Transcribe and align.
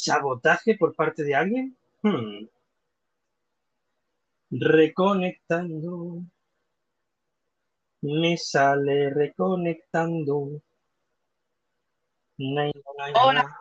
¿Sabotaje 0.00 0.76
por 0.76 0.94
parte 0.94 1.24
de 1.24 1.34
alguien? 1.34 1.76
Hmm. 2.02 2.46
Reconectando. 4.50 6.22
Me 8.02 8.36
sale 8.36 9.10
reconectando. 9.10 10.62
Hola. 13.14 13.58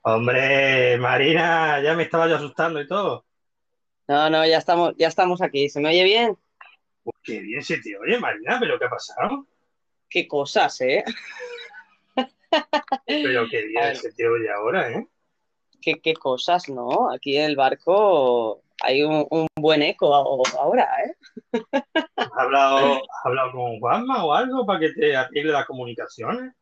Hombre, 0.00 0.96
Marina, 0.96 1.82
ya 1.82 1.94
me 1.94 2.04
estaba 2.04 2.26
yo 2.26 2.36
asustando 2.36 2.80
y 2.80 2.88
todo. 2.88 3.26
No, 4.08 4.30
no, 4.30 4.46
ya 4.46 4.56
estamos, 4.56 4.94
ya 4.96 5.08
estamos 5.08 5.42
aquí. 5.42 5.68
¿Se 5.68 5.78
me 5.78 5.90
oye 5.90 6.04
bien? 6.04 6.38
Pues 7.04 7.16
qué 7.22 7.40
bien 7.40 7.62
se 7.62 7.78
te 7.78 7.96
oye, 7.98 8.18
Marina, 8.18 8.56
pero 8.58 8.78
¿qué 8.78 8.86
ha 8.86 8.90
pasado? 8.90 9.46
Qué 10.08 10.26
cosas, 10.26 10.80
¿eh? 10.80 11.04
Pero 13.06 13.46
qué 13.50 13.66
bien 13.66 13.96
se 13.96 14.12
te 14.12 14.28
oye 14.28 14.50
ahora, 14.50 14.90
¿eh? 14.90 15.08
Qué, 15.80 16.00
qué 16.00 16.14
cosas, 16.14 16.68
¿no? 16.68 17.10
Aquí 17.10 17.36
en 17.36 17.44
el 17.44 17.56
barco 17.56 18.62
hay 18.82 19.02
un, 19.02 19.46
buen 19.56 19.82
eco 19.82 20.14
ahora, 20.14 20.88
¿eh? 21.04 21.60
¿Has 22.16 22.30
hablado, 22.36 23.02
hablado 23.24 23.52
con 23.52 23.78
Juanma 23.80 24.24
o 24.24 24.32
algo 24.32 24.66
para 24.66 24.80
que 24.80 24.90
te 24.90 25.16
arregle 25.16 25.52
las 25.52 25.66
comunicaciones? 25.66 26.52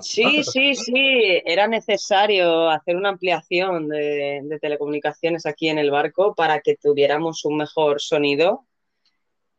Sí, 0.00 0.44
sí, 0.44 0.74
sí, 0.76 1.42
era 1.44 1.66
necesario 1.66 2.70
hacer 2.70 2.96
una 2.96 3.08
ampliación 3.08 3.88
de, 3.88 4.58
telecomunicaciones 4.60 5.44
aquí 5.44 5.68
en 5.68 5.78
el 5.78 5.90
barco 5.90 6.34
para 6.34 6.60
que 6.60 6.76
tuviéramos 6.76 7.44
un 7.44 7.56
mejor 7.56 8.00
sonido 8.00 8.64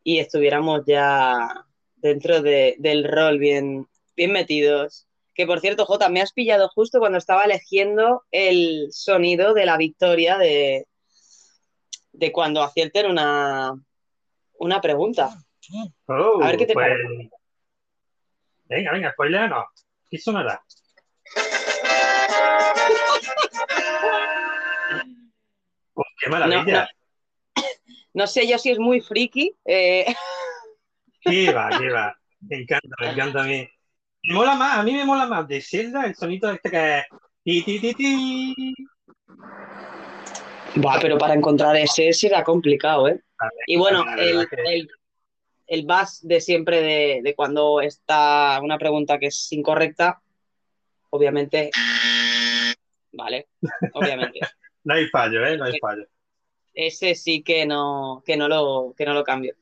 y 0.02 0.18
estuviéramos 0.18 0.82
ya 0.86 1.66
dentro 1.96 2.40
del 2.40 3.04
rol 3.04 3.38
bien, 3.38 3.86
bien 4.16 4.32
metidos. 4.32 5.06
Que 5.34 5.46
por 5.46 5.60
cierto, 5.60 5.84
Jota, 5.84 6.08
me 6.08 6.20
has 6.20 6.32
pillado 6.32 6.68
justo 6.68 7.00
cuando 7.00 7.18
estaba 7.18 7.42
eligiendo 7.42 8.22
el 8.30 8.88
sonido 8.92 9.52
de 9.52 9.66
la 9.66 9.76
victoria 9.76 10.38
de, 10.38 10.86
de 12.12 12.32
cuando 12.32 12.62
acierten 12.62 13.10
una, 13.10 13.74
una 14.58 14.80
pregunta. 14.80 15.36
Oh, 16.06 16.42
a 16.42 16.46
ver 16.46 16.56
qué 16.56 16.66
te 16.66 16.74
pues... 16.74 16.86
parece. 16.86 17.30
Venga, 18.66 18.92
venga, 18.92 19.12
spoiler 19.12 19.50
no. 19.50 19.64
¿Qué 20.08 20.18
sonará? 20.18 20.62
Oh, 25.94 26.02
¡Qué 26.18 26.30
maravilla! 26.30 26.88
No, 28.16 28.28
sé 28.28 28.46
yo 28.46 28.58
si 28.58 28.70
es 28.70 28.78
muy 28.78 29.00
friki. 29.00 29.56
Eh... 29.64 30.06
¿Qué 31.20 31.52
va, 31.52 31.68
qué 31.76 31.90
va? 31.90 32.16
Me 32.42 32.58
encanta, 32.58 32.96
me 33.00 33.10
encanta 33.10 33.40
a 33.40 33.44
mí. 33.44 33.68
Me 34.26 34.34
mola 34.34 34.54
más, 34.54 34.78
a 34.78 34.82
mí 34.82 34.92
me 34.92 35.04
mola 35.04 35.26
más 35.26 35.46
de 35.46 35.60
Zelda 35.60 36.06
el 36.06 36.14
sonido 36.14 36.50
este 36.50 36.70
que 36.70 36.98
es 36.98 37.04
ti, 37.44 37.62
ti, 37.62 37.80
ti, 37.80 37.94
ti. 37.94 38.74
Va, 40.82 40.98
pero 41.00 41.18
para 41.18 41.34
encontrar 41.34 41.76
ese 41.76 42.12
será 42.14 42.42
complicado, 42.42 43.08
¿eh? 43.08 43.20
y 43.66 43.76
bueno, 43.76 44.04
el, 44.16 44.46
el, 44.66 44.88
el 45.66 45.86
bus 45.86 46.20
de 46.22 46.40
siempre 46.40 46.80
de, 46.80 47.20
de, 47.22 47.34
cuando 47.34 47.82
está 47.82 48.58
una 48.62 48.78
pregunta 48.78 49.18
que 49.18 49.26
es 49.26 49.52
incorrecta, 49.52 50.22
obviamente. 51.10 51.70
Vale, 53.12 53.48
obviamente. 53.92 54.40
no 54.84 54.94
hay 54.94 55.06
fallo, 55.08 55.44
¿eh? 55.44 55.58
No 55.58 55.64
hay 55.64 55.78
fallo. 55.78 56.06
Ese 56.72 57.14
sí 57.14 57.42
que 57.42 57.66
no, 57.66 58.22
que 58.24 58.36
no, 58.36 58.48
lo, 58.48 58.94
que 58.96 59.04
no 59.04 59.12
lo 59.12 59.22
cambio. 59.22 59.54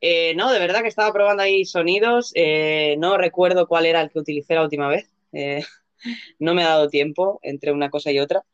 Eh, 0.00 0.34
no, 0.34 0.52
de 0.52 0.58
verdad 0.58 0.82
que 0.82 0.88
estaba 0.88 1.12
probando 1.12 1.42
ahí 1.42 1.64
sonidos. 1.64 2.32
Eh, 2.34 2.96
no 2.98 3.16
recuerdo 3.16 3.66
cuál 3.66 3.86
era 3.86 4.00
el 4.00 4.10
que 4.10 4.18
utilicé 4.18 4.54
la 4.54 4.62
última 4.62 4.88
vez. 4.88 5.10
Eh, 5.32 5.64
no 6.38 6.54
me 6.54 6.62
ha 6.64 6.68
dado 6.68 6.88
tiempo 6.88 7.40
entre 7.42 7.72
una 7.72 7.90
cosa 7.90 8.10
y 8.10 8.18
otra. 8.18 8.44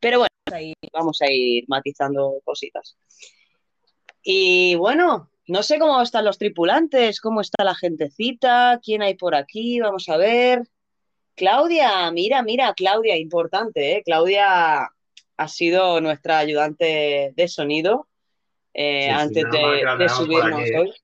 Pero 0.00 0.18
bueno, 0.18 0.28
ahí 0.52 0.74
vamos 0.92 1.20
a 1.22 1.30
ir 1.30 1.64
matizando 1.68 2.40
cositas. 2.44 2.96
Y 4.22 4.74
bueno, 4.76 5.30
no 5.46 5.62
sé 5.62 5.78
cómo 5.78 6.00
están 6.02 6.24
los 6.24 6.38
tripulantes, 6.38 7.20
cómo 7.20 7.40
está 7.40 7.64
la 7.64 7.74
gentecita, 7.74 8.80
quién 8.82 9.02
hay 9.02 9.14
por 9.14 9.34
aquí, 9.34 9.80
vamos 9.80 10.08
a 10.08 10.16
ver. 10.16 10.68
Claudia, 11.34 12.10
mira, 12.10 12.42
mira, 12.42 12.74
Claudia, 12.74 13.16
importante, 13.16 13.96
¿eh? 13.96 14.02
Claudia 14.04 14.90
ha 15.36 15.48
sido 15.48 16.00
nuestra 16.00 16.38
ayudante 16.38 17.32
de 17.34 17.48
sonido 17.48 18.07
eh, 18.80 19.10
antes 19.10 19.42
de, 19.42 20.08
subirnos 20.08 20.70
hoy. 20.78 20.94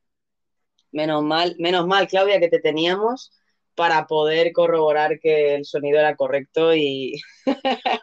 Menos 0.92 1.24
mal, 1.24 1.56
menos 1.58 1.88
mal, 1.88 2.06
Claudia, 2.06 2.38
que 2.38 2.48
te 2.48 2.60
teníamos 2.60 3.32
para 3.74 4.06
poder 4.06 4.52
corroborar 4.52 5.18
que 5.18 5.56
el 5.56 5.64
sonido 5.64 5.98
era 5.98 6.14
correcto 6.14 6.72
y, 6.72 7.20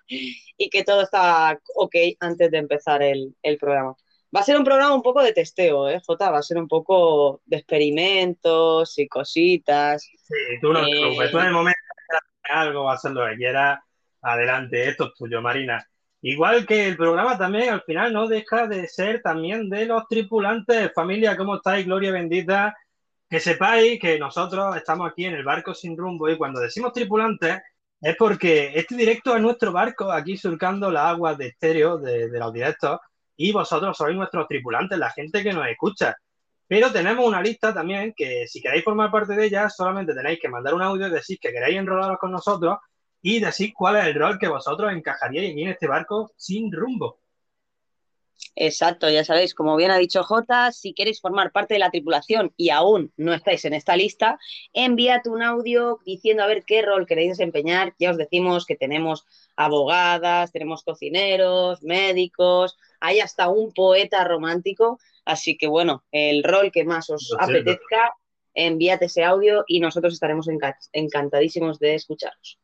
y 0.57 0.69
que 0.69 0.83
todo 0.83 1.03
estaba 1.03 1.57
ok 1.75 1.95
antes 2.19 2.51
de 2.51 2.57
empezar 2.57 3.01
el, 3.01 3.33
programa. 3.61 3.95
Va 4.35 4.41
a 4.41 4.43
ser 4.43 4.57
un 4.57 4.65
programa 4.65 4.93
un 4.93 5.01
poco 5.01 5.23
de 5.23 5.31
testeo, 5.31 5.87
¿eh, 5.87 6.01
Jota? 6.05 6.31
Va 6.31 6.39
a 6.39 6.43
ser 6.43 6.57
un 6.57 6.67
poco 6.67 7.41
de 7.45 7.55
experimentos 7.55 8.99
y 8.99 9.07
cositas. 9.07 10.03
Sí, 10.03 10.35
tú 10.61 10.73
no 10.73 10.85
eh, 10.85 11.29
Tú 11.31 11.39
en 11.39 11.45
el 11.45 11.53
momento 11.53 11.79
de 12.09 12.53
algo, 12.53 12.89
a 12.89 12.95
hacer 12.95 13.11
lo 13.11 13.25
que 13.25 13.37
quieras, 13.37 13.79
adelante, 14.21 14.89
esto 14.89 15.05
es 15.05 15.13
tuyo, 15.13 15.41
Marina. 15.41 15.87
Igual 16.23 16.67
que 16.67 16.87
el 16.87 16.97
programa 16.97 17.37
también 17.37 17.69
al 17.69 17.81
final 17.81 18.13
no 18.13 18.27
deja 18.27 18.67
de 18.67 18.87
ser 18.87 19.21
también 19.23 19.69
de 19.69 19.87
los 19.87 20.07
tripulantes. 20.07 20.91
Familia, 20.93 21.35
¿cómo 21.35 21.55
estáis? 21.55 21.85
Gloria 21.85 22.11
bendita. 22.11 22.77
Que 23.27 23.39
sepáis 23.39 23.99
que 23.99 24.19
nosotros 24.19 24.75
estamos 24.75 25.09
aquí 25.09 25.25
en 25.25 25.33
el 25.33 25.43
barco 25.43 25.73
sin 25.73 25.97
rumbo 25.97 26.29
y 26.29 26.37
cuando 26.37 26.59
decimos 26.59 26.93
tripulantes 26.93 27.61
es 28.01 28.15
porque 28.17 28.71
este 28.75 28.95
directo 28.95 29.35
es 29.35 29.41
nuestro 29.41 29.71
barco 29.71 30.11
aquí 30.11 30.37
surcando 30.37 30.91
las 30.91 31.05
aguas 31.05 31.37
de 31.37 31.47
estéreo 31.47 31.97
de, 31.97 32.27
los 32.29 32.53
directos 32.53 32.99
y 33.37 33.51
vosotros 33.51 33.97
sois 33.97 34.15
nuestros 34.15 34.47
tripulantes, 34.47 34.97
la 34.99 35.11
gente 35.11 35.41
que 35.41 35.53
nos 35.53 35.67
escucha. 35.67 36.15
Pero 36.67 36.91
tenemos 36.91 37.25
una 37.25 37.41
lista 37.41 37.73
también 37.73 38.13
que 38.15 38.47
si 38.47 38.61
queréis 38.61 38.83
formar 38.83 39.11
parte 39.11 39.35
de 39.35 39.45
ella 39.45 39.69
solamente 39.69 40.13
tenéis 40.13 40.39
que 40.39 40.49
mandar 40.49 40.73
un 40.73 40.81
audio 40.81 41.07
y 41.07 41.11
decir 41.11 41.39
que 41.39 41.51
queréis 41.51 41.77
enrolaros 41.77 42.17
con 42.19 42.31
nosotros 42.31 42.77
y 43.21 43.39
decir 43.39 43.73
cuál 43.73 43.97
es 43.97 44.05
el 44.05 44.15
rol 44.15 44.39
que 44.39 44.47
vosotros 44.47 44.91
encajaríais 44.91 45.51
en 45.51 45.67
este 45.69 45.87
barco 45.87 46.31
sin 46.37 46.71
rumbo. 46.71 47.19
Exacto, 48.55 49.09
ya 49.09 49.23
sabéis, 49.23 49.53
como 49.53 49.75
bien 49.75 49.91
ha 49.91 49.97
dicho 49.97 50.23
Jota, 50.23 50.71
si 50.71 50.93
queréis 50.93 51.21
formar 51.21 51.51
parte 51.51 51.75
de 51.75 51.79
la 51.79 51.89
tripulación 51.89 52.53
y 52.57 52.69
aún 52.69 53.13
no 53.15 53.33
estáis 53.33 53.63
en 53.65 53.73
esta 53.73 53.95
lista, 53.95 54.39
envíate 54.73 55.29
un 55.29 55.41
audio 55.41 55.99
diciendo 56.05 56.43
a 56.43 56.47
ver 56.47 56.63
qué 56.65 56.81
rol 56.81 57.05
queréis 57.05 57.37
desempeñar. 57.37 57.93
Ya 57.97 58.11
os 58.11 58.17
decimos 58.17 58.65
que 58.65 58.75
tenemos 58.75 59.25
abogadas, 59.55 60.51
tenemos 60.51 60.83
cocineros, 60.83 61.81
médicos, 61.81 62.77
hay 62.99 63.19
hasta 63.19 63.47
un 63.47 63.71
poeta 63.73 64.23
romántico, 64.25 64.99
así 65.23 65.57
que 65.57 65.67
bueno, 65.67 66.03
el 66.11 66.43
rol 66.43 66.71
que 66.71 66.83
más 66.83 67.09
os 67.09 67.33
apetezca, 67.39 68.15
envíate 68.53 69.05
ese 69.05 69.23
audio 69.23 69.63
y 69.67 69.79
nosotros 69.79 70.13
estaremos 70.13 70.47
encantadísimos 70.91 71.79
de 71.79 71.95
escucharos. 71.95 72.59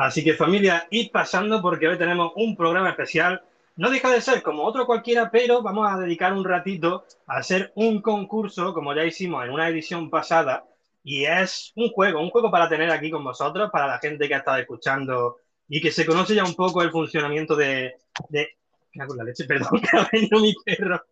Así 0.00 0.24
que 0.24 0.32
familia, 0.32 0.86
id 0.90 1.10
pasando 1.10 1.60
porque 1.60 1.86
hoy 1.86 1.98
tenemos 1.98 2.32
un 2.36 2.56
programa 2.56 2.88
especial 2.88 3.42
no 3.76 3.90
deja 3.90 4.10
de 4.10 4.22
ser 4.22 4.42
como 4.42 4.64
otro 4.64 4.86
cualquiera, 4.86 5.30
pero 5.30 5.62
vamos 5.62 5.90
a 5.90 5.98
dedicar 5.98 6.32
un 6.32 6.42
ratito 6.42 7.04
a 7.26 7.36
hacer 7.36 7.70
un 7.74 8.00
concurso, 8.00 8.72
como 8.72 8.94
ya 8.94 9.04
hicimos 9.04 9.44
en 9.44 9.50
una 9.50 9.68
edición 9.68 10.08
pasada, 10.08 10.64
y 11.02 11.24
es 11.24 11.72
un 11.76 11.90
juego, 11.90 12.20
un 12.20 12.30
juego 12.30 12.50
para 12.50 12.68
tener 12.68 12.90
aquí 12.90 13.10
con 13.10 13.22
vosotros, 13.24 13.70
para 13.70 13.86
la 13.86 13.98
gente 13.98 14.26
que 14.26 14.34
ha 14.34 14.38
estado 14.38 14.56
escuchando 14.56 15.36
y 15.68 15.82
que 15.82 15.92
se 15.92 16.06
conoce 16.06 16.34
ya 16.34 16.44
un 16.44 16.54
poco 16.54 16.82
el 16.82 16.90
funcionamiento 16.90 17.54
de... 17.54 17.96
de... 18.30 18.48
¿Qué 18.90 19.02
hago 19.02 19.14
la 19.14 19.24
leche? 19.24 19.44
Perdón, 19.48 19.82
que 20.10 20.28
mi 20.36 20.54
perro 20.64 21.02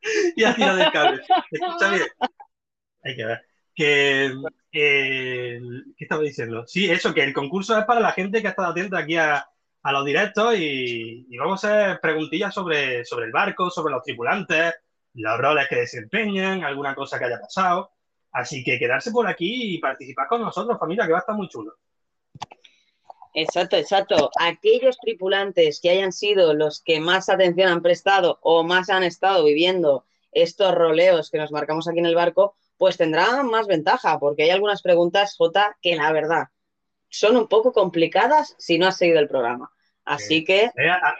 y 0.36 0.44
ha 0.44 0.54
tirado 0.54 0.78
el 0.78 0.92
cable. 0.92 1.22
escucha 1.50 1.90
bien? 1.90 2.06
Hay 3.02 3.16
que 3.16 3.24
ver. 3.24 3.55
Que, 3.76 4.34
¿Qué 4.72 5.60
estaba 5.98 6.22
diciendo? 6.22 6.66
Sí, 6.66 6.90
eso, 6.90 7.14
que 7.14 7.22
el 7.22 7.32
concurso 7.32 7.78
es 7.78 7.84
para 7.84 8.00
la 8.00 8.12
gente 8.12 8.40
que 8.40 8.48
ha 8.48 8.50
estado 8.50 8.70
atenta 8.70 8.98
aquí 8.98 9.16
a, 9.16 9.46
a 9.86 9.92
los 9.92 10.04
directos 10.04 10.56
y, 10.58 11.36
vamos 11.38 11.62
a 11.64 11.68
hacer 11.68 12.00
preguntillas 12.00 12.52
sobre, 12.52 13.04
sobre 13.04 13.26
el 13.26 13.30
barco, 13.30 13.70
sobre 13.70 13.94
los 13.94 14.02
tripulantes, 14.02 14.74
los 15.14 15.38
roles 15.38 15.68
que 15.68 15.76
desempeñan, 15.76 16.64
alguna 16.64 16.92
cosa 16.92 17.20
que 17.20 17.26
haya 17.26 17.40
pasado. 17.40 17.92
Así 18.32 18.64
que 18.64 18.80
quedarse 18.80 19.12
por 19.12 19.28
aquí 19.28 19.74
y 19.74 19.78
participar 19.78 20.26
con 20.26 20.42
nosotros, 20.42 20.76
familia, 20.76 21.06
que 21.06 21.12
va 21.12 21.18
a 21.18 21.20
estar 21.20 21.36
muy 21.36 21.48
chulo. 21.48 21.74
Exacto, 23.32 23.76
exacto. 23.76 24.30
Aquellos 24.40 24.98
tripulantes 24.98 25.78
que 25.80 25.90
hayan 25.90 26.12
sido 26.12 26.52
los 26.52 26.82
que 26.82 26.98
más 26.98 27.28
atención 27.28 27.68
han 27.68 27.82
prestado 27.82 28.40
o 28.42 28.64
más 28.64 28.90
han 28.90 29.04
estado 29.04 29.44
viviendo 29.44 30.04
estos 30.32 30.74
roleos 30.74 31.30
que 31.30 31.38
nos 31.38 31.52
marcamos 31.52 31.86
aquí 31.86 32.00
en 32.00 32.06
el 32.06 32.16
barco, 32.16 32.56
pues 32.78 32.96
tendrán 32.96 33.46
más 33.48 33.66
ventaja, 33.66 34.18
porque 34.18 34.44
hay 34.44 34.50
algunas 34.50 34.82
preguntas, 34.82 35.34
J, 35.36 35.76
que 35.80 35.96
la 35.96 36.12
verdad 36.12 36.48
son 37.08 37.36
un 37.36 37.48
poco 37.48 37.72
complicadas 37.72 38.54
si 38.58 38.78
no 38.78 38.86
has 38.86 38.98
seguido 38.98 39.18
el 39.20 39.28
programa. 39.28 39.70
Así 40.04 40.44
que 40.44 40.64
eh, 40.64 40.70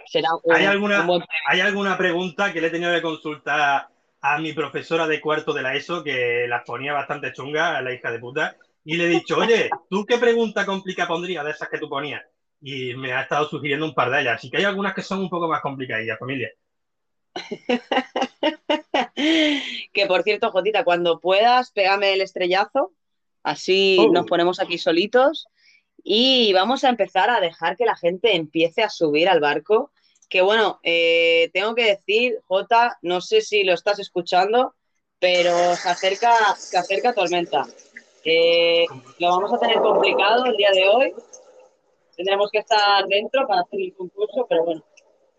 será 0.06 0.29
¿hay, 0.55 0.64
alguna, 0.64 1.05
¿Hay 1.49 1.61
alguna 1.61 1.99
pregunta 1.99 2.53
que 2.53 2.61
le 2.61 2.69
he 2.69 2.70
tenido 2.70 2.93
que 2.93 3.03
consultar 3.03 3.88
a 4.20 4.38
mi 4.38 4.53
profesora 4.53 5.06
de 5.06 5.20
cuarto 5.20 5.53
de 5.53 5.62
la 5.62 5.75
ESO, 5.75 6.05
que 6.05 6.47
la 6.49 6.62
ponía 6.62 6.93
bastante 6.93 7.32
chunga, 7.32 7.76
a 7.76 7.82
la 7.82 7.93
hija 7.93 8.11
de 8.11 8.19
puta, 8.19 8.56
y 8.85 8.97
le 8.97 9.05
he 9.06 9.09
dicho, 9.09 9.38
oye, 9.38 9.70
¿tú 9.91 10.05
qué 10.06 10.19
pregunta 10.19 10.64
complicada 10.64 11.09
pondrías 11.09 11.44
de 11.44 11.50
esas 11.50 11.69
que 11.69 11.79
tú 11.79 11.88
ponías? 11.88 12.23
y 12.61 12.94
me 12.94 13.12
ha 13.12 13.23
estado 13.23 13.49
sugiriendo 13.49 13.87
un 13.87 13.94
par 13.94 14.11
de 14.11 14.20
ellas. 14.20 14.37
Así 14.37 14.50
que 14.50 14.59
hay 14.59 14.64
algunas 14.64 14.94
que 14.94 15.02
son 15.02 15.20
un 15.20 15.31
poco 15.31 15.49
más 15.49 15.61
complicadillas, 15.61 16.19
familia. 16.19 16.50
que 19.92 20.06
por 20.06 20.22
cierto, 20.22 20.50
Jotita, 20.50 20.84
cuando 20.84 21.20
puedas, 21.20 21.70
pégame 21.72 22.12
el 22.12 22.20
estrellazo. 22.20 22.92
Así 23.42 23.96
Oh. 24.00 24.12
nos 24.12 24.26
ponemos 24.26 24.60
aquí 24.60 24.78
solitos. 24.78 25.46
Y 26.02 26.52
vamos 26.52 26.84
a 26.84 26.88
empezar 26.88 27.30
a 27.30 27.40
dejar 27.40 27.76
que 27.76 27.84
la 27.86 27.96
gente 27.96 28.36
empiece 28.36 28.82
a 28.82 28.90
subir 28.90 29.28
al 29.28 29.40
barco. 29.40 29.90
Que 30.28 30.40
bueno, 30.42 30.78
eh, 30.82 31.50
tengo 31.52 31.74
que 31.74 31.84
decir, 31.84 32.40
Jota, 32.46 32.98
no 33.02 33.20
sé 33.20 33.40
si 33.40 33.64
lo 33.64 33.72
estás 33.74 33.98
escuchando, 34.00 34.74
pero 35.18 35.74
se 35.76 35.88
acerca, 35.88 36.54
se 36.56 36.76
acerca 36.76 37.12
tormenta. 37.12 37.64
Eh, 38.24 38.84
lo 39.20 39.28
vamos 39.30 39.52
a 39.54 39.58
tener 39.60 39.76
complicado 39.78 40.46
el 40.46 40.56
día 40.56 40.70
de 40.72 40.88
hoy. 40.88 41.14
Tendremos 42.16 42.50
que 42.50 42.58
estar 42.58 43.06
dentro 43.06 43.46
para 43.46 43.60
hacer 43.60 43.80
el 43.80 43.94
concurso, 43.94 44.46
pero 44.48 44.64
bueno, 44.64 44.84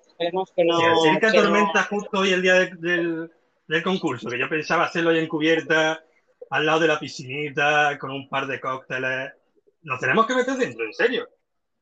esperemos 0.08 0.52
que 0.56 0.64
no. 0.64 0.80
Se 0.80 1.10
acerca 1.10 1.32
que 1.32 1.38
no- 1.38 1.44
tormenta 1.44 1.84
justo 1.84 2.20
hoy 2.20 2.32
el 2.34 2.42
día 2.42 2.54
de- 2.54 2.72
del, 2.78 3.32
del 3.68 3.84
concurso, 3.84 4.30
que 4.30 4.40
yo 4.40 4.50
pensaba 4.50 4.86
hacerlo 4.86 5.10
hoy 5.10 5.20
en 5.20 5.28
cubierta, 5.28 6.04
al 6.50 6.66
lado 6.66 6.80
de 6.80 6.88
la 6.88 7.00
piscinita, 7.00 7.98
con 8.00 8.12
un 8.12 8.30
par 8.30 8.48
de 8.48 8.60
cócteles. 8.60 9.34
Nos 9.82 10.00
tenemos 10.00 10.26
que 10.26 10.36
meter 10.36 10.56
dentro, 10.56 10.86
en 10.86 10.94
serio. 10.94 11.28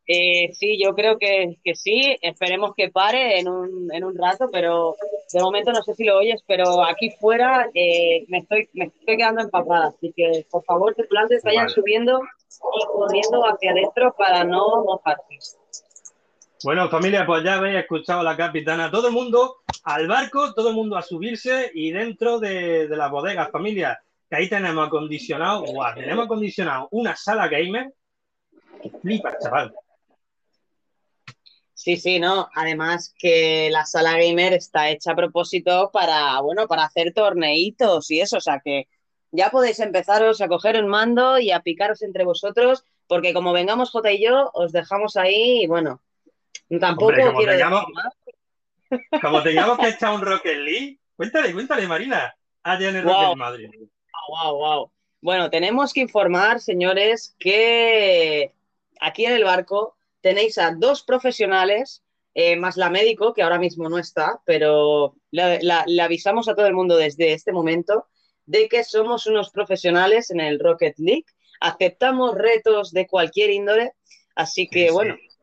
Eh, 0.08 0.54
sí, 0.54 0.80
yo 0.82 0.94
creo 0.94 1.18
que, 1.18 1.58
que 1.64 1.76
sí. 1.76 2.16
Esperemos 2.22 2.74
que 2.76 2.90
pare 2.90 3.40
en 3.40 3.48
un, 3.48 3.90
en 3.92 4.04
un 4.04 4.16
rato, 4.18 4.50
pero 4.52 4.96
de 5.34 5.42
momento 5.42 5.72
no 5.72 5.82
sé 5.82 5.94
si 5.96 6.04
lo 6.04 6.18
oyes, 6.18 6.44
pero 6.48 6.84
aquí 6.84 7.12
fuera 7.20 7.70
eh, 7.74 8.26
me, 8.28 8.40
estoy, 8.40 8.70
me 8.74 8.86
estoy 8.86 9.18
quedando 9.18 9.42
empapada. 9.42 9.88
Así 9.88 10.14
que, 10.16 10.46
por 10.52 10.64
favor, 10.64 10.94
tripulantes, 10.94 11.44
vayan 11.44 11.66
Vale. 11.66 11.74
subiendo 11.74 12.20
y 12.20 12.86
corriendo 12.86 13.42
hacia 13.46 13.72
adentro 13.72 14.14
para 14.18 14.44
no 14.44 14.84
mojarse. 14.86 15.58
Bueno, 16.66 16.90
familia, 16.90 17.28
pues 17.28 17.44
ya 17.44 17.54
habéis 17.54 17.78
escuchado 17.78 18.22
a 18.22 18.24
la 18.24 18.36
capitana. 18.36 18.90
Todo 18.90 19.10
el 19.10 19.14
mundo 19.14 19.58
al 19.84 20.08
barco, 20.08 20.52
todo 20.56 20.70
el 20.70 20.76
mundo 20.76 20.98
a 20.98 21.04
subirse 21.04 21.70
y 21.76 21.92
dentro 21.92 22.40
de, 22.40 22.88
las 22.90 23.12
bodegas, 23.12 23.52
familia, 23.52 24.02
que 24.28 24.36
ahí 24.36 24.50
tenemos 24.50 24.88
acondicionado, 24.88 25.62
guau, 25.62 25.94
tenemos 25.94 26.26
acondicionado 26.26 26.88
una 26.90 27.16
sala 27.16 27.48
gamer. 27.50 27.94
que 28.82 28.90
Flipa, 28.90 29.38
chaval. 29.38 29.76
Sí, 31.76 31.98
sí, 31.98 32.20
no. 32.20 32.50
Además 32.56 33.14
que 33.16 33.70
la 33.70 33.86
sala 33.86 34.14
gamer 34.14 34.54
está 34.54 34.90
hecha 34.90 35.12
a 35.12 35.16
propósito 35.16 35.92
para, 35.94 36.42
bueno, 36.42 36.68
para 36.68 36.86
hacer 36.86 37.14
torneitos 37.14 38.10
y 38.10 38.22
eso. 38.22 38.38
O 38.38 38.42
sea 38.42 38.60
que 38.66 38.88
ya 39.30 39.52
podéis 39.52 39.80
empezaros 39.82 40.42
a 40.42 40.48
coger 40.48 40.84
un 40.84 40.90
mando 40.90 41.38
y 41.38 41.52
a 41.52 41.60
picaros 41.60 42.02
entre 42.02 42.26
vosotros, 42.26 42.86
porque 43.06 43.36
como 43.36 43.54
vengamos 43.54 43.92
Jota 43.92 44.12
y 44.12 44.24
yo, 44.24 44.50
os 44.56 44.72
dejamos 44.72 45.16
ahí 45.16 45.62
y 45.62 45.68
bueno, 45.68 46.02
tampoco 46.80 47.08
Hombre, 47.08 47.26
como 47.26 47.38
quiero 47.40 47.70
más. 47.70 48.14
Como 49.22 49.42
tengamos 49.42 49.80
que 49.80 49.90
echar 49.90 50.14
un 50.14 50.22
Rocket 50.22 50.58
League, 50.58 51.00
cuéntale, 51.16 51.52
cuéntale, 51.54 51.88
Marina. 51.88 52.36
Allá 52.64 52.90
en 52.90 52.96
el 52.98 53.06
Wow. 53.06 53.14
Rocket 53.14 53.38
Madrid. 53.38 53.70
Wow, 54.30 54.58
wow. 54.58 54.92
Bueno, 55.22 55.50
tenemos 55.50 55.92
que 55.92 56.02
informar, 56.02 56.60
señores, 56.60 57.36
que 57.40 58.54
aquí 59.00 59.26
en 59.26 59.34
el 59.34 59.44
barco 59.44 59.98
tenéis 60.22 60.58
a 60.58 60.72
dos 60.72 61.04
profesionales, 61.04 62.04
eh, 62.36 62.56
más 62.56 62.78
la 62.78 62.90
médico, 62.90 63.34
que 63.34 63.42
ahora 63.42 63.58
mismo 63.58 63.90
no 63.90 63.98
está, 63.98 64.42
pero 64.46 65.16
le, 65.32 65.60
avisamos 66.02 66.48
a 66.48 66.56
todo 66.56 66.68
el 66.68 66.74
mundo 66.74 66.96
desde 66.96 67.34
este 67.34 67.52
momento 67.52 68.08
de 68.46 68.68
que 68.68 68.84
somos 68.84 69.26
unos 69.26 69.50
profesionales 69.50 70.30
en 70.30 70.42
el 70.42 70.60
Rocket 70.60 70.96
League. 70.98 71.26
Aceptamos 71.60 72.36
retos 72.36 72.92
de 72.92 73.08
cualquier 73.08 73.50
índole, 73.50 73.94
así 74.36 74.68
que 74.68 74.90
Sí, 74.90 74.96
sí. 74.96 75.35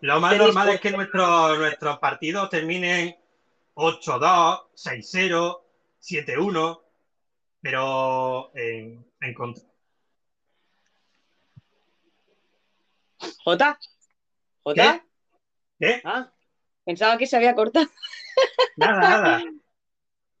Lo 0.00 0.20
más 0.20 0.36
normal 0.36 0.68
es 0.70 0.80
que 0.80 0.90
nuestros, 0.90 1.58
nuestros 1.58 1.98
partidos 1.98 2.48
terminen 2.50 3.16
8-2, 3.74 4.68
6-0, 4.74 5.60
7-1, 6.00 6.82
pero 7.60 8.50
en, 8.54 9.04
en 9.20 9.34
contra. 9.34 9.64
Jota, 13.44 13.78
Jota, 14.62 15.04
¿Qué? 15.78 16.00
ah, 16.04 16.30
pensaba 16.84 17.18
que 17.18 17.26
se 17.26 17.36
había 17.36 17.54
cortado. 17.54 17.86
Nada, 18.76 19.00
nada. 19.00 19.42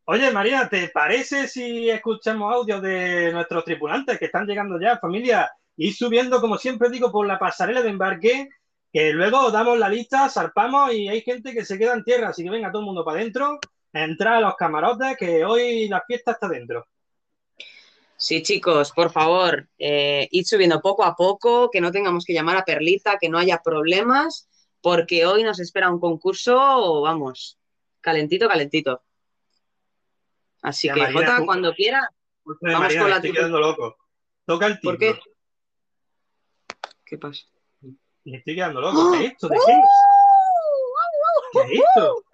Oye, 0.04 0.30
María, 0.30 0.68
¿te 0.68 0.88
parece 0.88 1.48
si 1.48 1.90
escuchamos 1.90 2.54
audio 2.54 2.80
de 2.80 3.32
nuestros 3.32 3.64
tripulantes 3.64 4.18
que 4.18 4.26
están 4.26 4.46
llegando 4.46 4.80
ya, 4.80 4.98
familia? 4.98 5.50
Y 5.76 5.92
subiendo, 5.92 6.40
como 6.40 6.56
siempre 6.56 6.88
digo, 6.88 7.10
por 7.10 7.26
la 7.26 7.38
pasarela 7.38 7.82
de 7.82 7.90
embarque, 7.90 8.48
que 8.92 9.12
luego 9.12 9.50
damos 9.50 9.78
la 9.78 9.88
lista, 9.88 10.28
zarpamos 10.28 10.92
y 10.94 11.08
hay 11.08 11.20
gente 11.22 11.52
que 11.52 11.64
se 11.64 11.78
queda 11.78 11.94
en 11.94 12.04
tierra, 12.04 12.28
así 12.28 12.42
que 12.42 12.50
venga 12.50 12.70
todo 12.70 12.80
el 12.80 12.86
mundo 12.86 13.04
para 13.04 13.20
adentro, 13.20 13.58
entrar 13.92 14.34
a 14.36 14.40
los 14.40 14.56
camarotes, 14.56 15.16
que 15.16 15.44
hoy 15.44 15.88
la 15.88 16.02
fiesta 16.06 16.32
está 16.32 16.48
dentro. 16.48 16.86
Sí, 18.16 18.42
chicos, 18.42 18.90
por 18.92 19.12
favor, 19.12 19.68
eh, 19.78 20.26
id 20.32 20.44
subiendo 20.44 20.80
poco 20.80 21.04
a 21.04 21.14
poco, 21.14 21.70
que 21.70 21.80
no 21.80 21.92
tengamos 21.92 22.24
que 22.24 22.32
llamar 22.32 22.56
a 22.56 22.64
Perlita, 22.64 23.16
que 23.18 23.28
no 23.28 23.38
haya 23.38 23.60
problemas, 23.62 24.48
porque 24.80 25.24
hoy 25.26 25.44
nos 25.44 25.60
espera 25.60 25.90
un 25.90 26.00
concurso, 26.00 27.02
vamos, 27.02 27.58
calentito, 28.00 28.48
calentito. 28.48 29.02
Así 30.62 30.88
Ya, 30.88 30.94
que, 30.94 31.00
Marina, 31.02 31.20
Jota, 31.20 31.46
cuando 31.46 31.72
quiera, 31.74 32.10
Vamos 32.44 32.94
con 32.96 33.10
la 33.10 33.16
estoy 33.16 33.32
quedando 33.32 33.60
loco. 33.60 33.96
Toca 34.46 34.66
el 34.66 34.80
¿por 34.80 34.96
timbre. 34.96 35.20
qué? 35.22 36.78
¿Qué 37.04 37.18
pasa? 37.18 37.44
Me 38.30 38.36
estoy 38.38 38.54
quedando 38.56 38.80
loco. 38.80 39.10
¿Qué 39.12 39.24
es 39.26 39.32
esto? 39.32 39.48
¿De 39.48 39.58
qué 39.66 39.72
es? 39.72 39.88
¿Qué 41.52 41.60
es 41.60 41.80
esto? 41.80 42.24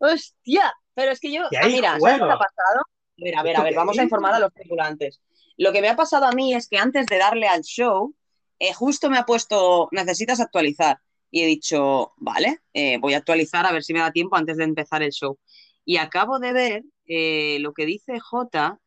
¡Hostia! 0.00 0.72
Pero 0.94 1.12
es 1.12 1.20
que 1.20 1.32
yo, 1.32 1.42
Que 1.50 1.58
ah, 1.58 1.66
mira, 1.66 1.88
¿sabes 1.90 2.02
qué 2.04 2.10
juegos. 2.10 2.28
me 2.28 2.32
ha 2.34 2.38
pasado? 2.38 2.80
A 2.80 3.24
ver, 3.24 3.36
a 3.38 3.42
ver, 3.42 3.56
a 3.56 3.58
¿Esto 3.58 3.64
ver, 3.64 3.74
vamos 3.74 3.98
a 3.98 4.02
informar 4.02 4.34
a 4.34 4.38
los 4.40 4.52
tripulantes. 4.52 5.20
Lo 5.56 5.72
que 5.72 5.80
me 5.80 5.88
ha 5.88 5.96
pasado 5.96 6.26
a 6.26 6.32
mí 6.32 6.54
es 6.54 6.68
que 6.68 6.78
antes 6.78 7.06
de 7.06 7.18
darle 7.18 7.46
al 7.48 7.62
show, 7.62 8.14
eh, 8.58 8.72
justo 8.72 9.10
me 9.10 9.18
ha 9.18 9.24
puesto, 9.24 9.88
necesitas 9.92 10.40
actualizar. 10.40 10.98
Y 11.30 11.42
he 11.42 11.46
dicho, 11.46 12.12
vale, 12.16 12.60
eh, 12.72 12.98
voy 12.98 13.14
a 13.14 13.18
actualizar 13.18 13.66
a 13.66 13.72
ver 13.72 13.82
si 13.84 13.92
me 13.92 14.00
da 14.00 14.10
tiempo 14.12 14.36
antes 14.36 14.56
de 14.56 14.64
empezar 14.64 15.02
el 15.02 15.10
show. 15.12 15.38
Y 15.84 15.98
acabo 15.98 16.38
de 16.38 16.52
ver 16.52 16.82
eh, 17.06 17.58
lo 17.60 17.72
que 17.74 17.86
dice 17.86 18.18
J, 18.18 18.78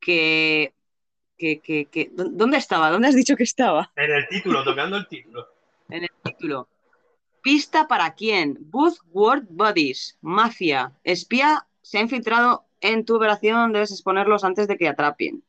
que, 0.00 0.74
que, 1.36 1.60
que, 1.60 1.86
que- 1.86 2.10
¿dó- 2.12 2.28
¿Dónde 2.30 2.56
estaba? 2.58 2.90
¿Dónde 2.90 3.08
has 3.08 3.14
dicho 3.14 3.36
que 3.36 3.44
estaba? 3.44 3.92
En 3.96 4.10
el 4.10 4.28
título, 4.28 4.64
tocando 4.64 4.96
el 4.96 5.06
título. 5.08 5.46
En 5.88 6.04
el 6.04 6.10
título. 6.22 6.68
Pista 7.42 7.88
para 7.88 8.14
quién? 8.14 8.56
Booth 8.60 8.98
World 9.12 9.46
Buddies. 9.50 10.18
Mafia. 10.20 10.92
Espía 11.04 11.66
se 11.82 11.98
ha 11.98 12.02
infiltrado 12.02 12.66
en 12.80 13.04
tu 13.04 13.16
operación. 13.16 13.72
Debes 13.72 13.92
exponerlos 13.92 14.44
antes 14.44 14.68
de 14.68 14.76
que 14.76 14.88
atrapen. 14.88 15.42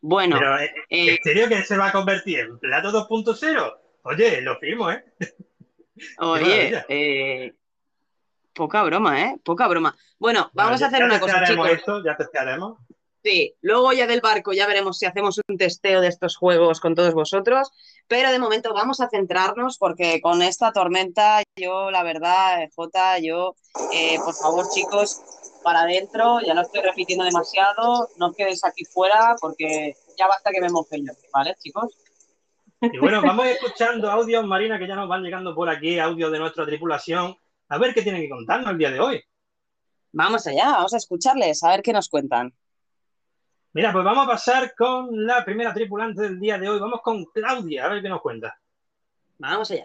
Bueno, 0.00 0.36
Pero, 0.38 0.58
¿eh, 0.58 0.72
eh, 0.88 1.10
¿en 1.10 1.18
serio 1.22 1.48
que 1.48 1.62
se 1.62 1.76
va 1.76 1.88
a 1.88 1.92
convertir 1.92 2.40
en 2.40 2.58
plato 2.58 2.90
2.0? 2.90 3.76
Oye, 4.02 4.40
lo 4.40 4.58
firmo, 4.58 4.90
¿eh? 4.90 5.04
oye, 6.18 6.84
eh, 6.88 7.54
poca 8.54 8.82
broma, 8.82 9.20
¿eh? 9.22 9.36
Poca 9.44 9.68
broma. 9.68 9.94
Bueno, 10.18 10.50
vamos 10.54 10.80
Bueno, 10.80 10.84
a 10.84 10.88
hacer 10.88 11.04
una 11.04 11.20
cosa, 11.20 11.44
chicos. 11.44 11.70
esto, 11.70 12.04
ya 12.04 12.16
testearemos. 12.16 12.78
Sí, 13.22 13.54
luego 13.60 13.92
ya 13.92 14.06
del 14.06 14.22
barco 14.22 14.52
ya 14.52 14.66
veremos 14.66 14.98
si 14.98 15.04
hacemos 15.04 15.38
un 15.46 15.58
testeo 15.58 16.00
de 16.00 16.08
estos 16.08 16.36
juegos 16.36 16.80
con 16.80 16.94
todos 16.94 17.12
vosotros, 17.12 17.70
pero 18.08 18.32
de 18.32 18.38
momento 18.38 18.72
vamos 18.72 19.00
a 19.00 19.10
centrarnos 19.10 19.76
porque 19.76 20.22
con 20.22 20.40
esta 20.40 20.72
tormenta 20.72 21.42
yo, 21.54 21.90
la 21.90 22.02
verdad, 22.02 22.62
eh, 22.62 22.70
Jota, 22.74 23.18
yo, 23.18 23.56
eh, 23.92 24.16
por 24.24 24.34
favor 24.34 24.66
chicos, 24.72 25.20
para 25.62 25.82
adentro, 25.82 26.40
ya 26.40 26.54
no 26.54 26.62
estoy 26.62 26.80
repitiendo 26.80 27.24
demasiado, 27.24 28.08
no 28.16 28.28
os 28.28 28.36
quedéis 28.36 28.64
aquí 28.64 28.86
fuera 28.86 29.36
porque 29.38 29.94
ya 30.18 30.26
basta 30.26 30.50
que 30.50 30.62
me 30.62 30.70
moje 30.70 30.98
yo, 31.00 31.12
¿vale 31.30 31.54
chicos? 31.62 31.94
Y 32.80 32.96
bueno, 32.98 33.20
vamos 33.20 33.46
escuchando 33.46 34.10
audios, 34.10 34.46
Marina, 34.46 34.78
que 34.78 34.88
ya 34.88 34.96
nos 34.96 35.06
van 35.06 35.22
llegando 35.22 35.54
por 35.54 35.68
aquí, 35.68 35.98
audios 35.98 36.32
de 36.32 36.38
nuestra 36.38 36.64
tripulación. 36.64 37.36
A 37.68 37.76
ver 37.76 37.92
qué 37.92 38.00
tienen 38.00 38.22
que 38.22 38.30
contarnos 38.30 38.70
el 38.70 38.78
día 38.78 38.90
de 38.90 39.00
hoy. 39.00 39.22
Vamos 40.12 40.46
allá, 40.46 40.72
vamos 40.72 40.94
a 40.94 40.96
escucharles, 40.96 41.62
a 41.62 41.68
ver 41.68 41.82
qué 41.82 41.92
nos 41.92 42.08
cuentan. 42.08 42.54
Mira, 43.72 43.92
pues 43.92 44.04
vamos 44.04 44.24
a 44.24 44.30
pasar 44.30 44.74
con 44.74 45.24
la 45.24 45.44
primera 45.44 45.72
tripulante 45.72 46.22
del 46.22 46.40
día 46.40 46.58
de 46.58 46.68
hoy. 46.68 46.80
Vamos 46.80 47.02
con 47.02 47.24
Claudia, 47.26 47.84
a 47.84 47.88
ver 47.88 48.02
qué 48.02 48.08
nos 48.08 48.20
cuenta. 48.20 48.58
Vamos 49.38 49.70
allá. 49.70 49.84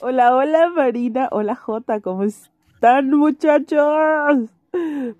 Hola, 0.00 0.34
hola 0.34 0.68
Marina, 0.68 1.28
hola 1.30 1.54
Jota, 1.54 2.00
¿cómo 2.00 2.24
están 2.24 3.08
muchachos? 3.10 4.50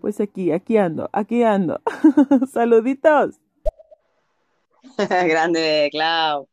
Pues 0.00 0.20
aquí, 0.20 0.50
aquí 0.50 0.76
ando, 0.76 1.08
aquí 1.12 1.44
ando. 1.44 1.80
Saluditos. 2.52 3.36
Grande, 4.98 5.88
Clau. 5.92 6.48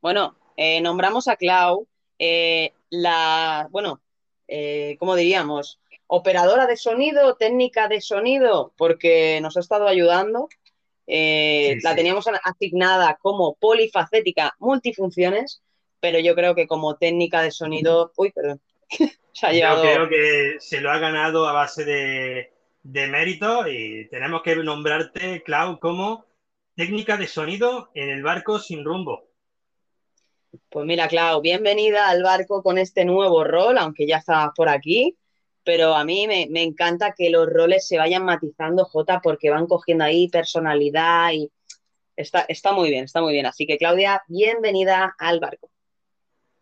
Bueno, 0.00 0.36
eh, 0.56 0.80
nombramos 0.80 1.26
a 1.26 1.34
Clau 1.34 1.88
eh, 2.20 2.72
la, 2.88 3.66
bueno, 3.72 4.00
eh, 4.46 4.96
¿cómo 5.00 5.16
diríamos? 5.16 5.80
Operadora 6.14 6.66
de 6.66 6.76
sonido, 6.76 7.36
técnica 7.36 7.88
de 7.88 8.02
sonido, 8.02 8.74
porque 8.76 9.40
nos 9.40 9.56
ha 9.56 9.60
estado 9.60 9.88
ayudando. 9.88 10.46
Eh, 11.06 11.76
Sí, 11.76 11.80
la 11.82 11.90
sí. 11.90 11.96
teníamos 11.96 12.26
asignada 12.44 13.18
como 13.18 13.54
polifacética 13.54 14.54
multifunciones, 14.58 15.62
pero 16.00 16.18
yo 16.18 16.34
creo 16.34 16.54
que 16.54 16.66
como 16.66 16.96
técnica 16.98 17.40
de 17.40 17.50
sonido, 17.50 18.12
uy, 18.16 18.30
perdón, 18.30 18.60
se 19.32 19.46
ha 19.46 19.52
llevado... 19.52 19.84
Yo 19.84 19.94
creo 19.94 20.08
que 20.10 20.56
se 20.60 20.82
lo 20.82 20.90
ha 20.90 20.98
ganado 20.98 21.48
a 21.48 21.52
base 21.54 21.86
de, 21.86 22.52
de 22.82 23.06
mérito 23.06 23.66
y 23.66 24.06
tenemos 24.10 24.42
que 24.42 24.54
nombrarte, 24.56 25.42
Clau, 25.42 25.78
como 25.80 26.26
técnica 26.76 27.16
de 27.16 27.26
sonido 27.26 27.90
en 27.94 28.10
el 28.10 28.22
barco 28.22 28.58
sin 28.58 28.84
rumbo. 28.84 29.30
Pues 30.68 30.84
mira, 30.84 31.08
Clau, 31.08 31.40
bienvenida 31.40 32.10
al 32.10 32.22
barco 32.22 32.62
con 32.62 32.76
este 32.76 33.06
nuevo 33.06 33.44
rol, 33.44 33.78
aunque 33.78 34.06
ya 34.06 34.18
estabas 34.18 34.50
por 34.54 34.68
aquí, 34.68 35.16
pero 35.64 35.94
a 35.94 36.04
mí 36.04 36.26
me, 36.26 36.62
encanta 36.62 37.14
que 37.16 37.30
los 37.30 37.48
roles 37.48 37.86
se 37.86 37.98
vayan 37.98 38.24
matizando, 38.24 38.84
Jota, 38.84 39.20
porque 39.20 39.50
van 39.50 39.66
cogiendo 39.66 40.04
ahí 40.04 40.28
personalidad 40.28 41.32
y 41.32 41.50
está, 42.16 42.44
está 42.48 42.72
muy 42.72 42.90
bien, 42.90 43.04
está 43.04 43.20
muy 43.20 43.32
bien. 43.32 43.46
Así 43.46 43.66
que, 43.66 43.78
Claudia, 43.78 44.22
bienvenida 44.26 45.14
al 45.18 45.40
barco. 45.40 45.70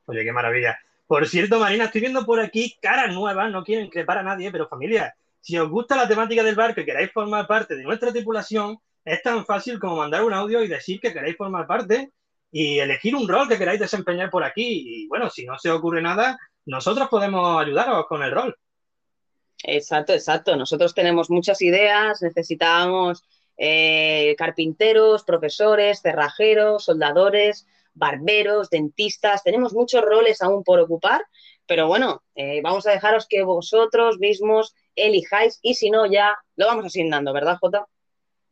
Oye, 0.07 0.25
qué 0.25 0.33
maravilla. 0.33 0.79
Por 1.07 1.27
cierto, 1.27 1.59
Marina, 1.59 1.87
estoy 1.87 2.03
viendo 2.03 2.25
por 2.25 2.41
aquí 2.41 2.77
caras 2.81 3.13
nuevas, 3.13 3.51
no 3.51 3.65
quieren 3.65 3.89
crepar 3.89 4.19
a 4.19 4.23
nadie, 4.23 4.53
pero 4.53 4.69
familia, 4.69 5.15
si 5.41 5.59
os 5.59 5.69
gusta 5.69 5.97
la 5.97 6.07
temática 6.07 6.43
del 6.43 6.55
barco 6.55 6.81
y 6.81 6.85
queréis 6.85 7.11
formar 7.13 7.47
parte 7.47 7.75
de 7.75 7.83
nuestra 7.83 8.13
tripulación, 8.13 8.79
es 9.05 9.23
tan 9.23 9.45
fácil 9.47 9.81
como 9.81 9.97
mandar 9.97 10.23
un 10.23 10.35
audio 10.35 10.63
y 10.63 10.69
decir 10.69 11.01
que 11.01 11.13
queréis 11.13 11.37
formar 11.37 11.67
parte 11.67 12.13
y 12.53 12.79
elegir 12.79 13.17
un 13.17 13.27
rol 13.27 13.49
que 13.49 13.59
queráis 13.59 13.81
desempeñar 13.81 14.31
por 14.31 14.45
aquí. 14.45 14.85
Y 14.87 15.09
bueno, 15.09 15.31
si 15.31 15.45
no 15.45 15.59
se 15.59 15.71
ocurre 15.71 16.03
nada, 16.03 16.39
nosotros 16.67 17.09
podemos 17.09 17.61
ayudaros 17.61 18.07
con 18.07 18.23
el 18.23 18.31
rol. 18.31 18.57
Exacto, 19.65 20.13
exacto. 20.13 20.57
Nosotros 20.57 20.95
tenemos 20.95 21.31
muchas 21.31 21.61
ideas, 21.63 22.23
necesitamos 22.23 23.23
eh, 23.57 24.35
carpinteros, 24.39 25.25
profesores, 25.25 26.01
cerrajeros, 26.01 26.85
soldadores, 26.85 27.67
barberos, 27.93 28.71
dentistas. 28.71 29.43
Tenemos 29.43 29.75
muchos 29.75 30.03
roles 30.03 30.41
aún 30.43 30.65
por 30.65 30.81
ocupar, 30.81 31.23
pero 31.67 31.87
bueno, 31.87 32.23
eh, 32.35 32.61
vamos 32.63 32.87
a 32.87 32.93
dejaros 32.93 33.27
que 33.29 33.43
vosotros 33.43 34.19
mismos 34.19 34.75
elijáis 34.97 35.59
y 35.63 35.75
si 35.75 35.91
no, 35.91 36.07
ya 36.07 36.37
lo 36.57 36.67
vamos 36.67 36.87
asignando, 36.87 37.33
¿verdad, 37.33 37.59
Jota? 37.61 37.87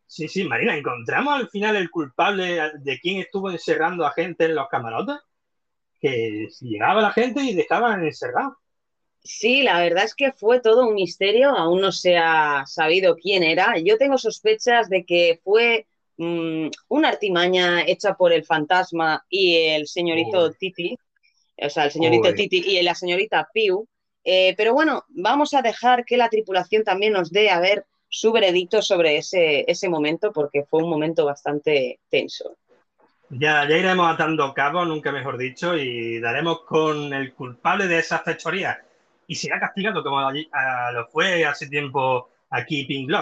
Sí, 0.06 0.28
sí, 0.28 0.44
Marina, 0.44 0.76
¿encontramos 0.76 1.34
al 1.34 1.48
final 1.50 1.76
el 1.76 1.90
culpable 1.90 2.60
de 2.78 2.98
quién 2.98 3.20
estuvo 3.20 3.50
encerrando 3.50 4.06
a 4.06 4.12
gente 4.12 4.46
en 4.46 4.54
los 4.54 4.68
camarotes? 4.68 5.16
Que 6.00 6.48
llegaba 6.60 7.02
la 7.02 7.12
gente 7.12 7.42
y 7.42 7.54
dejaban 7.54 8.04
encerrado. 8.04 8.56
Sí, 9.22 9.62
la 9.62 9.80
verdad 9.80 10.04
es 10.04 10.14
que 10.14 10.32
fue 10.32 10.60
todo 10.60 10.86
un 10.86 10.94
misterio, 10.94 11.50
aún 11.50 11.80
no 11.80 11.92
se 11.92 12.16
ha 12.16 12.64
sabido 12.66 13.16
quién 13.16 13.42
era. 13.42 13.74
Yo 13.78 13.98
tengo 13.98 14.16
sospechas 14.16 14.88
de 14.88 15.04
que 15.04 15.40
fue 15.44 15.86
mm, 16.16 16.68
una 16.88 17.08
artimaña 17.08 17.82
hecha 17.82 18.14
por 18.14 18.32
el 18.32 18.44
fantasma 18.44 19.24
y 19.28 19.56
el 19.56 19.86
señorito 19.86 20.52
Titi, 20.52 20.96
o 21.60 21.68
sea, 21.68 21.84
el 21.84 21.90
señorito 21.90 22.32
Titi 22.32 22.58
y 22.58 22.82
la 22.82 22.94
señorita 22.94 23.48
Piu. 23.52 23.86
Eh, 24.24 24.54
pero 24.56 24.74
bueno, 24.74 25.04
vamos 25.08 25.54
a 25.54 25.62
dejar 25.62 26.04
que 26.04 26.16
la 26.16 26.28
tripulación 26.28 26.84
también 26.84 27.12
nos 27.12 27.30
dé 27.30 27.50
a 27.50 27.60
ver 27.60 27.86
su 28.08 28.32
veredicto 28.32 28.82
sobre 28.82 29.16
ese, 29.16 29.64
ese 29.70 29.88
momento 29.88 30.32
porque 30.32 30.64
fue 30.64 30.82
un 30.82 30.90
momento 30.90 31.24
bastante 31.24 32.00
tenso. 32.08 32.56
Ya, 33.30 33.68
ya 33.68 33.76
iremos 33.76 34.10
atando 34.10 34.54
cabos, 34.54 34.88
nunca 34.88 35.12
mejor 35.12 35.36
dicho, 35.36 35.76
y 35.76 36.18
daremos 36.18 36.62
con 36.62 37.12
el 37.12 37.34
culpable 37.34 37.86
de 37.86 37.98
esas 37.98 38.22
fechorías. 38.22 38.78
Y 39.28 39.36
será 39.36 39.60
castigado 39.60 40.02
como 40.02 40.20
lo 40.32 41.06
fue 41.12 41.44
hace 41.44 41.68
tiempo 41.68 42.30
aquí 42.50 42.84
Pink 42.84 43.12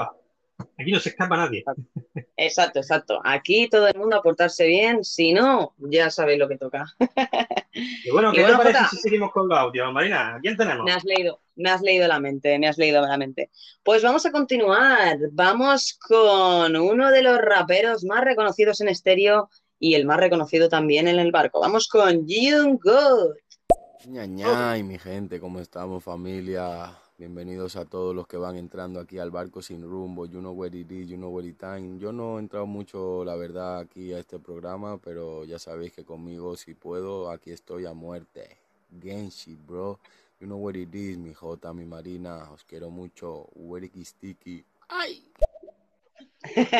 Aquí 0.78 0.90
no 0.90 1.00
se 1.00 1.10
escapa 1.10 1.36
nadie. 1.36 1.64
Exacto, 2.38 2.80
exacto. 2.80 3.20
Aquí 3.25 3.68
todo 3.68 3.88
el 3.88 3.98
mundo 3.98 4.16
a 4.16 4.22
portarse 4.22 4.66
bien, 4.66 5.04
si 5.04 5.32
no, 5.32 5.75
ya 5.78 6.10
sabéis 6.10 6.38
lo 6.38 6.48
que 6.48 6.58
toca. 6.58 6.86
Y 7.76 8.10
bueno, 8.10 8.32
¿qué 8.32 8.42
te 8.42 8.54
parece 8.54 8.86
si 8.90 8.96
seguimos 8.96 9.32
con 9.32 9.48
los 9.48 9.58
audios? 9.58 9.92
Marina, 9.92 10.38
¿quién 10.40 10.56
tenemos? 10.56 10.82
Me 10.82 10.92
has 10.92 11.04
leído, 11.04 11.42
me 11.56 11.68
has 11.68 11.82
leído 11.82 12.08
la 12.08 12.18
mente, 12.18 12.58
me 12.58 12.68
has 12.68 12.78
leído 12.78 13.02
la 13.02 13.18
mente. 13.18 13.50
Pues 13.82 14.02
vamos 14.02 14.25
a 14.25 14.32
continuar. 14.32 15.18
Vamos 15.32 15.98
con 16.00 16.75
uno 16.75 17.10
de 17.10 17.22
los 17.22 17.36
raperos 17.36 18.02
más 18.02 18.25
reconocidos 18.25 18.80
en 18.80 18.88
estéreo 18.88 19.50
y 19.78 19.94
el 19.94 20.06
más 20.06 20.16
reconocido 20.16 20.70
también 20.70 21.06
en 21.06 21.18
el 21.18 21.32
barco. 21.32 21.60
Vamos 21.60 21.86
con 21.86 22.26
Jung 22.26 22.80
Good. 22.82 23.36
Ñañay, 24.08 24.84
mi 24.84 25.00
gente, 25.00 25.40
¿cómo 25.40 25.58
estamos, 25.58 26.04
familia? 26.04 26.96
Bienvenidos 27.18 27.75
a 27.75 27.86
todos 27.86 28.14
los 28.14 28.28
que 28.28 28.36
van 28.36 28.54
entrando 28.54 29.00
aquí 29.00 29.18
al 29.18 29.32
barco 29.32 29.60
sin 29.60 29.82
rumbo. 29.82 30.26
You 30.26 30.38
know 30.38 30.52
where 30.52 30.78
it 30.78 30.88
is, 30.92 31.08
you 31.08 31.16
know 31.16 31.30
where 31.30 31.48
it 31.48 31.58
time. 31.58 31.98
Yo 31.98 32.12
no 32.12 32.36
he 32.36 32.42
entrado 32.42 32.66
mucho, 32.66 33.25
la 33.25 33.34
verdad, 33.34 33.80
aquí 33.80 34.12
a 34.12 34.20
este 34.20 34.38
programa, 34.38 34.98
pero 34.98 35.44
ya 35.44 35.58
sabéis 35.58 35.92
que 35.92 36.04
conmigo, 36.04 36.56
si 36.56 36.75
puedo, 36.75 37.32
aquí 37.32 37.50
estoy 37.50 37.84
a 37.86 37.94
muerte. 37.94 38.58
Genshi, 39.02 39.56
bro. 39.56 39.98
You 40.38 40.46
know 40.46 40.58
where 40.58 40.80
it 40.80 40.94
is, 40.94 41.18
mi 41.18 41.34
Jota, 41.34 41.72
mi 41.72 41.84
Marina. 41.84 42.48
Os 42.52 42.62
quiero 42.62 42.90
mucho. 42.90 43.48
Where 43.56 43.90
sticky. 44.04 44.64
¡Ay! 44.88 45.32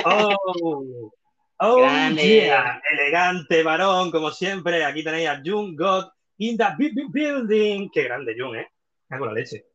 Oh, 0.05 1.11
oh 1.59 1.79
yeah. 1.81 2.81
Elegante 2.93 3.65
varón, 3.65 4.13
como 4.13 4.31
siempre. 4.31 4.85
Aquí 4.85 5.03
tenéis 5.03 5.29
a 5.29 5.43
Jung 5.45 5.77
God 5.77 6.05
in 6.39 6.57
the 6.57 6.67
building. 7.11 7.91
Qué 7.91 8.05
grande, 8.05 8.35
Jung, 8.39 8.57
¿eh? 8.57 8.69
Hago 9.09 9.27
la 9.27 9.33
leche. 9.33 9.67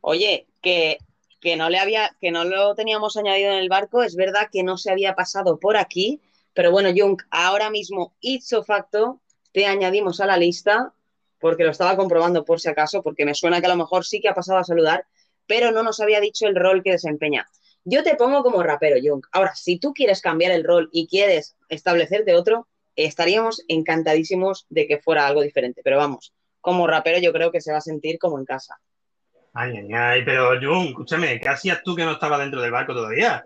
Oye, 0.00 0.46
que, 0.62 0.98
no 1.56 1.68
le 1.70 1.78
había, 1.78 2.16
que 2.20 2.30
no 2.30 2.44
lo 2.44 2.74
teníamos 2.74 3.16
añadido 3.16 3.52
en 3.52 3.58
el 3.58 3.68
barco, 3.68 4.02
es 4.02 4.16
verdad 4.16 4.48
que 4.50 4.62
no 4.62 4.76
se 4.78 4.90
había 4.90 5.14
pasado 5.14 5.58
por 5.58 5.76
aquí, 5.76 6.20
pero 6.54 6.70
bueno, 6.70 6.90
Jung, 6.94 7.20
ahora 7.30 7.70
mismo, 7.70 8.14
ipso 8.20 8.64
facto, 8.64 9.20
te 9.52 9.66
añadimos 9.66 10.20
a 10.20 10.26
la 10.26 10.36
lista, 10.36 10.94
porque 11.38 11.64
lo 11.64 11.70
estaba 11.70 11.96
comprobando 11.96 12.44
por 12.44 12.60
si 12.60 12.68
acaso, 12.68 13.02
porque 13.02 13.24
me 13.24 13.34
suena 13.34 13.60
que 13.60 13.66
a 13.66 13.70
lo 13.70 13.76
mejor 13.76 14.04
sí 14.04 14.20
que 14.20 14.28
ha 14.28 14.34
pasado 14.34 14.58
a 14.58 14.64
saludar, 14.64 15.06
pero 15.46 15.70
no 15.70 15.82
nos 15.82 16.00
había 16.00 16.20
dicho 16.20 16.46
el 16.46 16.56
rol 16.56 16.82
que 16.82 16.92
desempeña. 16.92 17.46
Yo 17.84 18.02
te 18.02 18.14
pongo 18.14 18.42
como 18.42 18.62
rapero, 18.62 18.96
Jung. 19.02 19.24
Ahora, 19.32 19.54
si 19.54 19.78
tú 19.78 19.94
quieres 19.94 20.20
cambiar 20.20 20.52
el 20.52 20.64
rol 20.64 20.90
y 20.92 21.06
quieres 21.08 21.56
establecerte 21.68 22.34
otro, 22.34 22.68
estaríamos 23.04 23.64
encantadísimos 23.68 24.66
de 24.68 24.86
que 24.86 24.98
fuera 24.98 25.26
algo 25.26 25.42
diferente. 25.42 25.82
Pero 25.84 25.96
vamos, 25.96 26.32
como 26.60 26.86
rapero 26.86 27.18
yo 27.18 27.32
creo 27.32 27.50
que 27.50 27.60
se 27.60 27.72
va 27.72 27.78
a 27.78 27.82
sentir 27.82 28.18
como 28.18 28.38
en 28.38 28.44
casa. 28.44 28.80
Ay, 29.52 29.76
ay, 29.76 29.92
ay, 29.92 30.24
pero 30.24 30.50
Jun, 30.60 30.88
escúchame, 30.88 31.40
¿qué 31.40 31.48
hacías 31.48 31.82
tú 31.82 31.96
que 31.96 32.04
no 32.04 32.12
estabas 32.12 32.38
dentro 32.38 32.60
del 32.60 32.70
barco 32.70 32.94
todavía? 32.94 33.44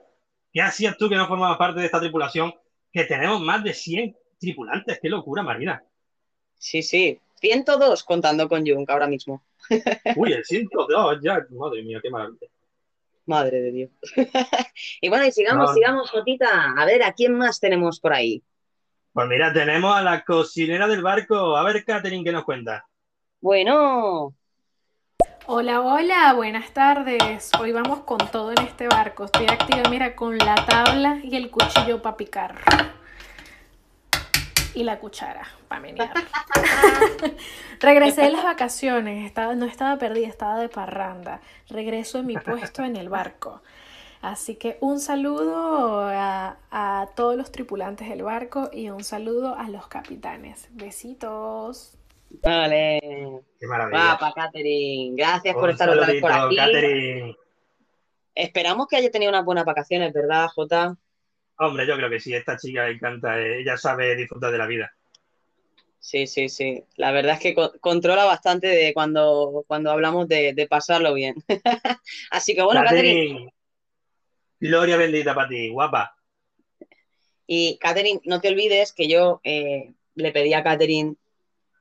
¿Qué 0.53 0.61
hacías 0.61 0.97
tú 0.99 1.09
que 1.09 1.17
no 1.17 1.27
formabas 1.27 1.57
parte 1.57 1.81
de 1.81 1.87
esta 1.87 2.01
tripulación? 2.01 2.53
Que 2.93 3.05
tenemos 3.05 3.41
más 3.41 3.65
de 3.65 3.73
100 3.73 4.17
tripulantes, 4.39 4.99
qué 5.01 5.09
locura, 5.09 5.43
Marina. 5.43 5.83
Sí, 6.59 6.83
sí, 6.83 7.19
102 7.41 8.05
contando 8.05 8.49
con 8.49 8.67
Jung 8.67 8.89
ahora 8.89 9.07
mismo. 9.07 9.43
Uy, 10.17 10.33
el 10.33 10.45
102, 10.45 11.21
ya, 11.23 11.45
madre 11.51 11.83
mía, 11.83 12.01
qué 12.03 12.11
maravilla. 12.11 12.47
Madre 13.27 13.63
de 13.63 13.73
Dios. 13.73 13.91
y 15.01 15.09
bueno, 15.09 15.25
y 15.25 15.33
sigamos, 15.33 15.73
sigamos, 15.73 16.11
Jotita. 16.11 16.75
A 16.77 16.85
ver, 16.85 17.03
¿a 17.03 17.13
quién 17.13 17.33
más 17.35 17.59
tenemos 17.59 17.99
por 17.99 18.13
ahí? 18.13 18.43
Pues 19.15 19.29
mira, 19.29 19.53
tenemos 19.53 19.95
a 19.95 20.03
la 20.03 20.25
cocinera 20.25 20.89
del 20.89 21.01
barco. 21.01 21.57
A 21.57 21.63
ver, 21.63 21.85
Catherine, 21.85 22.25
¿qué 22.25 22.33
nos 22.33 22.43
cuenta? 22.43 22.85
Bueno, 23.41 24.35
Hola, 25.47 25.83
hola, 25.83 26.33
buenas 26.33 26.73
tardes. 26.73 27.53
Hoy 27.61 27.71
vamos 27.71 28.01
con 28.01 28.19
todo 28.33 28.51
en 28.51 28.59
este 28.59 28.89
barco. 28.89 29.27
Estoy 29.27 29.47
activa, 29.47 29.89
mira, 29.89 30.17
con 30.17 30.37
la 30.37 30.57
tabla 30.67 31.21
y 31.23 31.37
el 31.37 31.53
cuchillo 31.53 32.03
para 32.03 32.17
picar. 32.17 32.57
Y 34.75 34.83
la 34.83 34.99
cuchara 34.99 35.47
para 35.69 35.81
menear. 35.81 36.13
Regresé 37.81 38.23
de 38.23 38.33
las 38.33 38.43
vacaciones, 38.43 39.25
estaba, 39.27 39.55
no 39.55 39.67
estaba 39.67 39.97
perdida, 39.97 40.27
estaba 40.27 40.59
de 40.59 40.69
parranda. 40.69 41.41
Regreso 41.69 42.19
en 42.19 42.27
mi 42.27 42.37
puesto 42.37 42.83
en 42.83 42.97
el 42.97 43.09
barco. 43.09 43.63
Así 44.25 44.55
que 44.57 44.79
un 44.81 45.01
saludo 45.01 46.01
a, 46.09 46.57
a 46.71 47.09
todos 47.15 47.37
los 47.37 47.53
tripulantes 47.53 48.09
del 48.09 48.23
barco 48.23 48.71
y 48.73 48.89
un 48.89 49.05
saludo 49.05 49.55
a 49.55 49.69
los 49.69 49.87
capitanes. 49.87 50.67
Besitos. 50.71 51.99
Vale. 52.43 53.03
Qué 53.61 53.67
maravilla. 53.67 54.17
Papa, 54.19 54.33
Catherine. 54.35 55.15
Gracias 55.15 55.55
por 55.55 55.69
estar 55.69 55.91
otra 55.91 56.07
vez 56.07 56.23
por 56.23 56.33
aquí. 56.33 56.57
Catherine. 56.57 57.37
Esperamos 58.35 58.87
que 58.89 58.97
haya 58.97 59.11
tenido 59.11 59.29
unas 59.29 59.45
buenas 59.45 59.67
vacaciones, 59.67 60.11
¿verdad, 60.15 60.49
Jota? 60.55 60.97
Hombre, 61.59 61.87
yo 61.87 61.95
creo 61.95 62.09
que 62.09 62.19
sí. 62.19 62.33
Esta 62.33 62.57
chica 62.57 62.89
encanta. 62.89 63.39
Eh, 63.39 63.61
ella 63.61 63.77
sabe 63.77 64.17
disfrutar 64.17 64.51
de 64.51 64.59
la 64.59 64.67
vida. 64.67 64.91
Sí, 65.99 66.27
sí, 66.27 66.49
sí. 66.49 66.83
La 66.97 67.13
verdad 67.13 67.35
es 67.35 67.41
que 67.41 67.55
controla 67.79 68.25
bastante 68.25 68.69
de 68.69 68.95
cuando, 68.95 69.67
cuando 69.67 69.91
hablamos 69.91 70.29
de, 70.29 70.67
pasarlo 70.71 71.13
bien. 71.13 71.35
Así 72.31 72.55
que 72.55 72.63
bueno, 72.63 72.83
Catherine. 72.85 73.53
Gloria 74.69 74.97
bendita 74.97 75.35
para 75.35 75.49
ti, 75.49 75.69
guapa. 75.69 76.17
Y 77.47 77.79
Catherine, 77.79 78.21
no 78.25 78.41
te 78.41 78.49
olvides 78.49 78.93
que 78.93 79.09
yo 79.09 79.41
eh, 79.45 79.93
le 80.15 80.33
pedí 80.33 80.55
a 80.55 80.63
Catherine 80.63 81.17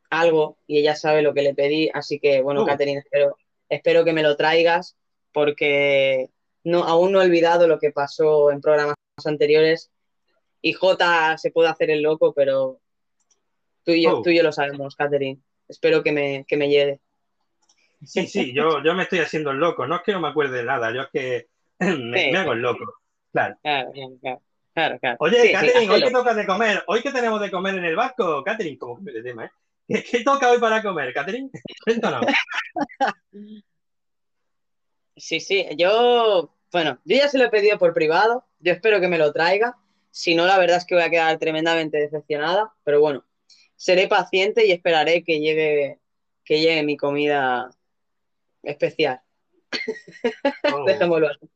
algo 0.10 0.58
y 0.68 0.80
ella 0.80 0.96
sabe 0.96 1.22
lo 1.22 1.34
que 1.34 1.42
le 1.42 1.56
pedí, 1.56 1.90
así 1.94 2.20
que 2.20 2.42
bueno, 2.42 2.66
Catherine, 2.66 3.00
espero, 3.00 3.38
espero 3.70 4.04
que 4.04 4.14
me 4.14 4.22
lo 4.22 4.36
traigas 4.36 4.98
porque 5.32 6.30
no, 6.64 6.84
aún 6.84 7.12
no 7.12 7.22
he 7.22 7.26
olvidado 7.26 7.68
lo 7.68 7.80
que 7.80 7.92
pasó 7.92 8.52
en 8.52 8.62
programas 8.62 8.96
anteriores 9.26 9.90
y 10.62 10.74
J 10.74 11.38
se 11.38 11.52
puede 11.52 11.70
hacer 11.70 11.90
el 11.90 12.02
loco, 12.02 12.34
pero 12.34 12.80
Tú 13.84 13.92
y 13.92 14.02
yo, 14.04 14.18
Oh. 14.18 14.22
tú 14.22 14.30
y 14.30 14.38
yo 14.38 14.44
lo 14.44 14.52
sabemos, 14.52 14.96
Catherine. 14.96 15.42
Espero 15.68 16.04
que 16.04 16.12
me, 16.12 16.46
que 16.48 16.58
me 16.58 16.70
llegue. 16.70 17.00
Sí, 18.06 18.28
sí, 18.28 18.54
yo, 18.54 18.84
yo 18.84 18.94
me 18.94 19.04
estoy 19.04 19.20
haciendo 19.20 19.52
el 19.52 19.58
loco. 19.58 19.86
No 19.88 19.98
es 19.98 20.02
que 20.04 20.12
no 20.12 20.20
me 20.20 20.30
acuerde 20.30 20.58
de 20.58 20.64
nada, 20.64 20.94
yo 20.94 21.02
es 21.02 21.10
que 21.12 21.48
me, 21.80 22.38
hago 22.38 22.54
el 22.54 22.60
loco. 22.60 22.86
Claro. 23.32 23.58
Claro, 23.62 23.92
claro, 24.22 24.42
claro, 24.74 25.00
claro. 25.00 25.18
Oye, 25.20 25.52
Catherine, 25.52 25.92
¿hoy 25.92 26.04
qué 26.04 26.12
toca 26.12 26.34
de 26.34 26.46
comer? 26.46 26.84
¿Hoy 26.88 27.02
qué 27.02 27.12
tenemos 27.12 27.42
de 27.42 27.52
comer 27.52 27.76
en 27.76 27.86
el 27.86 27.96
barco? 27.96 28.44
Catherine, 28.44 28.78
como 28.78 28.98
que 28.98 29.02
me 29.02 29.22
tema, 29.22 29.46
¿eh? 29.46 29.52
¿Qué, 29.88 30.04
qué 30.04 30.24
toca 30.24 30.50
hoy 30.50 30.60
para 30.60 30.82
comer, 30.82 31.14
Catherine? 31.14 31.50
Cuéntanos. 31.86 32.26
Sí, 35.16 35.40
sí, 35.40 35.68
yo, 35.78 36.56
bueno, 36.72 37.00
yo 37.06 37.18
ya 37.18 37.30
se 37.30 37.38
lo 37.38 37.46
he 37.46 37.50
pedido 37.50 37.78
por 37.78 37.94
privado, 37.94 38.46
yo 38.60 38.74
espero 38.74 39.00
que 39.00 39.08
me 39.08 39.20
lo 39.20 39.32
traiga, 39.32 39.78
si 40.10 40.34
no, 40.34 40.46
la 40.46 40.58
verdad 40.58 40.78
es 40.78 40.86
que 40.86 40.96
voy 40.96 41.04
a 41.04 41.10
quedar 41.10 41.38
tremendamente 41.38 41.98
decepcionada, 41.98 42.74
pero 42.84 43.00
bueno, 43.00 43.24
seré 43.76 44.08
paciente 44.08 44.66
y 44.66 44.72
esperaré 44.72 45.24
que 45.24 45.40
llegue, 45.40 46.00
que 46.44 46.62
llegue 46.62 46.84
mi 46.84 46.98
comida 46.98 47.70
especial, 48.64 49.22
Oh. 50.74 50.86
dejémoslo 50.86 51.28
así. 51.28 51.50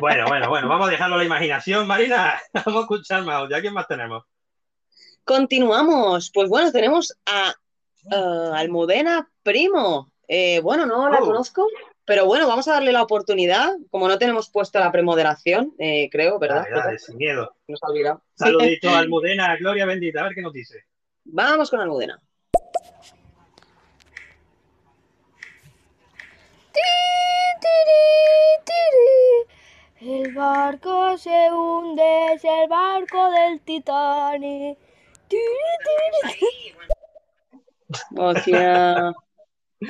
Bueno, 0.00 0.26
bueno, 0.28 0.48
bueno, 0.48 0.68
vamos 0.68 0.88
a 0.88 0.90
dejarlo 0.90 1.14
a 1.16 1.18
la 1.18 1.24
imaginación, 1.24 1.86
Marina. 1.86 2.40
Vamos 2.52 2.74
a 2.76 2.80
escuchar 2.82 3.24
más 3.24 3.36
audio. 3.36 3.56
¿A 3.56 3.60
quién 3.60 3.74
más 3.74 3.86
tenemos? 3.86 4.24
Continuamos, 5.24 6.30
pues 6.32 6.48
bueno, 6.48 6.72
tenemos 6.72 7.16
a 7.26 7.54
eh, 8.10 8.50
Almudena 8.54 9.28
Primo, 9.42 10.10
Eh, 10.32 10.60
bueno, 10.60 10.86
no 10.86 11.08
la 11.10 11.18
Oh. 11.20 11.26
conozco, 11.26 11.66
pero 12.04 12.24
bueno, 12.24 12.46
vamos 12.46 12.68
a 12.68 12.74
darle 12.74 12.92
la 12.92 13.02
oportunidad, 13.02 13.72
como 13.90 14.06
no 14.06 14.16
tenemos 14.16 14.48
puesto 14.48 14.78
la 14.78 14.92
premoderación, 14.92 15.74
eh, 15.78 16.08
creo, 16.10 16.38
¿verdad? 16.38 16.64
Dale, 16.70 16.80
dale, 16.84 16.98
sin 17.00 17.16
miedo. 17.16 17.56
Nos 17.66 17.82
ha 17.82 17.88
olvidado. 17.88 18.22
Saludito 18.36 18.88
a 18.94 18.98
Almudena, 18.98 19.56
Gloria 19.56 19.86
bendita, 19.86 20.20
a 20.20 20.24
ver 20.24 20.34
qué 20.34 20.42
nos 20.42 20.52
dice. 20.52 20.84
Vamos 21.24 21.68
con 21.70 21.80
Almudena. 21.80 22.20
El 30.00 30.32
barco 30.32 31.18
se 31.18 31.52
hunde, 31.52 32.32
es 32.32 32.42
el 32.42 32.68
barco 32.68 33.30
del 33.30 33.60
Titanic. 33.60 34.78
Tiri, 35.28 35.42
tiri, 35.84 36.38
tiri. 36.38 36.74
Hostia. 38.16 39.12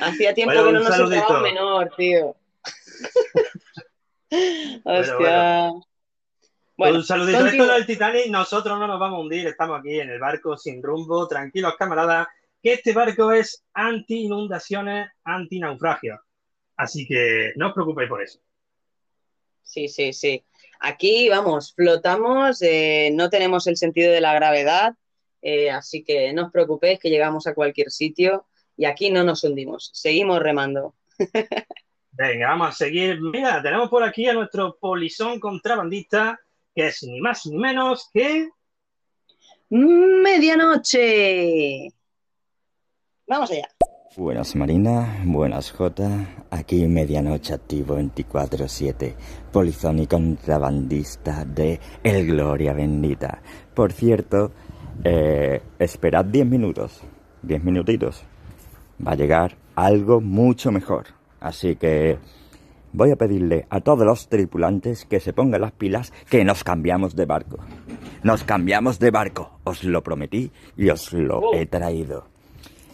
Hacía 0.01 0.33
tiempo 0.33 0.53
Bueno, 0.53 0.67
que 0.67 0.73
no 0.73 0.97
nos 0.97 1.29
un 1.29 1.41
menor, 1.41 1.93
tío. 1.95 2.35
Hostia. 4.83 5.71
Bueno, 6.75 6.97
un 6.97 7.03
saludito. 7.03 7.39
contigo. 7.39 7.63
Esto 7.63 7.73
del 7.75 7.85
Titanic, 7.85 8.27
nosotros 8.27 8.79
no 8.79 8.87
nos 8.87 8.99
vamos 8.99 9.17
a 9.17 9.21
hundir, 9.21 9.47
estamos 9.47 9.79
aquí 9.79 9.97
en 9.97 10.09
el 10.09 10.19
barco 10.19 10.57
sin 10.57 10.83
rumbo, 10.83 11.25
tranquilos 11.27 11.75
camaradas, 11.77 12.27
que 12.61 12.73
este 12.73 12.91
barco 12.91 13.31
es 13.31 13.63
anti-inundaciones, 13.73 15.09
anti-naufragio. 15.23 16.19
Así 16.75 17.07
que 17.07 17.53
no 17.55 17.67
os 17.67 17.73
preocupéis 17.73 18.09
por 18.09 18.21
eso. 18.21 18.39
Sí, 19.63 19.87
sí, 19.87 20.13
sí. 20.13 20.43
Aquí, 20.79 21.29
vamos, 21.29 21.73
flotamos, 21.75 22.61
eh, 22.61 23.11
no 23.13 23.29
tenemos 23.29 23.67
el 23.67 23.77
sentido 23.77 24.11
de 24.11 24.21
la 24.21 24.33
gravedad, 24.33 24.95
eh, 25.41 25.69
así 25.69 26.03
que 26.03 26.33
no 26.33 26.45
os 26.45 26.51
preocupéis 26.51 26.99
que 26.99 27.09
llegamos 27.09 27.47
a 27.47 27.53
cualquier 27.53 27.91
sitio 27.91 28.47
y 28.75 28.85
aquí 28.85 29.11
no 29.11 29.23
nos 29.23 29.43
hundimos, 29.43 29.91
seguimos 29.93 30.39
remando. 30.39 30.95
Venga, 32.11 32.49
vamos 32.49 32.69
a 32.69 32.71
seguir. 32.71 33.21
Mira, 33.21 33.61
tenemos 33.61 33.89
por 33.89 34.03
aquí 34.03 34.27
a 34.27 34.33
nuestro 34.33 34.77
polizón 34.79 35.39
contrabandista, 35.39 36.39
que 36.75 36.87
es 36.87 37.03
ni 37.03 37.21
más 37.21 37.45
ni 37.45 37.57
menos 37.57 38.09
que... 38.13 38.49
Medianoche. 39.69 40.67
Vamos 43.27 43.49
allá. 43.51 43.69
Buenas 44.17 44.55
Marina, 44.55 45.21
buenas 45.25 45.71
Jota, 45.71 46.27
aquí 46.49 46.85
Medianoche 46.85 47.53
Activo 47.53 47.97
24-7, 47.97 49.13
polizón 49.53 49.99
y 49.99 50.07
contrabandista 50.07 51.45
de 51.45 51.79
El 52.03 52.27
Gloria 52.27 52.73
Bendita. 52.73 53.41
Por 53.73 53.93
cierto, 53.93 54.51
eh, 55.05 55.61
esperad 55.79 56.25
10 56.25 56.45
minutos, 56.45 57.01
10 57.43 57.63
minutitos, 57.63 58.23
va 59.05 59.13
a 59.13 59.15
llegar 59.15 59.55
algo 59.75 60.19
mucho 60.19 60.71
mejor. 60.71 61.05
Así 61.39 61.77
que 61.77 62.17
voy 62.91 63.11
a 63.11 63.15
pedirle 63.15 63.65
a 63.69 63.79
todos 63.79 64.05
los 64.05 64.27
tripulantes 64.27 65.05
que 65.05 65.21
se 65.21 65.31
pongan 65.31 65.61
las 65.61 65.71
pilas 65.71 66.11
que 66.29 66.43
nos 66.43 66.65
cambiamos 66.65 67.15
de 67.15 67.25
barco. 67.25 67.59
Nos 68.23 68.43
cambiamos 68.43 68.99
de 68.99 69.09
barco, 69.09 69.59
os 69.63 69.85
lo 69.85 70.03
prometí 70.03 70.51
y 70.75 70.89
os 70.89 71.13
lo 71.13 71.39
Oh. 71.39 71.53
he 71.55 71.65
traído. 71.65 72.25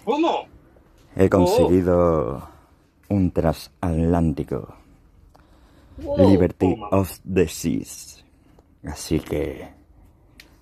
¿Cómo? 0.06 0.46
He 1.20 1.30
conseguido 1.30 2.48
un 3.10 3.32
transatlántico. 3.32 4.76
Liberty 6.16 6.76
of 6.92 7.20
the 7.34 7.48
Seas. 7.48 8.24
Así 8.84 9.20
que 9.20 9.68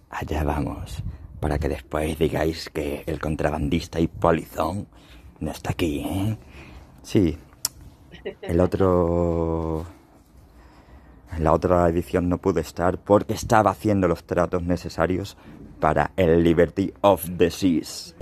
allá 0.09 0.45
vamos. 0.45 1.03
Para 1.41 1.59
que 1.59 1.67
después 1.67 2.17
digáis 2.17 2.69
que 2.69 3.03
el 3.05 3.19
contrabandista 3.19 3.99
y 3.99 4.07
polizón 4.07 4.87
no 5.41 5.51
está 5.51 5.71
aquí, 5.71 5.99
¿eh? 5.99 6.37
Sí. 7.03 7.37
El 8.41 8.61
otro... 8.61 9.85
La 11.37 11.51
otra 11.51 11.89
edición 11.89 12.29
no 12.29 12.37
pude 12.37 12.61
estar 12.61 12.97
porque 12.97 13.33
estaba 13.33 13.71
haciendo 13.71 14.07
los 14.07 14.23
tratos 14.23 14.63
necesarios 14.63 15.35
para 15.81 16.11
el 16.15 16.41
Liberty 16.41 16.93
of 17.01 17.29
the 17.37 17.51
Seas. 17.51 18.15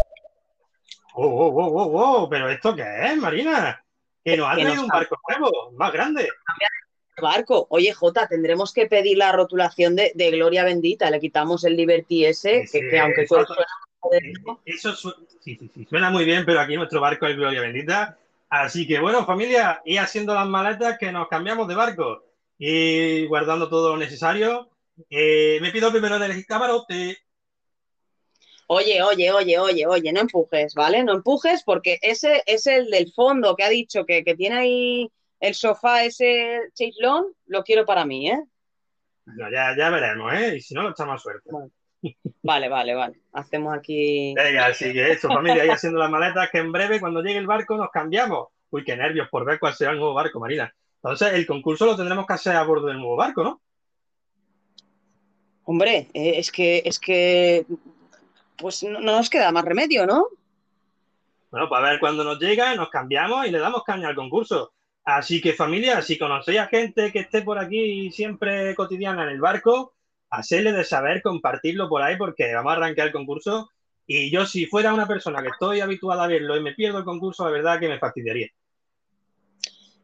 Oh, 1.15 1.27
oh, 1.27 1.91
oh, 2.23 2.29
pero 2.29 2.49
¿esto 2.49 2.75
qué 2.75 2.83
es, 3.05 3.17
Marina? 3.17 3.83
Que 4.23 4.37
nos 4.37 4.47
ha 4.49 4.53
traído 4.53 4.73
nos 4.75 4.83
un 4.83 4.87
barco 4.89 5.17
nuevo, 5.39 5.71
más 5.73 5.91
grande. 5.93 6.27
Barco. 7.21 7.67
Oye, 7.69 7.93
Jota, 7.93 8.27
tendremos 8.27 8.73
que 8.73 8.87
pedir 8.87 9.17
la 9.17 9.31
rotulación 9.31 9.95
de, 9.95 10.11
de 10.15 10.31
Gloria 10.31 10.63
Bendita. 10.63 11.09
Le 11.11 11.19
quitamos 11.19 11.63
el 11.63 11.75
Liberty 11.75 12.25
ese, 12.25 12.65
Sí, 12.65 12.79
que, 12.81 12.89
que 12.89 12.99
aunque 12.99 13.21
eso- 13.23 13.45
suena 13.45 13.65
Eso 14.65 14.95
su- 14.95 15.13
sí, 15.41 15.55
sí, 15.55 15.69
sí, 15.73 15.85
suena 15.89 16.09
muy 16.09 16.25
bien, 16.25 16.43
pero 16.45 16.59
aquí 16.59 16.75
nuestro 16.75 16.99
barco 16.99 17.27
es 17.27 17.35
Gloria 17.35 17.61
Bendita. 17.61 18.17
Así 18.49 18.87
que 18.87 18.99
bueno, 18.99 19.25
familia, 19.25 19.81
y 19.85 19.97
haciendo 19.97 20.33
las 20.33 20.47
maletas 20.47 20.97
que 20.97 21.11
nos 21.11 21.27
cambiamos 21.27 21.67
de 21.67 21.75
barco 21.75 22.23
y 22.57 23.25
guardando 23.27 23.69
todo 23.69 23.89
lo 23.89 23.97
necesario. 23.97 24.69
Eh, 25.09 25.59
me 25.61 25.71
pido 25.71 25.91
primero 25.91 26.17
del 26.19 26.45
camarote. 26.45 27.17
Oye, 28.67 29.01
oye, 29.03 29.31
oye, 29.31 29.59
oye, 29.59 29.87
oye, 29.87 30.13
no 30.13 30.21
empujes, 30.21 30.73
¿vale? 30.73 31.03
No 31.03 31.13
empujes 31.13 31.63
porque 31.63 31.99
ese 32.01 32.43
es 32.45 32.65
el 32.67 32.89
del 32.89 33.11
fondo 33.13 33.55
que 33.55 33.63
ha 33.63 33.69
dicho 33.69 34.05
que, 34.05 34.23
que 34.23 34.35
tiene 34.35 34.55
ahí 34.55 35.11
el 35.39 35.55
sofá 35.55 36.05
ese 36.05 36.61
chaislón, 36.73 37.25
lo 37.47 37.63
quiero 37.63 37.85
para 37.85 38.05
mí, 38.05 38.29
¿eh? 38.29 38.41
Bueno, 39.25 39.51
ya, 39.51 39.75
ya 39.77 39.89
veremos, 39.89 40.33
¿eh? 40.33 40.55
Y 40.57 40.61
si 40.61 40.73
no, 40.73 40.83
lo 40.83 40.91
echamos 40.91 41.21
suerte. 41.21 41.49
Vale, 42.41 42.67
vale, 42.67 42.95
vale. 42.95 43.21
Hacemos 43.31 43.73
aquí. 43.73 44.33
Venga, 44.35 44.67
así 44.67 44.91
que 44.91 45.11
eso, 45.11 45.27
familia, 45.29 45.63
ahí 45.63 45.69
haciendo 45.69 45.99
las 45.99 46.09
maletas, 46.09 46.49
que 46.49 46.57
en 46.59 46.71
breve, 46.71 46.99
cuando 46.99 47.21
llegue 47.21 47.39
el 47.39 47.47
barco, 47.47 47.77
nos 47.77 47.89
cambiamos. 47.89 48.49
Uy, 48.69 48.83
qué 48.83 48.97
nervios 48.97 49.29
por 49.29 49.45
ver 49.45 49.59
cuál 49.59 49.73
será 49.73 49.91
el 49.91 49.97
nuevo 49.97 50.13
barco, 50.13 50.39
Marina. 50.39 50.73
Entonces, 50.95 51.33
el 51.33 51.45
concurso 51.45 51.85
lo 51.85 51.95
tendremos 51.95 52.25
que 52.25 52.33
hacer 52.33 52.55
a 52.55 52.63
bordo 52.63 52.87
del 52.87 52.97
nuevo 52.97 53.15
barco, 53.15 53.43
¿no? 53.43 53.61
Hombre, 55.65 56.09
eh, 56.13 56.33
es 56.37 56.51
que, 56.51 56.81
es 56.85 56.99
que, 56.99 57.65
pues 58.57 58.83
no, 58.83 58.99
no 58.99 59.17
nos 59.17 59.29
queda 59.29 59.51
más 59.51 59.65
remedio, 59.65 60.05
¿no? 60.05 60.27
Bueno, 61.51 61.69
para 61.69 61.91
ver 61.91 61.99
cuando 61.99 62.23
nos 62.23 62.39
llega, 62.39 62.73
nos 62.75 62.89
cambiamos 62.89 63.45
y 63.45 63.51
le 63.51 63.59
damos 63.59 63.83
caña 63.83 64.07
al 64.07 64.15
concurso. 64.15 64.73
Así 65.05 65.41
que 65.41 65.53
familia, 65.53 66.01
si 66.01 66.17
conocéis 66.17 66.59
a 66.59 66.67
gente 66.67 67.11
que 67.11 67.19
esté 67.19 67.41
por 67.41 67.59
aquí 67.59 68.09
siempre 68.11 68.73
cotidiana 68.73 69.23
en 69.23 69.29
el 69.29 69.41
barco, 69.41 69.93
hacerle 70.29 70.71
de 70.71 70.83
saber, 70.83 71.21
compartirlo 71.21 71.89
por 71.89 72.01
ahí 72.01 72.15
porque 72.17 72.53
vamos 72.55 72.71
a 72.73 72.77
arrancar 72.77 73.07
el 73.07 73.13
concurso. 73.13 73.69
Y 74.07 74.31
yo 74.31 74.45
si 74.45 74.65
fuera 74.65 74.93
una 74.93 75.07
persona 75.07 75.41
que 75.41 75.49
estoy 75.49 75.81
habituada 75.81 76.23
a 76.23 76.27
verlo 76.27 76.57
y 76.57 76.63
me 76.63 76.73
pierdo 76.73 76.97
el 76.97 77.05
concurso, 77.05 77.45
la 77.45 77.51
verdad 77.51 77.79
que 77.79 77.87
me 77.87 77.99
fastidiaría. 77.99 78.47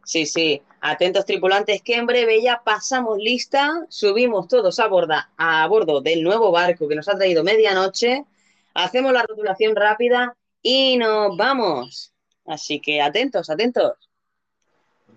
Sí, 0.03 0.25
sí. 0.25 0.61
Atentos 0.81 1.25
tripulantes, 1.25 1.81
que 1.81 1.95
en 1.95 2.05
breve 2.05 2.41
ya 2.41 2.61
pasamos 2.63 3.17
lista, 3.17 3.85
subimos 3.89 4.47
todos 4.47 4.79
a, 4.79 4.87
borda, 4.87 5.31
a 5.37 5.67
bordo 5.67 6.01
del 6.01 6.23
nuevo 6.23 6.51
barco 6.51 6.87
que 6.87 6.95
nos 6.95 7.07
ha 7.09 7.17
traído 7.17 7.43
medianoche, 7.43 8.25
hacemos 8.73 9.13
la 9.13 9.23
rotulación 9.23 9.75
rápida 9.75 10.35
y 10.61 10.97
nos 10.97 11.35
vamos. 11.37 12.13
Así 12.45 12.79
que 12.79 13.01
atentos, 13.01 13.49
atentos. 13.49 13.93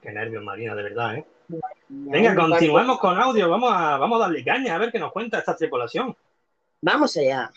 Qué 0.00 0.10
nervios, 0.12 0.42
Marina, 0.42 0.74
de 0.74 0.82
verdad, 0.82 1.16
¿eh? 1.16 1.26
Venga, 1.88 2.34
continuemos 2.34 2.98
con 2.98 3.20
audio. 3.20 3.48
Vamos 3.48 3.72
a, 3.72 3.96
vamos 3.98 4.20
a 4.20 4.24
darle 4.24 4.42
caña 4.44 4.74
a 4.74 4.78
ver 4.78 4.90
qué 4.90 4.98
nos 4.98 5.12
cuenta 5.12 5.38
esta 5.38 5.54
tripulación. 5.54 6.16
Vamos 6.80 7.16
allá. 7.16 7.52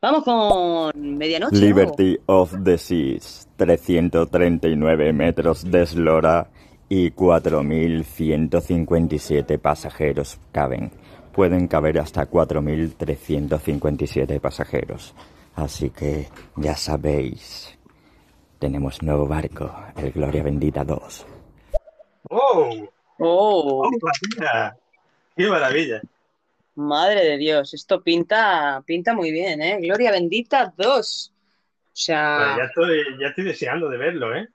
Vamos 0.00 0.22
con 0.24 1.16
medianoche. 1.16 1.56
¿no? 1.56 1.60
Liberty 1.60 2.16
of 2.26 2.54
the 2.64 2.76
Seas, 2.76 3.48
339 3.56 5.12
metros 5.12 5.70
de 5.70 5.82
eslora 5.82 6.50
y 6.88 7.12
4.157 7.12 9.58
pasajeros 9.58 10.40
caben. 10.50 10.90
Pueden 11.32 11.68
caber 11.68 11.98
hasta 11.98 12.28
4.357 12.28 14.40
pasajeros. 14.40 15.14
Así 15.54 15.90
que 15.90 16.28
ya 16.56 16.74
sabéis, 16.76 17.76
tenemos 18.58 19.02
nuevo 19.02 19.26
barco, 19.26 19.70
el 19.96 20.12
Gloria 20.12 20.42
Bendita 20.42 20.84
2. 20.84 21.26
¡Oh! 22.30 22.88
¡Oh! 23.18 23.86
¡Oh, 23.86 23.90
maravilla! 24.00 24.76
¡Qué 25.36 25.46
maravilla! 25.48 26.00
Madre 26.74 27.22
de 27.24 27.36
Dios, 27.36 27.74
esto 27.74 28.02
pinta, 28.02 28.82
pinta 28.86 29.12
muy 29.14 29.30
bien, 29.30 29.60
¿eh? 29.60 29.78
Gloria 29.80 30.10
Bendita 30.10 30.72
2. 30.76 31.32
O 31.34 31.36
sea, 31.92 32.38
Pues 32.38 32.56
ya, 32.56 32.64
estoy, 32.64 33.04
ya 33.20 33.26
estoy 33.28 33.44
deseando 33.44 33.90
de 33.90 33.98
verlo, 33.98 34.34
¿eh? 34.34 34.48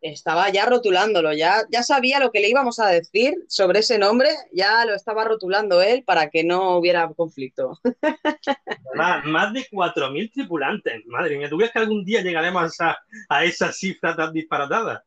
Estaba 0.00 0.48
ya 0.50 0.66
rotulándolo, 0.66 1.32
ya, 1.32 1.64
ya 1.70 1.82
sabía 1.82 2.20
lo 2.20 2.30
que 2.30 2.40
le 2.40 2.48
íbamos 2.48 2.78
a 2.78 2.88
decir 2.88 3.34
sobre 3.48 3.80
ese 3.80 3.98
nombre, 3.98 4.30
ya 4.52 4.84
lo 4.84 4.94
estaba 4.94 5.24
rotulando 5.24 5.82
él 5.82 6.04
para 6.04 6.30
que 6.30 6.44
no 6.44 6.76
hubiera 6.76 7.08
conflicto. 7.14 7.78
Más, 8.94 9.24
más 9.24 9.52
de 9.52 9.64
4.000 9.70 10.32
tripulantes. 10.32 11.06
Madre 11.06 11.38
mía, 11.38 11.48
¿tú 11.48 11.56
crees 11.56 11.70
que 11.70 11.78
algún 11.78 12.04
día 12.04 12.20
llegaremos 12.20 12.80
a, 12.80 12.98
a 13.28 13.44
esa 13.44 13.72
cifra 13.72 14.16
tan 14.16 14.32
disparatada? 14.32 15.04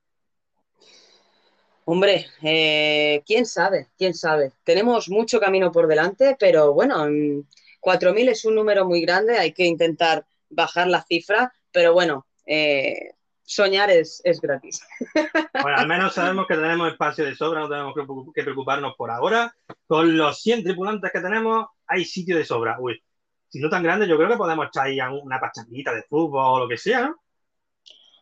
Hombre, 1.84 2.28
eh, 2.42 3.22
quién 3.26 3.46
sabe, 3.46 3.88
quién 3.98 4.14
sabe. 4.14 4.54
Tenemos 4.64 5.10
mucho 5.10 5.40
camino 5.42 5.72
por 5.72 5.88
delante, 5.88 6.38
pero 6.40 6.74
bueno, 6.74 7.06
mm, 7.10 7.44
4.000 7.82 8.30
es 8.30 8.46
un 8.46 8.56
número 8.56 8.86
muy 8.86 9.02
grande, 9.02 9.38
hay 9.38 9.52
que 9.52 9.66
intentar 9.66 10.26
bajar 10.50 10.88
la 10.88 11.04
cifra, 11.04 11.52
pero 11.72 11.94
bueno, 11.94 12.28
eh, 12.46 13.14
soñar 13.44 13.90
es, 13.90 14.22
es 14.24 14.40
gratis. 14.40 14.82
Bueno, 15.62 15.78
al 15.78 15.88
menos 15.88 16.14
sabemos 16.14 16.48
que 16.48 16.56
tenemos 16.56 16.92
espacio 16.92 17.24
de 17.24 17.36
sobra, 17.36 17.60
no 17.60 17.70
tenemos 17.70 17.94
que, 18.34 18.44
preocuparnos 18.44 18.96
por 18.96 19.12
ahora. 19.12 19.54
Con 19.86 20.18
los 20.18 20.42
100 20.42 20.64
tripulantes 20.64 21.12
que 21.12 21.20
tenemos, 21.20 21.68
hay 21.86 22.04
sitio 22.06 22.36
de 22.38 22.46
sobra. 22.46 22.78
Uy, 22.80 23.02
si 23.48 23.60
no 23.60 23.70
tan 23.70 23.84
grande, 23.84 24.08
yo 24.08 24.18
creo 24.18 24.30
que 24.30 24.38
podemos 24.38 24.68
echar 24.68 24.88
ahí 24.88 25.00
a 25.00 25.12
una 25.12 25.40
pachanguita 25.40 25.94
de 25.94 26.04
fútbol 26.04 26.44
o 26.44 26.60
lo 26.60 26.68
que 26.68 26.78
sea, 26.78 27.02
¿no? 27.02 27.22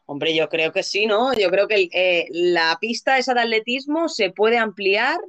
Hombre, 0.05 0.35
yo 0.35 0.49
creo 0.49 0.71
que 0.73 0.81
sí, 0.81 1.05
¿no? 1.05 1.33
Yo 1.33 1.51
creo 1.51 1.67
que 1.67 1.87
eh, 1.93 2.25
la 2.31 2.77
pista 2.81 3.19
esa 3.19 3.35
de 3.35 3.41
atletismo 3.41 4.09
se 4.09 4.31
puede 4.31 4.57
ampliar 4.57 5.19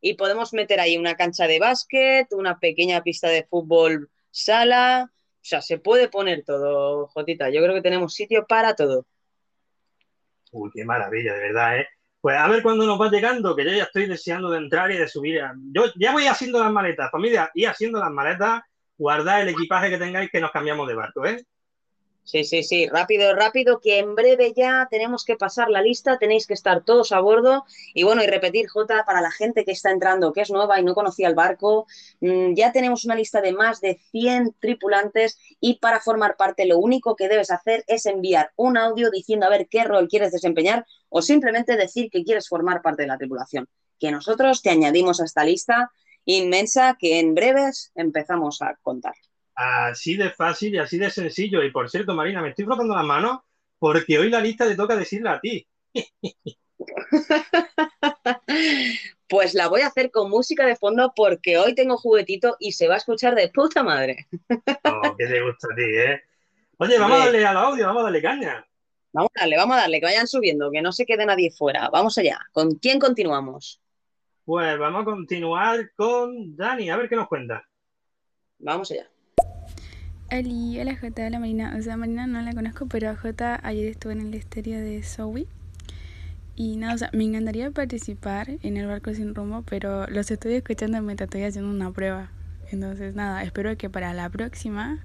y 0.00 0.14
podemos 0.14 0.52
meter 0.52 0.78
ahí 0.78 0.98
una 0.98 1.16
cancha 1.16 1.46
de 1.46 1.58
básquet, 1.58 2.28
una 2.32 2.58
pequeña 2.58 3.02
pista 3.02 3.28
de 3.28 3.44
fútbol 3.44 4.10
sala. 4.30 5.10
O 5.10 5.48
sea, 5.48 5.62
se 5.62 5.78
puede 5.78 6.08
poner 6.08 6.44
todo, 6.44 7.08
Jotita. 7.08 7.48
Yo 7.48 7.62
creo 7.62 7.74
que 7.74 7.82
tenemos 7.82 8.14
sitio 8.14 8.46
para 8.46 8.74
todo. 8.76 9.06
Uy, 10.56 10.70
qué 10.72 10.84
maravilla, 10.84 11.34
de 11.34 11.40
verdad, 11.40 11.78
¿eh? 11.78 11.88
Pues 12.20 12.36
a 12.36 12.48
ver 12.48 12.62
cuándo 12.62 12.86
nos 12.86 13.00
va 13.00 13.10
llegando, 13.10 13.54
que 13.54 13.64
yo 13.64 13.70
ya 13.72 13.84
estoy 13.84 14.06
deseando 14.06 14.50
de 14.50 14.58
entrar 14.58 14.90
y 14.90 14.96
de 14.96 15.06
subir. 15.06 15.40
Yo 15.72 15.84
ya 15.96 16.12
voy 16.12 16.26
haciendo 16.26 16.58
las 16.58 16.72
maletas, 16.72 17.10
familia, 17.10 17.50
y 17.54 17.66
haciendo 17.66 18.00
las 18.00 18.10
maletas, 18.10 18.62
guardad 18.96 19.42
el 19.42 19.50
equipaje 19.50 19.90
que 19.90 19.98
tengáis 19.98 20.30
que 20.30 20.40
nos 20.40 20.50
cambiamos 20.50 20.88
de 20.88 20.94
barco, 20.94 21.26
¿eh? 21.26 21.44
Sí, 22.26 22.42
sí, 22.42 22.64
sí, 22.64 22.88
rápido, 22.88 23.36
rápido, 23.36 23.78
que 23.80 24.00
en 24.00 24.16
breve 24.16 24.52
ya 24.52 24.88
tenemos 24.90 25.24
que 25.24 25.36
pasar 25.36 25.70
la 25.70 25.80
lista, 25.80 26.18
tenéis 26.18 26.48
que 26.48 26.54
estar 26.54 26.82
todos 26.82 27.12
a 27.12 27.20
bordo. 27.20 27.64
Y 27.94 28.02
bueno, 28.02 28.20
y 28.24 28.26
repetir, 28.26 28.66
Jota, 28.68 29.04
para 29.06 29.20
la 29.20 29.30
gente 29.30 29.64
que 29.64 29.70
está 29.70 29.92
entrando, 29.92 30.32
que 30.32 30.40
es 30.40 30.50
nueva 30.50 30.80
y 30.80 30.84
no 30.84 30.94
conocía 30.96 31.28
el 31.28 31.36
barco, 31.36 31.86
mmm, 32.20 32.54
ya 32.54 32.72
tenemos 32.72 33.04
una 33.04 33.14
lista 33.14 33.40
de 33.40 33.52
más 33.52 33.80
de 33.80 34.00
100 34.10 34.56
tripulantes 34.58 35.38
y 35.60 35.78
para 35.78 36.00
formar 36.00 36.36
parte 36.36 36.66
lo 36.66 36.78
único 36.78 37.14
que 37.14 37.28
debes 37.28 37.52
hacer 37.52 37.84
es 37.86 38.06
enviar 38.06 38.50
un 38.56 38.76
audio 38.76 39.08
diciendo 39.10 39.46
a 39.46 39.50
ver 39.50 39.68
qué 39.68 39.84
rol 39.84 40.08
quieres 40.08 40.32
desempeñar 40.32 40.84
o 41.08 41.22
simplemente 41.22 41.76
decir 41.76 42.10
que 42.10 42.24
quieres 42.24 42.48
formar 42.48 42.82
parte 42.82 43.02
de 43.02 43.08
la 43.08 43.18
tripulación, 43.18 43.68
que 44.00 44.10
nosotros 44.10 44.62
te 44.62 44.70
añadimos 44.70 45.20
a 45.20 45.24
esta 45.26 45.44
lista 45.44 45.92
inmensa 46.24 46.96
que 46.98 47.20
en 47.20 47.34
breves 47.36 47.92
empezamos 47.94 48.62
a 48.62 48.74
contar. 48.82 49.14
Así 49.56 50.16
de 50.16 50.30
fácil 50.30 50.74
y 50.74 50.78
así 50.78 50.98
de 50.98 51.10
sencillo. 51.10 51.64
Y 51.64 51.70
por 51.70 51.90
cierto, 51.90 52.14
Marina, 52.14 52.42
me 52.42 52.50
estoy 52.50 52.66
frotando 52.66 52.94
las 52.94 53.04
manos 53.04 53.40
porque 53.78 54.18
hoy 54.18 54.30
la 54.30 54.40
lista 54.40 54.66
te 54.68 54.76
toca 54.76 54.96
decirla 54.96 55.34
a 55.34 55.40
ti. 55.40 55.66
Pues 59.28 59.54
la 59.54 59.66
voy 59.66 59.80
a 59.80 59.88
hacer 59.88 60.12
con 60.12 60.30
música 60.30 60.64
de 60.64 60.76
fondo 60.76 61.12
porque 61.16 61.58
hoy 61.58 61.74
tengo 61.74 61.96
juguetito 61.96 62.56
y 62.60 62.72
se 62.72 62.86
va 62.86 62.94
a 62.94 62.98
escuchar 62.98 63.34
de 63.34 63.48
puta 63.48 63.82
madre. 63.82 64.28
Oh, 64.84 65.16
que 65.16 65.26
te 65.26 65.42
gusta 65.42 65.66
a 65.72 65.74
ti, 65.74 65.82
¿eh? 65.82 66.22
Oye, 66.78 66.98
vamos 66.98 67.20
a 67.20 67.24
darle 67.24 67.44
al 67.44 67.56
audio, 67.56 67.86
vamos 67.86 68.02
a 68.02 68.04
darle 68.04 68.22
caña. 68.22 68.66
Vamos 69.12 69.30
a 69.34 69.40
darle, 69.40 69.56
vamos 69.56 69.76
a 69.76 69.80
darle, 69.80 69.98
que 69.98 70.06
vayan 70.06 70.28
subiendo, 70.28 70.70
que 70.70 70.80
no 70.80 70.92
se 70.92 71.06
quede 71.06 71.26
nadie 71.26 71.50
fuera. 71.50 71.90
Vamos 71.90 72.16
allá. 72.18 72.38
¿Con 72.52 72.76
quién 72.76 73.00
continuamos? 73.00 73.80
Pues 74.44 74.78
vamos 74.78 75.02
a 75.02 75.04
continuar 75.04 75.90
con 75.96 76.54
Dani, 76.54 76.90
a 76.90 76.96
ver 76.96 77.08
qué 77.08 77.16
nos 77.16 77.26
cuenta. 77.26 77.66
Vamos 78.58 78.92
allá. 78.92 79.10
Hola, 80.30 80.80
hola 80.82 80.96
Jota, 80.96 81.26
hola 81.26 81.38
Marina. 81.40 81.74
O 81.78 81.82
sea, 81.82 81.96
Marina 81.96 82.26
no 82.26 82.40
la 82.42 82.52
conozco, 82.54 82.86
pero 82.86 83.10
a 83.10 83.16
Jota 83.16 83.60
ayer 83.62 83.86
estuve 83.88 84.12
en 84.14 84.20
el 84.22 84.34
estéreo 84.34 84.80
de 84.80 85.02
Zoe. 85.02 85.46
Y 86.56 86.76
nada, 86.76 86.94
o 86.94 86.98
sea, 86.98 87.10
me 87.12 87.24
encantaría 87.24 87.70
participar 87.70 88.48
en 88.62 88.76
el 88.78 88.86
barco 88.86 89.12
sin 89.14 89.34
rumbo, 89.34 89.62
pero 89.62 90.06
los 90.08 90.30
estoy 90.30 90.54
escuchando 90.54 91.00
mientras 91.02 91.26
estoy 91.28 91.42
haciendo 91.44 91.70
una 91.70 91.92
prueba. 91.92 92.30
Entonces, 92.70 93.14
nada, 93.14 93.42
espero 93.42 93.76
que 93.76 93.90
para 93.90 94.14
la 94.14 94.30
próxima, 94.30 95.04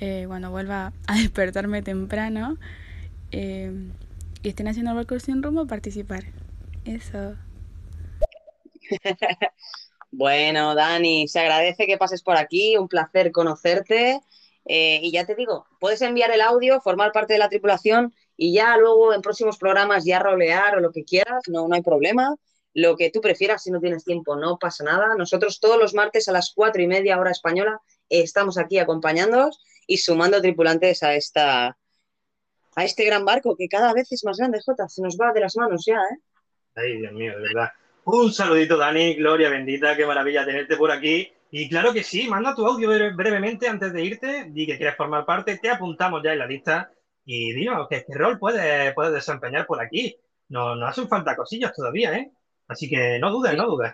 eh, 0.00 0.24
cuando 0.28 0.50
vuelva 0.50 0.92
a 1.06 1.16
despertarme 1.18 1.82
temprano 1.82 2.58
eh, 3.32 3.72
estén 4.44 4.68
haciendo 4.68 4.92
el 4.92 4.96
barco 4.98 5.18
sin 5.20 5.42
rumbo, 5.42 5.66
participar. 5.66 6.24
Eso. 6.84 7.36
bueno, 10.10 10.74
Dani, 10.74 11.28
se 11.28 11.40
agradece 11.40 11.86
que 11.86 11.98
pases 11.98 12.22
por 12.22 12.36
aquí, 12.36 12.76
un 12.76 12.88
placer 12.88 13.32
conocerte. 13.32 14.20
Eh, 14.64 15.00
y 15.02 15.10
ya 15.10 15.26
te 15.26 15.34
digo, 15.34 15.66
puedes 15.80 16.02
enviar 16.02 16.30
el 16.30 16.40
audio, 16.40 16.80
formar 16.80 17.12
parte 17.12 17.32
de 17.32 17.38
la 17.38 17.48
tripulación 17.48 18.14
y 18.36 18.54
ya 18.54 18.76
luego 18.76 19.12
en 19.12 19.20
próximos 19.20 19.58
programas 19.58 20.04
ya 20.04 20.18
rolear 20.20 20.76
o 20.76 20.80
lo 20.80 20.92
que 20.92 21.04
quieras, 21.04 21.42
no, 21.48 21.66
no 21.66 21.74
hay 21.74 21.82
problema. 21.82 22.36
Lo 22.74 22.96
que 22.96 23.10
tú 23.10 23.20
prefieras, 23.20 23.62
si 23.62 23.70
no 23.70 23.80
tienes 23.80 24.04
tiempo, 24.04 24.36
no 24.36 24.58
pasa 24.58 24.84
nada. 24.84 25.14
Nosotros 25.16 25.60
todos 25.60 25.78
los 25.78 25.94
martes 25.94 26.28
a 26.28 26.32
las 26.32 26.52
cuatro 26.54 26.80
y 26.80 26.86
media 26.86 27.18
hora 27.18 27.30
española 27.30 27.80
estamos 28.08 28.56
aquí 28.56 28.78
acompañándoos 28.78 29.60
y 29.86 29.98
sumando 29.98 30.40
tripulantes 30.40 31.02
a 31.02 31.14
esta 31.14 31.76
a 32.74 32.84
este 32.84 33.04
gran 33.04 33.24
barco 33.24 33.56
que 33.56 33.68
cada 33.68 33.92
vez 33.92 34.10
es 34.12 34.24
más 34.24 34.38
grande, 34.38 34.60
Jota, 34.64 34.88
se 34.88 35.02
nos 35.02 35.18
va 35.18 35.32
de 35.32 35.40
las 35.40 35.56
manos 35.56 35.84
ya, 35.86 35.96
¿eh? 35.96 36.18
Ay, 36.74 36.98
Dios 36.98 37.12
mío, 37.12 37.32
de 37.36 37.42
verdad. 37.42 37.68
Un 38.04 38.32
saludito, 38.32 38.78
Dani, 38.78 39.14
Gloria 39.14 39.50
bendita, 39.50 39.94
qué 39.96 40.06
maravilla 40.06 40.46
tenerte 40.46 40.76
por 40.76 40.90
aquí. 40.90 41.30
Y 41.54 41.68
claro 41.68 41.92
que 41.92 42.02
sí, 42.02 42.26
manda 42.28 42.54
tu 42.54 42.66
audio 42.66 42.88
brevemente 43.14 43.68
antes 43.68 43.92
de 43.92 44.02
irte, 44.02 44.46
di 44.48 44.64
que 44.64 44.78
quieres 44.78 44.96
formar 44.96 45.26
parte, 45.26 45.58
te 45.58 45.68
apuntamos 45.68 46.22
ya 46.24 46.32
en 46.32 46.38
la 46.38 46.46
lista 46.46 46.90
y 47.26 47.52
dinos 47.52 47.88
qué, 47.90 48.06
qué 48.06 48.14
rol 48.14 48.38
puedes, 48.38 48.94
desempeñar 49.12 49.66
por 49.66 49.78
aquí. 49.78 50.16
No, 50.48 50.74
no 50.74 50.86
hacen 50.86 51.08
falta 51.08 51.36
cosillas 51.36 51.74
todavía, 51.74 52.14
¿eh? 52.14 52.32
Así 52.68 52.88
que 52.88 53.18
no 53.18 53.30
dudes, 53.30 53.54
no 53.54 53.66
dudes. 53.66 53.92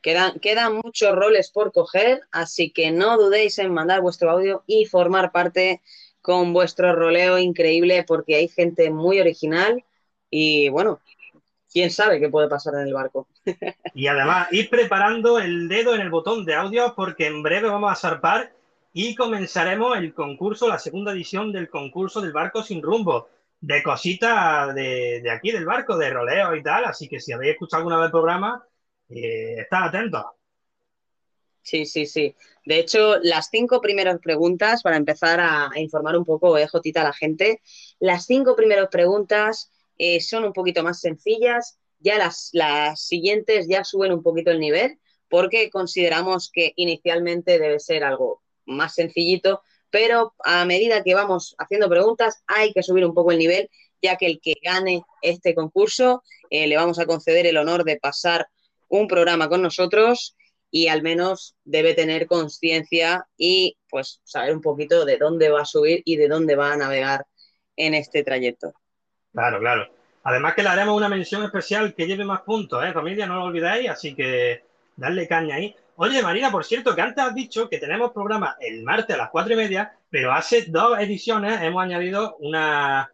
Quedan, 0.00 0.38
quedan 0.38 0.76
muchos 0.76 1.12
roles 1.16 1.50
por 1.50 1.72
coger, 1.72 2.20
así 2.30 2.70
que 2.70 2.92
no 2.92 3.18
dudéis 3.18 3.58
en 3.58 3.74
mandar 3.74 4.00
vuestro 4.00 4.30
audio 4.30 4.62
y 4.68 4.84
formar 4.84 5.32
parte 5.32 5.82
con 6.20 6.52
vuestro 6.52 6.94
roleo 6.94 7.38
increíble 7.38 8.04
porque 8.04 8.36
hay 8.36 8.46
gente 8.46 8.92
muy 8.92 9.18
original 9.18 9.84
y 10.30 10.68
bueno, 10.68 11.00
quién 11.72 11.90
sabe 11.90 12.20
qué 12.20 12.28
puede 12.28 12.48
pasar 12.48 12.74
en 12.74 12.88
el 12.88 12.94
barco. 12.94 13.28
Y 13.92 14.06
además, 14.06 14.48
ir 14.52 14.70
preparando 14.70 15.38
el 15.38 15.68
dedo 15.68 15.94
en 15.94 16.00
el 16.00 16.10
botón 16.10 16.44
de 16.44 16.54
audio 16.54 16.94
porque 16.94 17.26
en 17.26 17.42
breve 17.42 17.68
vamos 17.68 17.90
a 17.90 17.96
zarpar 17.96 18.52
y 18.92 19.14
comenzaremos 19.14 19.96
el 19.96 20.14
concurso, 20.14 20.68
la 20.68 20.78
segunda 20.78 21.12
edición 21.12 21.52
del 21.52 21.68
concurso 21.68 22.20
del 22.20 22.32
barco 22.32 22.62
sin 22.62 22.82
rumbo, 22.82 23.28
de 23.60 23.82
cositas 23.82 24.74
de, 24.74 25.20
de 25.22 25.30
aquí 25.30 25.50
del 25.50 25.66
barco, 25.66 25.96
de 25.96 26.10
roleo 26.10 26.54
y 26.54 26.62
tal. 26.62 26.84
Así 26.84 27.08
que 27.08 27.20
si 27.20 27.32
habéis 27.32 27.52
escuchado 27.52 27.80
alguna 27.80 27.96
vez 27.96 28.06
el 28.06 28.12
programa, 28.12 28.64
eh, 29.08 29.56
estad 29.58 29.84
atentos. 29.88 30.24
Sí, 31.62 31.84
sí, 31.84 32.06
sí. 32.06 32.34
De 32.64 32.78
hecho, 32.78 33.18
las 33.22 33.48
cinco 33.50 33.80
primeras 33.80 34.18
preguntas, 34.20 34.82
para 34.82 34.96
empezar 34.96 35.38
a, 35.40 35.70
a 35.70 35.78
informar 35.80 36.16
un 36.16 36.24
poco, 36.24 36.56
eh, 36.56 36.66
Jotita, 36.66 37.02
a 37.02 37.04
la 37.04 37.12
gente, 37.12 37.60
las 37.98 38.24
cinco 38.26 38.56
primeras 38.56 38.88
preguntas 38.88 39.70
eh, 39.98 40.20
son 40.20 40.44
un 40.44 40.52
poquito 40.52 40.82
más 40.82 41.00
sencillas, 41.00 41.78
ya 41.98 42.16
las, 42.16 42.50
las 42.52 43.00
siguientes 43.02 43.66
ya 43.68 43.84
suben 43.84 44.12
un 44.12 44.22
poquito 44.22 44.50
el 44.50 44.60
nivel, 44.60 44.98
porque 45.28 45.70
consideramos 45.70 46.50
que 46.52 46.72
inicialmente 46.76 47.58
debe 47.58 47.78
ser 47.80 48.04
algo 48.04 48.42
más 48.64 48.94
sencillito, 48.94 49.62
pero 49.90 50.34
a 50.44 50.64
medida 50.64 51.02
que 51.02 51.14
vamos 51.14 51.54
haciendo 51.58 51.88
preguntas 51.88 52.42
hay 52.46 52.72
que 52.72 52.82
subir 52.82 53.04
un 53.04 53.14
poco 53.14 53.32
el 53.32 53.38
nivel, 53.38 53.70
ya 54.02 54.16
que 54.16 54.26
el 54.26 54.40
que 54.40 54.54
gane 54.62 55.02
este 55.22 55.54
concurso 55.54 56.22
eh, 56.50 56.66
le 56.66 56.76
vamos 56.76 56.98
a 56.98 57.06
conceder 57.06 57.46
el 57.46 57.56
honor 57.56 57.84
de 57.84 57.96
pasar 57.96 58.48
un 58.88 59.08
programa 59.08 59.48
con 59.48 59.62
nosotros 59.62 60.36
y 60.70 60.88
al 60.88 61.02
menos 61.02 61.56
debe 61.64 61.94
tener 61.94 62.26
conciencia 62.26 63.26
y 63.36 63.76
pues 63.88 64.20
saber 64.24 64.54
un 64.54 64.60
poquito 64.60 65.04
de 65.04 65.16
dónde 65.16 65.48
va 65.48 65.62
a 65.62 65.66
subir 65.66 66.02
y 66.04 66.16
de 66.16 66.28
dónde 66.28 66.56
va 66.56 66.72
a 66.72 66.76
navegar 66.76 67.26
en 67.76 67.94
este 67.94 68.22
trayecto. 68.22 68.72
Claro, 69.32 69.60
claro. 69.60 69.86
Además 70.24 70.54
que 70.54 70.62
le 70.62 70.68
haremos 70.68 70.96
una 70.96 71.08
mención 71.08 71.42
especial 71.42 71.94
que 71.94 72.06
lleve 72.06 72.24
más 72.24 72.42
puntos, 72.42 72.84
¿eh, 72.84 72.92
familia? 72.92 73.26
No 73.26 73.36
lo 73.36 73.44
olvidéis, 73.44 73.88
así 73.88 74.14
que 74.14 74.64
darle 74.96 75.28
caña 75.28 75.56
ahí. 75.56 75.74
Oye, 75.96 76.22
Marina, 76.22 76.50
por 76.50 76.64
cierto, 76.64 76.94
que 76.94 77.00
antes 77.00 77.24
has 77.24 77.34
dicho 77.34 77.68
que 77.68 77.78
tenemos 77.78 78.12
programa 78.12 78.56
el 78.60 78.84
martes 78.84 79.16
a 79.16 79.18
las 79.18 79.30
cuatro 79.30 79.54
y 79.54 79.56
media, 79.56 79.92
pero 80.10 80.32
hace 80.32 80.66
dos 80.68 80.98
ediciones 80.98 81.60
hemos 81.62 81.82
añadido 81.82 82.36
una, 82.40 83.10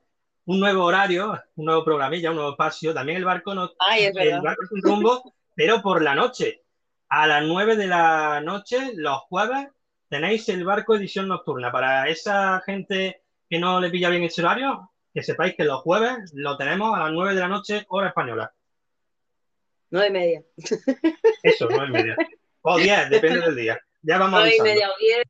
un 0.46 0.60
nuevo 0.60 0.84
horario, 0.84 1.40
un 1.56 1.64
nuevo 1.64 1.84
programilla, 1.84 2.30
un 2.30 2.36
nuevo 2.36 2.50
espacio. 2.50 2.92
También 2.92 3.18
el 3.18 3.24
barco 3.24 3.54
no, 3.54 3.70
Ay, 3.78 4.04
es 4.04 4.16
el 4.16 4.40
barco 4.40 4.66
sin 4.66 4.82
rumbo, 4.82 5.34
pero 5.54 5.80
por 5.80 6.02
la 6.02 6.14
noche. 6.14 6.62
A 7.08 7.26
las 7.26 7.44
nueve 7.44 7.76
de 7.76 7.86
la 7.86 8.40
noche, 8.40 8.92
los 8.96 9.20
jueves, 9.28 9.68
tenéis 10.08 10.48
el 10.48 10.64
barco 10.64 10.94
edición 10.94 11.28
nocturna. 11.28 11.70
Para 11.70 12.08
esa 12.08 12.60
gente 12.66 13.22
que 13.48 13.58
no 13.58 13.80
le 13.80 13.90
pilla 13.90 14.10
bien 14.10 14.24
ese 14.24 14.42
horario, 14.42 14.90
que 15.14 15.22
sepáis 15.22 15.54
que 15.56 15.64
los 15.64 15.80
jueves 15.82 16.32
lo 16.34 16.56
tenemos 16.56 16.94
a 16.96 17.04
las 17.04 17.12
nueve 17.12 17.34
de 17.34 17.40
la 17.40 17.48
noche, 17.48 17.86
hora 17.88 18.08
española. 18.08 18.52
Nueve 19.90 20.08
y 20.08 20.12
media. 20.12 20.42
Eso, 21.42 21.68
nueve 21.70 21.86
y 21.88 21.92
media. 21.92 22.16
O 22.62 22.76
diez, 22.78 23.08
depende 23.10 23.40
del 23.40 23.56
día. 23.56 23.80
Ya 24.02 24.18
vamos 24.18 24.40
Nueve 24.40 24.56
y 24.56 24.60
avisando. 24.60 24.74
media 24.74 24.90
o 24.90 24.98
diez. 24.98 25.24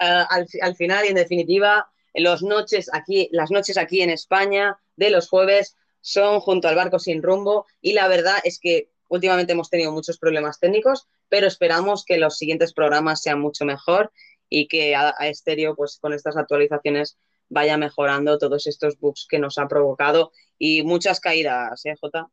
eh, 0.00 0.24
al, 0.30 0.46
al 0.62 0.76
final 0.76 1.04
y 1.04 1.08
en 1.08 1.14
definitiva, 1.16 1.90
los 2.14 2.42
noches 2.42 2.88
aquí, 2.92 3.28
las 3.32 3.50
noches 3.50 3.76
aquí 3.76 4.02
en 4.02 4.10
España 4.10 4.78
de 4.96 5.10
los 5.10 5.28
jueves 5.28 5.76
son 6.00 6.40
junto 6.40 6.68
al 6.68 6.76
barco 6.76 6.98
sin 6.98 7.22
rumbo 7.22 7.66
y 7.80 7.92
la 7.94 8.06
verdad 8.08 8.36
es 8.44 8.58
que 8.60 8.90
últimamente 9.08 9.52
hemos 9.52 9.68
tenido 9.70 9.90
muchos 9.90 10.18
problemas 10.18 10.60
técnicos, 10.60 11.08
pero 11.28 11.46
esperamos 11.46 12.04
que 12.04 12.18
los 12.18 12.36
siguientes 12.38 12.72
programas 12.72 13.20
sean 13.22 13.40
mucho 13.40 13.64
mejor 13.64 14.12
y 14.48 14.68
que 14.68 14.94
a, 14.94 15.14
a 15.18 15.26
Estéreo, 15.28 15.74
pues 15.74 15.98
con 16.00 16.12
estas 16.12 16.36
actualizaciones, 16.36 17.18
vaya 17.48 17.76
mejorando 17.76 18.38
todos 18.38 18.66
estos 18.66 18.98
bugs 18.98 19.26
que 19.28 19.38
nos 19.38 19.58
ha 19.58 19.68
provocado 19.68 20.32
y 20.58 20.82
muchas 20.82 21.20
caídas, 21.20 21.84
¿eh, 21.84 21.94
Jota? 22.00 22.28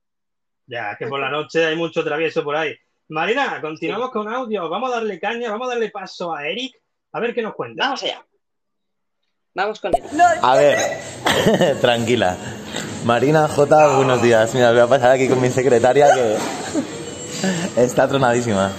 Ya, 0.67 0.95
que 0.97 1.08
por 1.08 1.19
la 1.19 1.30
noche 1.30 1.65
hay 1.65 1.76
mucho 1.76 2.04
travieso 2.04 2.43
por 2.43 2.56
ahí. 2.56 2.74
Marina, 3.10 3.60
continuamos 3.60 4.12
con 4.12 4.28
audio. 4.32 4.69
Vamos 4.69 4.91
a 4.91 4.95
darle 4.95 5.19
caña, 5.19 5.52
vamos 5.52 5.67
a 5.67 5.71
darle 5.71 5.89
paso 5.89 6.34
a 6.34 6.47
Eric, 6.47 6.76
a 7.12 7.19
ver 7.19 7.34
qué 7.34 7.41
nos 7.41 7.56
cuenta. 7.56 7.84
Vamos 7.84 8.04
allá. 8.04 8.26
Vamos 9.54 9.82
con 9.82 9.91
él. 9.93 10.04
A 10.41 10.56
ver, 10.56 11.78
tranquila. 11.82 12.38
Marina 13.04 13.50
J, 13.50 13.97
buenos 13.97 14.21
días. 14.21 14.54
Mira, 14.54 14.71
voy 14.71 14.80
a 14.80 14.88
pasar 14.88 15.12
aquí 15.12 15.28
con 15.28 15.41
mi 15.41 15.50
secretaria 15.50 16.08
que 16.13 16.38
está 17.84 18.08
tronadísima. 18.08 18.71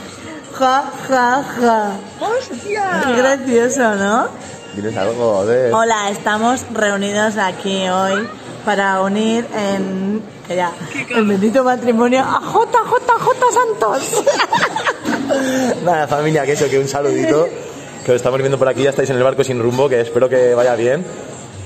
Ja, 0.55 0.91
ja, 1.09 1.43
ja. 1.43 1.97
¡Hostia! 2.21 3.03
Qué 3.05 3.13
gracioso, 3.15 3.97
¿no? 3.97 4.29
¿Tienes 4.75 4.97
algo? 4.97 5.45
Ver. 5.45 5.73
Hola, 5.73 6.11
estamos 6.11 6.65
reunidos 6.73 7.37
aquí 7.37 7.89
hoy 7.89 8.27
para 8.65 9.03
unir 9.03 9.47
en 9.55 10.23
que 10.49 10.57
ya, 10.57 10.73
el 11.15 11.27
bendito 11.27 11.63
matrimonio 11.63 12.21
a 12.21 12.41
JJJ 12.41 13.53
Santos. 13.53 14.25
Nada, 15.85 16.09
familia, 16.09 16.45
que 16.47 16.53
eso, 16.53 16.69
que 16.71 16.79
un 16.79 16.89
saludito. 16.89 17.49
Que 18.05 18.13
os 18.13 18.17
estamos 18.17 18.41
viendo 18.41 18.59
por 18.59 18.69
aquí, 18.69 18.83
ya 18.83 18.91
estáis 18.91 19.11
en 19.11 19.17
el 19.17 19.23
barco 19.23 19.45
sin 19.45 19.63
rumbo, 19.63 19.89
que 19.89 20.01
espero 20.01 20.29
que 20.29 20.55
vaya 20.55 20.75
bien. 20.75 21.05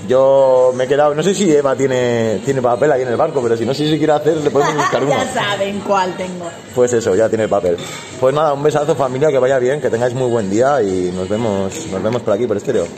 Yo 0.08 0.72
me 0.74 0.84
he 0.84 0.88
quedado, 0.88 1.14
no 1.14 1.22
sé 1.22 1.34
si 1.34 1.50
Eva 1.52 1.74
tiene, 1.74 2.40
tiene 2.44 2.62
papel 2.62 2.92
aquí 2.92 3.02
en 3.02 3.08
el 3.08 3.16
barco, 3.16 3.42
pero 3.42 3.56
si 3.56 3.66
no 3.66 3.74
sé 3.74 3.88
si 3.90 3.98
quiere 3.98 4.12
hacer, 4.12 4.36
le 4.36 4.50
podemos 4.50 4.76
buscar 4.76 5.02
uno. 5.04 5.10
ya 5.10 5.26
saben 5.32 5.80
cuál 5.80 6.16
tengo. 6.16 6.48
Pues 6.74 6.92
eso, 6.92 7.14
ya 7.16 7.28
tiene 7.28 7.48
papel. 7.48 7.76
Pues 8.20 8.34
nada, 8.34 8.52
un 8.52 8.62
besazo 8.62 8.94
familia, 8.94 9.30
que 9.30 9.38
vaya 9.38 9.58
bien, 9.58 9.80
que 9.80 9.90
tengáis 9.90 10.14
muy 10.14 10.30
buen 10.30 10.48
día 10.48 10.80
y 10.82 11.10
nos 11.12 11.28
vemos, 11.28 11.86
nos 11.86 12.02
vemos 12.02 12.22
por 12.22 12.34
aquí, 12.34 12.46
por 12.46 12.56
estéreo. 12.56 12.86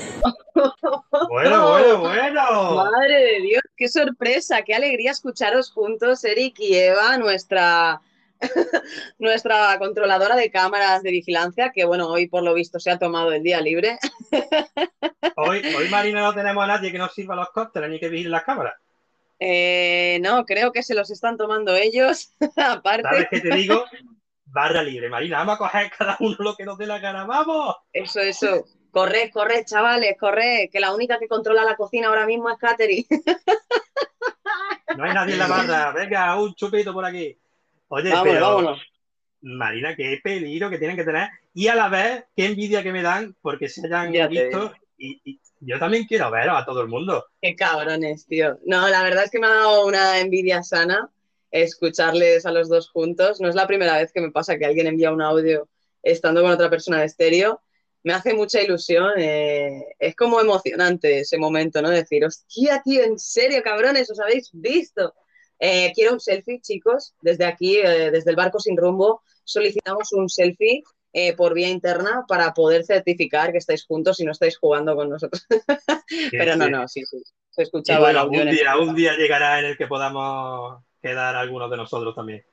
Bueno, 1.30 1.70
bueno, 1.70 1.98
bueno. 2.00 2.74
Madre 2.74 3.14
de 3.14 3.40
Dios, 3.42 3.62
qué 3.76 3.88
sorpresa, 3.88 4.62
qué 4.62 4.74
alegría 4.74 5.10
escucharos 5.10 5.70
juntos, 5.70 6.24
Eric 6.24 6.58
y 6.58 6.74
Eva, 6.74 7.16
nuestra, 7.18 8.00
nuestra 9.18 9.78
controladora 9.78 10.36
de 10.36 10.50
cámaras 10.50 11.02
de 11.02 11.10
vigilancia, 11.10 11.72
que 11.74 11.84
bueno, 11.84 12.08
hoy 12.08 12.28
por 12.28 12.42
lo 12.42 12.54
visto 12.54 12.78
se 12.80 12.90
ha 12.90 12.98
tomado 12.98 13.32
el 13.32 13.42
día 13.42 13.60
libre. 13.60 13.98
Hoy, 15.40 15.62
hoy 15.76 15.88
Marina 15.88 16.20
no 16.20 16.34
tenemos 16.34 16.64
a 16.64 16.66
nadie 16.66 16.90
que 16.90 16.98
nos 16.98 17.14
sirva 17.14 17.36
los 17.36 17.50
cócteles 17.50 17.88
ni 17.90 18.00
que 18.00 18.08
vigile 18.08 18.30
las 18.30 18.42
cámaras. 18.42 18.74
Eh, 19.38 20.18
no, 20.20 20.44
creo 20.44 20.72
que 20.72 20.82
se 20.82 20.96
los 20.96 21.10
están 21.10 21.36
tomando 21.36 21.76
ellos, 21.76 22.34
¿Sabes 22.54 22.76
aparte. 22.78 23.28
qué 23.30 23.40
te 23.40 23.54
digo? 23.54 23.84
Barra 24.46 24.82
libre, 24.82 25.08
Marina, 25.08 25.38
vamos 25.38 25.54
a 25.54 25.58
coger 25.58 25.92
cada 25.96 26.16
uno 26.18 26.36
lo 26.40 26.56
que 26.56 26.64
nos 26.64 26.76
dé 26.76 26.86
la 26.86 26.98
gana, 26.98 27.24
¡vamos! 27.24 27.76
Eso, 27.92 28.20
eso. 28.20 28.64
Corred, 28.90 29.30
corred, 29.30 29.64
chavales, 29.64 30.16
corred, 30.18 30.70
que 30.72 30.80
la 30.80 30.92
única 30.92 31.18
que 31.18 31.28
controla 31.28 31.62
la 31.62 31.76
cocina 31.76 32.08
ahora 32.08 32.26
mismo 32.26 32.50
es 32.50 32.58
Katherine. 32.58 33.06
No 34.96 35.04
hay 35.04 35.14
nadie 35.14 35.34
en 35.34 35.38
la 35.38 35.46
barra, 35.46 35.92
venga, 35.92 36.40
un 36.40 36.54
chupito 36.54 36.92
por 36.92 37.04
aquí. 37.04 37.38
Oye, 37.88 38.10
Vámonos, 38.10 38.34
pero 38.34 38.46
vámonos. 38.46 38.82
Marina, 39.40 39.94
qué 39.94 40.18
peligro 40.22 40.68
que 40.68 40.78
tienen 40.78 40.96
que 40.96 41.04
tener 41.04 41.28
y 41.54 41.68
a 41.68 41.74
la 41.74 41.88
vez 41.88 42.24
qué 42.36 42.46
envidia 42.46 42.82
que 42.82 42.92
me 42.92 43.02
dan 43.02 43.36
porque 43.40 43.68
se 43.68 43.86
hayan 43.86 44.12
Ya 44.12 44.26
visto 44.26 44.72
y, 44.96 45.20
y 45.24 45.40
yo 45.60 45.78
también 45.78 46.04
quiero 46.04 46.30
ver 46.30 46.50
a 46.50 46.64
todo 46.64 46.82
el 46.82 46.88
mundo. 46.88 47.24
Qué 47.40 47.54
cabrones, 47.54 48.26
tío. 48.26 48.58
No, 48.64 48.88
la 48.88 49.02
verdad 49.02 49.24
es 49.24 49.30
que 49.30 49.38
me 49.38 49.46
ha 49.46 49.50
dado 49.50 49.86
una 49.86 50.18
envidia 50.20 50.62
sana 50.62 51.08
escucharles 51.50 52.46
a 52.46 52.52
los 52.52 52.68
dos 52.68 52.90
juntos. 52.90 53.40
No 53.40 53.48
es 53.48 53.54
la 53.54 53.66
primera 53.66 53.96
vez 53.96 54.12
que 54.12 54.20
me 54.20 54.30
pasa 54.30 54.58
que 54.58 54.66
alguien 54.66 54.86
envía 54.86 55.12
un 55.12 55.22
audio 55.22 55.68
estando 56.02 56.42
con 56.42 56.50
otra 56.50 56.68
persona 56.70 57.00
de 57.00 57.06
estéreo. 57.06 57.62
Me 58.02 58.12
hace 58.12 58.34
mucha 58.34 58.60
ilusión. 58.62 59.12
eh, 59.18 59.84
es 59.98 60.14
como 60.16 60.40
emocionante 60.40 61.20
ese 61.20 61.38
momento, 61.38 61.80
¿no? 61.82 61.90
Decir, 61.90 62.24
hostia, 62.24 62.82
tío, 62.84 63.02
en 63.02 63.18
serio, 63.18 63.62
cabrones, 63.62 64.10
os 64.10 64.20
habéis 64.20 64.50
visto. 64.52 65.14
Eh, 65.58 65.92
quiero 65.94 66.12
un 66.12 66.20
selfie, 66.20 66.60
chicos. 66.60 67.14
Desde 67.20 67.44
aquí, 67.44 67.78
eh, 67.78 68.10
desde 68.10 68.30
el 68.30 68.36
barco 68.36 68.60
sin 68.60 68.76
rumbo, 68.76 69.22
solicitamos 69.44 70.12
un 70.12 70.28
selfie 70.28 70.82
eh, 71.12 71.34
por 71.34 71.54
vía 71.54 71.68
interna 71.68 72.24
para 72.28 72.52
poder 72.54 72.84
certificar 72.84 73.50
que 73.50 73.58
estáis 73.58 73.84
juntos 73.86 74.20
y 74.20 74.24
no 74.24 74.32
estáis 74.32 74.58
jugando 74.58 74.94
con 74.94 75.08
nosotros. 75.08 75.46
Pero 76.30 76.56
no, 76.56 76.68
no, 76.68 76.86
sí, 76.86 77.04
sí. 77.04 77.22
Se 77.50 77.62
escuchaba 77.62 78.12
bueno, 78.12 78.28
en 78.32 78.50
día, 78.50 78.76
un 78.76 78.94
día 78.94 79.16
llegará 79.16 79.58
en 79.58 79.66
el 79.66 79.76
que 79.76 79.86
podamos 79.86 80.82
quedar 81.02 81.34
algunos 81.34 81.70
de 81.70 81.76
nosotros 81.76 82.14
también. 82.14 82.44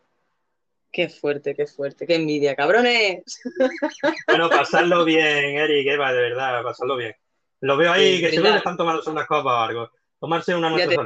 Qué 0.91 1.09
fuerte, 1.09 1.53
qué 1.53 1.67
fuerte, 1.67 2.07
qué 2.07 2.15
envidia, 2.15 2.55
cabrones. 2.55 3.41
Bueno, 4.27 4.49
pasarlo 4.49 5.03
bien, 5.03 5.57
Eric, 5.57 5.87
Eva, 5.87 6.13
de 6.13 6.21
verdad, 6.21 6.63
pasarlo 6.63 6.95
bien. 6.95 7.13
Lo 7.59 7.77
veo 7.77 7.91
ahí 7.91 8.15
Sí, 8.15 8.21
que 8.21 8.29
seguro 8.31 8.55
están 8.55 8.77
tomándose 8.77 9.09
unas 9.09 9.27
copas 9.27 9.53
o 9.53 9.57
algo. 9.57 9.91
Tomarse 10.19 10.55
una 10.55 10.75
digo. 10.75 11.03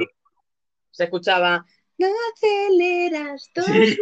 Se 0.90 1.04
escuchaba, 1.04 1.64
no 2.00 2.14
aceleras 2.34 3.50
dos 3.54 3.66
Sí. 3.66 3.72
minutos". 3.72 4.00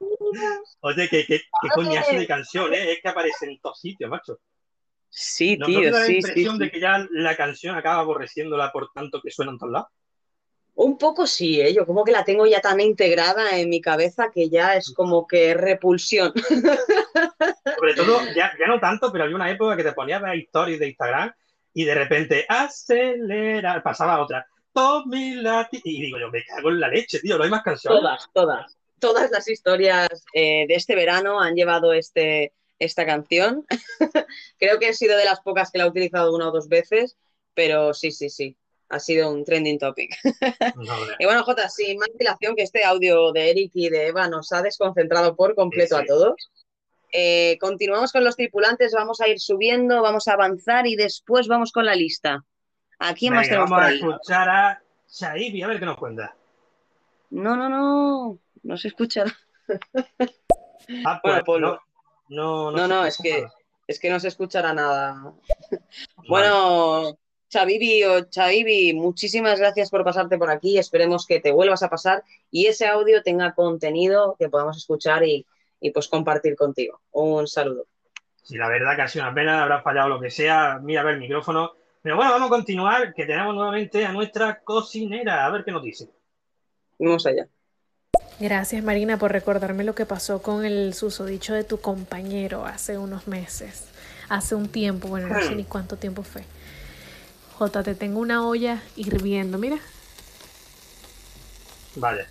Oye, 0.80 1.08
qué, 1.08 1.26
qué, 1.26 1.40
qué 1.40 1.68
coñazo 1.74 2.12
de 2.14 2.26
canción, 2.26 2.72
¿eh? 2.72 2.92
Es 2.92 3.00
que 3.02 3.08
aparece 3.08 3.46
en 3.46 3.58
todos 3.60 3.80
sitios, 3.80 4.08
macho. 4.10 4.38
Sí, 5.08 5.56
¿No, 5.56 5.66
no 5.66 5.80
tío, 5.80 5.90
da 5.90 6.00
la 6.00 6.06
sí, 6.06 6.16
impresión 6.16 6.56
sí. 6.56 6.64
de 6.64 6.70
que 6.70 6.80
ya 6.80 7.06
la 7.10 7.36
canción 7.36 7.76
acaba 7.76 8.00
aborreciéndola 8.00 8.70
por 8.70 8.90
tanto 8.92 9.20
que 9.20 9.30
suena 9.30 9.50
en 9.50 9.58
todos 9.58 9.72
lados? 9.72 9.88
Un 10.74 10.96
poco 10.96 11.26
sí, 11.26 11.60
¿eh? 11.60 11.74
Yo 11.74 11.84
como 11.84 12.04
que 12.04 12.12
la 12.12 12.24
tengo 12.24 12.46
ya 12.46 12.60
tan 12.60 12.80
integrada 12.80 13.58
en 13.58 13.68
mi 13.68 13.80
cabeza 13.80 14.30
que 14.32 14.48
ya 14.48 14.76
es 14.76 14.92
como 14.94 15.26
que 15.26 15.52
repulsión. 15.52 16.32
Sobre 17.76 17.94
todo, 17.94 18.20
ya, 18.34 18.52
ya 18.58 18.66
no 18.68 18.78
tanto, 18.78 19.10
pero 19.10 19.24
había 19.24 19.36
una 19.36 19.50
época 19.50 19.76
que 19.76 19.82
te 19.82 19.92
ponías 19.92 20.22
a 20.22 20.26
ver 20.30 20.38
stories 20.38 20.78
de 20.78 20.88
Instagram 20.88 21.32
y 21.74 21.84
de 21.84 21.94
repente 21.94 22.46
acelera, 22.48 23.82
pasaba 23.82 24.22
otra. 24.22 24.46
Tommy 24.72 25.34
Lati- 25.34 25.80
Y 25.84 26.02
digo 26.02 26.18
yo, 26.18 26.30
me 26.30 26.44
cago 26.44 26.70
en 26.70 26.80
la 26.80 26.88
leche, 26.88 27.18
tío, 27.20 27.36
no 27.38 27.44
hay 27.44 27.50
más 27.50 27.62
canciones. 27.62 28.00
Todas, 28.00 28.28
todas. 28.32 28.76
Todas 28.98 29.30
las 29.30 29.48
historias 29.48 30.08
eh, 30.34 30.66
de 30.68 30.74
este 30.74 30.94
verano 30.94 31.40
han 31.40 31.54
llevado 31.54 31.92
este, 31.92 32.52
esta 32.78 33.06
canción. 33.06 33.64
Creo 34.58 34.78
que 34.78 34.88
he 34.90 34.94
sido 34.94 35.16
de 35.16 35.24
las 35.24 35.40
pocas 35.40 35.70
que 35.70 35.78
la 35.78 35.84
he 35.84 35.88
utilizado 35.88 36.34
una 36.34 36.48
o 36.48 36.52
dos 36.52 36.68
veces, 36.68 37.16
pero 37.54 37.94
sí, 37.94 38.10
sí, 38.12 38.28
sí. 38.30 38.56
Ha 38.92 38.98
sido 38.98 39.30
un 39.30 39.44
trending 39.44 39.78
topic. 39.78 40.16
No. 40.76 40.94
Y 41.20 41.24
bueno, 41.24 41.44
Jota, 41.44 41.68
sin 41.68 41.96
más 41.98 42.08
dilación 42.18 42.56
que 42.56 42.62
este 42.64 42.84
audio 42.84 43.30
de 43.32 43.50
Eric 43.50 43.70
y 43.74 43.88
de 43.88 44.08
Eva 44.08 44.28
nos 44.28 44.52
ha 44.52 44.62
desconcentrado 44.62 45.36
por 45.36 45.54
completo 45.54 45.96
Sí, 45.96 46.02
sí. 46.02 46.04
a 46.04 46.06
todos. 46.12 46.50
Eh, 47.12 47.56
continuamos 47.60 48.12
con 48.12 48.22
los 48.24 48.36
tripulantes, 48.36 48.92
vamos 48.92 49.20
a 49.20 49.28
ir 49.28 49.40
subiendo, 49.40 50.02
vamos 50.02 50.28
a 50.28 50.34
avanzar 50.34 50.86
y 50.86 50.94
después 50.96 51.48
vamos 51.48 51.72
con 51.72 51.84
la 51.86 51.94
lista. 51.94 52.44
¿A 53.00 53.14
quién 53.14 53.34
más 53.34 53.48
Venga, 53.48 53.66
tenemos 53.66 53.70
vamos 53.70 53.84
por 53.84 53.92
a 53.92 53.94
escuchar 54.12 54.48
a 54.48 54.82
Shaibi, 55.08 55.62
a 55.62 55.66
ver 55.66 55.78
qué 55.80 55.86
nos 55.86 55.96
cuenta. 55.98 56.36
No, 57.30 57.56
no, 57.56 57.68
no, 57.68 58.38
no 58.62 58.76
se 58.76 58.88
escucha. 58.88 59.24
Ah, 61.06 61.20
Bueno, 61.22 61.38
pues, 61.38 61.42
Polo. 61.44 61.80
no, 62.28 62.70
no, 62.72 62.76
No, 62.78 62.88
no, 62.88 63.04
es 63.06 63.16
que, 63.22 63.46
es 63.86 64.00
que 64.00 64.10
no 64.10 64.18
se 64.18 64.26
escuchará 64.28 64.72
nada. 64.74 65.14
Vale. 65.20 65.82
Bueno, 66.26 67.16
Chavivi 67.48 68.02
o 68.04 68.24
Chavivi, 68.24 68.92
muchísimas 68.94 69.60
gracias 69.60 69.88
por 69.88 70.02
pasarte 70.02 70.36
por 70.36 70.50
aquí. 70.50 70.78
Esperemos 70.78 71.26
que 71.26 71.38
te 71.38 71.52
vuelvas 71.52 71.84
a 71.84 71.90
pasar 71.90 72.24
y 72.50 72.66
ese 72.66 72.88
audio 72.88 73.22
tenga 73.22 73.54
contenido 73.54 74.34
que 74.36 74.48
podamos 74.48 74.78
escuchar 74.78 75.22
y, 75.24 75.46
y 75.80 75.90
pues 75.92 76.08
compartir 76.08 76.56
contigo. 76.56 77.00
Un 77.12 77.46
saludo. 77.46 77.84
Sí, 78.42 78.56
la 78.56 78.68
verdad 78.68 78.96
que 78.96 79.02
ha 79.02 79.08
sido 79.08 79.26
una 79.26 79.34
pena, 79.34 79.62
habrá 79.62 79.82
fallado 79.82 80.08
lo 80.08 80.20
que 80.20 80.30
sea. 80.30 80.80
Mira 80.82 81.02
a 81.02 81.04
ver 81.04 81.14
el 81.14 81.20
micrófono. 81.20 81.74
Pero 82.02 82.16
bueno, 82.16 82.32
vamos 82.32 82.46
a 82.46 82.50
continuar, 82.50 83.12
que 83.14 83.26
tenemos 83.26 83.54
nuevamente 83.54 84.04
a 84.04 84.12
nuestra 84.12 84.60
cocinera. 84.60 85.44
A 85.44 85.50
ver 85.50 85.64
qué 85.64 85.72
nos 85.72 85.82
dice. 85.82 86.08
Vamos 86.98 87.26
allá. 87.26 87.46
Gracias 88.38 88.82
Marina 88.82 89.18
por 89.18 89.32
recordarme 89.32 89.84
lo 89.84 89.94
que 89.94 90.06
pasó 90.06 90.40
con 90.40 90.64
el 90.64 90.94
susodicho 90.94 91.52
de 91.52 91.62
tu 91.62 91.78
compañero 91.78 92.64
hace 92.64 92.96
unos 92.96 93.28
meses, 93.28 93.84
hace 94.30 94.54
un 94.54 94.68
tiempo, 94.68 95.08
bueno, 95.08 95.28
no 95.28 95.42
sé 95.42 95.54
ni 95.54 95.64
cuánto 95.64 95.96
tiempo 95.96 96.22
fue. 96.22 96.42
Jota, 97.58 97.82
te 97.82 97.94
tengo 97.94 98.18
una 98.18 98.46
olla 98.46 98.82
hirviendo, 98.96 99.58
mira. 99.58 99.76
Vale. 101.96 102.26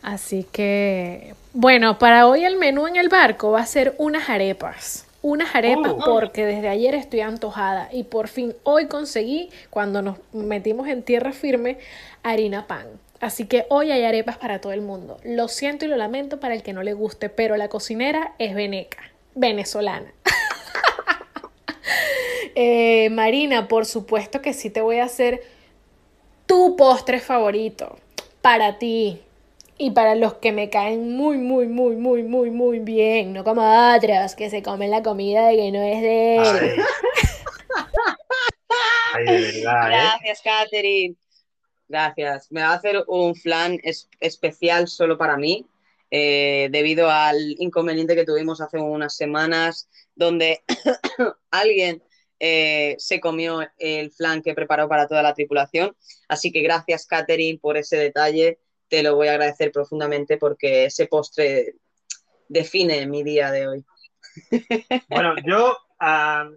Así 0.00 0.44
que, 0.50 1.34
bueno, 1.52 1.98
para 1.98 2.26
hoy 2.26 2.44
el 2.44 2.56
menú 2.56 2.86
en 2.86 2.96
el 2.96 3.10
barco 3.10 3.50
va 3.50 3.60
a 3.60 3.66
ser 3.66 3.94
unas 3.98 4.30
arepas. 4.30 5.06
Unas 5.22 5.54
arepas 5.54 5.92
Oh. 5.92 6.04
porque 6.04 6.46
desde 6.46 6.68
ayer 6.68 6.94
estoy 6.94 7.20
antojada 7.20 7.88
y 7.92 8.04
por 8.04 8.28
fin 8.28 8.54
hoy 8.62 8.86
conseguí, 8.86 9.50
cuando 9.68 10.00
nos 10.00 10.16
metimos 10.32 10.88
en 10.88 11.02
tierra 11.02 11.32
firme, 11.32 11.78
harina 12.22 12.66
pan. 12.66 12.86
Así 13.20 13.44
que 13.46 13.66
hoy 13.68 13.90
hay 13.92 14.04
arepas 14.04 14.38
para 14.38 14.62
todo 14.62 14.72
el 14.72 14.80
mundo. 14.80 15.18
Lo 15.24 15.48
siento 15.48 15.84
y 15.84 15.88
lo 15.88 15.96
lamento 15.98 16.40
para 16.40 16.54
el 16.54 16.62
que 16.62 16.72
no 16.72 16.82
le 16.82 16.94
guste, 16.94 17.28
pero 17.28 17.58
la 17.58 17.68
cocinera 17.68 18.32
es 18.38 18.54
veneca, 18.54 19.02
venezolana. 19.34 20.12
Eh, 22.56 23.08
Marina, 23.10 23.68
por 23.68 23.86
supuesto 23.86 24.42
que 24.42 24.52
sí 24.54 24.70
te 24.70 24.80
voy 24.80 24.98
a 24.98 25.04
hacer 25.04 25.40
tu 26.46 26.74
postre 26.76 27.20
favorito 27.20 27.96
para 28.42 28.76
ti 28.78 29.20
y 29.82 29.92
para 29.92 30.14
los 30.14 30.34
que 30.34 30.52
me 30.52 30.68
caen 30.68 31.16
muy, 31.16 31.38
muy, 31.38 31.66
muy, 31.66 31.96
muy, 31.96 32.22
muy, 32.22 32.50
muy 32.50 32.78
bien, 32.80 33.32
no 33.32 33.44
como 33.44 33.62
otros 33.96 34.34
que 34.34 34.50
se 34.50 34.62
comen 34.62 34.90
la 34.90 35.02
comida 35.02 35.48
de 35.48 35.56
que 35.56 35.72
no 35.72 35.82
es 35.82 36.02
de 36.02 36.36
él. 36.36 36.82
Ay, 39.14 39.24
de 39.24 39.40
verdad, 39.40 39.92
¿eh? 39.98 40.18
Gracias, 40.20 40.42
Katherine. 40.42 41.16
Gracias. 41.88 42.52
Me 42.52 42.60
va 42.62 42.68
a 42.72 42.74
hacer 42.74 43.02
un 43.08 43.34
flan 43.34 43.78
es- 43.82 44.08
especial 44.20 44.86
solo 44.86 45.18
para 45.18 45.36
mí, 45.36 45.66
eh, 46.10 46.68
debido 46.70 47.10
al 47.10 47.38
inconveniente 47.58 48.14
que 48.14 48.24
tuvimos 48.24 48.60
hace 48.60 48.78
unas 48.78 49.16
semanas, 49.16 49.88
donde 50.14 50.62
alguien 51.50 52.02
eh, 52.38 52.96
se 52.98 53.18
comió 53.18 53.60
el 53.78 54.10
flan 54.12 54.42
que 54.42 54.54
preparó 54.54 54.88
para 54.88 55.08
toda 55.08 55.22
la 55.22 55.34
tripulación. 55.34 55.96
Así 56.28 56.52
que 56.52 56.60
gracias, 56.62 57.06
Katherine, 57.06 57.58
por 57.58 57.76
ese 57.76 57.96
detalle. 57.96 58.58
Te 58.90 59.02
lo 59.04 59.14
voy 59.14 59.28
a 59.28 59.32
agradecer 59.32 59.70
profundamente 59.70 60.36
porque 60.36 60.86
ese 60.86 61.06
postre 61.06 61.76
define 62.48 63.06
mi 63.06 63.22
día 63.22 63.52
de 63.52 63.68
hoy. 63.68 63.84
Bueno, 65.08 65.34
yo, 65.46 65.78
ah, 66.00 66.50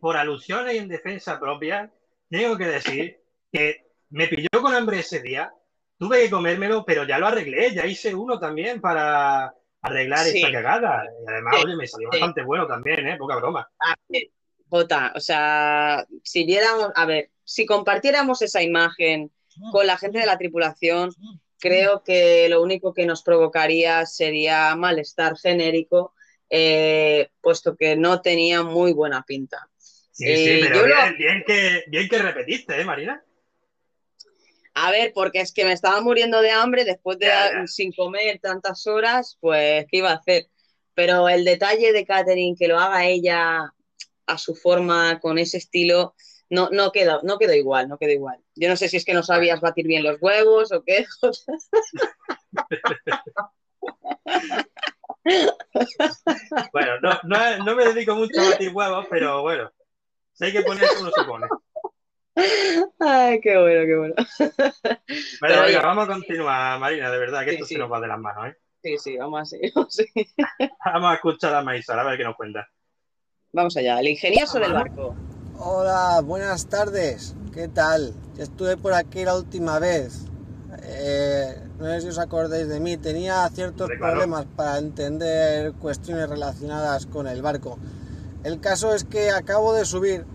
por 0.00 0.18
alusiones 0.18 0.74
y 0.74 0.78
en 0.78 0.88
defensa 0.88 1.40
propia, 1.40 1.90
tengo 2.28 2.58
que 2.58 2.66
decir 2.66 3.20
que 3.50 3.86
me 4.10 4.28
pilló 4.28 4.48
con 4.60 4.74
hambre 4.74 4.98
ese 4.98 5.20
día, 5.22 5.50
tuve 5.98 6.20
que 6.24 6.30
comérmelo, 6.30 6.84
pero 6.84 7.04
ya 7.04 7.18
lo 7.18 7.26
arreglé, 7.26 7.72
ya 7.74 7.86
hice 7.86 8.14
uno 8.14 8.38
también 8.38 8.80
para 8.82 9.54
arreglar 9.80 10.26
Sí. 10.26 10.38
esa 10.38 10.52
cagada. 10.52 11.04
Y 11.22 11.30
además, 11.30 11.54
Sí, 11.56 11.64
oye, 11.64 11.76
me 11.76 11.86
salió 11.86 12.08
sí. 12.12 12.18
bastante 12.18 12.42
bueno 12.42 12.66
también, 12.66 13.06
¿eh? 13.08 13.16
Poca 13.16 13.36
broma. 13.36 13.66
A 13.80 13.94
ver, 14.08 14.24
Jota, 14.68 15.12
o 15.16 15.20
sea, 15.20 16.06
si 16.22 16.44
viéramos, 16.44 16.90
a 16.94 17.06
ver, 17.06 17.30
si 17.44 17.64
compartiéramos 17.64 18.42
esa 18.42 18.62
imagen 18.62 19.30
con 19.72 19.86
la 19.86 19.96
gente 19.96 20.18
de 20.18 20.26
la 20.26 20.36
tripulación, 20.36 21.10
creo 21.58 22.02
que 22.02 22.48
lo 22.48 22.62
único 22.62 22.92
que 22.94 23.06
nos 23.06 23.22
provocaría 23.22 24.04
sería 24.06 24.74
malestar 24.76 25.36
genérico, 25.36 26.14
eh, 26.50 27.30
puesto 27.40 27.76
que 27.76 27.96
no 27.96 28.20
tenía 28.22 28.62
muy 28.62 28.92
buena 28.92 29.22
pinta. 29.24 29.68
Sí, 29.78 30.24
Eh, 30.26 30.36
sí, 30.36 30.58
pero 30.62 30.76
yo 30.76 30.86
lo- 30.86 31.16
bien, 31.18 31.44
que, 31.46 31.84
bien 31.88 32.08
que 32.08 32.18
repetiste, 32.18 32.80
¿eh, 32.80 32.84
Marina? 32.84 33.22
A 34.74 34.90
ver, 34.90 35.12
porque 35.14 35.40
es 35.40 35.52
que 35.52 35.64
me 35.64 35.72
estaba 35.72 36.00
muriendo 36.02 36.40
de 36.42 36.50
hambre 36.50 36.84
después 36.84 37.18
de 37.18 37.26
Ya, 37.26 37.50
ya. 37.52 37.66
sin 37.66 37.92
comer 37.92 38.38
tantas 38.40 38.86
horas, 38.86 39.38
pues 39.40 39.86
¿qué 39.90 39.98
iba 39.98 40.10
a 40.10 40.16
hacer? 40.16 40.48
Pero 40.94 41.28
el 41.28 41.44
detalle 41.44 41.92
de 41.92 42.04
Katherine, 42.04 42.56
que 42.58 42.68
lo 42.68 42.78
haga 42.78 43.06
ella 43.06 43.72
a 44.26 44.38
su 44.38 44.54
forma, 44.54 45.18
con 45.20 45.38
ese 45.38 45.56
estilo, 45.58 46.14
no, 46.50 46.68
no 46.70 46.92
quedó, 46.92 47.22
no 47.22 47.38
quedó 47.38 47.54
igual, 47.54 47.88
no 47.88 47.96
quedó 47.98 48.10
igual. 48.12 48.42
Yo 48.56 48.68
no 48.68 48.76
sé 48.76 48.88
si 48.88 48.96
es 48.96 49.04
que 49.04 49.14
no 49.14 49.22
sabías 49.22 49.60
batir 49.60 49.86
bien 49.86 50.02
los 50.02 50.20
huevos 50.20 50.72
o 50.72 50.82
qué. 50.82 51.06
Bueno, 56.72 57.00
no, 57.02 57.18
no, 57.24 57.64
no 57.64 57.74
me 57.74 57.84
dedico 57.86 58.14
mucho 58.14 58.40
a 58.40 58.50
batir 58.50 58.72
huevos, 58.72 59.06
pero 59.10 59.42
bueno, 59.42 59.70
si 60.32 60.44
hay 60.46 60.52
que 60.52 60.62
ponerse, 60.62 61.00
uno 61.00 61.10
se 61.10 61.24
pone. 61.24 61.46
Ay, 63.00 63.40
qué 63.40 63.58
bueno, 63.58 63.86
qué 63.86 63.96
bueno. 63.96 64.14
Bueno, 65.40 65.62
oye, 65.64 65.78
vamos 65.78 66.08
a 66.08 66.12
continuar, 66.12 66.78
Marina, 66.78 67.10
de 67.10 67.18
verdad, 67.18 67.44
que 67.44 67.50
Sí, 67.50 67.54
esto 67.56 67.66
sí. 67.66 67.74
se 67.74 67.80
nos 67.80 67.90
va 67.90 68.00
de 68.00 68.08
las 68.08 68.18
manos, 68.18 68.48
¿eh? 68.48 68.56
Sí, 68.82 68.98
sí, 68.98 69.16
vamos 69.16 69.40
a 69.40 69.44
seguir. 69.46 69.72
Vamos, 69.74 69.88
a 69.88 70.02
seguir. 70.04 70.26
Vamos 70.84 71.10
a 71.10 71.14
escuchar 71.14 71.54
a 71.54 71.62
Maisal, 71.62 71.98
a 71.98 72.04
ver 72.04 72.18
qué 72.18 72.24
nos 72.24 72.36
cuenta. 72.36 72.68
Vamos 73.52 73.76
allá, 73.76 73.98
el 74.00 74.08
ingenioso 74.08 74.60
del 74.60 74.72
barco. 74.72 75.16
Hola, 75.58 76.20
buenas 76.22 76.66
tardes. 76.66 77.34
¿Qué 77.50 77.66
tal? 77.66 78.12
Ya 78.36 78.42
estuve 78.42 78.76
por 78.76 78.92
aquí 78.92 79.24
la 79.24 79.34
última 79.34 79.78
vez. 79.78 80.26
Eh, 80.82 81.58
no 81.78 81.86
sé 81.86 82.02
si 82.02 82.08
os 82.08 82.18
acordáis 82.18 82.68
de 82.68 82.78
mí. 82.78 82.98
Tenía 82.98 83.48
ciertos 83.48 83.88
claro. 83.88 84.12
problemas 84.12 84.44
para 84.54 84.76
entender 84.76 85.72
cuestiones 85.72 86.28
relacionadas 86.28 87.06
con 87.06 87.26
el 87.26 87.40
barco. 87.40 87.78
El 88.44 88.60
caso 88.60 88.94
es 88.94 89.04
que 89.04 89.30
acabo 89.30 89.72
de 89.72 89.86
subir 89.86 90.26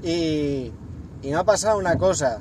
y, 0.00 0.72
y 1.22 1.30
me 1.30 1.34
ha 1.34 1.44
pasado 1.44 1.76
una 1.76 1.98
cosa. 1.98 2.40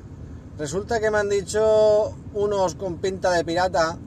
Resulta 0.60 1.00
que 1.00 1.10
me 1.10 1.18
han 1.18 1.30
dicho 1.30 2.14
unos 2.36 2.76
con 2.76 2.98
pinta 2.98 3.32
de 3.32 3.44
pirata, 3.44 3.98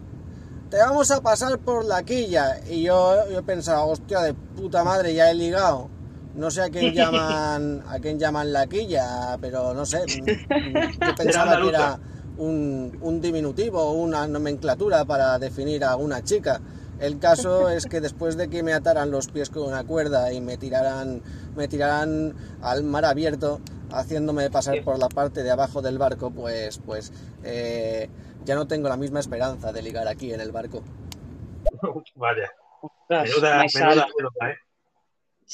te 0.71 0.79
vamos 0.79 1.11
a 1.11 1.21
pasar 1.21 1.59
por 1.59 1.85
la 1.85 2.05
quilla. 2.05 2.61
Y 2.69 2.85
yo, 2.85 3.29
yo 3.29 3.43
pensaba, 3.43 3.85
hostia, 3.85 4.21
de 4.21 4.35
puta 4.35 4.85
madre, 4.85 5.15
ya 5.15 5.33
he 5.33 5.35
ligado. 5.35 5.94
No 6.35 6.51
sé 6.51 6.63
a 6.63 6.69
quién 6.71 6.93
llaman, 6.95 7.83
a 7.89 7.99
quién 8.01 8.19
llaman 8.19 8.53
la 8.53 8.67
quilla, 8.67 9.37
pero 9.41 9.75
no 9.75 9.87
sé. 9.87 10.07
mm, 10.09 11.01
Yo 11.01 11.15
pensaba 11.17 11.61
que 11.61 11.69
era 11.69 11.99
un, 12.39 12.97
un 13.01 13.21
diminutivo, 13.21 13.93
una 13.93 14.27
nomenclatura 14.27 15.05
para 15.05 15.39
definir 15.39 15.85
a 15.85 15.97
una 15.97 16.23
chica. 16.23 16.61
El 16.99 17.19
caso 17.19 17.69
es 17.71 17.87
que 17.87 18.01
después 18.01 18.37
de 18.37 18.49
que 18.49 18.63
me 18.63 18.73
ataran 18.73 19.11
los 19.11 19.29
pies 19.29 19.51
con 19.51 19.65
una 19.65 19.85
cuerda 19.85 20.33
y 20.33 20.41
me 20.41 20.57
tiraran, 20.57 21.23
me 21.57 21.69
tiraran 21.69 22.35
al 22.63 22.83
mar 22.85 23.05
abierto, 23.05 23.61
haciéndome 23.93 24.51
pasar 24.51 24.83
por 24.83 24.99
la 24.99 25.09
parte 25.09 25.43
de 25.43 25.51
abajo 25.51 25.83
del 25.83 25.99
barco, 25.99 26.31
pues, 26.31 26.79
pues 26.79 27.13
eh, 27.45 28.09
ya 28.45 28.55
no 28.57 28.67
tengo 28.67 28.89
la 28.89 28.97
misma 28.97 29.21
esperanza 29.21 29.73
de 29.73 29.83
ligar 29.83 30.09
aquí 30.09 30.33
en 30.33 30.41
el 30.41 30.51
barco. 30.53 30.83
Vaya, 32.17 32.51
menuda, 33.23 34.05
¿eh? 34.41 34.57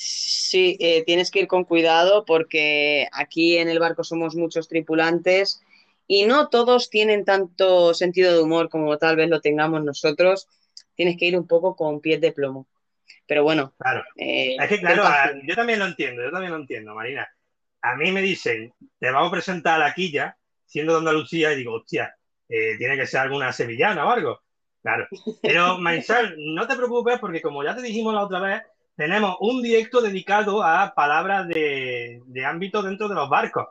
Sí, 0.03 0.79
eh, 0.81 1.05
tienes 1.05 1.31
que 1.31 1.41
ir 1.41 1.47
con 1.47 1.65
cuidado 1.65 2.25
porque 2.25 3.07
aquí 3.13 3.59
en 3.59 3.69
el 3.69 3.79
barco 3.79 4.03
somos 4.03 4.35
muchos 4.35 4.67
tripulantes 4.67 5.61
y 6.07 6.25
no 6.25 6.49
todos 6.49 6.89
tienen 6.89 7.27
tanto 7.27 7.93
sentido 7.93 8.33
de 8.33 8.43
humor 8.43 8.71
como 8.71 8.97
tal 8.97 9.17
vez 9.17 9.29
lo 9.29 9.43
tengamos 9.43 9.85
nosotros. 9.85 10.49
Tienes 10.95 11.19
que 11.19 11.27
ir 11.27 11.37
un 11.39 11.47
poco 11.47 11.77
con 11.77 12.01
pies 12.01 12.19
de 12.23 12.33
plomo. 12.33 12.67
Pero 13.27 13.43
bueno, 13.43 13.75
Claro. 13.79 14.03
eh, 14.17 14.57
Es 14.59 14.69
que, 14.71 14.81
claro, 14.81 15.05
a- 15.05 15.33
yo 15.45 15.55
también 15.55 15.79
lo 15.79 15.85
entiendo, 15.85 16.23
yo 16.23 16.31
también 16.31 16.53
lo 16.53 16.59
entiendo, 16.59 16.95
Marina. 16.95 17.29
A 17.83 17.95
mí 17.97 18.11
me 18.11 18.23
dicen, 18.23 18.73
te 18.99 19.11
vamos 19.11 19.29
a 19.29 19.33
presentar 19.33 19.75
a 19.83 19.85
la 19.87 19.93
quilla, 19.95 20.35
siendo 20.65 20.95
de 20.95 21.01
Andalucía, 21.01 21.53
y 21.53 21.57
digo, 21.57 21.75
hostia, 21.75 22.17
eh, 22.49 22.79
tiene 22.79 22.97
que 22.97 23.07
ser 23.07 23.21
alguna 23.21 23.53
sevillana 23.53 24.07
o 24.07 24.11
algo. 24.11 24.41
Claro. 24.83 25.07
Pero, 25.43 25.77
Maisal, 25.79 26.37
no 26.39 26.67
te 26.67 26.75
preocupes 26.77 27.19
porque 27.19 27.43
como 27.43 27.63
ya 27.63 27.77
te 27.77 27.83
dijimos 27.83 28.15
la 28.15 28.25
otra 28.25 28.41
vez, 28.41 28.63
tenemos 28.97 29.37
un 29.41 29.63
directo 29.63 30.01
dedicado 30.01 30.63
a 30.63 30.93
palabras 30.95 31.49
de, 31.49 32.23
ámbito 32.45 32.83
dentro 32.83 33.09
de 33.09 33.15
los 33.15 33.29
barcos, 33.29 33.67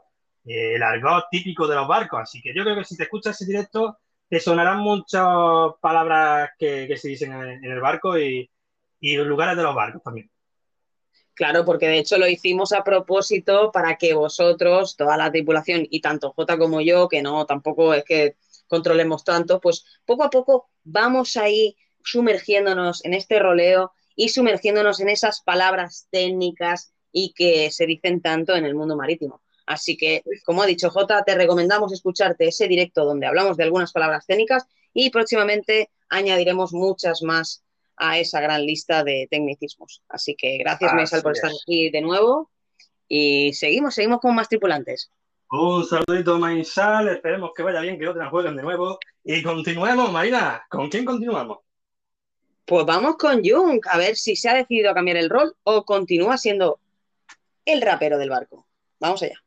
eh, 0.45 0.75
el 0.75 0.84
argot 0.84 1.25
típico 1.29 1.67
de 1.67 1.75
los 1.75 1.88
barcos. 1.88 2.21
Así 2.21 2.41
que 2.41 2.53
yo 2.53 2.63
creo 2.63 2.75
que 2.75 2.86
si 2.86 2.97
te 2.97 3.03
escuchas 3.03 3.36
ese 3.36 3.51
directo, 3.51 3.97
te 4.27 4.39
sonarán 4.39 4.79
muchas 4.79 5.25
palabras 5.82 6.51
que, 6.58 6.95
se 6.97 7.10
dicen 7.10 7.34
en, 7.34 7.63
el 7.63 7.79
barco 7.79 8.17
y, 8.17 8.49
y 8.99 9.15
los 9.15 9.27
lugares 9.27 9.58
de 9.58 9.63
los 9.63 9.75
barcos 9.75 10.04
también. 10.04 10.29
Claro, 11.33 11.63
porque 11.63 11.87
de 11.87 12.00
hecho 12.00 12.17
lo 12.17 12.27
hicimos 12.27 12.73
a 12.73 12.83
propósito 12.83 13.71
para 13.71 13.96
que 13.96 14.13
vosotros, 14.13 14.98
toda 14.98 15.15
la 15.15 15.31
tripulación 15.31 15.87
y 15.89 16.02
tanto 16.02 16.33
Jota 16.33 16.58
como 16.58 16.81
yo, 16.81 17.08
que 17.08 17.21
no 17.21 17.46
tampoco 17.46 17.94
es 17.94 18.04
que 18.04 18.35
controlemos 18.67 19.23
tanto, 19.23 19.62
pues 19.62 19.85
poco 20.06 20.23
a 20.23 20.29
poco 20.29 20.69
vamos 20.83 21.37
ahí 21.37 21.77
sumergiéndonos 22.04 23.06
en 23.06 23.13
este 23.13 23.39
roleo 23.39 23.94
y 24.20 24.28
sumergiéndonos 24.28 25.00
en 25.00 25.08
esas 25.08 25.40
palabras 25.40 26.10
técnicas 26.12 26.92
y 27.10 27.32
que 27.34 27.72
se 27.72 27.86
dicen 27.86 28.22
tanto 28.22 28.54
en 28.54 28.65
el 28.65 28.76
mundo 28.76 28.98
marítimo. 28.98 29.42
Así 29.65 29.96
que, 29.96 30.24
como 30.46 30.62
ha 30.62 30.65
dicho 30.65 30.90
Jota, 30.90 31.24
te 31.24 31.36
recomendamos 31.36 31.94
escucharte 31.94 32.50
ese 32.50 32.67
directo 32.67 33.06
donde 33.06 33.28
hablamos 33.28 33.56
de 33.56 33.63
algunas 33.63 33.94
palabras 33.94 34.26
técnicas 34.28 34.67
y 34.94 35.10
próximamente 35.10 35.90
añadiremos 36.10 36.74
muchas 36.74 37.22
más 37.24 37.63
a 37.96 38.20
esa 38.20 38.42
gran 38.42 38.65
lista 38.65 39.06
de 39.06 39.30
tecnicismos. 39.32 40.04
Así 40.10 40.36
que 40.36 40.58
gracias, 40.58 40.94
Maisal, 40.94 41.22
por 41.22 41.32
estar 41.32 41.52
es. 41.52 41.62
aquí 41.63 41.90
de 41.90 42.02
nuevo 42.02 42.52
y 43.08 43.54
seguimos, 43.54 43.96
seguimos 43.96 44.20
con 44.20 44.36
más 44.36 44.50
tripulantes. 44.50 45.13
Un 45.50 45.86
saludito 45.86 46.38
Maisal, 46.38 47.08
esperemos 47.08 47.52
que 47.56 47.63
vaya 47.63 47.80
bien, 47.80 47.98
que 47.98 48.10
otra 48.10 48.30
jueguen 48.30 48.58
de 48.58 48.63
nuevo. 48.63 49.00
Y 49.24 49.42
continuemos, 49.42 50.12
Marina. 50.12 50.62
¿Con 50.70 50.90
quién 50.90 51.06
continuamos? 51.06 51.60
Pues 52.70 52.86
vamos 52.86 53.17
con 53.17 53.42
Jung, 53.44 53.82
a 53.90 53.98
ver 53.98 54.15
si 54.15 54.36
se 54.36 54.48
ha 54.48 54.54
decidido 54.54 54.92
a 54.92 54.94
cambiar 54.94 55.17
el 55.17 55.28
rol 55.28 55.56
o 55.63 55.84
continúa 55.86 56.38
siendo 56.38 56.80
el 57.65 57.82
rapero 57.82 58.20
del 58.20 58.30
barco. 58.30 58.67
Vamos 59.00 59.24
allá. 59.24 59.44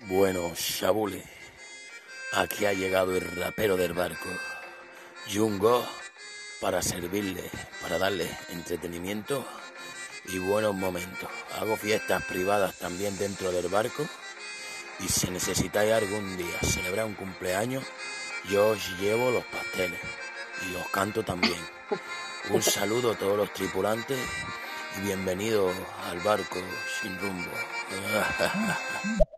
Bueno, 0.00 0.52
Shabule, 0.54 1.22
aquí 2.34 2.66
ha 2.66 2.74
llegado 2.74 3.16
el 3.16 3.22
rapero 3.22 3.78
del 3.78 3.94
barco, 3.94 4.28
Jungo, 5.32 5.82
para 6.60 6.82
servirle, 6.82 7.44
para 7.80 7.98
darle 7.98 8.28
entretenimiento 8.50 9.46
y 10.26 10.38
buenos 10.38 10.74
momentos. 10.74 11.30
Hago 11.58 11.78
fiestas 11.78 12.22
privadas 12.24 12.74
también 12.74 13.16
dentro 13.16 13.50
del 13.50 13.68
barco 13.68 14.06
y 15.00 15.08
si 15.08 15.30
necesitáis 15.30 15.90
algún 15.90 16.36
día 16.36 16.58
celebrar 16.60 17.06
un 17.06 17.14
cumpleaños, 17.14 17.82
yo 18.50 18.68
os 18.72 19.00
llevo 19.00 19.30
los 19.30 19.46
pasteles 19.46 20.00
y 20.70 20.74
os 20.74 20.88
canto 20.88 21.22
también. 21.24 21.58
Un 22.50 22.62
saludo 22.62 23.12
a 23.12 23.18
todos 23.18 23.36
los 23.36 23.52
tripulantes 23.52 24.18
y 24.98 25.06
bienvenidos 25.06 25.74
al 26.10 26.18
barco 26.20 26.58
sin 27.00 27.18
rumbo. 27.18 27.50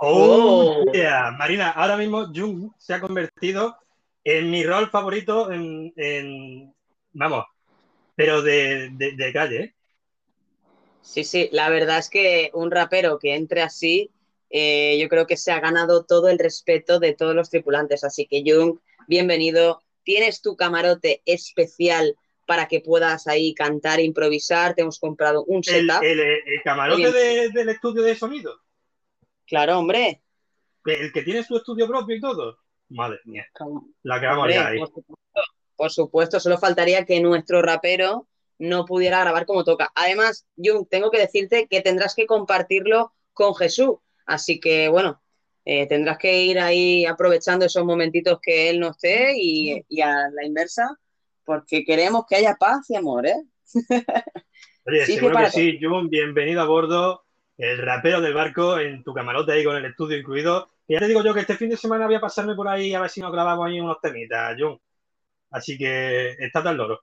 Oh, 0.00 0.84
yeah. 0.92 1.32
Marina, 1.36 1.70
ahora 1.70 1.96
mismo 1.96 2.26
Jung 2.32 2.70
se 2.78 2.94
ha 2.94 3.00
convertido 3.00 3.76
en 4.22 4.48
mi 4.48 4.62
rol 4.64 4.88
favorito 4.90 5.50
en, 5.50 5.92
en- 5.96 6.72
vamos, 7.14 7.44
pero 8.14 8.40
de, 8.40 8.90
de- 8.92 9.16
de 9.16 9.32
calle, 9.32 9.60
¿eh? 9.60 9.74
Sí, 11.02 11.24
sí, 11.24 11.48
la 11.52 11.68
verdad 11.68 11.98
es 11.98 12.10
que 12.10 12.50
un 12.54 12.70
rapero 12.70 13.18
que 13.18 13.34
entre 13.34 13.62
así, 13.62 14.10
eh, 14.50 14.98
yo 15.00 15.08
creo 15.08 15.26
que 15.26 15.36
se 15.36 15.50
ha 15.50 15.58
ganado 15.58 16.04
todo 16.04 16.28
el 16.28 16.38
respeto 16.38 17.00
de 17.00 17.14
todos 17.14 17.34
los 17.34 17.50
tripulantes. 17.50 18.04
Así 18.04 18.26
que, 18.26 18.42
Jung, 18.46 18.78
bienvenido. 19.08 19.82
Tienes 20.08 20.40
tu 20.40 20.56
camarote 20.56 21.20
especial 21.26 22.16
para 22.46 22.66
que 22.66 22.80
puedas 22.80 23.26
ahí 23.26 23.52
cantar, 23.52 24.00
improvisar. 24.00 24.74
Te 24.74 24.80
hemos 24.80 24.98
comprado 24.98 25.44
un 25.44 25.62
setup. 25.62 26.02
el- 26.02 26.18
el 26.20 26.62
camarote 26.64 27.12
de- 27.12 27.50
del 27.50 27.68
estudio 27.68 28.02
de 28.02 28.14
sonido, 28.16 28.58
Claro, 29.46 29.78
hombre. 29.78 30.22
el 30.86 31.12
que 31.12 31.20
tiene 31.20 31.44
su 31.44 31.58
estudio 31.58 31.86
propio 31.86 32.16
y 32.16 32.20
todo. 32.22 32.56
Madre 32.88 33.18
mía, 33.26 33.46
la 34.02 34.18
que 34.18 34.24
vamos 34.24 34.48
a 34.56 34.68
ahí. 34.68 34.78
por 34.78 34.88
supuesto, 34.88 35.14
por 35.76 35.90
supuesto, 35.90 36.40
solo 36.40 36.56
faltaría 36.56 37.04
que 37.04 37.20
nuestro 37.20 37.60
rapero 37.60 38.28
no 38.56 38.86
pudiera 38.86 39.20
grabar 39.20 39.44
como 39.44 39.62
toca. 39.62 39.92
Además, 39.94 40.46
Jung, 40.56 40.88
tengo 40.88 41.10
que 41.10 41.18
decirte 41.18 41.66
que 41.68 41.82
tendrás 41.82 42.14
que 42.14 42.24
compartirlo 42.24 43.12
con 43.34 43.54
Jesús. 43.54 43.96
Así 44.24 44.58
que, 44.58 44.88
bueno, 44.88 45.20
eh, 45.70 45.86
tendrás 45.86 46.16
que 46.16 46.44
ir 46.44 46.58
ahí 46.58 47.04
aprovechando 47.04 47.66
esos 47.66 47.84
momentitos 47.84 48.38
que 48.40 48.70
él 48.70 48.80
no 48.80 48.92
esté 48.92 49.34
y, 49.36 49.84
y 49.86 50.00
a 50.00 50.30
la 50.30 50.46
inversa, 50.46 50.96
porque 51.44 51.84
queremos 51.84 52.24
que 52.26 52.36
haya 52.36 52.54
paz 52.54 52.88
y 52.88 52.96
amor, 52.96 53.26
¿eh? 53.26 53.36
Oye, 54.86 55.04
Sí, 55.04 55.16
seguro 55.16 55.36
que 55.36 55.50
sí, 55.50 55.78
Jun, 55.78 56.08
bienvenido 56.08 56.62
a 56.62 56.64
bordo, 56.64 57.26
el 57.58 57.76
rapero 57.76 58.22
del 58.22 58.32
barco 58.32 58.78
en 58.78 59.04
tu 59.04 59.12
camarote 59.12 59.52
ahí 59.52 59.62
con 59.62 59.76
el 59.76 59.84
estudio 59.84 60.16
incluido. 60.16 60.70
Y 60.86 60.94
ya 60.94 61.00
te 61.00 61.08
digo 61.08 61.22
yo 61.22 61.34
que 61.34 61.40
este 61.40 61.58
fin 61.58 61.68
de 61.68 61.76
semana 61.76 62.06
voy 62.06 62.14
a 62.14 62.20
pasarme 62.20 62.54
por 62.54 62.66
ahí 62.66 62.94
a 62.94 63.02
ver 63.02 63.10
si 63.10 63.20
nos 63.20 63.30
grabamos 63.30 63.66
ahí 63.66 63.78
unos 63.78 64.00
temitas, 64.00 64.56
Jun. 64.58 64.80
Así 65.50 65.76
que 65.76 66.30
está 66.38 66.62
tan 66.62 66.78
loro. 66.78 67.02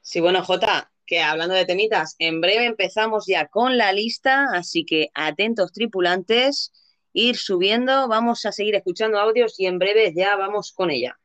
Sí, 0.00 0.20
bueno, 0.20 0.44
Jota, 0.44 0.88
que 1.06 1.22
hablando 1.22 1.54
de 1.54 1.66
temitas, 1.66 2.16
en 2.18 2.40
breve 2.40 2.66
empezamos 2.66 3.26
ya 3.26 3.48
con 3.48 3.76
la 3.78 3.92
lista, 3.92 4.46
así 4.54 4.84
que 4.84 5.10
atentos 5.14 5.72
tripulantes, 5.72 6.72
ir 7.12 7.36
subiendo, 7.36 8.08
vamos 8.08 8.44
a 8.46 8.52
seguir 8.52 8.74
escuchando 8.74 9.18
audios 9.18 9.58
y 9.58 9.66
en 9.66 9.78
breve 9.78 10.12
ya 10.14 10.36
vamos 10.36 10.72
con 10.72 10.90
ella. 10.90 11.18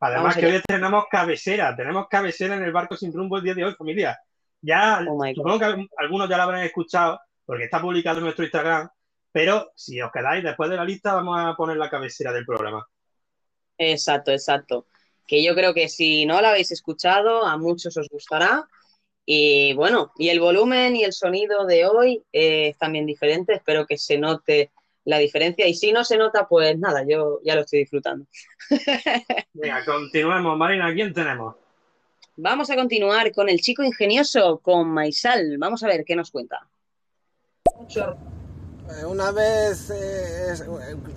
Además 0.00 0.34
Vamos 0.34 0.36
que 0.38 0.46
allá. 0.46 0.56
hoy 0.56 0.62
tenemos 0.66 1.04
cabecera, 1.10 1.76
tenemos 1.76 2.08
cabecera 2.08 2.56
en 2.56 2.64
el 2.64 2.72
barco 2.72 2.96
sin 2.96 3.12
rumbo 3.12 3.38
el 3.38 3.44
día 3.44 3.54
de 3.54 3.64
hoy, 3.64 3.74
familia. 3.74 4.18
Ya, 4.60 5.00
Oh 5.06 5.18
supongo 5.34 5.58
que 5.58 5.86
algunos 5.96 6.28
ya 6.28 6.36
lo 6.36 6.42
habrán 6.44 6.62
escuchado 6.64 7.20
porque 7.44 7.64
está 7.64 7.80
publicado 7.80 8.18
en 8.18 8.24
nuestro 8.24 8.44
Instagram, 8.44 8.88
pero 9.32 9.72
si 9.76 10.00
os 10.00 10.10
quedáis 10.12 10.44
después 10.44 10.70
de 10.70 10.76
la 10.76 10.84
lista 10.84 11.14
vamos 11.14 11.38
a 11.40 11.54
poner 11.56 11.76
la 11.76 11.90
cabecera 11.90 12.32
del 12.32 12.46
programa. 12.46 12.86
Exacto, 13.78 14.30
exacto. 14.32 14.86
Que 15.26 15.42
yo 15.44 15.54
creo 15.54 15.74
que 15.74 15.88
si 15.88 16.26
no 16.26 16.40
la 16.40 16.50
habéis 16.50 16.70
escuchado, 16.72 17.44
a 17.46 17.56
muchos 17.56 17.96
os 17.96 18.08
gustará. 18.08 18.66
Y 19.24 19.72
bueno, 19.74 20.12
y 20.16 20.30
el 20.30 20.40
volumen 20.40 20.96
y 20.96 21.04
el 21.04 21.12
sonido 21.12 21.64
de 21.64 21.86
hoy 21.86 22.22
eh, 22.32 22.68
es 22.68 22.78
también 22.78 23.06
diferente. 23.06 23.54
Espero 23.54 23.86
que 23.86 23.96
se 23.96 24.18
note 24.18 24.70
la 25.04 25.18
diferencia. 25.18 25.66
Y 25.66 25.74
si 25.74 25.92
no 25.92 26.04
se 26.04 26.16
nota, 26.16 26.46
pues 26.48 26.78
nada, 26.78 27.04
yo 27.06 27.40
ya 27.44 27.54
lo 27.54 27.62
estoy 27.62 27.80
disfrutando. 27.80 28.26
Venga, 29.52 29.84
continuemos. 29.84 30.56
Marina, 30.56 30.92
¿quién 30.92 31.12
tenemos? 31.12 31.56
Vamos 32.36 32.70
a 32.70 32.76
continuar 32.76 33.32
con 33.32 33.48
el 33.48 33.60
chico 33.60 33.82
ingenioso, 33.82 34.58
con 34.58 34.88
Maisal. 34.88 35.58
Vamos 35.58 35.82
a 35.82 35.86
ver 35.86 36.04
qué 36.04 36.16
nos 36.16 36.30
cuenta. 36.30 36.66
Eh, 37.94 39.04
Una 39.06 39.30
vez 39.30 39.90
eh, 39.90 40.52
es, 40.52 40.64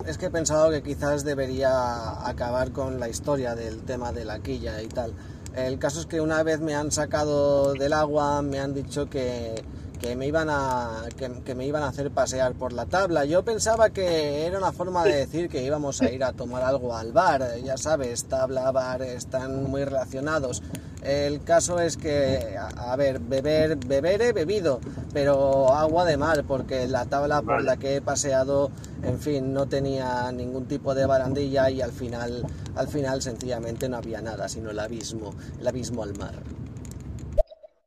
es 0.06 0.18
que 0.18 0.26
he 0.26 0.30
pensado 0.30 0.70
que 0.70 0.82
quizás 0.82 1.24
debería 1.24 2.26
acabar 2.28 2.70
con 2.70 3.00
la 3.00 3.08
historia 3.08 3.54
del 3.54 3.82
tema 3.84 4.12
de 4.12 4.24
la 4.24 4.40
quilla 4.40 4.80
y 4.82 4.88
tal. 4.88 5.12
El 5.56 5.78
caso 5.78 6.00
es 6.00 6.06
que 6.06 6.20
una 6.20 6.42
vez 6.42 6.60
me 6.60 6.74
han 6.74 6.92
sacado 6.92 7.72
del 7.72 7.94
agua, 7.94 8.42
me 8.42 8.60
han 8.60 8.74
dicho 8.74 9.08
que, 9.08 9.64
que 10.00 10.16
me 10.16 10.26
iban 10.26 10.48
a 10.50 11.04
que, 11.16 11.54
me 11.54 11.66
iban 11.66 11.82
a 11.82 11.88
hacer 11.88 12.10
pasear 12.10 12.54
por 12.54 12.72
la 12.72 12.86
tabla. 12.86 13.24
Yo 13.24 13.44
pensaba 13.44 13.90
que 13.90 14.46
era 14.46 14.58
una 14.58 14.72
forma 14.72 15.04
de 15.04 15.16
decir 15.16 15.48
que 15.48 15.62
íbamos 15.62 16.02
a 16.02 16.10
ir 16.10 16.24
a 16.24 16.32
tomar 16.32 16.62
algo 16.62 16.94
al 16.94 17.12
bar. 17.12 17.56
Ya 17.64 17.76
sabes, 17.76 18.24
tabla, 18.24 18.70
bar 18.70 19.02
están 19.02 19.64
muy 19.64 19.84
relacionados. 19.84 20.62
El 21.02 21.44
caso 21.44 21.78
es 21.78 21.96
que, 21.96 22.56
a, 22.58 22.96
ver, 22.96 23.20
beber, 23.20 23.76
beber 23.76 24.22
he 24.22 24.32
bebido, 24.32 24.80
pero 25.12 25.72
agua 25.72 26.04
de 26.04 26.16
mar, 26.16 26.44
porque 26.48 26.88
la 26.88 27.04
tabla 27.04 27.42
por 27.42 27.62
la 27.62 27.76
que 27.76 27.96
he 27.96 28.00
paseado, 28.00 28.72
en 29.04 29.20
fin, 29.20 29.54
no 29.54 29.66
tenía 29.66 30.32
ningún 30.32 30.66
tipo 30.66 30.96
de 30.96 31.06
barandilla 31.06 31.70
y 31.70 31.80
al 31.80 31.92
final, 31.92 32.44
al 32.74 32.88
final 32.88 33.22
sencillamente 33.22 33.88
no 33.88 33.98
había 33.98 34.20
nada, 34.20 34.48
sino 34.48 34.70
el 34.70 34.80
abismo, 34.80 35.32
el 35.60 35.68
abismo 35.68 36.02
al 36.02 36.18
mar. 36.18 36.34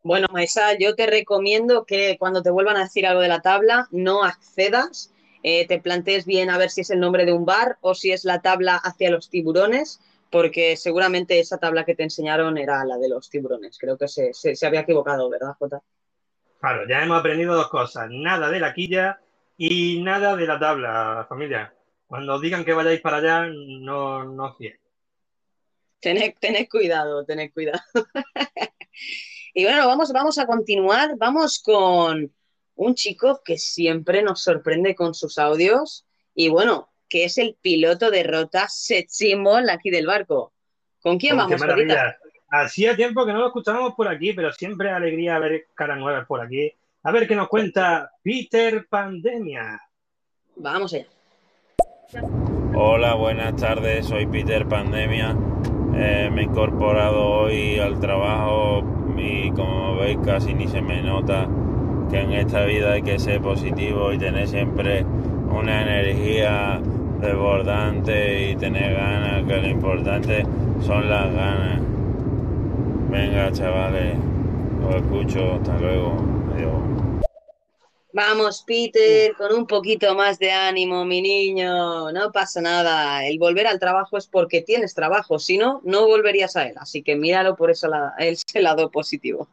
Bueno, 0.02 0.28
Maisal, 0.32 0.78
yo 0.80 0.96
te 0.96 1.06
recomiendo 1.08 1.86
que 1.86 2.18
cuando 2.18 2.42
te 2.42 2.50
vuelvan 2.50 2.78
a 2.78 2.84
decir 2.84 3.06
algo 3.06 3.22
de 3.22 3.28
la 3.28 3.42
tabla, 3.42 3.88
no 3.92 4.24
accedas, 4.24 5.14
eh, 5.44 5.68
te 5.68 5.80
plantees 5.80 6.26
bien 6.26 6.50
a 6.50 6.58
ver 6.58 6.70
si 6.70 6.82
es 6.82 6.90
el 6.90 7.00
nombre 7.00 7.26
de 7.26 7.34
un 7.34 7.46
bar 7.46 7.78
o 7.82 7.94
si 7.94 8.12
es 8.12 8.24
la 8.24 8.42
tabla 8.42 8.76
hacia 8.78 9.10
los 9.12 9.30
tiburones, 9.30 10.00
porque 10.32 10.78
seguramente 10.78 11.40
esa 11.40 11.58
tabla 11.58 11.84
que 11.86 11.96
te 11.96 12.04
enseñaron 12.04 12.58
era 12.58 12.84
la 12.86 12.98
de 12.98 13.10
los 13.10 13.30
tiburones. 13.30 13.78
Creo 13.78 13.98
que 13.98 14.08
se, 14.08 14.34
se- 14.34 14.56
se 14.56 14.66
había 14.68 14.82
equivocado, 14.82 15.30
¿verdad, 15.30 15.54
Jota? 15.60 15.82
Claro, 16.60 16.88
ya 16.88 17.04
hemos 17.04 17.20
aprendido 17.20 17.56
dos 17.56 17.70
cosas, 17.70 18.08
nada 18.10 18.50
de 18.50 18.60
la 18.60 18.74
quilla 18.74 19.20
y 19.58 20.02
nada 20.02 20.36
de 20.36 20.48
la 20.48 20.60
tabla, 20.60 21.26
familia. 21.28 21.74
Cuando 22.08 22.36
os 22.36 22.42
digan 22.42 22.64
que 22.66 22.74
vayáis 22.74 23.02
para 23.02 23.18
allá, 23.18 23.48
no, 23.48 24.24
no 24.24 24.54
fiéis. 24.56 24.80
Tened, 26.02 26.36
tened 26.40 26.68
cuidado, 26.70 27.26
tened 27.26 27.52
cuidado. 27.54 27.82
y 29.54 29.64
bueno, 29.64 29.88
vamos, 29.88 30.12
vamos 30.12 30.38
a 30.38 30.46
continuar. 30.46 31.18
Vamos 31.18 31.60
con 31.60 32.32
un 32.76 32.96
chico 32.96 33.42
que 33.44 33.58
siempre 33.58 34.22
nos 34.22 34.44
sorprende 34.44 34.96
con 34.96 35.14
sus 35.14 35.38
audios. 35.38 36.06
Y 36.34 36.50
bueno, 36.50 36.90
que 37.08 37.26
es 37.26 37.38
el 37.38 37.58
piloto 37.62 38.12
de 38.12 38.24
rota 38.24 38.68
set 38.70 39.08
symbol 39.10 39.70
aquí 39.70 39.90
del 39.90 40.06
barco. 40.08 40.54
¿Con 41.02 41.18
quién 41.18 41.34
qué 41.34 41.38
vamos, 41.38 41.60
maravilla. 41.60 42.18
Hacía 42.52 42.96
tiempo 42.96 43.26
que 43.26 43.34
no 43.34 43.40
lo 43.40 43.48
escuchábamos 43.48 43.94
por 43.96 44.08
aquí, 44.08 44.34
pero 44.34 44.52
siempre 44.52 44.90
alegría 44.90 45.40
ver 45.40 45.68
caras 45.76 46.00
nuevas 46.00 46.26
por 46.26 46.42
aquí. 46.42 46.72
A 47.04 47.12
ver 47.12 47.28
qué 47.28 47.36
nos 47.36 47.48
cuenta 47.48 48.12
Peter 48.24 48.88
Pandemia. 48.90 49.80
Vamos 50.56 50.94
allá. 50.94 51.06
Hola, 52.76 53.14
buenas 53.16 53.56
tardes, 53.56 54.08
soy 54.08 54.26
Peter 54.26 54.68
Pandemia. 54.68 55.36
Eh, 55.96 56.30
me 56.32 56.42
he 56.42 56.44
incorporado 56.46 57.24
hoy 57.24 57.80
al 57.80 58.00
trabajo 58.00 58.99
y 59.20 59.52
como 59.52 59.98
veis 59.98 60.18
casi 60.26 60.54
ni 60.54 60.68
se 60.68 60.82
me 60.82 61.02
nota 61.02 61.48
que 62.10 62.22
en 62.22 62.34
esta 62.34 62.66
vida 62.66 62.94
hay 62.94 63.02
que 63.02 63.20
ser 63.20 63.42
positivo 63.42 64.12
y 64.14 64.18
tener 64.18 64.48
siempre 64.48 65.06
una 65.52 65.82
energía 65.82 66.80
desbordante 67.22 68.52
y 68.52 68.56
tener 68.56 68.96
ganas, 68.96 69.44
que 69.44 69.58
lo 69.58 69.68
importante 69.68 70.46
son 70.82 71.10
las 71.10 71.34
ganas. 71.34 71.82
Venga, 73.12 73.52
chavales, 73.52 74.16
os 74.88 74.96
escucho, 74.96 75.54
hasta 75.56 75.78
luego. 75.80 76.16
Adiós. 76.56 77.09
Vamos, 78.20 78.64
Peter, 78.68 79.34
con 79.36 79.54
un 79.54 79.66
poquito 79.66 80.14
más 80.14 80.40
de 80.40 80.52
ánimo, 80.52 81.06
mi 81.06 81.22
niño. 81.22 82.12
No 82.12 82.32
pasa 82.34 82.60
nada. 82.62 83.26
El 83.26 83.40
volver 83.40 83.66
al 83.68 83.80
trabajo 83.80 84.18
es 84.18 84.28
porque 84.28 84.62
tienes 84.62 84.94
trabajo. 84.94 85.40
Si 85.40 85.58
no, 85.58 85.80
no 85.86 86.06
volverías 86.06 86.56
a 86.58 86.68
él. 86.68 86.76
Así 86.78 87.02
que 87.02 87.16
míralo 87.16 87.56
por 87.56 87.72
eso 87.72 87.88
la- 87.88 88.14
ese 88.20 88.62
lado 88.62 88.92
positivo. 88.92 89.48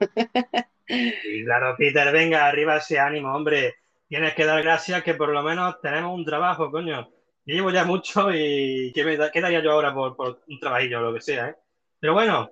Y 0.89 1.45
claro, 1.45 1.75
Peter, 1.79 2.13
venga, 2.13 2.47
arriba 2.47 2.77
ese 2.77 2.99
ánimo, 2.99 3.35
hombre. 3.35 3.75
Tienes 4.09 4.35
que 4.35 4.45
dar 4.45 4.63
gracias 4.63 5.03
que 5.03 5.15
por 5.15 5.29
lo 5.31 5.43
menos 5.43 5.81
tenemos 5.81 6.15
un 6.15 6.25
trabajo, 6.25 6.71
coño. 6.71 7.09
Yo 7.45 7.55
llevo 7.55 7.71
ya 7.71 7.85
mucho 7.85 8.31
y 8.33 8.93
¿qué, 8.95 9.05
me 9.05 9.17
da- 9.17 9.31
qué 9.31 9.41
daría 9.41 9.61
yo 9.63 9.73
ahora 9.73 9.95
por, 9.95 10.17
por 10.17 10.43
un 10.49 10.59
trabajillo 10.61 10.99
o 10.99 11.03
lo 11.03 11.15
que 11.15 11.21
sea, 11.21 11.49
eh? 11.51 11.57
Pero 12.01 12.15
bueno, 12.15 12.51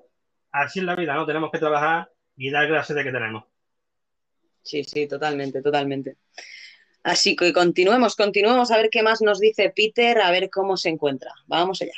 así 0.52 0.78
es 0.80 0.84
la 0.84 0.96
vida, 0.96 1.14
¿no? 1.14 1.26
Tenemos 1.26 1.50
que 1.50 1.58
trabajar 1.58 2.10
y 2.36 2.50
dar 2.50 2.66
gracias 2.68 2.96
de 2.96 3.04
que 3.04 3.12
tenemos. 3.12 3.44
Sí, 4.64 4.82
sí, 4.82 5.06
totalmente, 5.06 5.62
totalmente. 5.62 6.16
Así 7.04 7.36
que 7.36 7.52
continuemos, 7.52 8.16
continuemos 8.16 8.70
a 8.70 8.78
ver 8.78 8.88
qué 8.90 9.02
más 9.02 9.20
nos 9.20 9.38
dice 9.38 9.70
Peter, 9.76 10.18
a 10.20 10.30
ver 10.30 10.48
cómo 10.48 10.78
se 10.78 10.88
encuentra. 10.88 11.32
Vamos 11.46 11.82
allá. 11.82 11.92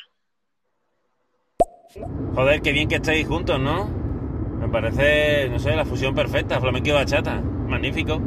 Joder, 2.35 2.61
qué 2.61 2.73
bien 2.73 2.89
que 2.89 2.97
estéis 2.97 3.27
juntos, 3.27 3.61
¿no? 3.61 3.87
Me 3.87 4.69
parece, 4.69 5.49
no 5.49 5.61
sé, 5.61 5.77
la 5.77 5.85
fusión 5.85 6.15
perfecta, 6.15 6.61
flamenco 6.61 6.89
y 6.89 6.93
bachata. 6.93 7.41
Magnífico. 7.41 8.21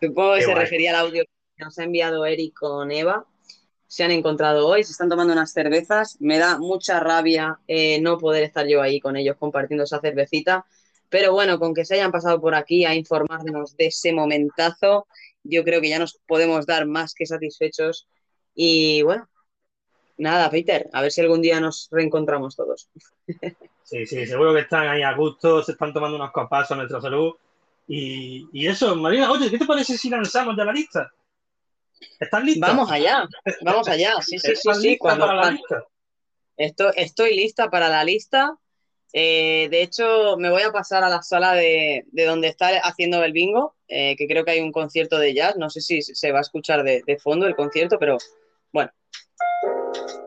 Supongo 0.00 0.34
que 0.34 0.40
se 0.40 0.50
guay. 0.50 0.64
refería 0.64 0.90
al 0.90 1.06
audio 1.06 1.24
que 1.24 1.64
nos 1.64 1.78
ha 1.78 1.84
enviado 1.84 2.26
Eric 2.26 2.54
con 2.54 2.90
Eva. 2.90 3.26
Se 3.86 4.02
han 4.02 4.10
encontrado 4.10 4.66
hoy, 4.66 4.82
se 4.82 4.90
están 4.90 5.08
tomando 5.08 5.32
unas 5.32 5.52
cervezas. 5.52 6.16
Me 6.20 6.38
da 6.38 6.58
mucha 6.58 6.98
rabia 6.98 7.60
eh, 7.68 8.00
no 8.00 8.18
poder 8.18 8.42
estar 8.42 8.66
yo 8.66 8.82
ahí 8.82 8.98
con 8.98 9.16
ellos 9.16 9.36
compartiendo 9.38 9.84
esa 9.84 10.00
cervecita. 10.00 10.66
Pero 11.10 11.32
bueno, 11.32 11.58
con 11.58 11.74
que 11.74 11.84
se 11.84 11.94
hayan 11.94 12.12
pasado 12.12 12.40
por 12.40 12.54
aquí 12.54 12.84
a 12.86 12.94
informarnos 12.94 13.76
de 13.76 13.86
ese 13.86 14.12
momentazo, 14.12 15.06
yo 15.42 15.64
creo 15.64 15.80
que 15.80 15.88
ya 15.90 15.98
nos 15.98 16.18
podemos 16.26 16.64
dar 16.66 16.86
más 16.86 17.14
que 17.14 17.26
satisfechos. 17.26 18.06
Y 18.54 19.02
bueno, 19.02 19.28
nada, 20.16 20.48
Peter, 20.50 20.88
a 20.92 21.02
ver 21.02 21.12
si 21.12 21.20
algún 21.20 21.42
día 21.42 21.60
nos 21.60 21.88
reencontramos 21.90 22.56
todos. 22.56 22.88
Sí, 23.82 24.06
sí, 24.06 24.24
seguro 24.24 24.54
que 24.54 24.60
están 24.60 24.86
ahí 24.86 25.02
a 25.02 25.14
gusto, 25.14 25.64
se 25.64 25.72
están 25.72 25.92
tomando 25.92 26.14
unos 26.16 26.30
copazos 26.30 26.70
a 26.70 26.76
nuestra 26.76 27.00
salud. 27.00 27.34
Y, 27.88 28.46
y 28.52 28.68
eso, 28.68 28.94
Marina, 28.94 29.32
oye, 29.32 29.50
¿qué 29.50 29.58
te 29.58 29.66
parece 29.66 29.98
si 29.98 30.08
lanzamos 30.08 30.56
ya 30.56 30.64
la 30.64 30.72
lista? 30.72 31.10
¿Estás 32.20 32.44
lista? 32.44 32.68
Vamos 32.68 32.88
allá, 32.88 33.28
vamos 33.62 33.88
allá. 33.88 34.14
Sí, 34.22 34.38
sí, 34.38 34.46
sí, 34.46 34.52
¿Estás 34.52 34.78
sí. 34.78 34.88
lista 34.90 34.98
Cuando, 35.00 35.26
para 35.26 35.44
la 35.44 35.50
lista? 35.50 35.84
Esto- 36.56 36.92
estoy 36.94 37.34
lista 37.34 37.68
para 37.68 37.88
la 37.88 38.04
lista. 38.04 38.54
Eh, 39.12 39.68
de 39.70 39.82
hecho, 39.82 40.36
me 40.38 40.50
voy 40.50 40.62
a 40.62 40.70
pasar 40.72 41.02
a 41.02 41.08
la 41.08 41.22
sala 41.22 41.52
de, 41.54 42.04
de 42.12 42.24
donde 42.24 42.48
está 42.48 42.68
haciendo 42.84 43.22
el 43.24 43.32
bingo, 43.32 43.76
eh, 43.88 44.14
que 44.16 44.26
creo 44.28 44.44
que 44.44 44.52
hay 44.52 44.60
un 44.60 44.72
concierto 44.72 45.18
de 45.18 45.34
jazz. 45.34 45.56
No 45.56 45.68
sé 45.70 45.80
si 45.80 46.00
se 46.02 46.32
va 46.32 46.38
a 46.38 46.42
escuchar 46.42 46.82
de, 46.84 47.02
de 47.06 47.18
fondo 47.18 47.46
el 47.46 47.56
concierto, 47.56 47.98
pero 47.98 48.18
bueno. 48.72 48.90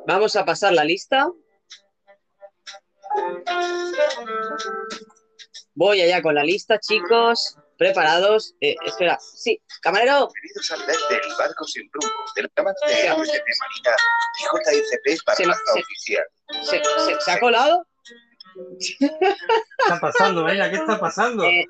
Vamos 0.05 0.35
a 0.35 0.43
pasar 0.43 0.73
la 0.73 0.83
lista. 0.83 1.27
Voy 5.75 6.01
allá 6.01 6.21
con 6.21 6.35
la 6.35 6.43
lista, 6.43 6.79
chicos. 6.79 7.57
Preparados. 7.77 8.53
Eh, 8.61 8.75
espera, 8.85 9.17
sí, 9.19 9.59
camarero. 9.81 10.29
Bienvenidos 10.33 10.71
al 10.71 10.85
del 10.85 11.21
barco 11.37 11.63
sin 11.65 11.89
rumbo, 11.91 12.13
de 12.35 12.43
la 12.43 12.63
mano 12.63 12.75
de 12.85 13.09
Marina 13.09 13.95
y 14.39 14.43
JICP 14.43 15.23
para 15.25 15.35
Se 15.37 15.43
se- 15.43 15.79
oficial. 15.81 16.23
¿Se, 16.63 16.81
se- 16.83 17.21
se 17.21 17.31
ha 17.31 17.39
colado? 17.39 17.85
¿Qué 18.79 19.05
está 19.05 19.99
pasando, 19.99 20.43
Marina? 20.43 20.69
¿Qué 20.69 20.75
está 20.77 20.99
pasando? 20.99 21.43
Eh, 21.43 21.65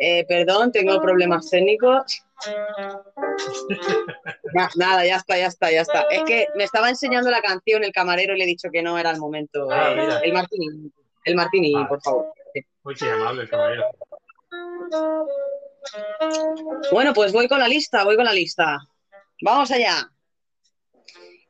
eh, 0.00 0.24
perdón, 0.26 0.72
tengo 0.72 1.00
problemas 1.00 1.48
técnicos. 1.50 2.22
Na- 4.54 4.70
nada, 4.76 5.04
ya 5.06 5.16
está, 5.16 5.36
ya 5.38 5.46
está, 5.46 5.70
ya 5.70 5.80
está. 5.82 6.02
Es 6.10 6.22
que 6.24 6.46
me 6.56 6.64
estaba 6.64 6.88
enseñando 6.88 7.30
la 7.30 7.40
canción 7.42 7.84
el 7.84 7.92
camarero 7.92 8.34
y 8.34 8.38
le 8.38 8.44
he 8.44 8.46
dicho 8.46 8.68
que 8.70 8.82
no 8.82 8.98
era 8.98 9.10
el 9.10 9.18
momento. 9.18 9.68
Ah, 9.70 9.92
Eh, 9.92 10.20
el 10.24 10.32
Martini, 10.32 10.90
el 11.24 11.34
Martini, 11.34 11.72
por 11.86 12.00
favor. 12.02 12.32
Uy, 12.84 12.94
qué 12.94 13.10
amable 13.10 13.42
el 13.42 13.48
caballero. 13.50 13.84
Bueno, 16.92 17.12
pues 17.14 17.32
voy 17.32 17.48
con 17.48 17.58
la 17.58 17.68
lista, 17.68 18.04
voy 18.04 18.16
con 18.16 18.24
la 18.24 18.32
lista. 18.32 18.78
Vamos 19.42 19.70
allá. 19.70 20.10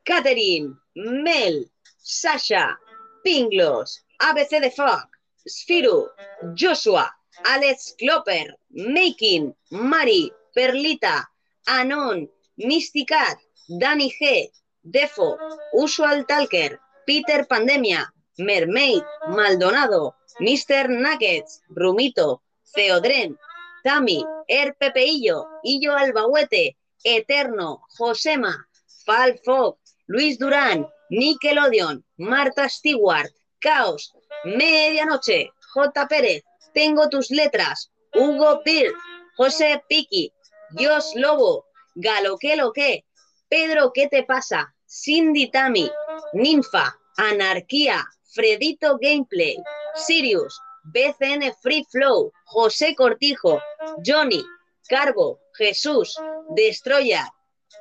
Catherine, 0.05 0.75
Mel, 0.95 1.71
Sasha, 1.99 2.79
Pinglos, 3.23 4.05
ABC 4.21 4.61
de 4.61 4.71
Fuck, 4.71 5.09
Sfiru, 5.47 6.09
Joshua, 6.55 7.11
Alex 7.45 7.95
Klopper, 7.99 8.55
Making, 8.71 9.55
Mari, 9.71 10.31
Perlita, 10.55 11.25
Anon, 11.67 12.29
Mysticat, 12.59 13.39
Danny 13.67 14.11
G, 14.11 14.51
Defo, 14.83 15.39
Usual 15.73 16.27
Talker, 16.27 16.79
Peter 17.07 17.47
Pandemia, 17.47 18.13
Mermaid, 18.39 19.03
Maldonado, 19.29 20.17
Mr. 20.41 20.89
Nuggets, 20.89 21.63
Rumito, 21.71 22.43
Theodren, 22.75 23.39
Tami, 23.85 24.25
Er 24.49 24.75
Pepeillo, 24.79 25.47
Illo 25.65 25.95
Albahuete, 25.95 26.77
Eterno, 27.03 27.83
Josema, 27.99 28.55
Fal 29.07 29.39
Fog, 29.45 29.79
Luis 30.09 30.39
Durán, 30.39 30.87
Nickelodeon, 31.11 32.05
Marta 32.19 32.69
Stewart, 32.69 33.33
Caos, 33.61 34.13
Medianoche, 34.45 35.51
J. 35.75 36.09
Pérez, 36.09 36.43
Tengo 36.73 37.09
tus 37.09 37.31
letras, 37.31 37.91
Hugo 38.15 38.63
Bird, 38.65 38.95
José 39.37 39.83
Piki, 39.89 40.33
Dios 40.71 41.13
Lobo, 41.17 41.65
Galo 41.97 42.39
que 42.39 42.57
lo 42.57 42.73
que, 42.73 43.05
Pedro, 43.49 43.93
¿qué 43.93 44.07
te 44.09 44.23
pasa? 44.23 44.73
Cindy 44.87 45.51
Tami, 45.51 45.91
Ninfa, 46.33 46.97
Anarquía, 47.17 48.07
Fredito 48.33 48.99
Gameplay, 49.01 49.57
Sirius, 49.95 50.61
BCN 50.85 51.53
Free 51.61 51.85
Flow, 51.91 52.33
José 52.45 52.95
Cortijo, 52.95 53.61
Johnny, 54.07 54.45
Carbo, 54.89 55.41
Jesús, 55.55 56.17
Destroyer, 56.55 57.27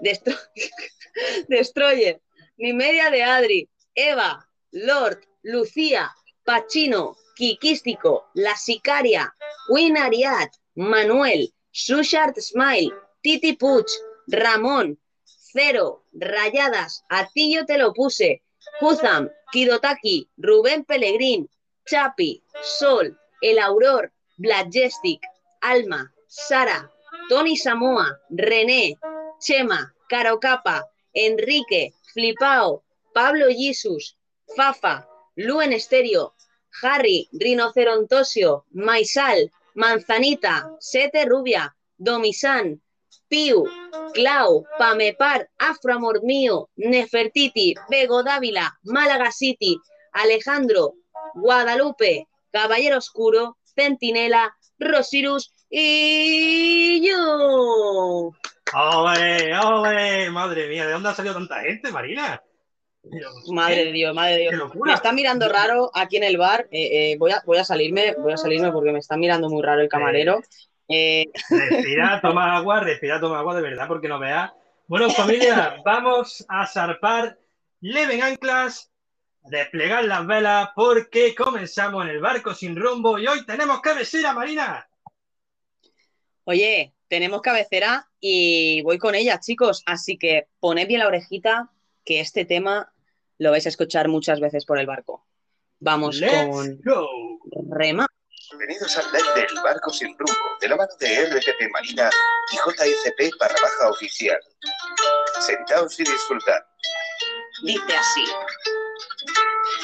Destro- 0.01 0.39
Destroyer, 1.47 2.19
Ni 2.57 2.73
Media 2.73 3.09
de 3.11 3.23
Adri, 3.23 3.69
Eva, 3.93 4.47
Lord, 4.71 5.19
Lucía, 5.43 6.11
Pachino, 6.43 7.15
Kikístico, 7.35 8.25
La 8.33 8.55
Sicaria, 8.55 9.33
Queen 9.67 9.97
Ariad, 9.97 10.49
Manuel, 10.75 11.53
Sushart 11.71 12.37
Smile, 12.39 12.91
Titi 13.21 13.53
Puch, 13.53 13.89
Ramón, 14.27 14.99
Cero, 15.23 16.03
Rayadas, 16.13 17.03
a 17.09 17.27
yo 17.33 17.65
te 17.65 17.77
lo 17.77 17.93
puse, 17.93 18.43
Huzam, 18.81 19.29
Kidotaki, 19.51 20.29
Rubén 20.37 20.83
Pellegrín, 20.85 21.49
Chapi, 21.85 22.43
Sol, 22.61 23.17
El 23.41 23.59
Auror, 23.59 24.11
Blajestic, 24.37 25.21
Alma, 25.61 26.13
Sara, 26.27 26.91
Tony 27.29 27.57
Samoa, 27.57 28.19
René, 28.29 28.95
Chema, 29.39 29.93
Carocapa, 30.07 30.85
Enrique, 31.13 31.93
Flipao, 32.13 32.83
Pablo 33.13 33.47
Jesus, 33.49 34.17
Fafa, 34.55 35.08
Luen 35.39 35.71
Estéreo, 35.71 36.35
Harry, 36.83 37.29
Rinocerontosio, 37.31 38.65
Maisal, 38.71 39.49
Manzanita, 39.73 40.69
Sete 40.79 41.23
Rubia, 41.23 41.73
Domisan, 41.97 42.81
Piu, 43.29 43.63
Clau, 44.13 44.65
Pamepar, 44.77 45.49
Afro 45.57 45.93
Amor 45.93 46.23
Mío, 46.23 46.69
Nefertiti, 46.75 47.73
Bego 47.89 48.21
Dávila, 48.21 48.77
Málaga 48.83 49.31
City, 49.31 49.79
Alejandro, 50.11 50.95
Guadalupe, 51.35 52.27
Caballero 52.51 52.97
Oscuro, 52.97 53.57
Centinela, 53.63 54.53
Rosirus 54.77 55.53
y 55.69 57.07
yo. 57.07 58.33
¡Ole, 58.73 59.57
ole! 59.57 60.29
Madre 60.31 60.67
mía, 60.67 60.85
¿de 60.85 60.91
dónde 60.91 61.09
ha 61.09 61.15
salido 61.15 61.35
tanta 61.35 61.61
gente, 61.61 61.93
Marina? 61.93 62.43
Dios, 63.03 63.33
Madre 63.49 63.85
de 63.85 63.91
Dios, 63.91 64.13
madre 64.13 64.37
de 64.37 64.49
¡Qué 64.49 64.55
Dios. 64.55 64.71
Me 64.75 64.93
está 64.93 65.11
mirando 65.11 65.47
raro 65.49 65.89
aquí 65.93 66.17
en 66.17 66.23
el 66.23 66.37
bar. 66.37 66.67
eh, 66.71 67.11
eh, 67.11 67.17
voy, 67.17 67.31
a, 67.31 67.41
voy 67.45 67.57
a 67.57 67.63
salirme, 67.63 68.13
voy 68.15 68.33
a 68.33 68.37
salirme 68.37 68.71
porque 68.71 68.91
me 68.91 68.99
está 68.99 69.17
mirando 69.17 69.49
muy 69.49 69.63
raro 69.63 69.81
el 69.81 69.89
camarero. 69.89 70.41
Eh, 70.87 71.25
Respira, 71.49 72.19
toma 72.21 72.57
agua, 72.57 72.81
respira, 72.81 73.19
toma 73.19 73.39
agua 73.39 73.55
de 73.55 73.61
verdad, 73.61 73.87
porque 73.87 74.07
no 74.07 74.19
veas. 74.19 74.51
Bueno, 74.87 75.09
familia, 75.09 75.77
vamos 75.85 76.45
a 76.49 76.67
zarpar 76.67 77.37
Leven 77.81 78.21
anclas, 78.21 78.91
desplegar 79.43 80.03
las 80.03 80.27
velas, 80.27 80.69
porque 80.75 81.33
comenzamos 81.33 82.03
en 82.03 82.11
el 82.11 82.19
barco 82.19 82.53
sin 82.53 82.75
rumbo 82.75 83.17
y 83.17 83.25
hoy 83.25 83.45
tenemos 83.45 83.79
cabecera, 83.79 84.33
Marina. 84.33 84.89
Oye, 86.43 86.93
tenemos 87.07 87.41
cabecera 87.41 88.09
y 88.19 88.81
voy 88.81 88.97
con 88.97 89.15
ella, 89.15 89.39
chicos. 89.39 89.83
Así 89.85 90.17
que 90.17 90.47
poned 90.59 90.87
bien 90.87 90.99
la 90.99 91.07
orejita, 91.07 91.71
que 92.03 92.19
este 92.19 92.45
tema 92.45 92.93
lo 93.37 93.51
vais 93.51 93.65
a 93.65 93.69
escuchar 93.69 94.07
muchas 94.07 94.39
veces 94.39 94.65
por 94.65 94.79
el 94.79 94.85
barco. 94.85 95.25
Vamos 95.79 96.17
Let's 96.17 96.47
con 96.47 96.81
go. 96.83 97.07
Rema. 97.71 98.05
Bienvenidos 98.51 98.97
al 98.97 99.11
net 99.13 99.21
del 99.35 99.63
barco 99.63 99.91
sin 99.91 100.17
rumbo, 100.17 100.57
de 100.59 100.69
la 100.69 100.75
mano 100.75 100.89
de 100.99 101.25
RTP 101.25 101.71
Marina 101.71 102.09
y 102.51 102.57
JICP 102.57 103.37
barra 103.39 103.55
baja 103.61 103.89
oficial. 103.91 104.39
Sentaos 105.39 105.99
y 105.99 106.03
disfrutad. 106.03 106.59
Dice 107.63 107.95
así. 107.95 108.23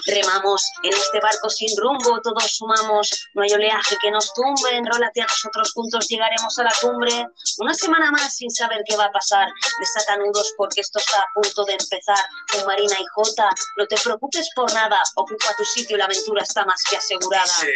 Remamos 0.08 0.64
en 0.84 0.93
este 0.93 1.20
barco 1.20 1.49
sin 1.49 1.70
rumbo, 1.78 2.22
todos 2.22 2.58
sumamos, 2.58 3.28
no 3.34 3.41
hay 3.41 3.51
oleaje 3.51 3.97
que 4.01 4.12
nos 4.12 4.32
tumbe, 4.34 4.76
enrólate 4.76 5.22
a 5.22 5.26
nosotros 5.26 5.72
juntos, 5.74 6.08
llegaremos 6.08 6.58
a 6.60 6.64
la 6.64 6.74
cumbre. 6.80 7.26
Una 7.58 7.74
semana 7.74 8.12
más 8.12 8.36
sin 8.38 8.51
saber 8.51 8.82
qué 8.88 8.95
va 8.95 9.06
a 9.06 9.12
pasar, 9.12 9.47
desata 9.80 10.18
nudos 10.18 10.53
porque 10.58 10.82
esto 10.82 10.99
está 10.99 11.18
a 11.18 11.28
punto 11.34 11.66
de 11.66 11.74
empezar. 11.74 12.24
Con 12.51 12.66
Marina 12.66 12.95
y 12.99 13.06
Jota, 13.14 13.49
no 13.78 13.88
te 13.88 13.95
preocupes 13.97 14.47
por 14.56 14.72
nada, 14.74 15.01
ocupa 15.16 15.56
tu 15.58 15.66
sitio, 15.66 15.97
la 15.97 16.06
aventura 16.06 16.43
está 16.43 16.66
más 16.66 16.82
que 16.89 16.97
asegurada. 16.97 17.45
Sí, 17.45 17.68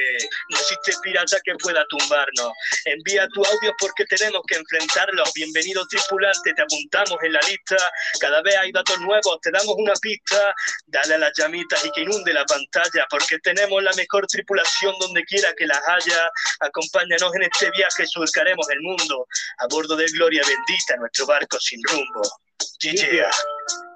no 0.50 0.60
existe 0.60 0.94
pirata 1.02 1.38
que 1.44 1.56
pueda 1.56 1.84
tumbarnos. 1.90 2.52
Envía 2.86 3.28
tu 3.30 3.44
audio 3.46 3.74
porque 3.80 4.06
tenemos 4.06 4.42
que 4.48 4.56
enfrentarlo. 4.56 5.24
Bienvenido 5.34 5.86
tripulante, 5.88 6.54
te 6.54 6.62
apuntamos 6.62 7.18
en 7.24 7.34
la 7.34 7.40
lista. 7.42 7.78
Cada 8.20 8.42
vez 8.42 8.56
hay 8.58 8.72
datos 8.72 9.00
nuevos, 9.00 9.40
te 9.42 9.52
damos 9.52 9.76
una 9.78 9.94
pista. 9.94 10.54
Dale 10.88 11.16
a 11.16 11.18
las 11.18 11.32
llamitas 11.38 11.84
y 11.86 11.92
que 11.92 12.04
inunde 12.20 12.34
la 12.34 12.46
pantalla, 12.46 13.06
porque 13.10 13.40
tenemos 13.40 13.82
la 13.84 13.92
mejor 13.94 14.28
tripulación 14.28 14.96
donde 15.00 15.24
quiera 15.24 15.54
que 15.58 15.66
las 15.66 15.82
haya. 15.88 16.30
Acompáñanos 16.60 17.34
en 17.36 17.44
este 17.44 17.72
viaje, 17.72 18.06
surcaremos 18.06 18.70
el 18.70 18.82
mundo. 18.82 19.26
A 19.60 19.68
bordo 19.68 19.96
de 19.96 20.06
Gloria 20.12 20.42
Bendita, 20.46 20.96
nuestro 20.98 21.26
barco 21.26 21.60
sin 21.60 21.82
rumbo. 21.84 22.22
Yeah, 22.82 23.32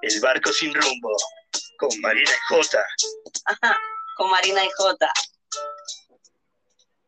el 0.02 0.20
barco 0.20 0.52
sin 0.52 0.74
rumbo. 0.74 1.10
Con 1.78 2.00
Marina 2.00 2.30
y 2.30 2.54
Jota. 2.54 2.84
Ajá, 3.46 3.76
con 4.16 4.30
Marina 4.30 4.64
y 4.64 4.70
Jota. 4.76 5.12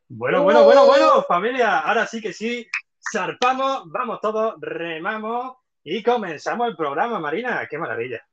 Bueno, 0.08 0.42
bueno, 0.42 0.64
bueno, 0.64 0.86
bueno, 0.86 1.24
familia, 1.24 1.80
ahora 1.80 2.06
sí 2.06 2.20
que 2.20 2.32
sí, 2.32 2.68
zarpamos, 3.12 3.82
vamos 3.86 4.20
todos, 4.20 4.54
remamos 4.60 5.56
y 5.82 6.02
comenzamos 6.02 6.68
el 6.68 6.76
programa, 6.76 7.18
Marina, 7.18 7.66
qué 7.68 7.76
maravilla. 7.76 8.26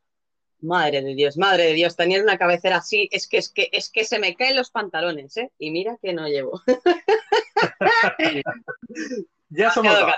Madre 0.64 1.01
de 1.01 1.14
Dios, 1.14 1.38
madre 1.38 1.66
de 1.66 1.74
Dios, 1.74 1.97
tener 1.97 2.24
una 2.24 2.38
cabecera 2.38 2.78
así, 2.78 3.09
es 3.11 3.28
que, 3.28 3.38
es 3.38 3.49
que, 3.49 3.70
es 3.74 3.91
que 3.91 4.05
se 4.05 4.18
me 4.18 4.34
caen 4.36 4.55
los 4.55 4.72
pantalones, 4.72 5.36
¿eh? 5.36 5.51
Y 5.59 5.72
mira 5.72 5.97
que 6.01 6.14
no 6.14 6.26
llevo. 6.28 6.61
ya 9.49 9.72
somos 9.72 9.99
dos. 9.99 10.14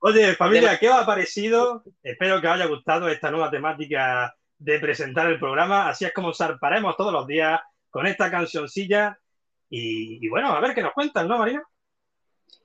Oye, 0.00 0.34
familia, 0.34 0.78
¿qué 0.78 0.90
os 0.90 0.96
ha 0.96 1.06
parecido? 1.06 1.82
Espero 2.02 2.42
que 2.42 2.46
os 2.46 2.52
haya 2.52 2.66
gustado 2.66 3.08
esta 3.08 3.30
nueva 3.30 3.50
temática 3.50 4.36
de 4.58 4.78
presentar 4.78 5.28
el 5.28 5.38
programa. 5.38 5.88
Así 5.88 6.04
es 6.04 6.12
como 6.12 6.34
zarparemos 6.34 6.94
todos 6.96 7.12
los 7.12 7.26
días 7.26 7.58
con 7.88 8.06
esta 8.06 8.30
cancioncilla. 8.30 9.18
Y, 9.70 10.24
y 10.24 10.28
bueno, 10.28 10.52
a 10.52 10.60
ver 10.60 10.74
qué 10.74 10.82
nos 10.82 10.92
cuentan, 10.92 11.26
¿no, 11.26 11.38
Marina? 11.38 11.64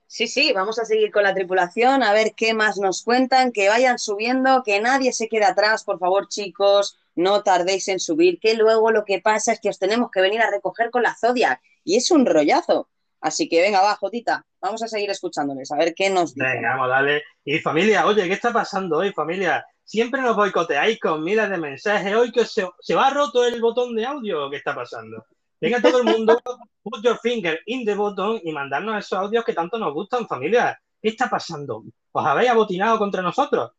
Sí, 0.05 0.27
sí, 0.27 0.51
vamos 0.51 0.77
a 0.77 0.83
seguir 0.83 1.09
con 1.09 1.23
la 1.23 1.33
tripulación, 1.33 2.03
a 2.03 2.11
ver 2.11 2.33
qué 2.35 2.53
más 2.53 2.77
nos 2.77 3.01
cuentan, 3.01 3.53
que 3.53 3.69
vayan 3.69 3.97
subiendo, 3.97 4.61
que 4.61 4.81
nadie 4.81 5.13
se 5.13 5.29
quede 5.29 5.45
atrás, 5.45 5.85
por 5.85 5.99
favor, 5.99 6.27
chicos, 6.27 7.00
no 7.15 7.43
tardéis 7.43 7.87
en 7.87 7.99
subir, 7.99 8.39
que 8.39 8.53
luego 8.55 8.91
lo 8.91 9.05
que 9.05 9.19
pasa 9.19 9.53
es 9.53 9.59
que 9.59 9.69
os 9.69 9.79
tenemos 9.79 10.09
que 10.11 10.21
venir 10.21 10.41
a 10.41 10.49
recoger 10.49 10.89
con 10.91 11.03
la 11.03 11.15
Zodiac 11.15 11.61
y 11.83 11.97
es 11.97 12.11
un 12.11 12.25
rollazo. 12.25 12.89
Así 13.19 13.47
que 13.47 13.61
venga, 13.61 13.81
va, 13.81 13.95
Jotita, 13.95 14.45
vamos 14.59 14.81
a 14.81 14.87
seguir 14.87 15.09
escuchándoles, 15.09 15.71
a 15.71 15.77
ver 15.77 15.93
qué 15.93 16.09
nos 16.09 16.33
dicen. 16.33 16.53
Venga, 16.53 16.71
vamos, 16.71 16.89
dale. 16.89 17.23
Y 17.45 17.59
familia, 17.59 18.05
oye, 18.07 18.27
¿qué 18.27 18.33
está 18.33 18.51
pasando 18.51 18.97
hoy, 18.97 19.11
familia? 19.11 19.65
Siempre 19.83 20.21
nos 20.21 20.35
boicoteáis 20.35 20.99
con 20.99 21.23
miles 21.23 21.49
de 21.49 21.57
mensajes. 21.57 22.15
Hoy 22.15 22.31
que 22.31 22.45
se, 22.45 22.67
se 22.79 22.95
va 22.95 23.09
roto 23.11 23.45
el 23.45 23.61
botón 23.61 23.95
de 23.95 24.05
audio, 24.05 24.49
¿qué 24.49 24.57
está 24.57 24.73
pasando? 24.73 25.23
Venga 25.59 25.79
todo 25.79 25.99
el 25.99 26.05
mundo, 26.05 26.41
put 26.83 27.03
your 27.03 27.19
finger 27.19 27.59
in 27.67 27.85
the 27.85 27.93
button 27.93 28.41
y 28.43 28.51
mandarnos 28.51 28.97
esos 28.97 29.19
audios 29.19 29.45
que 29.45 29.53
tanto 29.53 29.77
nos 29.77 29.93
gustan, 29.93 30.27
familia. 30.27 30.81
¿Qué 30.99 31.09
está 31.09 31.29
pasando? 31.29 31.83
¿Os 32.11 32.25
habéis 32.25 32.49
abotinado 32.49 32.97
contra 32.97 33.21
nosotros? 33.21 33.71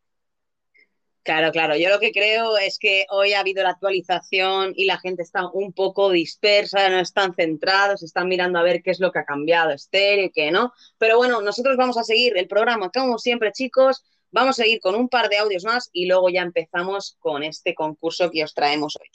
Claro, 1.23 1.53
claro. 1.53 1.77
Yo 1.77 1.89
lo 1.89 2.01
que 2.01 2.11
creo 2.11 2.57
es 2.59 2.79
que 2.81 3.07
hoy 3.11 3.33
ha 3.33 3.41
habido 3.41 3.63
la 3.63 3.71
actualización 3.71 4.73
y 4.75 4.87
la 4.87 4.99
gente 4.99 5.23
está 5.23 5.49
un 5.53 5.73
poco 5.73 6.11
dispersa, 6.11 6.89
no 6.89 6.99
están 6.99 7.35
centrados, 7.35 8.03
están 8.03 8.27
mirando 8.27 8.59
a 8.59 8.63
ver 8.63 8.83
qué 8.83 8.91
es 8.91 8.99
lo 8.99 9.13
que 9.13 9.21
ha 9.21 9.25
cambiado 9.25 9.71
estéreo 9.71 10.27
y 10.27 10.31
qué 10.31 10.51
no. 10.51 10.73
Pero 10.99 11.19
bueno, 11.19 11.41
nosotros 11.41 11.77
vamos 11.77 11.97
a 11.97 12.03
seguir 12.03 12.37
el 12.37 12.49
programa 12.49 12.91
como 12.91 13.19
siempre, 13.19 13.53
chicos. 13.53 14.05
Vamos 14.33 14.59
a 14.59 14.63
seguir 14.65 14.81
con 14.81 14.97
un 14.97 15.09
par 15.09 15.29
de 15.29 15.39
audios 15.39 15.65
más 15.65 15.91
y 15.93 16.07
luego 16.07 16.29
ya 16.29 16.43
empezamos 16.43 17.17
con 17.21 17.45
este 17.45 17.75
concurso 17.75 18.31
que 18.31 18.43
os 18.43 18.53
traemos 18.53 18.97
hoy. 19.01 19.07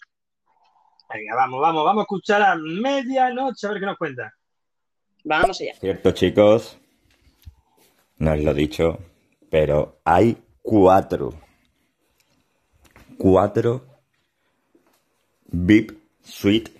Venga, 1.13 1.35
vamos, 1.35 1.59
vamos, 1.59 1.83
vamos 1.83 2.01
a 2.01 2.03
escuchar 2.03 2.41
a 2.41 2.55
medianoche 2.55 3.67
a 3.67 3.71
ver 3.71 3.79
qué 3.79 3.85
nos 3.85 3.97
cuenta. 3.97 4.33
Vamos 5.25 5.59
allá. 5.59 5.73
Cierto, 5.79 6.11
chicos, 6.11 6.77
no 8.17 8.31
os 8.31 8.39
lo 8.39 8.51
he 8.51 8.53
dicho, 8.53 8.97
pero 9.49 9.99
hay 10.05 10.37
cuatro. 10.61 11.46
Cuatro 13.17 13.85
VIP 15.47 15.91
Suite 16.21 16.71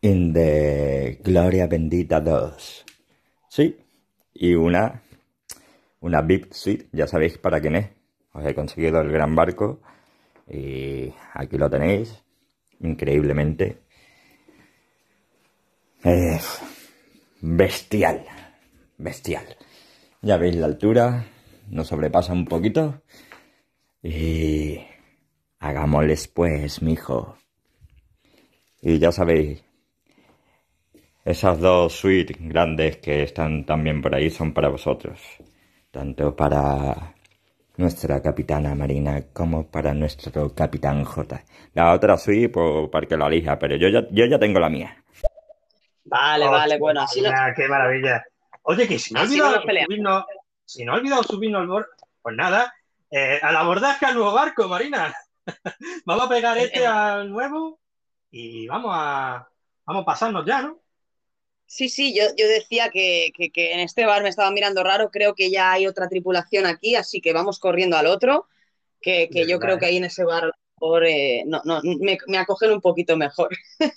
in 0.00 0.32
the 0.32 1.20
Gloria 1.22 1.66
Bendita 1.66 2.20
2. 2.20 2.84
Sí, 3.48 3.76
y 4.34 4.54
una, 4.54 5.02
una 6.00 6.20
VIP 6.22 6.52
Suite, 6.52 6.88
ya 6.92 7.06
sabéis 7.06 7.38
para 7.38 7.60
quién 7.60 7.76
es. 7.76 7.90
Os 8.32 8.44
he 8.44 8.54
conseguido 8.54 9.00
el 9.00 9.10
gran 9.10 9.34
barco 9.34 9.80
y 10.48 11.12
aquí 11.34 11.58
lo 11.58 11.70
tenéis 11.70 12.22
increíblemente. 12.80 13.78
Es 16.02 16.60
bestial, 17.40 18.24
bestial. 18.96 19.44
Ya 20.22 20.36
veis 20.36 20.56
la 20.56 20.66
altura, 20.66 21.24
nos 21.70 21.88
sobrepasa 21.88 22.32
un 22.32 22.44
poquito. 22.44 23.02
Y 24.02 24.78
hagámosles 25.58 26.28
pues, 26.28 26.82
mijo. 26.82 27.36
Y 28.80 28.98
ya 28.98 29.10
sabéis, 29.10 29.64
esas 31.24 31.60
dos 31.60 31.92
suites 31.92 32.36
grandes 32.40 32.98
que 32.98 33.24
están 33.24 33.66
también 33.66 34.00
por 34.00 34.14
ahí 34.14 34.30
son 34.30 34.54
para 34.54 34.68
vosotros. 34.68 35.20
Tanto 35.90 36.34
para 36.34 37.14
nuestra 37.76 38.22
capitana 38.22 38.74
Marina 38.74 39.22
como 39.32 39.66
para 39.70 39.94
nuestro 39.94 40.54
capitán 40.54 41.04
J. 41.04 41.44
La 41.74 41.92
otra 41.92 42.16
sí, 42.16 42.48
pues, 42.48 42.88
para 42.90 43.06
que 43.06 43.16
la 43.16 43.26
elija, 43.26 43.58
pero 43.58 43.76
yo 43.76 43.88
ya, 43.88 44.06
yo 44.10 44.26
ya 44.26 44.38
tengo 44.38 44.58
la 44.60 44.68
mía. 44.68 44.96
Vale, 46.04 46.46
Oh, 46.46 46.50
vale, 46.50 46.78
bueno, 46.78 47.02
así 47.02 47.22
Qué 47.54 47.68
maravilla. 47.68 48.24
Oye, 48.62 48.88
que 48.88 48.98
si 48.98 49.12
no 49.12 49.20
he 49.20 49.22
Así 49.24 49.40
olvidado 49.40 49.62
subirnos, 49.62 50.24
si 50.64 50.84
no 50.84 50.94
he 50.94 50.98
olvidado 50.98 51.22
subirnos 51.22 51.62
al 51.62 51.86
pues 52.22 52.36
nada, 52.36 52.72
eh, 53.10 53.38
al 53.42 53.56
abordaje 53.56 54.06
al 54.06 54.14
nuevo 54.14 54.32
barco, 54.32 54.68
Marina. 54.68 55.14
vamos 56.06 56.26
a 56.26 56.28
pegar 56.28 56.58
este 56.58 56.86
al 56.86 57.30
nuevo 57.30 57.80
y 58.30 58.68
vamos 58.68 58.92
a, 58.94 59.48
vamos 59.86 60.02
a 60.02 60.06
pasarnos 60.06 60.44
ya, 60.46 60.62
¿no? 60.62 60.80
Sí, 61.66 61.88
sí, 61.90 62.14
yo, 62.16 62.24
yo 62.36 62.48
decía 62.48 62.88
que, 62.90 63.30
que- 63.36 63.50
que 63.50 63.72
en 63.74 63.80
este 63.80 64.06
bar 64.06 64.22
me 64.22 64.30
estaba 64.30 64.50
mirando 64.50 64.82
raro, 64.82 65.10
creo 65.10 65.34
que 65.34 65.50
ya 65.50 65.72
hay 65.72 65.86
otra 65.86 66.08
tripulación 66.08 66.64
aquí, 66.66 66.94
así 66.96 67.20
que 67.20 67.32
vamos 67.34 67.58
corriendo 67.58 67.96
al 67.98 68.06
otro, 68.06 68.48
que, 69.00 69.28
que 69.30 69.46
yo 69.46 69.58
creo 69.60 69.78
que 69.78 69.86
ahí 69.86 69.98
en 69.98 70.04
ese 70.04 70.24
bar 70.24 70.52
mejor, 70.80 71.06
eh, 71.06 71.44
no, 71.46 71.60
no, 71.64 71.80
me, 71.82 72.18
me 72.28 72.38
acogen 72.38 72.72
un 72.72 72.80
poquito 72.80 73.16
mejor. 73.16 73.50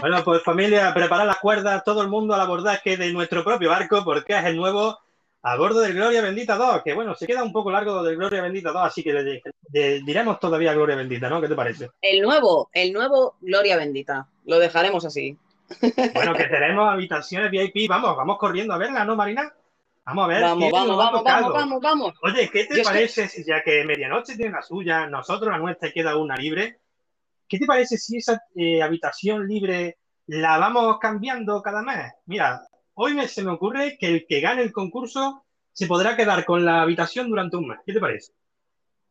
Bueno, 0.00 0.22
pues 0.24 0.42
familia, 0.42 0.92
preparad 0.94 1.26
las 1.26 1.38
cuerdas, 1.38 1.84
todo 1.84 2.02
el 2.02 2.08
mundo 2.08 2.34
al 2.34 2.40
abordaje 2.40 2.96
de 2.96 3.12
nuestro 3.12 3.44
propio 3.44 3.70
barco, 3.70 4.02
porque 4.04 4.36
es 4.36 4.44
el 4.44 4.56
nuevo 4.56 4.98
a 5.44 5.56
bordo 5.56 5.80
del 5.80 5.94
Gloria 5.94 6.22
Bendita 6.22 6.56
2, 6.56 6.82
que 6.84 6.94
bueno, 6.94 7.14
se 7.14 7.26
queda 7.26 7.42
un 7.42 7.52
poco 7.52 7.70
largo 7.70 8.02
del 8.02 8.16
Gloria 8.16 8.42
Bendita 8.42 8.70
2, 8.70 8.82
así 8.84 9.02
que 9.02 9.12
le- 9.12 9.42
le- 9.72 10.00
diremos 10.02 10.38
todavía 10.38 10.72
Gloria 10.72 10.96
Bendita, 10.96 11.28
¿no? 11.28 11.40
¿Qué 11.40 11.48
te 11.48 11.54
parece? 11.54 11.90
El 12.00 12.20
nuevo, 12.22 12.70
el 12.72 12.92
nuevo 12.92 13.36
Gloria 13.40 13.76
Bendita, 13.76 14.28
lo 14.46 14.58
dejaremos 14.58 15.04
así. 15.04 15.36
Bueno, 16.14 16.34
que 16.34 16.44
tenemos 16.44 16.88
habitaciones 16.92 17.50
VIP, 17.50 17.88
vamos, 17.88 18.16
vamos 18.16 18.38
corriendo 18.38 18.74
a 18.74 18.78
verla, 18.78 19.04
¿no, 19.04 19.16
Marina? 19.16 19.52
Vamos 20.04 20.24
a 20.24 20.28
ver. 20.28 20.42
Vamos, 20.42 20.70
vamos, 20.72 20.96
vamos, 20.96 21.24
vamos, 21.24 21.52
vamos, 21.52 21.80
vamos. 21.80 22.14
Oye, 22.22 22.50
¿qué 22.52 22.64
te 22.66 22.78
Yo 22.78 22.82
parece, 22.84 23.28
si 23.28 23.44
ya 23.44 23.62
que 23.62 23.84
Medianoche 23.84 24.36
tiene 24.36 24.50
la 24.52 24.62
suya, 24.62 25.06
nosotros 25.06 25.50
la 25.50 25.58
nuestra 25.58 25.88
y 25.88 25.92
queda 25.92 26.16
una 26.16 26.36
libre? 26.36 26.78
¿Qué 27.48 27.58
te 27.58 27.66
parece 27.66 27.96
si 27.98 28.16
esa 28.18 28.42
eh, 28.56 28.82
habitación 28.82 29.46
libre 29.46 29.98
la 30.26 30.58
vamos 30.58 30.98
cambiando 30.98 31.62
cada 31.62 31.82
mes? 31.82 32.12
Mira, 32.26 32.62
hoy 32.94 33.14
me- 33.14 33.28
se 33.28 33.42
me 33.42 33.52
ocurre 33.52 33.96
que 33.98 34.06
el 34.08 34.26
que 34.26 34.40
gane 34.40 34.62
el 34.62 34.72
concurso 34.72 35.44
se 35.72 35.86
podrá 35.86 36.16
quedar 36.16 36.44
con 36.44 36.64
la 36.64 36.82
habitación 36.82 37.28
durante 37.28 37.56
un 37.56 37.68
mes. 37.68 37.78
¿Qué 37.86 37.92
te 37.92 38.00
parece? 38.00 38.32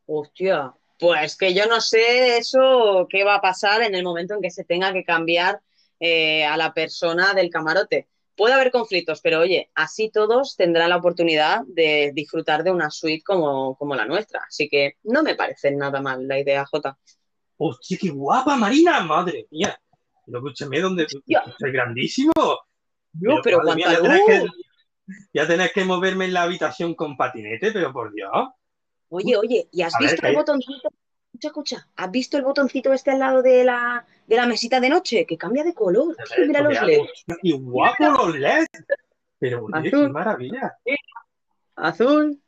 Hostia, 0.05 0.73
pues 0.99 1.38
que 1.38 1.53
yo 1.53 1.65
no 1.67 1.82
sé 1.82 2.38
eso 2.38 3.07
qué 3.09 3.23
va 3.23 3.36
a 3.36 3.41
pasar 3.41 3.82
en 3.82 3.95
el 3.95 4.03
momento 4.03 4.36
en 4.36 4.41
que 4.41 4.51
se 4.51 4.63
tenga 4.63 4.93
que 4.93 5.03
cambiar 5.03 5.61
eh, 5.99 6.45
a 6.45 6.57
la 6.57 6.73
persona 6.73 7.34
del 7.34 7.49
camarote. 7.49 8.07
Puede 8.36 8.53
haber 8.53 8.71
conflictos, 8.71 9.21
pero 9.21 9.39
oye, 9.39 9.69
así 9.75 10.09
todos 10.09 10.55
tendrán 10.55 10.89
la 10.89 10.97
oportunidad 10.97 11.61
de 11.67 12.11
disfrutar 12.13 12.63
de 12.63 12.71
una 12.71 12.89
suite 12.89 13.23
como, 13.23 13.75
como 13.75 13.95
la 13.95 14.05
nuestra. 14.05 14.41
Así 14.47 14.67
que 14.69 14.93
no 15.03 15.21
me 15.21 15.36
parece 15.36 15.71
nada 15.71 16.01
mal 16.01 16.27
la 16.27 16.39
idea, 16.39 16.65
Jota. 16.65 16.97
¡Hostia, 17.57 17.97
qué 18.01 18.09
guapa, 18.09 18.55
Marina! 18.55 19.01
¡Madre 19.01 19.47
mía! 19.51 19.79
Pero 20.25 20.39
escúchame, 20.39 20.79
¿dónde? 20.79 21.03
¡Estoy 21.03 21.71
grandísimo! 21.71 22.32
No, 23.14 23.41
pero 23.43 23.62
mía, 23.62 23.86
cuánta 23.86 23.93
ya 23.93 24.01
tenés, 24.01 24.22
que, 24.26 24.39
luz. 24.39 24.51
ya 25.34 25.47
tenés 25.47 25.74
que 25.74 25.86
moverme 25.86 26.26
en 26.26 26.34
la 26.34 26.43
habitación 26.43 26.95
con 26.95 27.18
patinete, 27.18 27.72
pero 27.72 27.91
por 27.91 28.14
Dios. 28.14 28.32
Oye, 29.09 29.36
oye, 29.36 29.68
¿y 29.72 29.82
has 29.82 29.93
A 29.95 29.99
ver, 29.99 30.12
visto 30.12 30.28
el 30.28 30.36
botoncito? 30.36 30.89
Escucha, 31.34 31.47
escucha, 31.47 31.88
¿has 31.95 32.12
visto 32.12 32.38
el 32.38 32.43
botoncito 32.43 32.93
este 32.93 33.12
al 33.12 33.20
lado 33.20 33.41
de 33.41 33.64
la, 33.64 34.05
de 34.28 34.36
la 34.36 34.45
mesita 34.45 34.80
de 34.80 34.89
noche, 34.89 35.26
que 35.26 35.38
cambia 35.38 35.64
de 35.64 35.74
color. 35.74 36.16
Tío, 36.16 36.45
mira 36.45 36.62
los 36.62 36.82
LED. 36.82 37.01
Y 37.41 37.51
guapo 37.53 38.03
los 38.03 38.36
LED. 38.38 38.66
Pero 39.39 39.66
oye, 39.66 39.89
qué 39.89 40.07
maravilla. 40.07 40.78
Azul, 41.76 42.39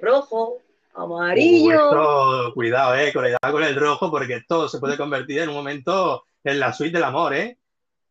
rojo, 0.00 0.58
amarillo. 0.94 1.68
Uh, 1.68 2.42
esto, 2.42 2.54
cuidado, 2.54 2.94
eh, 2.96 3.12
cuidado 3.12 3.52
con 3.52 3.62
el 3.62 3.76
rojo, 3.76 4.10
porque 4.10 4.34
esto 4.36 4.68
se 4.68 4.78
puede 4.78 4.96
convertir 4.96 5.40
en 5.40 5.50
un 5.50 5.54
momento 5.54 6.24
en 6.44 6.58
la 6.58 6.72
suite 6.72 6.96
del 6.96 7.04
amor, 7.04 7.34
¿eh? 7.34 7.58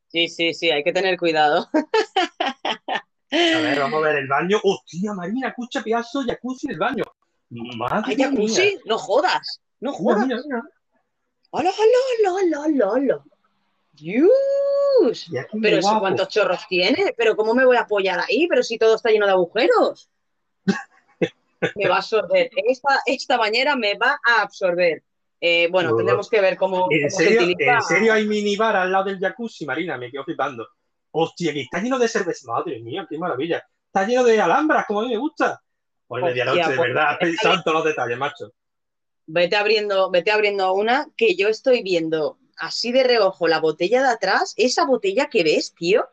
Sí, 0.08 0.30
sí, 0.30 0.54
sí, 0.54 0.72
hay 0.72 0.84
que 0.84 0.94
tener 0.94 1.18
cuidado. 1.18 1.70
A 1.74 3.00
ver, 3.30 3.80
vamos 3.80 4.04
a 4.04 4.08
ver 4.08 4.16
el 4.20 4.28
baño. 4.28 4.60
Hostia, 4.64 5.14
Marina, 5.14 5.50
escucha 5.50 5.82
pedazo 5.84 6.24
de 6.24 6.34
jacuzzi 6.34 6.68
en 6.68 6.74
el 6.74 6.80
baño. 6.80 7.04
Madre 7.50 8.02
¿Hay 8.06 8.16
jacuzzi? 8.16 8.62
mía. 8.62 8.80
No 8.86 8.98
jodas, 8.98 9.62
no 9.80 9.94
jodas. 9.94 10.26
mira, 10.26 10.40
mira. 10.46 10.62
¡Hola, 11.50 11.72
hola, 11.72 12.32
hola, 12.34 12.60
hola, 12.62 12.90
hola! 12.90 13.24
¡Dios! 13.94 15.30
Pero 15.62 15.78
eso. 15.78 16.00
¿cuántos 16.00 16.28
chorros 16.28 16.66
tiene? 16.68 17.14
¿Pero 17.18 17.36
cómo 17.36 17.54
me 17.54 17.66
voy 17.66 17.78
a 17.78 17.82
apoyar 17.82 18.20
ahí? 18.20 18.48
Pero 18.48 18.64
si 18.64 18.78
todo 18.78 18.96
está 18.96 19.10
lleno 19.10 19.26
de 19.26 19.32
agujeros. 19.32 20.10
Me 21.76 21.88
va 21.88 21.96
a 21.96 21.98
absorber. 22.00 22.52
Esta, 22.68 23.02
esta 23.08 23.36
bañera 23.36 23.76
me 23.76 23.96
va 23.96 24.20
a 24.24 24.44
absorber. 24.44 25.04
Eh, 25.40 25.68
bueno, 25.72 25.96
tendremos 25.96 26.30
que 26.30 26.42
ver 26.42 26.58
cómo, 26.58 26.88
¿En 26.90 27.02
cómo 27.02 27.10
se 27.10 27.24
serio, 27.24 27.44
utiliza. 27.44 27.74
¿En 27.74 27.82
serio 27.82 28.14
hay 28.14 28.26
minibar 28.26 28.76
al 28.76 28.92
lado 28.92 29.06
del 29.06 29.20
jacuzzi, 29.20 29.66
Marina? 29.66 29.98
Me 29.98 30.12
quedo 30.12 30.24
flipando. 30.24 30.68
Hostia, 31.12 31.54
que 31.54 31.62
está 31.62 31.80
lleno 31.80 32.00
de 32.00 32.08
cerveza. 32.08 32.52
Madre 32.52 32.80
mía, 32.80 33.06
qué 33.10 33.18
maravilla. 33.18 33.64
Está 33.86 34.06
lleno 34.06 34.24
de 34.24 34.40
alhambras, 34.42 34.86
como 34.86 35.02
a 35.02 35.04
mí 35.04 35.10
me 35.10 35.18
gusta. 35.18 35.62
Pues 36.08 36.24
Hostia, 36.24 36.46
medianoche, 36.46 36.72
de 36.72 36.78
pues, 36.78 36.94
verdad, 36.94 37.18
en 37.22 37.64
todos 37.64 37.74
los 37.74 37.86
detalles, 37.86 38.18
macho. 38.18 38.52
Vete 39.26 39.56
abriendo, 39.56 40.10
vete 40.10 40.32
abriendo 40.32 40.72
una 40.74 41.08
que 41.18 41.36
yo 41.36 41.50
estoy 41.50 41.84
viendo 41.84 42.40
así 42.58 42.92
de 42.92 43.04
reojo 43.04 43.48
la 43.48 43.60
botella 43.60 44.02
de 44.02 44.10
atrás. 44.10 44.54
Esa 44.58 44.86
botella 44.86 45.28
que 45.30 45.44
ves, 45.44 45.74
tío, 45.76 46.08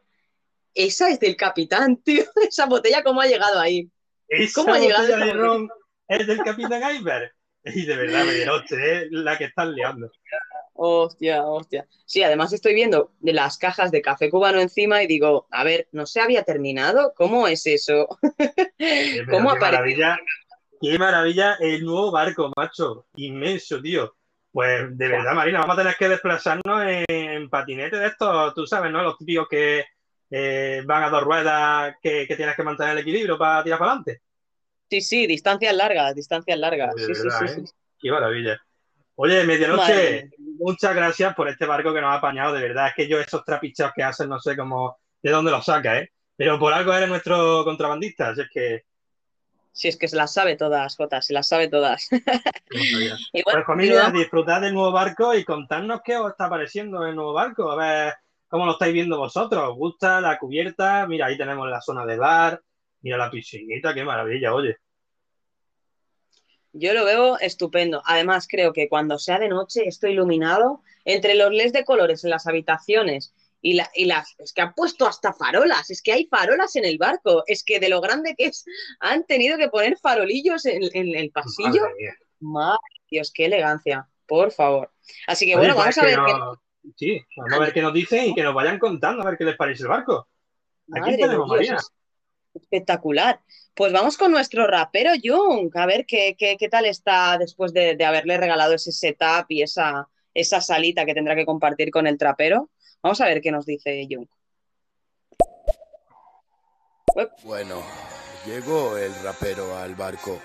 esa 0.74 1.08
es 1.08 1.20
del 1.20 1.36
capitán, 1.36 1.96
tío. 2.04 2.24
Esa 2.46 2.66
botella, 2.66 3.02
¿cómo 3.02 3.20
ha 3.20 3.26
llegado 3.26 3.58
ahí? 3.60 3.90
Esa 4.28 4.60
¿Cómo 4.60 4.74
ha 4.74 4.78
llegado 4.78 5.02
botella 5.02 5.24
de 5.24 5.32
ron 5.32 5.68
es 6.08 6.26
del 6.26 6.42
Capitán 6.42 6.82
Iceberg. 6.94 7.32
Y 7.74 7.86
de 7.86 7.96
verdad, 7.96 8.24
medianoche, 8.24 9.04
es 9.04 9.10
la 9.10 9.38
que 9.38 9.44
están 9.44 9.74
liando. 9.74 10.10
Hostia, 10.74 11.44
hostia. 11.44 11.86
Sí, 12.04 12.22
además 12.22 12.52
estoy 12.52 12.74
viendo 12.74 13.12
de 13.20 13.32
las 13.32 13.56
cajas 13.56 13.90
de 13.90 14.02
café 14.02 14.28
cubano 14.28 14.60
encima 14.60 15.02
y 15.02 15.06
digo, 15.06 15.46
a 15.50 15.64
ver, 15.64 15.88
¿no 15.92 16.04
se 16.04 16.20
había 16.20 16.42
terminado? 16.42 17.14
¿Cómo 17.16 17.48
es 17.48 17.66
eso? 17.66 18.18
Eh, 18.78 19.24
¿Cómo 19.30 19.50
qué 19.50 19.56
aparece? 19.56 19.96
maravilla, 19.96 20.18
qué 20.80 20.98
maravilla 20.98 21.54
el 21.60 21.84
nuevo 21.84 22.10
barco, 22.10 22.52
macho. 22.56 23.06
Inmenso, 23.16 23.80
tío. 23.80 24.14
Pues 24.52 24.96
de 24.96 25.08
verdad, 25.08 25.34
Marina, 25.34 25.60
vamos 25.60 25.74
a 25.74 25.80
tener 25.80 25.96
que 25.96 26.08
desplazarnos 26.08 26.82
en, 26.86 27.04
en 27.08 27.50
patinete 27.50 27.96
de 27.96 28.06
estos, 28.06 28.54
tú 28.54 28.66
sabes, 28.66 28.92
¿no? 28.92 29.02
Los 29.02 29.18
típicos 29.18 29.48
que 29.48 29.84
eh, 30.30 30.82
van 30.86 31.02
a 31.02 31.10
dos 31.10 31.22
ruedas 31.22 31.96
que, 32.00 32.26
que 32.26 32.36
tienes 32.36 32.54
que 32.54 32.62
mantener 32.62 32.92
el 32.92 32.98
equilibrio 32.98 33.36
para 33.36 33.64
tirar 33.64 33.78
para 33.78 33.92
adelante. 33.92 34.22
Sí, 34.90 35.00
sí, 35.00 35.26
distancias 35.26 35.74
largas, 35.74 36.14
distancias 36.14 36.58
largas. 36.58 36.94
Sí, 36.96 37.14
sí, 37.14 37.22
verdad, 37.22 37.38
sí, 37.38 37.44
¿eh? 37.44 37.66
sí. 37.66 37.72
Qué 37.98 38.10
maravilla. 38.10 38.60
Oye, 39.16 39.44
medianoche, 39.44 39.92
Madre 39.94 40.30
muchas 40.58 40.94
gracias 40.94 41.34
por 41.34 41.48
este 41.48 41.66
barco 41.66 41.92
que 41.92 42.00
nos 42.00 42.10
ha 42.10 42.14
apañado. 42.14 42.54
De 42.54 42.62
verdad, 42.62 42.88
es 42.88 42.94
que 42.94 43.08
yo 43.08 43.20
esos 43.20 43.44
trapicheos 43.44 43.92
que 43.94 44.02
hacen, 44.02 44.28
no 44.28 44.40
sé 44.40 44.56
cómo, 44.56 44.98
de 45.22 45.30
dónde 45.30 45.50
los 45.50 45.64
saca, 45.64 45.98
¿eh? 45.98 46.10
Pero 46.36 46.58
por 46.58 46.72
algo 46.72 46.92
eres 46.92 47.08
nuestro 47.08 47.64
contrabandista, 47.64 48.30
así 48.30 48.40
es 48.42 48.48
que... 48.52 48.82
Si 49.72 49.88
es 49.88 49.96
que 49.96 50.06
se 50.06 50.16
las 50.16 50.32
sabe 50.32 50.56
todas, 50.56 50.96
Jota, 50.96 51.20
se 51.20 51.32
las 51.32 51.48
sabe 51.48 51.68
todas. 51.68 52.08
Y 52.70 53.42
bueno, 53.42 53.58
Pues 53.58 53.66
familia, 53.66 53.94
continuamos. 53.94 54.12
disfrutad 54.12 54.60
del 54.60 54.74
nuevo 54.74 54.92
barco 54.92 55.34
y 55.34 55.44
contadnos 55.44 56.00
qué 56.04 56.16
os 56.16 56.30
está 56.30 56.48
pareciendo 56.48 57.04
el 57.06 57.14
nuevo 57.14 57.32
barco. 57.32 57.70
A 57.70 57.76
ver 57.76 58.14
cómo 58.48 58.66
lo 58.66 58.72
estáis 58.72 58.92
viendo 58.92 59.18
vosotros. 59.18 59.70
¿Os 59.70 59.76
gusta 59.76 60.20
la 60.20 60.38
cubierta? 60.38 61.06
Mira, 61.06 61.26
ahí 61.26 61.36
tenemos 61.36 61.68
la 61.68 61.80
zona 61.80 62.06
de 62.06 62.16
bar. 62.16 62.62
Mira 63.04 63.18
la 63.18 63.30
piscinita, 63.30 63.92
qué 63.92 64.02
maravilla, 64.02 64.54
oye. 64.54 64.78
Yo 66.72 66.94
lo 66.94 67.04
veo 67.04 67.38
estupendo. 67.38 68.02
Además, 68.06 68.46
creo 68.50 68.72
que 68.72 68.88
cuando 68.88 69.18
sea 69.18 69.38
de 69.38 69.48
noche, 69.50 69.82
esto 69.86 70.08
iluminado, 70.08 70.80
entre 71.04 71.34
los 71.34 71.50
LEDs 71.52 71.74
de 71.74 71.84
colores 71.84 72.24
en 72.24 72.30
las 72.30 72.46
habitaciones 72.46 73.34
y, 73.60 73.74
la- 73.74 73.90
y 73.94 74.06
las. 74.06 74.34
Es 74.38 74.54
que 74.54 74.62
han 74.62 74.72
puesto 74.72 75.06
hasta 75.06 75.34
farolas, 75.34 75.90
es 75.90 76.00
que 76.00 76.12
hay 76.14 76.24
farolas 76.28 76.76
en 76.76 76.86
el 76.86 76.96
barco. 76.96 77.44
Es 77.46 77.62
que 77.62 77.78
de 77.78 77.90
lo 77.90 78.00
grande 78.00 78.34
que 78.36 78.46
es, 78.46 78.64
han 79.00 79.24
tenido 79.26 79.58
que 79.58 79.68
poner 79.68 79.98
farolillos 79.98 80.64
en, 80.64 80.82
en 80.94 81.14
el 81.14 81.30
pasillo. 81.30 81.82
Madre 81.82 81.94
mía. 82.00 82.14
Madre 82.40 82.78
Dios, 83.10 83.30
qué 83.34 83.44
elegancia, 83.44 84.08
por 84.26 84.50
favor. 84.50 84.90
Así 85.26 85.44
que 85.44 85.56
Oye, 85.56 85.68
bueno, 85.72 85.74
pues 85.74 85.94
vamos 85.94 85.98
a 85.98 86.04
ver. 86.06 86.18
que 86.26 86.32
qué- 86.32 86.90
Sí, 86.96 87.20
vamos 87.36 87.52
a 87.52 87.58
ver 87.60 87.72
qué 87.74 87.82
nos 87.82 87.92
dicen 87.92 88.30
y 88.30 88.34
que 88.34 88.42
nos 88.42 88.54
vayan 88.54 88.78
contando 88.78 89.22
a 89.22 89.26
ver 89.26 89.36
qué 89.38 89.44
les 89.44 89.56
parece 89.56 89.82
el 89.82 89.88
barco. 89.90 90.26
Aquí 90.92 91.00
Madre 91.00 91.16
tenemos, 91.18 91.46
Dios, 91.48 91.58
María. 91.58 91.74
es 91.76 91.92
espectacular. 92.54 93.40
Pues 93.74 93.92
vamos 93.92 94.16
con 94.16 94.30
nuestro 94.30 94.66
rapero 94.66 95.10
Jung, 95.22 95.70
a 95.76 95.86
ver 95.86 96.06
qué, 96.06 96.36
qué, 96.38 96.56
qué 96.56 96.68
tal 96.68 96.86
está 96.86 97.36
después 97.38 97.72
de, 97.72 97.96
de 97.96 98.04
haberle 98.04 98.36
regalado 98.36 98.74
ese 98.74 98.92
setup 98.92 99.46
y 99.48 99.62
esa, 99.62 100.08
esa 100.32 100.60
salita 100.60 101.04
que 101.04 101.14
tendrá 101.14 101.34
que 101.34 101.46
compartir 101.46 101.90
con 101.90 102.06
el 102.06 102.18
trapero. 102.18 102.70
Vamos 103.02 103.20
a 103.20 103.26
ver 103.26 103.40
qué 103.40 103.50
nos 103.50 103.66
dice 103.66 104.06
Jung. 104.08 104.28
Bueno, 107.44 107.82
llegó 108.46 108.96
el 108.96 109.14
rapero 109.22 109.76
al 109.76 109.94
barco. 109.94 110.40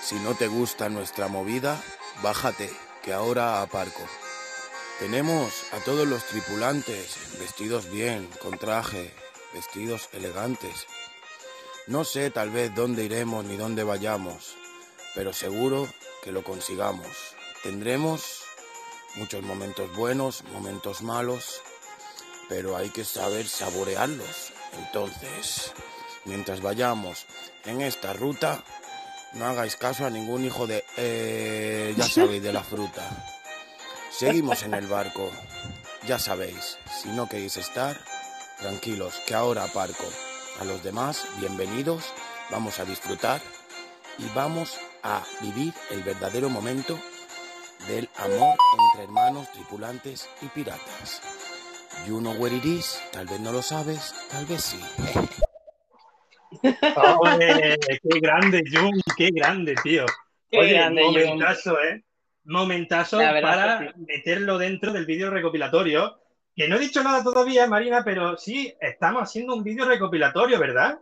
Si 0.00 0.14
no 0.16 0.34
te 0.34 0.46
gusta 0.46 0.88
nuestra 0.88 1.28
movida, 1.28 1.80
bájate, 2.22 2.70
que 3.02 3.12
ahora 3.12 3.62
aparco. 3.62 4.02
Tenemos 5.00 5.64
a 5.72 5.84
todos 5.84 6.06
los 6.06 6.24
tripulantes 6.24 7.36
vestidos 7.38 7.90
bien, 7.90 8.28
con 8.40 8.58
traje, 8.58 9.12
vestidos 9.52 10.08
elegantes. 10.12 10.86
No 11.88 12.04
sé 12.04 12.30
tal 12.30 12.50
vez 12.50 12.74
dónde 12.74 13.04
iremos 13.04 13.46
ni 13.46 13.56
dónde 13.56 13.82
vayamos, 13.82 14.56
pero 15.14 15.32
seguro 15.32 15.88
que 16.22 16.32
lo 16.32 16.44
consigamos. 16.44 17.08
Tendremos 17.62 18.42
muchos 19.14 19.42
momentos 19.42 19.96
buenos, 19.96 20.44
momentos 20.52 21.00
malos, 21.00 21.62
pero 22.46 22.76
hay 22.76 22.90
que 22.90 23.06
saber 23.06 23.48
saborearlos. 23.48 24.52
Entonces, 24.76 25.72
mientras 26.26 26.60
vayamos 26.60 27.24
en 27.64 27.80
esta 27.80 28.12
ruta, 28.12 28.62
no 29.32 29.46
hagáis 29.46 29.76
caso 29.76 30.04
a 30.04 30.10
ningún 30.10 30.44
hijo 30.44 30.66
de... 30.66 30.84
eh, 30.98 31.94
ya 31.96 32.06
sabéis, 32.06 32.42
de 32.42 32.52
la 32.52 32.64
fruta. 32.64 33.24
Seguimos 34.10 34.62
en 34.62 34.74
el 34.74 34.88
barco. 34.88 35.30
Ya 36.06 36.18
sabéis, 36.18 36.76
si 37.00 37.08
no 37.08 37.30
queréis 37.30 37.56
estar, 37.56 37.98
tranquilos, 38.58 39.14
que 39.26 39.34
ahora 39.34 39.64
aparco. 39.64 40.04
A 40.60 40.64
los 40.64 40.82
demás, 40.82 41.24
bienvenidos, 41.38 42.12
vamos 42.50 42.80
a 42.80 42.84
disfrutar 42.84 43.40
y 44.18 44.24
vamos 44.34 44.76
a 45.04 45.22
vivir 45.40 45.72
el 45.92 46.02
verdadero 46.02 46.48
momento 46.48 46.98
del 47.86 48.08
amor 48.16 48.56
entre 48.88 49.04
hermanos, 49.04 49.52
tripulantes 49.52 50.28
y 50.42 50.46
piratas. 50.46 51.22
You 52.08 52.18
know 52.18 52.34
where 52.34 52.52
it 52.54 52.64
is, 52.64 53.00
tal 53.12 53.26
vez 53.26 53.38
no 53.38 53.52
lo 53.52 53.62
sabes, 53.62 54.12
tal 54.32 54.46
vez 54.46 54.62
sí. 54.62 54.80
Oye, 57.20 57.76
qué 58.02 58.20
grande, 58.20 58.64
Jung, 58.68 59.00
qué 59.16 59.30
grande, 59.30 59.76
tío. 59.80 60.06
Qué 60.50 60.58
Oye, 60.58 60.72
grande, 60.72 61.04
momentazo, 61.04 61.80
¿eh? 61.80 62.02
Momentazo 62.44 63.18
para 63.18 63.78
sí. 63.78 63.86
meterlo 64.08 64.58
dentro 64.58 64.92
del 64.92 65.06
vídeo 65.06 65.30
recopilatorio. 65.30 66.18
Que 66.58 66.66
no 66.66 66.74
he 66.74 66.80
dicho 66.80 67.04
nada 67.04 67.22
todavía, 67.22 67.68
Marina, 67.68 68.02
pero 68.04 68.36
sí, 68.36 68.74
estamos 68.80 69.22
haciendo 69.22 69.54
un 69.54 69.62
vídeo 69.62 69.84
recopilatorio, 69.84 70.58
¿verdad? 70.58 70.98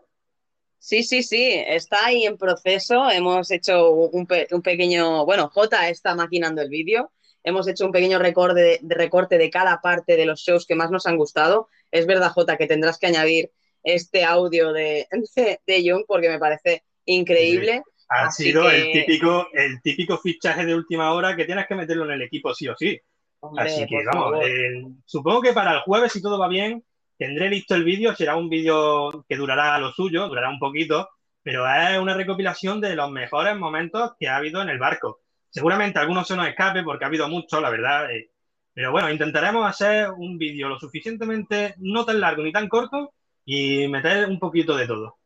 Sí, 0.79 1.03
sí, 1.03 1.23
sí, 1.23 1.51
está 1.67 2.05
ahí 2.05 2.27
en 2.27 2.37
proceso. 2.37 3.11
Hemos 3.11 3.51
hecho 3.51 3.91
un, 3.91 4.27
pe- 4.27 4.49
un 4.51 4.61
pequeño, 4.61 5.25
bueno, 5.25 5.49
J 5.49 5.89
está 5.89 6.15
maquinando 6.15 6.61
el 6.61 6.69
vídeo. 6.69 7.11
Hemos 7.43 7.67
hecho 7.69 7.87
un 7.87 7.93
pequeño 7.93 8.19
recorte 8.19 8.61
de, 8.61 8.81
recorte 8.83 9.39
de 9.39 9.49
cada 9.49 9.81
parte 9.81 10.19
de 10.19 10.27
los 10.27 10.41
shows 10.41 10.67
que 10.67 10.75
más 10.75 10.91
nos 10.91 11.07
han 11.07 11.17
gustado. 11.17 11.69
Es 11.91 12.07
verdad, 12.07 12.33
J, 12.33 12.59
que 12.59 12.67
tendrás 12.67 12.99
que 12.99 13.07
añadir 13.07 13.51
este 13.83 14.25
audio 14.25 14.75
de, 14.75 15.09
de, 15.37 15.61
de 15.67 15.91
Jung 15.91 16.05
porque 16.07 16.29
me 16.29 16.39
parece 16.39 16.85
increíble. 17.07 17.83
Ha 18.11 18.27
Así 18.27 18.45
sido 18.45 18.65
que- 18.69 18.77
el 18.77 18.93
típico, 18.93 19.47
el 19.55 19.81
típico 19.81 20.19
fichaje 20.19 20.67
de 20.67 20.75
última 20.75 21.15
hora 21.15 21.35
que 21.35 21.47
tienes 21.47 21.67
que 21.67 21.77
meterlo 21.77 22.05
en 22.05 22.11
el 22.11 22.23
equipo 22.23 22.53
sí 22.53 22.69
o 22.69 22.77
sí. 22.77 23.01
Hombre, 23.47 23.65
Así 23.65 23.87
que 23.87 24.05
vamos, 24.05 24.45
eh, 24.45 24.83
supongo 25.05 25.41
que 25.41 25.53
para 25.53 25.75
el 25.75 25.81
jueves, 25.81 26.13
si 26.13 26.23
todo 26.23 26.39
va 26.39 26.49
bien, 26.49 26.85
tendré 27.17 27.49
listo 27.49 27.75
el 27.75 27.85
vídeo. 27.85 28.15
Será 28.15 28.37
un 28.37 28.49
vídeo 28.49 29.25
que 29.29 29.37
durará 29.37 29.79
lo 29.79 29.93
suyo, 29.93 30.29
durará 30.29 30.49
un 30.51 30.59
poquito, 30.59 31.09
pero 31.43 31.67
es 31.67 31.99
una 31.99 32.15
recopilación 32.15 32.81
de 32.81 32.97
los 32.97 33.11
mejores 33.11 33.57
momentos 33.57 34.13
que 34.19 34.29
ha 34.29 34.37
habido 34.37 34.63
en 34.63 34.69
el 34.69 34.79
barco. 34.79 35.21
Seguramente 35.51 35.99
algunos 35.99 36.27
se 36.27 36.37
nos 36.37 36.49
escape 36.49 36.83
porque 36.83 37.05
ha 37.05 37.09
habido 37.09 37.29
muchos, 37.29 37.61
la 37.63 37.71
verdad. 37.71 38.11
eh, 38.11 38.31
pero 38.77 38.93
bueno, 38.93 39.11
intentaremos 39.11 39.67
hacer 39.67 40.11
un 40.11 40.37
vídeo 40.37 40.69
lo 40.69 40.79
suficientemente 40.79 41.77
no 41.79 42.05
tan 42.05 42.21
largo 42.21 42.43
ni 42.43 42.53
tan 42.53 42.69
corto 42.69 43.15
y 43.43 43.89
meter 43.89 44.29
un 44.29 44.39
poquito 44.39 44.77
de 44.77 44.87
todo. 44.87 45.17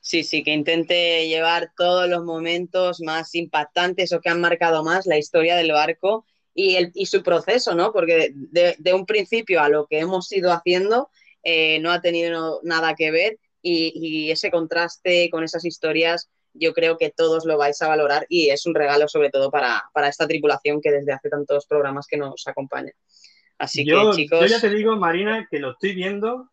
Sí, 0.00 0.22
sí, 0.22 0.42
que 0.42 0.52
intente 0.52 1.26
llevar 1.28 1.72
todos 1.74 2.06
los 2.10 2.24
momentos 2.24 3.00
más 3.00 3.34
impactantes 3.34 4.12
o 4.12 4.20
que 4.20 4.28
han 4.28 4.42
marcado 4.42 4.84
más 4.84 5.06
la 5.06 5.16
historia 5.16 5.56
del 5.56 5.72
barco 5.72 6.26
y, 6.54 6.76
el, 6.76 6.92
y 6.94 7.06
su 7.06 7.22
proceso, 7.22 7.74
¿no? 7.74 7.92
Porque 7.92 8.32
de, 8.34 8.76
de 8.78 8.94
un 8.94 9.06
principio 9.06 9.60
a 9.60 9.68
lo 9.68 9.86
que 9.86 9.98
hemos 9.98 10.30
ido 10.32 10.52
haciendo 10.52 11.10
eh, 11.42 11.78
no 11.80 11.90
ha 11.90 12.00
tenido 12.00 12.60
nada 12.62 12.94
que 12.94 13.10
ver 13.10 13.38
y, 13.60 13.92
y 13.94 14.30
ese 14.30 14.50
contraste 14.50 15.28
con 15.30 15.42
esas 15.44 15.64
historias 15.64 16.30
yo 16.54 16.72
creo 16.72 16.96
que 16.96 17.10
todos 17.10 17.44
lo 17.44 17.58
vais 17.58 17.82
a 17.82 17.88
valorar 17.88 18.26
y 18.28 18.50
es 18.50 18.64
un 18.64 18.74
regalo 18.74 19.08
sobre 19.08 19.30
todo 19.30 19.50
para, 19.50 19.82
para 19.92 20.08
esta 20.08 20.26
tripulación 20.26 20.80
que 20.80 20.92
desde 20.92 21.12
hace 21.12 21.28
tantos 21.28 21.66
programas 21.66 22.06
que 22.06 22.16
nos 22.16 22.46
acompaña. 22.46 22.92
Así 23.58 23.84
yo, 23.84 24.10
que 24.10 24.16
chicos... 24.16 24.40
Yo 24.40 24.46
ya 24.46 24.60
te 24.60 24.70
digo, 24.70 24.96
Marina, 24.96 25.46
que 25.50 25.58
lo 25.58 25.72
estoy 25.72 25.94
viendo 25.94 26.50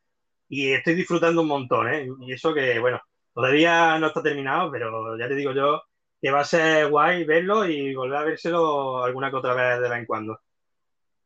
y 0.49 0.71
estoy 0.71 0.95
disfrutando 0.95 1.41
un 1.41 1.47
montón, 1.47 1.93
¿eh? 1.93 2.07
Y 2.21 2.33
eso 2.33 2.53
que, 2.53 2.79
bueno, 2.79 2.99
todavía 3.33 3.97
no 3.99 4.07
está 4.07 4.21
terminado, 4.23 4.71
pero 4.71 5.17
ya 5.17 5.27
te 5.27 5.35
digo 5.35 5.53
yo 5.53 5.81
que 6.21 6.31
va 6.31 6.41
a 6.41 6.45
ser 6.45 6.89
guay 6.89 7.23
verlo 7.23 7.65
y 7.65 7.95
volver 7.95 8.17
a 8.17 8.23
vérselo 8.23 9.03
alguna 9.03 9.31
que 9.31 9.37
otra 9.37 9.55
vez 9.55 9.81
de 9.81 9.89
vez 9.89 9.99
en 9.99 10.05
cuando. 10.05 10.39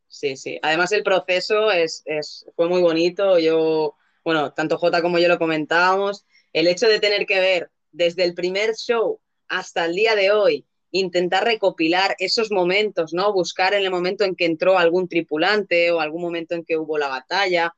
Sí, 0.08 0.38
sí. 0.38 0.58
Además 0.62 0.91
el 0.93 1.04
proceso 1.04 1.72
es, 1.72 2.02
es, 2.06 2.46
fue 2.56 2.70
muy 2.70 2.82
bonito. 2.82 3.38
Yo, 3.38 3.96
bueno, 4.24 4.54
tanto 4.54 4.78
J 4.78 5.02
como 5.02 5.20
yo 5.20 5.28
lo 5.28 5.38
comentábamos. 5.38 6.26
El 6.54 6.68
hecho 6.68 6.88
de 6.88 7.02
tener 7.02 7.26
que 7.26 7.39
ver 7.39 7.72
desde 7.91 8.24
el 8.24 8.34
primer 8.34 8.76
show 8.76 9.20
hasta 9.50 9.86
el 9.86 9.96
día 9.96 10.16
de 10.16 10.32
hoy, 10.32 10.66
intentar 10.91 11.43
recopilar 11.43 12.16
esos 12.20 12.50
momentos, 12.50 13.14
¿no? 13.14 13.34
Buscar 13.34 13.74
en 13.74 13.84
el 13.84 13.91
momento 13.91 14.24
en 14.24 14.36
que 14.36 14.46
entró 14.46 14.78
algún 14.78 15.10
tripulante 15.10 15.91
o 15.91 16.00
algún 16.00 16.22
momento 16.22 16.56
en 16.56 16.64
que 16.64 16.78
hubo 16.78 16.98
la 16.98 17.10
batalla. 17.10 17.76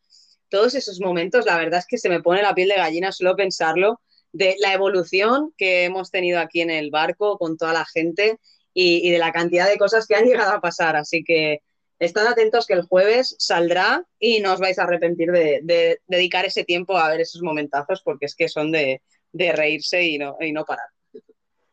Todos 0.49 0.75
esos 0.75 1.01
momentos, 1.01 1.45
la 1.45 1.57
verdad 1.57 1.79
es 1.79 1.87
que 1.87 1.97
se 1.97 2.09
me 2.09 2.21
pone 2.21 2.43
la 2.43 2.53
piel 2.53 2.69
de 2.69 2.75
gallina 2.75 3.11
solo 3.11 3.35
pensarlo 3.35 4.01
de 4.37 4.55
la 4.59 4.73
evolución 4.73 5.53
que 5.57 5.85
hemos 5.85 6.11
tenido 6.11 6.39
aquí 6.39 6.61
en 6.61 6.69
el 6.69 6.91
barco 6.91 7.37
con 7.37 7.57
toda 7.57 7.73
la 7.73 7.85
gente 7.85 8.37
y, 8.73 9.07
y 9.07 9.11
de 9.11 9.17
la 9.17 9.31
cantidad 9.31 9.67
de 9.67 9.77
cosas 9.77 10.05
que 10.05 10.15
han 10.15 10.25
llegado 10.29 10.51
a 10.51 10.61
pasar. 10.61 10.95
Así 10.95 11.23
que 11.23 11.61
estad 11.99 12.27
atentos 12.27 12.67
que 12.67 12.73
el 12.73 12.83
jueves 12.83 13.35
saldrá 13.39 14.05
y 14.19 14.39
no 14.39 14.53
os 14.53 14.59
vais 14.59 14.77
a 14.77 14.83
arrepentir 14.83 15.31
de, 15.31 15.61
de 15.63 15.99
dedicar 16.05 16.45
ese 16.45 16.63
tiempo 16.63 16.97
a 16.97 17.09
ver 17.09 17.21
esos 17.21 17.41
momentazos 17.41 18.01
porque 18.03 18.27
es 18.27 18.35
que 18.35 18.47
son 18.47 18.71
de, 18.71 19.01
de 19.31 19.51
reírse 19.51 20.03
y 20.03 20.19
no, 20.19 20.37
y 20.39 20.51
no 20.51 20.65
parar. 20.65 20.87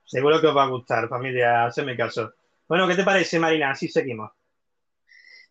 Seguro 0.04 0.40
que 0.40 0.46
os 0.46 0.56
va 0.56 0.64
a 0.64 0.68
gustar, 0.68 1.08
familia, 1.08 1.66
hacedme 1.66 1.96
caso. 1.96 2.32
Bueno, 2.66 2.88
¿qué 2.88 2.94
te 2.94 3.04
parece, 3.04 3.38
Marina? 3.38 3.72
Así 3.72 3.88
seguimos. 3.88 4.30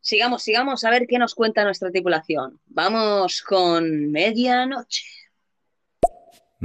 Sigamos, 0.02 0.44
sigamos 0.44 0.84
a 0.84 0.90
ver 0.90 1.06
qué 1.08 1.18
nos 1.18 1.36
cuenta 1.36 1.64
nuestra 1.64 1.92
tripulación. 1.92 2.60
Vamos 2.66 3.42
con 3.42 4.12
medianoche. 4.12 5.06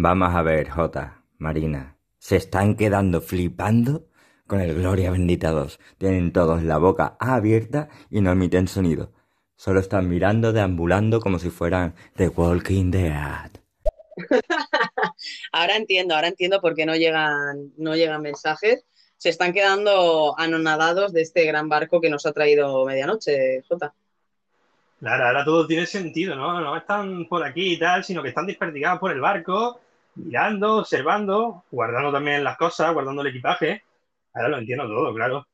Vamos 0.00 0.32
a 0.32 0.42
ver, 0.42 0.70
Jota, 0.70 1.24
Marina. 1.38 1.96
¿Se 2.18 2.36
están 2.36 2.76
quedando 2.76 3.20
flipando 3.20 4.06
con 4.46 4.60
el 4.60 4.76
Gloria 4.76 5.10
Bendita 5.10 5.50
2? 5.50 5.80
Tienen 5.98 6.32
todos 6.32 6.62
la 6.62 6.78
boca 6.78 7.16
abierta 7.18 7.88
y 8.08 8.20
no 8.20 8.30
emiten 8.30 8.68
sonido. 8.68 9.12
Solo 9.56 9.80
están 9.80 10.08
mirando, 10.08 10.52
deambulando 10.52 11.18
como 11.18 11.40
si 11.40 11.50
fueran 11.50 11.96
The 12.14 12.28
Walking 12.28 12.92
Dead. 12.92 13.50
ahora 15.52 15.74
entiendo, 15.74 16.14
ahora 16.14 16.28
entiendo 16.28 16.60
por 16.60 16.76
qué 16.76 16.86
no 16.86 16.94
llegan, 16.94 17.72
no 17.76 17.96
llegan 17.96 18.22
mensajes. 18.22 18.84
Se 19.16 19.30
están 19.30 19.52
quedando 19.52 20.38
anonadados 20.38 21.12
de 21.12 21.22
este 21.22 21.44
gran 21.44 21.68
barco 21.68 22.00
que 22.00 22.08
nos 22.08 22.24
ha 22.24 22.32
traído 22.32 22.86
medianoche, 22.86 23.64
Jota. 23.68 23.92
Claro, 25.00 25.26
ahora 25.26 25.44
todo 25.44 25.66
tiene 25.66 25.86
sentido, 25.86 26.36
¿no? 26.36 26.60
No 26.60 26.76
están 26.76 27.26
por 27.26 27.44
aquí 27.44 27.72
y 27.72 27.78
tal, 27.80 28.04
sino 28.04 28.22
que 28.22 28.28
están 28.28 28.46
desperdigados 28.46 29.00
por 29.00 29.10
el 29.10 29.20
barco, 29.20 29.80
mirando, 30.24 30.78
observando, 30.78 31.64
guardando 31.70 32.12
también 32.12 32.44
las 32.44 32.56
cosas, 32.56 32.92
guardando 32.92 33.22
el 33.22 33.28
equipaje. 33.28 33.82
Ahora 34.34 34.48
lo 34.48 34.58
entiendo 34.58 34.86
todo, 34.86 35.14
claro. 35.14 35.46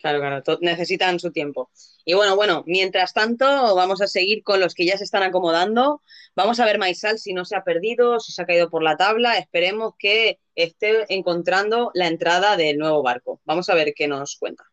Claro, 0.00 0.20
claro, 0.20 0.58
necesitan 0.60 1.18
su 1.18 1.32
tiempo. 1.32 1.70
Y 2.04 2.14
bueno, 2.14 2.36
bueno, 2.36 2.62
mientras 2.66 3.12
tanto, 3.12 3.74
vamos 3.74 4.00
a 4.00 4.06
seguir 4.06 4.44
con 4.44 4.60
los 4.60 4.74
que 4.74 4.86
ya 4.86 4.96
se 4.96 5.02
están 5.02 5.24
acomodando. 5.24 6.02
Vamos 6.36 6.60
a 6.60 6.64
ver 6.64 6.78
Maisal 6.78 7.18
si 7.18 7.34
no 7.34 7.44
se 7.44 7.56
ha 7.56 7.64
perdido, 7.64 8.20
si 8.20 8.30
se 8.30 8.42
ha 8.42 8.46
caído 8.46 8.70
por 8.70 8.84
la 8.84 8.96
tabla. 8.96 9.38
Esperemos 9.38 9.94
que 9.98 10.38
esté 10.54 11.12
encontrando 11.12 11.90
la 11.94 12.06
entrada 12.06 12.56
del 12.56 12.78
nuevo 12.78 13.02
barco. 13.02 13.40
Vamos 13.44 13.68
a 13.70 13.74
ver 13.74 13.92
qué 13.94 14.06
nos 14.06 14.36
cuenta. 14.36 14.64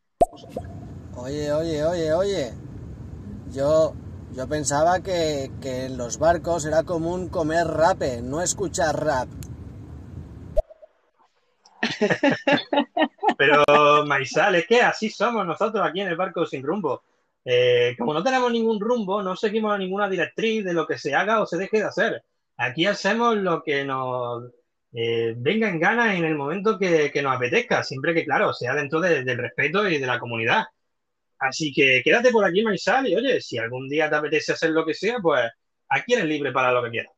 Oye, 1.16 1.52
oye, 1.52 1.84
oye, 1.84 2.14
oye. 2.14 2.54
Yo, 3.52 3.96
yo 4.36 4.48
pensaba 4.48 5.02
que, 5.02 5.50
en 5.64 5.98
los 5.98 6.20
barcos 6.20 6.66
era 6.66 6.84
común 6.84 7.30
comer 7.30 7.68
rape, 7.68 8.22
no 8.22 8.42
escuchar 8.42 9.04
rap. 9.04 9.30
Pero, 13.38 13.64
Maisal, 14.06 14.56
es 14.56 14.68
que 14.68 14.82
así 14.82 15.10
somos 15.10 15.46
nosotros 15.46 15.86
aquí 15.88 16.02
en 16.02 16.10
el 16.10 16.18
barco 16.18 16.46
sin 16.46 16.64
rumbo. 16.64 17.04
Eh, 17.46 17.96
como 17.98 18.14
no 18.14 18.24
tenemos 18.24 18.52
ningún 18.52 18.80
rumbo, 18.80 19.24
no 19.24 19.36
seguimos 19.36 19.78
ninguna 19.80 20.10
directriz 20.10 20.66
de 20.66 20.74
lo 20.74 20.86
que 20.86 20.98
se 20.98 21.16
haga 21.16 21.42
o 21.42 21.46
se 21.46 21.58
deje 21.58 21.78
de 21.78 21.86
hacer. 21.86 22.24
Aquí 22.58 22.86
hacemos 22.86 23.38
lo 23.38 23.64
que 23.64 23.86
nos 23.86 24.52
eh, 24.92 25.34
venga 25.38 25.70
en 25.70 25.80
gana 25.80 26.16
en 26.16 26.26
el 26.26 26.36
momento 26.36 26.78
que, 26.78 27.12
nos 27.24 27.36
apetezca, 27.36 27.84
siempre 27.84 28.14
que, 28.14 28.26
claro, 28.26 28.52
sea 28.52 28.74
dentro 28.74 29.00
de, 29.00 29.24
del 29.24 29.38
respeto 29.38 29.88
y 29.88 29.98
de 29.98 30.08
la 30.08 30.20
comunidad. 30.20 30.66
Así 31.48 31.72
que 31.72 32.02
quédate 32.04 32.32
por 32.32 32.44
aquí, 32.44 32.64
Maisal, 32.64 33.08
y 33.08 33.16
oye, 33.16 33.40
si 33.40 33.58
algún 33.58 33.88
día 33.88 34.10
te 34.10 34.16
apetece 34.16 34.54
hacer 34.54 34.72
lo 34.72 34.86
que 34.86 34.94
sea, 34.94 35.18
pues 35.22 35.44
aquí 35.90 36.14
eres 36.14 36.26
libre 36.26 36.52
para 36.52 36.72
lo 36.72 36.84
que 36.84 36.90
quieras. 36.90 37.14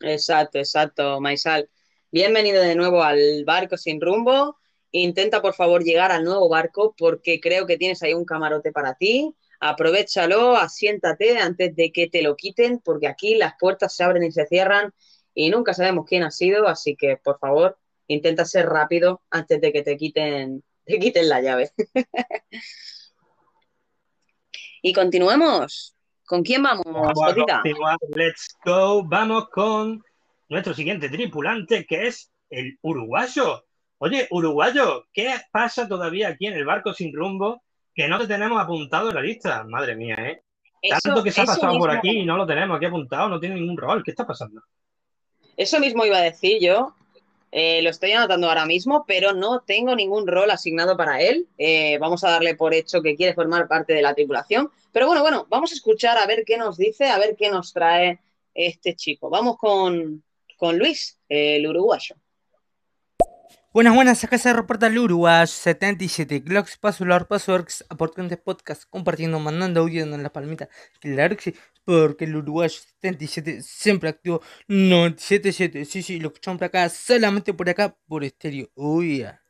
Exacto, 0.00 0.58
exacto, 0.58 1.20
Maisal. 1.20 1.68
Bienvenido 2.10 2.62
de 2.62 2.74
nuevo 2.74 3.02
al 3.02 3.44
barco 3.44 3.76
sin 3.76 4.00
rumbo. 4.00 4.56
Intenta 4.92 5.42
por 5.42 5.54
favor 5.54 5.84
llegar 5.84 6.10
al 6.10 6.24
nuevo 6.24 6.48
barco 6.48 6.94
porque 6.96 7.38
creo 7.38 7.66
que 7.66 7.76
tienes 7.76 8.02
ahí 8.02 8.14
un 8.14 8.24
camarote 8.24 8.72
para 8.72 8.94
ti. 8.94 9.34
Aprovechalo, 9.60 10.56
asiéntate 10.56 11.36
antes 11.36 11.76
de 11.76 11.92
que 11.92 12.08
te 12.08 12.22
lo 12.22 12.34
quiten 12.34 12.78
porque 12.78 13.08
aquí 13.08 13.34
las 13.34 13.54
puertas 13.60 13.94
se 13.94 14.04
abren 14.04 14.22
y 14.22 14.32
se 14.32 14.46
cierran 14.46 14.94
y 15.34 15.50
nunca 15.50 15.74
sabemos 15.74 16.06
quién 16.08 16.22
ha 16.22 16.30
sido, 16.30 16.66
así 16.66 16.96
que 16.96 17.18
por 17.18 17.38
favor 17.38 17.78
intenta 18.06 18.46
ser 18.46 18.66
rápido 18.66 19.20
antes 19.30 19.60
de 19.60 19.72
que 19.72 19.82
te 19.82 19.96
quiten, 19.98 20.64
te 20.86 20.98
quiten 20.98 21.28
la 21.28 21.42
llave. 21.42 21.70
y 24.82 24.92
continuemos. 24.92 25.94
¿Con 26.26 26.42
quién 26.42 26.62
vamos, 26.62 26.84
vamos? 26.84 27.34
Let's 28.14 28.54
go. 28.64 29.02
Vamos 29.04 29.48
con 29.48 30.02
nuestro 30.48 30.74
siguiente 30.74 31.08
tripulante 31.08 31.86
que 31.86 32.08
es 32.08 32.30
el 32.50 32.78
uruguayo. 32.82 33.64
Oye, 33.98 34.28
uruguayo, 34.30 35.06
¿qué 35.12 35.34
pasa 35.50 35.88
todavía 35.88 36.28
aquí 36.28 36.46
en 36.46 36.54
el 36.54 36.64
barco 36.64 36.92
sin 36.92 37.12
rumbo 37.14 37.62
que 37.94 38.06
no 38.08 38.18
te 38.18 38.26
tenemos 38.26 38.60
apuntado 38.60 39.08
en 39.08 39.14
la 39.14 39.22
lista? 39.22 39.64
Madre 39.64 39.96
mía, 39.96 40.16
¿eh? 40.18 40.42
Eso, 40.80 40.98
Tanto 41.02 41.24
que 41.24 41.32
se 41.32 41.40
ha 41.40 41.44
pasado 41.44 41.72
mismo. 41.72 41.80
por 41.80 41.90
aquí 41.90 42.10
y 42.10 42.24
no 42.24 42.36
lo 42.36 42.46
tenemos 42.46 42.76
aquí 42.76 42.86
apuntado, 42.86 43.28
no 43.28 43.40
tiene 43.40 43.56
ningún 43.56 43.76
rol. 43.76 44.02
¿Qué 44.04 44.12
está 44.12 44.26
pasando? 44.26 44.62
Eso 45.56 45.80
mismo 45.80 46.04
iba 46.04 46.18
a 46.18 46.22
decir 46.22 46.60
yo. 46.60 46.94
Eh, 47.50 47.80
lo 47.82 47.90
estoy 47.90 48.12
anotando 48.12 48.48
ahora 48.48 48.66
mismo, 48.66 49.04
pero 49.06 49.32
no 49.32 49.60
tengo 49.60 49.96
ningún 49.96 50.26
rol 50.26 50.50
asignado 50.50 50.96
para 50.96 51.20
él. 51.20 51.48
Eh, 51.56 51.98
vamos 51.98 52.24
a 52.24 52.30
darle 52.30 52.54
por 52.54 52.74
hecho 52.74 53.02
que 53.02 53.16
quiere 53.16 53.34
formar 53.34 53.68
parte 53.68 53.92
de 53.92 54.02
la 54.02 54.14
tripulación. 54.14 54.70
Pero 54.92 55.06
bueno, 55.06 55.22
bueno, 55.22 55.46
vamos 55.48 55.72
a 55.72 55.74
escuchar 55.74 56.18
a 56.18 56.26
ver 56.26 56.44
qué 56.46 56.56
nos 56.56 56.76
dice, 56.76 57.06
a 57.06 57.18
ver 57.18 57.36
qué 57.36 57.50
nos 57.50 57.72
trae 57.72 58.20
este 58.54 58.94
chico. 58.94 59.30
Vamos 59.30 59.56
con, 59.56 60.22
con 60.56 60.78
Luis, 60.78 61.18
el 61.28 61.66
uruguayo. 61.66 62.16
Buenas, 63.78 63.94
buenas, 63.94 64.24
acá 64.24 64.38
se 64.38 64.52
reporta 64.52 64.88
el 64.88 64.98
Uruguay 64.98 65.46
77 65.46 66.42
Clocks, 66.42 66.76
Password, 66.78 67.28
Passwords, 67.28 67.86
aportantes 67.88 68.36
podcast, 68.36 68.82
compartiendo, 68.90 69.38
mandando 69.38 69.82
audio 69.82 70.02
en 70.02 70.20
la 70.20 70.30
palmita. 70.30 70.68
Claro 70.98 71.36
que 71.36 71.42
sí, 71.42 71.54
porque 71.84 72.24
el 72.24 72.34
Uruguay 72.34 72.68
77 72.68 73.62
siempre 73.62 74.08
activo 74.08 74.42
977. 74.66 75.84
Sí, 75.84 76.02
sí, 76.02 76.18
lo 76.18 76.26
escuchamos 76.26 76.58
por 76.58 76.66
acá, 76.66 76.88
solamente 76.88 77.54
por 77.54 77.70
acá, 77.70 77.96
por 78.08 78.24
estéreo. 78.24 78.68
Uy, 78.74 79.18
yeah. 79.18 79.40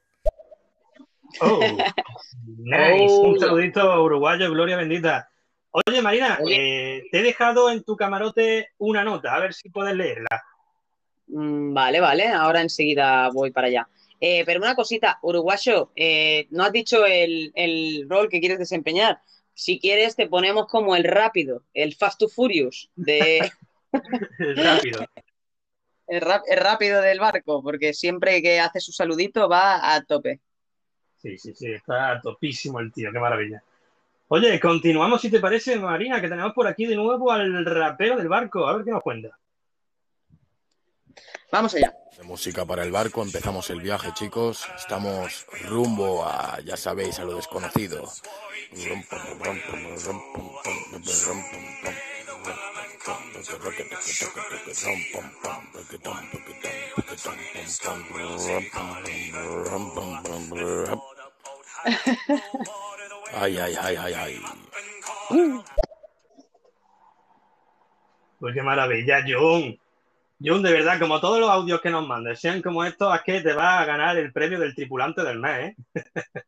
Oh, 1.40 1.60
nice. 2.58 3.06
Oh. 3.08 3.28
Un 3.30 3.40
saludito 3.40 4.04
uruguayo, 4.04 4.50
gloria 4.50 4.76
bendita. 4.76 5.30
Oye, 5.70 6.02
Marina, 6.02 6.38
eh, 6.46 7.02
te 7.10 7.20
he 7.20 7.22
dejado 7.22 7.70
en 7.70 7.82
tu 7.82 7.96
camarote 7.96 8.72
una 8.76 9.02
nota, 9.04 9.34
a 9.34 9.40
ver 9.40 9.54
si 9.54 9.70
puedes 9.70 9.96
leerla. 9.96 10.44
Mm, 11.28 11.72
vale, 11.72 12.00
vale, 12.00 12.28
ahora 12.28 12.60
enseguida 12.60 13.30
voy 13.30 13.52
para 13.52 13.68
allá. 13.68 13.88
Eh, 14.20 14.42
pero 14.44 14.60
una 14.60 14.74
cosita, 14.74 15.18
uruguayo, 15.22 15.92
eh, 15.94 16.48
no 16.50 16.64
has 16.64 16.72
dicho 16.72 17.06
el, 17.06 17.52
el, 17.54 18.06
rol 18.08 18.28
que 18.28 18.40
quieres 18.40 18.58
desempeñar. 18.58 19.20
Si 19.54 19.78
quieres, 19.78 20.16
te 20.16 20.26
ponemos 20.26 20.66
como 20.66 20.96
el 20.96 21.04
rápido, 21.04 21.62
el 21.74 21.94
Fast 21.94 22.18
to 22.20 22.28
Furious 22.28 22.90
de. 22.96 23.50
el 24.38 24.56
rápido. 24.56 25.06
El, 26.06 26.20
rap, 26.20 26.42
el, 26.48 26.58
rápido 26.58 27.00
del 27.00 27.20
barco, 27.20 27.62
porque 27.62 27.92
siempre 27.92 28.42
que 28.42 28.60
hace 28.60 28.80
su 28.80 28.92
saludito 28.92 29.48
va 29.48 29.94
a 29.94 30.02
tope. 30.04 30.40
Sí, 31.18 31.36
sí, 31.38 31.54
sí, 31.54 31.72
está 31.72 32.20
topísimo 32.20 32.80
el 32.80 32.92
tío, 32.92 33.12
qué 33.12 33.18
maravilla. 33.18 33.62
Oye, 34.28 34.58
continuamos 34.60 35.20
si 35.20 35.30
te 35.30 35.40
parece, 35.40 35.78
Marina, 35.78 36.20
que 36.20 36.28
tenemos 36.28 36.52
por 36.52 36.66
aquí 36.66 36.86
de 36.86 36.96
nuevo 36.96 37.32
al 37.32 37.64
rapero 37.64 38.16
del 38.16 38.28
barco, 38.28 38.66
a 38.66 38.76
ver 38.76 38.84
qué 38.84 38.90
nos 38.90 39.02
cuenta. 39.02 39.38
Vamos 41.50 41.74
allá. 41.74 41.94
De 42.16 42.24
música 42.24 42.64
para 42.66 42.82
el 42.82 42.90
barco, 42.90 43.22
empezamos 43.22 43.70
el 43.70 43.80
viaje, 43.80 44.12
chicos. 44.14 44.66
Estamos 44.76 45.46
rumbo 45.68 46.24
a, 46.24 46.58
ya 46.64 46.76
sabéis, 46.76 47.18
a 47.18 47.24
lo 47.24 47.36
desconocido. 47.36 48.10
Ay, 63.34 63.58
ay, 63.58 63.76
ay, 63.80 63.96
ay, 63.96 64.14
ay. 64.14 64.42
Pues 68.40 68.54
qué 68.54 68.62
maravilla, 68.62 69.22
Jun. 69.26 69.78
Jun, 70.40 70.62
de 70.62 70.72
verdad, 70.72 70.98
como 71.00 71.20
todos 71.20 71.40
los 71.40 71.50
audios 71.50 71.80
que 71.80 71.90
nos 71.90 72.06
mandes 72.06 72.38
sean 72.40 72.62
como 72.62 72.84
estos, 72.84 73.12
es 73.14 73.22
que 73.22 73.40
te 73.40 73.52
vas 73.54 73.80
a 73.80 73.84
ganar 73.84 74.16
el 74.16 74.32
premio 74.32 74.58
del 74.60 74.74
tripulante 74.74 75.22
del 75.24 75.38
mes, 75.40 75.74
¿eh? 75.74 75.76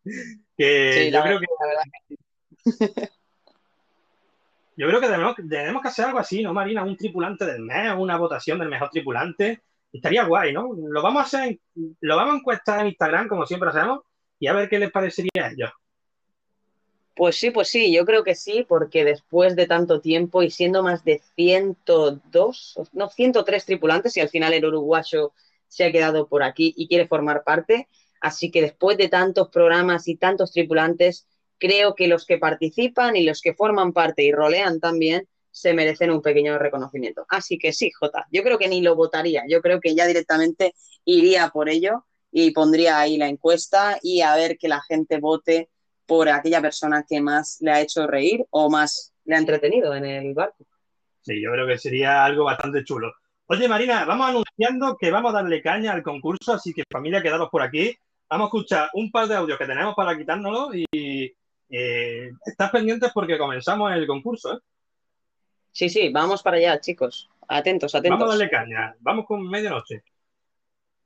que 0.56 0.92
Sí, 0.92 1.10
yo 1.10 1.18
la 1.18 1.22
creo 1.24 1.40
verdad- 1.40 1.40
que 1.40 1.46
la 1.58 1.66
verdad 1.66 3.10
yo 4.76 4.86
creo 4.88 5.00
que 5.00 5.08
debemos, 5.08 5.34
debemos 5.38 5.82
que 5.82 5.88
hacer 5.88 6.04
algo 6.06 6.18
así, 6.18 6.42
¿no, 6.42 6.54
Marina? 6.54 6.82
Un 6.84 6.96
tripulante 6.96 7.44
del 7.44 7.60
mes, 7.60 7.92
una 7.98 8.16
votación 8.16 8.58
del 8.58 8.68
mejor 8.70 8.88
tripulante. 8.90 9.60
Estaría 9.92 10.24
guay, 10.24 10.52
¿no? 10.52 10.70
Lo 10.74 11.02
vamos 11.02 11.20
a 11.22 11.24
hacer, 11.26 11.58
lo 12.00 12.16
vamos 12.16 12.34
a 12.34 12.36
encuestar 12.38 12.80
en 12.80 12.86
Instagram, 12.88 13.28
como 13.28 13.44
siempre 13.44 13.68
hacemos, 13.70 14.00
y 14.38 14.46
a 14.46 14.52
ver 14.54 14.68
qué 14.70 14.78
les 14.78 14.90
parecería 14.90 15.30
a 15.46 15.50
ellos. 15.50 15.70
Pues 17.20 17.36
sí, 17.36 17.50
pues 17.50 17.68
sí, 17.68 17.92
yo 17.92 18.06
creo 18.06 18.24
que 18.24 18.34
sí, 18.34 18.64
porque 18.66 19.04
después 19.04 19.54
de 19.54 19.66
tanto 19.66 20.00
tiempo 20.00 20.42
y 20.42 20.50
siendo 20.50 20.82
más 20.82 21.04
de 21.04 21.20
102, 21.36 22.72
o- 22.78 22.84
no, 22.92 23.10
103 23.10 23.66
tripulantes, 23.66 24.16
y 24.16 24.20
al 24.20 24.30
final 24.30 24.54
el 24.54 24.64
uruguayo 24.64 25.34
se 25.68 25.84
ha 25.84 25.92
quedado 25.92 26.28
por 26.28 26.42
aquí 26.42 26.72
y 26.78 26.88
quiere 26.88 27.06
formar 27.06 27.44
parte, 27.44 27.88
así 28.22 28.50
que 28.50 28.62
después 28.62 28.96
de 28.96 29.08
tantos 29.08 29.50
programas 29.50 30.08
y 30.08 30.16
tantos 30.16 30.50
tripulantes, 30.52 31.26
creo 31.58 31.94
que 31.94 32.08
los 32.08 32.24
que 32.24 32.38
participan 32.38 33.16
y 33.16 33.24
los 33.24 33.42
que 33.42 33.52
forman 33.54 33.92
parte 33.92 34.22
y 34.24 34.32
rolean 34.32 34.80
también 34.80 35.28
se 35.50 35.74
merecen 35.74 36.10
un 36.10 36.22
pequeño 36.22 36.58
reconocimiento. 36.58 37.26
Así 37.28 37.58
que 37.58 37.72
sí, 37.74 37.90
Jota, 37.90 38.26
yo 38.32 38.42
creo 38.42 38.56
que 38.58 38.68
ni 38.68 38.80
lo 38.80 38.96
votaría, 38.96 39.42
yo 39.46 39.60
creo 39.60 39.78
que 39.80 39.94
ya 39.94 40.06
directamente 40.06 40.74
iría 41.04 41.50
por 41.50 41.68
ello 41.68 42.06
y 42.32 42.52
pondría 42.52 42.98
ahí 43.00 43.18
la 43.18 43.28
encuesta 43.28 43.98
y 44.02 44.22
a 44.22 44.34
ver 44.36 44.56
que 44.56 44.68
la 44.68 44.80
gente 44.82 45.18
vote 45.18 45.68
por 46.10 46.28
aquella 46.28 46.60
persona 46.60 47.04
que 47.08 47.20
más 47.20 47.58
le 47.60 47.70
ha 47.70 47.80
hecho 47.80 48.04
reír 48.04 48.44
o 48.50 48.68
más 48.68 49.14
le 49.26 49.36
ha 49.36 49.38
entretenido 49.38 49.94
en 49.94 50.04
el 50.04 50.34
barco. 50.34 50.66
Sí, 51.20 51.40
yo 51.40 51.52
creo 51.52 51.68
que 51.68 51.78
sería 51.78 52.24
algo 52.24 52.42
bastante 52.42 52.82
chulo. 52.82 53.12
Oye, 53.46 53.68
Marina, 53.68 54.04
vamos 54.04 54.28
anunciando 54.28 54.96
que 54.98 55.08
vamos 55.08 55.30
a 55.30 55.36
darle 55.36 55.62
caña 55.62 55.92
al 55.92 56.02
concurso, 56.02 56.54
así 56.54 56.74
que 56.74 56.82
familia, 56.90 57.22
quedaros 57.22 57.48
por 57.48 57.62
aquí. 57.62 57.96
Vamos 58.28 58.46
a 58.46 58.48
escuchar 58.48 58.90
un 58.94 59.12
par 59.12 59.28
de 59.28 59.36
audios 59.36 59.56
que 59.56 59.66
tenemos 59.66 59.94
para 59.94 60.18
quitárnoslo 60.18 60.70
y 60.74 61.32
eh, 61.68 62.30
estás 62.44 62.70
pendientes 62.72 63.12
porque 63.14 63.38
comenzamos 63.38 63.92
el 63.92 64.04
concurso, 64.08 64.54
¿eh? 64.54 64.58
Sí, 65.70 65.88
sí, 65.88 66.08
vamos 66.08 66.42
para 66.42 66.56
allá, 66.56 66.80
chicos. 66.80 67.30
Atentos, 67.46 67.94
atentos. 67.94 68.18
Vamos 68.18 68.34
a 68.34 68.36
darle 68.36 68.50
caña. 68.50 68.96
Vamos 68.98 69.26
con 69.26 69.48
medianoche. 69.48 70.02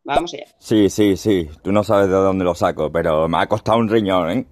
Vamos 0.02 0.32
allá. 0.32 0.46
Sí, 0.58 0.88
sí, 0.88 1.18
sí. 1.18 1.50
Tú 1.62 1.72
no 1.72 1.84
sabes 1.84 2.08
de 2.08 2.14
dónde 2.14 2.46
lo 2.46 2.54
saco, 2.54 2.90
pero 2.90 3.28
me 3.28 3.36
ha 3.36 3.46
costado 3.46 3.76
un 3.76 3.90
riñón, 3.90 4.30
¿eh? 4.30 4.46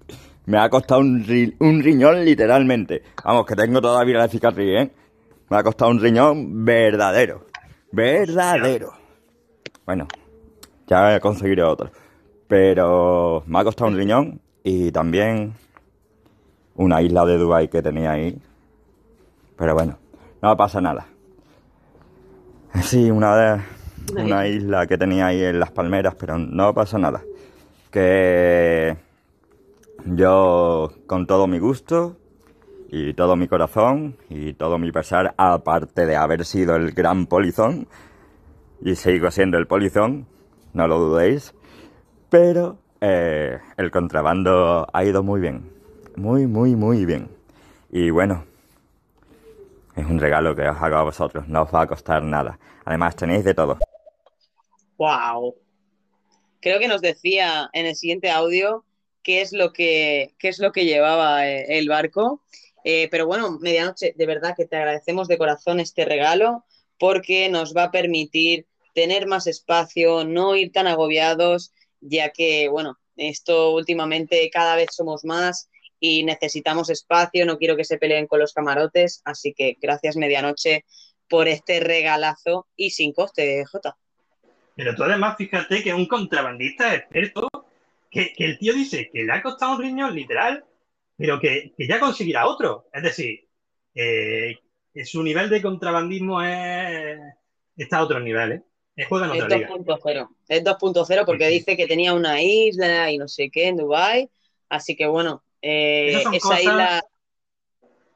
Me 0.45 0.57
ha 0.57 0.69
costado 0.69 1.01
un, 1.01 1.23
ri- 1.25 1.55
un 1.59 1.81
riñón 1.81 2.23
literalmente. 2.25 3.03
Vamos, 3.23 3.45
que 3.45 3.55
tengo 3.55 3.81
todavía 3.81 4.17
la 4.17 4.27
cicatriz, 4.27 4.79
¿eh? 4.81 4.91
Me 5.49 5.57
ha 5.57 5.63
costado 5.63 5.91
un 5.91 5.99
riñón 5.99 6.65
verdadero. 6.65 7.45
Verdadero. 7.91 8.91
Bueno, 9.85 10.07
ya 10.87 11.19
conseguiré 11.19 11.63
otro. 11.63 11.91
Pero 12.47 13.43
me 13.47 13.59
ha 13.59 13.63
costado 13.63 13.89
un 13.89 13.97
riñón 13.97 14.41
y 14.63 14.91
también 14.91 15.53
una 16.75 17.01
isla 17.01 17.25
de 17.25 17.37
Dubai 17.37 17.69
que 17.69 17.81
tenía 17.81 18.11
ahí. 18.11 18.37
Pero 19.57 19.73
bueno, 19.75 19.97
no 20.41 20.57
pasa 20.57 20.81
nada. 20.81 21.05
Sí, 22.81 23.09
una 23.11 23.35
de, 23.35 23.61
una 24.21 24.47
isla 24.47 24.87
que 24.87 24.97
tenía 24.97 25.27
ahí 25.27 25.43
en 25.43 25.59
las 25.59 25.71
palmeras, 25.71 26.15
pero 26.15 26.37
no 26.37 26.73
pasa 26.73 26.97
nada. 26.97 27.21
Que 27.91 28.95
yo 30.05 30.91
con 31.07 31.27
todo 31.27 31.47
mi 31.47 31.59
gusto 31.59 32.17
y 32.89 33.13
todo 33.13 33.35
mi 33.35 33.47
corazón 33.47 34.17
y 34.29 34.53
todo 34.53 34.77
mi 34.77 34.91
pesar, 34.91 35.33
aparte 35.37 36.05
de 36.05 36.15
haber 36.15 36.45
sido 36.45 36.75
el 36.75 36.91
gran 36.91 37.25
polizón, 37.25 37.87
y 38.81 38.95
sigo 38.95 39.31
siendo 39.31 39.57
el 39.57 39.65
polizón, 39.65 40.27
no 40.73 40.87
lo 40.87 40.99
dudéis, 40.99 41.55
pero 42.29 42.77
eh, 43.01 43.59
el 43.77 43.91
contrabando 43.91 44.87
ha 44.91 45.03
ido 45.05 45.23
muy 45.23 45.39
bien, 45.39 45.71
muy, 46.15 46.47
muy, 46.47 46.75
muy 46.75 47.05
bien. 47.05 47.29
Y 47.91 48.09
bueno, 48.09 48.45
es 49.95 50.05
un 50.05 50.19
regalo 50.19 50.55
que 50.55 50.67
os 50.67 50.81
hago 50.81 50.97
a 50.97 51.03
vosotros, 51.03 51.47
no 51.47 51.63
os 51.63 51.73
va 51.73 51.81
a 51.81 51.87
costar 51.87 52.23
nada. 52.23 52.59
Además 52.85 53.15
tenéis 53.15 53.43
de 53.43 53.53
todo. 53.53 53.77
Wow. 54.97 55.55
Creo 56.59 56.79
que 56.79 56.87
nos 56.87 57.01
decía 57.01 57.69
en 57.73 57.85
el 57.85 57.95
siguiente 57.95 58.29
audio 58.31 58.85
qué 59.23 59.41
es 59.41 59.53
lo 59.53 59.73
que, 59.73 60.35
qué 60.37 60.49
es 60.49 60.59
lo 60.59 60.71
que 60.71 60.85
llevaba 60.85 61.47
eh, 61.47 61.77
el 61.77 61.87
barco. 61.89 62.43
Eh, 62.83 63.07
pero 63.09 63.25
bueno, 63.25 63.57
medianoche, 63.59 64.13
de 64.15 64.25
verdad 64.25 64.55
que 64.55 64.65
te 64.65 64.75
agradecemos 64.75 65.27
de 65.27 65.37
corazón 65.37 65.79
este 65.79 66.05
regalo 66.05 66.65
porque 66.99 67.49
nos 67.49 67.75
va 67.75 67.85
a 67.85 67.91
permitir 67.91 68.67
tener 68.93 69.25
más 69.25 69.47
espacio, 69.47 70.23
no 70.23 70.55
ir 70.55 70.71
tan 70.71 70.87
agobiados, 70.87 71.71
ya 72.01 72.29
que, 72.29 72.67
bueno, 72.69 72.99
esto 73.15 73.73
últimamente 73.73 74.49
cada 74.51 74.75
vez 74.75 74.89
somos 74.91 75.23
más 75.25 75.69
y 75.99 76.23
necesitamos 76.23 76.89
espacio, 76.89 77.45
no 77.45 77.57
quiero 77.57 77.75
que 77.75 77.85
se 77.85 77.97
peleen 77.97 78.27
con 78.27 78.39
los 78.39 78.53
camarotes, 78.53 79.21
así 79.23 79.53
que 79.53 79.77
gracias 79.81 80.17
medianoche 80.17 80.85
por 81.29 81.47
este 81.47 81.79
regalazo 81.79 82.67
y 82.75 82.91
sin 82.91 83.13
coste, 83.13 83.63
Jota. 83.65 83.97
Pero 84.75 84.95
tú 84.95 85.03
además, 85.03 85.35
fíjate 85.37 85.81
que 85.81 85.93
un 85.93 86.07
contrabandista 86.07 86.93
experto, 86.95 87.47
que, 88.13 88.33
que 88.33 88.45
el 88.45 88.57
tío 88.57 88.73
dice 88.73 89.09
que 89.11 89.23
le 89.23 89.33
ha 89.33 89.41
costado 89.41 89.73
un 89.75 89.81
riñón 89.81 90.15
literal, 90.15 90.63
pero 91.17 91.39
que, 91.39 91.73
que 91.77 91.87
ya 91.87 91.99
conseguirá 91.99 92.47
otro. 92.47 92.87
Es 92.93 93.03
decir, 93.03 93.47
eh, 93.95 94.57
su 95.03 95.23
nivel 95.23 95.49
de 95.49 95.61
contrabandismo 95.61 96.41
es, 96.43 97.19
está 97.75 97.97
a 97.97 98.03
otro 98.03 98.19
nivel, 98.19 98.51
¿eh? 98.53 98.63
Es 98.95 99.07
juega 99.07 99.25
en 99.25 99.31
Es 99.35 99.43
otra 99.43 99.57
liga. 99.57 99.69
2.0. 99.69 100.29
Es 100.47 100.63
2.0 100.63 101.25
porque 101.25 101.47
dice 101.47 101.75
que 101.75 101.87
tenía 101.87 102.13
una 102.13 102.41
isla 102.41 103.09
y 103.09 103.17
no 103.17 103.27
sé 103.27 103.49
qué 103.49 103.69
en 103.69 103.77
Dubái. 103.77 104.29
Así 104.69 104.95
que 104.95 105.07
bueno, 105.07 105.43
eh, 105.61 106.13
esa 106.15 106.29
cosas- 106.29 106.59
isla 106.61 107.03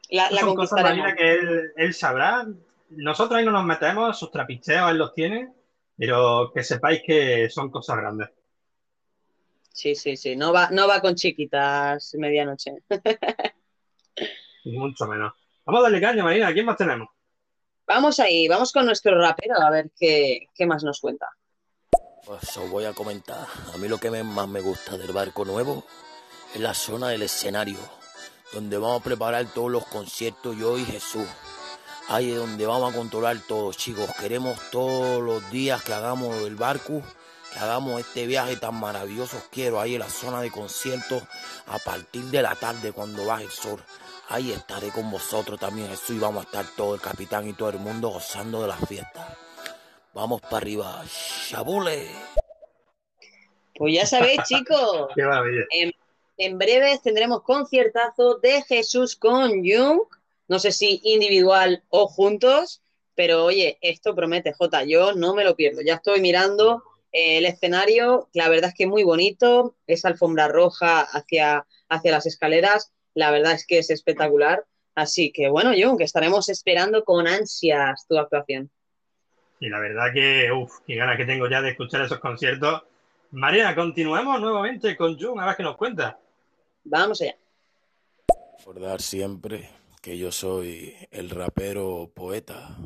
la, 0.09 0.31
la 0.31 0.39
son 0.39 0.55
cosas. 0.55 0.81
Marina, 0.83 1.15
que 1.15 1.31
él, 1.33 1.71
él 1.75 1.93
sabrá. 1.93 2.47
Nosotros 2.89 3.37
ahí 3.39 3.45
no 3.45 3.51
nos 3.51 3.65
metemos, 3.65 4.17
sus 4.17 4.31
trapicheos 4.31 4.89
él 4.91 4.97
los 4.97 5.13
tiene, 5.13 5.49
pero 5.97 6.51
que 6.53 6.63
sepáis 6.63 7.01
que 7.05 7.49
son 7.49 7.69
cosas 7.71 7.97
grandes. 7.97 8.29
Sí, 9.77 9.93
sí, 9.93 10.17
sí. 10.17 10.35
No 10.35 10.51
va, 10.51 10.69
no 10.71 10.87
va 10.87 10.99
con 11.01 11.13
chiquitas 11.13 12.15
medianoche. 12.15 12.71
Mucho 14.65 15.05
menos. 15.05 15.33
Vamos 15.65 15.81
a 15.81 15.83
darle 15.83 16.01
caña, 16.01 16.23
Marina. 16.23 16.51
¿Quién 16.51 16.65
más 16.65 16.77
tenemos? 16.77 17.07
Vamos 17.85 18.19
ahí, 18.19 18.47
vamos 18.47 18.71
con 18.71 18.87
nuestro 18.87 19.21
rapero 19.21 19.53
a 19.61 19.69
ver 19.69 19.91
qué, 19.95 20.47
qué 20.55 20.65
más 20.65 20.83
nos 20.83 20.99
cuenta. 20.99 21.27
Pues 22.25 22.57
os 22.57 22.67
voy 22.71 22.85
a 22.85 22.93
comentar. 22.93 23.45
A 23.71 23.77
mí 23.77 23.87
lo 23.87 23.99
que 23.99 24.09
me- 24.09 24.23
más 24.23 24.47
me 24.47 24.61
gusta 24.61 24.97
del 24.97 25.11
barco 25.13 25.45
nuevo 25.45 25.85
es 26.55 26.59
la 26.59 26.73
zona 26.73 27.09
del 27.09 27.21
escenario, 27.21 27.77
donde 28.53 28.79
vamos 28.79 29.01
a 29.01 29.03
preparar 29.03 29.45
todos 29.53 29.69
los 29.71 29.85
conciertos 29.85 30.57
yo 30.57 30.75
y 30.79 30.85
Jesús. 30.85 31.27
Ahí 32.09 32.31
es 32.31 32.37
donde 32.37 32.65
vamos 32.65 32.91
a 32.91 32.97
controlar 32.97 33.37
todo, 33.47 33.71
chicos. 33.73 34.09
Queremos 34.19 34.59
todos 34.71 35.21
los 35.21 35.51
días 35.51 35.83
que 35.83 35.93
hagamos 35.93 36.35
el 36.41 36.55
barco, 36.55 37.03
hagamos 37.57 37.99
este 37.99 38.25
viaje 38.25 38.55
tan 38.55 38.75
maravilloso. 38.75 39.41
Quiero 39.51 39.79
ahí 39.79 39.95
en 39.95 39.99
la 39.99 40.09
zona 40.09 40.41
de 40.41 40.51
conciertos 40.51 41.23
a 41.67 41.79
partir 41.79 42.23
de 42.25 42.41
la 42.41 42.55
tarde 42.55 42.91
cuando 42.91 43.25
baje 43.25 43.45
el 43.45 43.51
sol. 43.51 43.79
Ahí 44.29 44.51
estaré 44.51 44.89
con 44.89 45.09
vosotros 45.09 45.59
también, 45.59 45.87
Jesús, 45.89 46.17
y 46.17 46.19
vamos 46.19 46.43
a 46.43 46.47
estar 46.47 46.65
todo 46.75 46.95
el 46.95 47.01
capitán 47.01 47.47
y 47.47 47.53
todo 47.53 47.69
el 47.69 47.79
mundo 47.79 48.09
gozando 48.09 48.61
de 48.61 48.67
las 48.67 48.87
fiestas. 48.87 49.25
Vamos 50.13 50.41
para 50.41 50.57
arriba, 50.57 51.03
chabule. 51.47 52.09
Pues 53.75 53.93
ya 53.93 54.05
sabéis, 54.05 54.41
chicos. 54.47 55.07
Qué 55.15 55.23
maravilla. 55.23 55.63
En, 55.71 55.93
en 56.37 56.57
breve 56.57 56.99
tendremos 57.03 57.43
conciertazo 57.43 58.35
de 58.39 58.63
Jesús 58.63 59.15
con 59.15 59.63
Jung. 59.63 60.01
No 60.49 60.59
sé 60.59 60.71
si 60.71 61.01
individual 61.03 61.83
o 61.89 62.07
juntos, 62.07 62.81
pero 63.15 63.45
oye, 63.45 63.77
esto 63.81 64.13
promete, 64.13 64.53
Jota. 64.53 64.83
Yo 64.83 65.13
no 65.13 65.33
me 65.33 65.43
lo 65.43 65.55
pierdo. 65.55 65.81
Ya 65.81 65.95
estoy 65.95 66.19
mirando 66.21 66.83
el 67.17 67.45
escenario. 67.45 68.29
La 68.33 68.49
verdad 68.49 68.69
es 68.69 68.75
que 68.75 68.87
muy 68.87 69.03
bonito. 69.03 69.75
Esa 69.87 70.07
alfombra 70.09 70.47
roja 70.47 71.01
hacia, 71.01 71.65
hacia 71.89 72.11
las 72.11 72.25
escaleras. 72.25 72.93
La 73.13 73.31
verdad 73.31 73.53
es 73.53 73.65
que 73.65 73.79
es 73.79 73.89
espectacular. 73.89 74.65
Así 74.95 75.31
que 75.31 75.49
bueno, 75.49 75.71
Jung, 75.77 75.97
que 75.97 76.03
estaremos 76.03 76.49
esperando 76.49 77.03
con 77.03 77.27
ansias 77.27 78.05
tu 78.07 78.17
actuación. 78.17 78.69
Y 79.59 79.69
la 79.69 79.79
verdad 79.79 80.13
que, 80.13 80.51
uff, 80.51 80.79
qué 80.85 80.95
ganas 80.95 81.17
que 81.17 81.25
tengo 81.25 81.49
ya 81.49 81.61
de 81.61 81.71
escuchar 81.71 82.01
esos 82.01 82.19
conciertos. 82.19 82.83
María, 83.31 83.75
continuamos 83.75 84.39
nuevamente 84.39 84.95
con 84.95 85.19
Jun, 85.19 85.39
a 85.39 85.45
ver 85.47 85.55
qué 85.55 85.63
nos 85.63 85.77
cuenta. 85.77 86.19
Vamos 86.83 87.21
allá. 87.21 87.35
Recordar 88.59 89.01
siempre 89.01 89.69
que 90.01 90.17
yo 90.17 90.31
soy 90.31 90.95
el 91.11 91.29
rapero 91.29 92.11
poeta, 92.13 92.77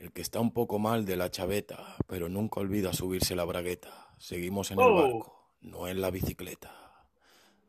el 0.00 0.12
que 0.12 0.22
está 0.22 0.40
un 0.40 0.50
poco 0.52 0.78
mal 0.78 1.04
de 1.04 1.16
la 1.16 1.30
chaveta, 1.30 1.96
pero 2.06 2.28
nunca 2.28 2.60
olvida 2.60 2.92
subirse 2.92 3.36
la 3.36 3.44
bragueta. 3.44 4.08
Seguimos 4.18 4.70
en 4.70 4.80
el 4.80 4.86
Oh. 4.86 4.94
barco, 5.02 5.54
no 5.60 5.88
en 5.88 6.00
la 6.00 6.10
bicicleta. 6.10 6.74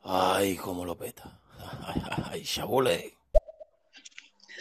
Ay, 0.01 0.55
cómo 0.55 0.85
lo 0.85 0.97
peta. 0.97 1.39
Ay, 2.31 2.43
chabule. 2.43 3.17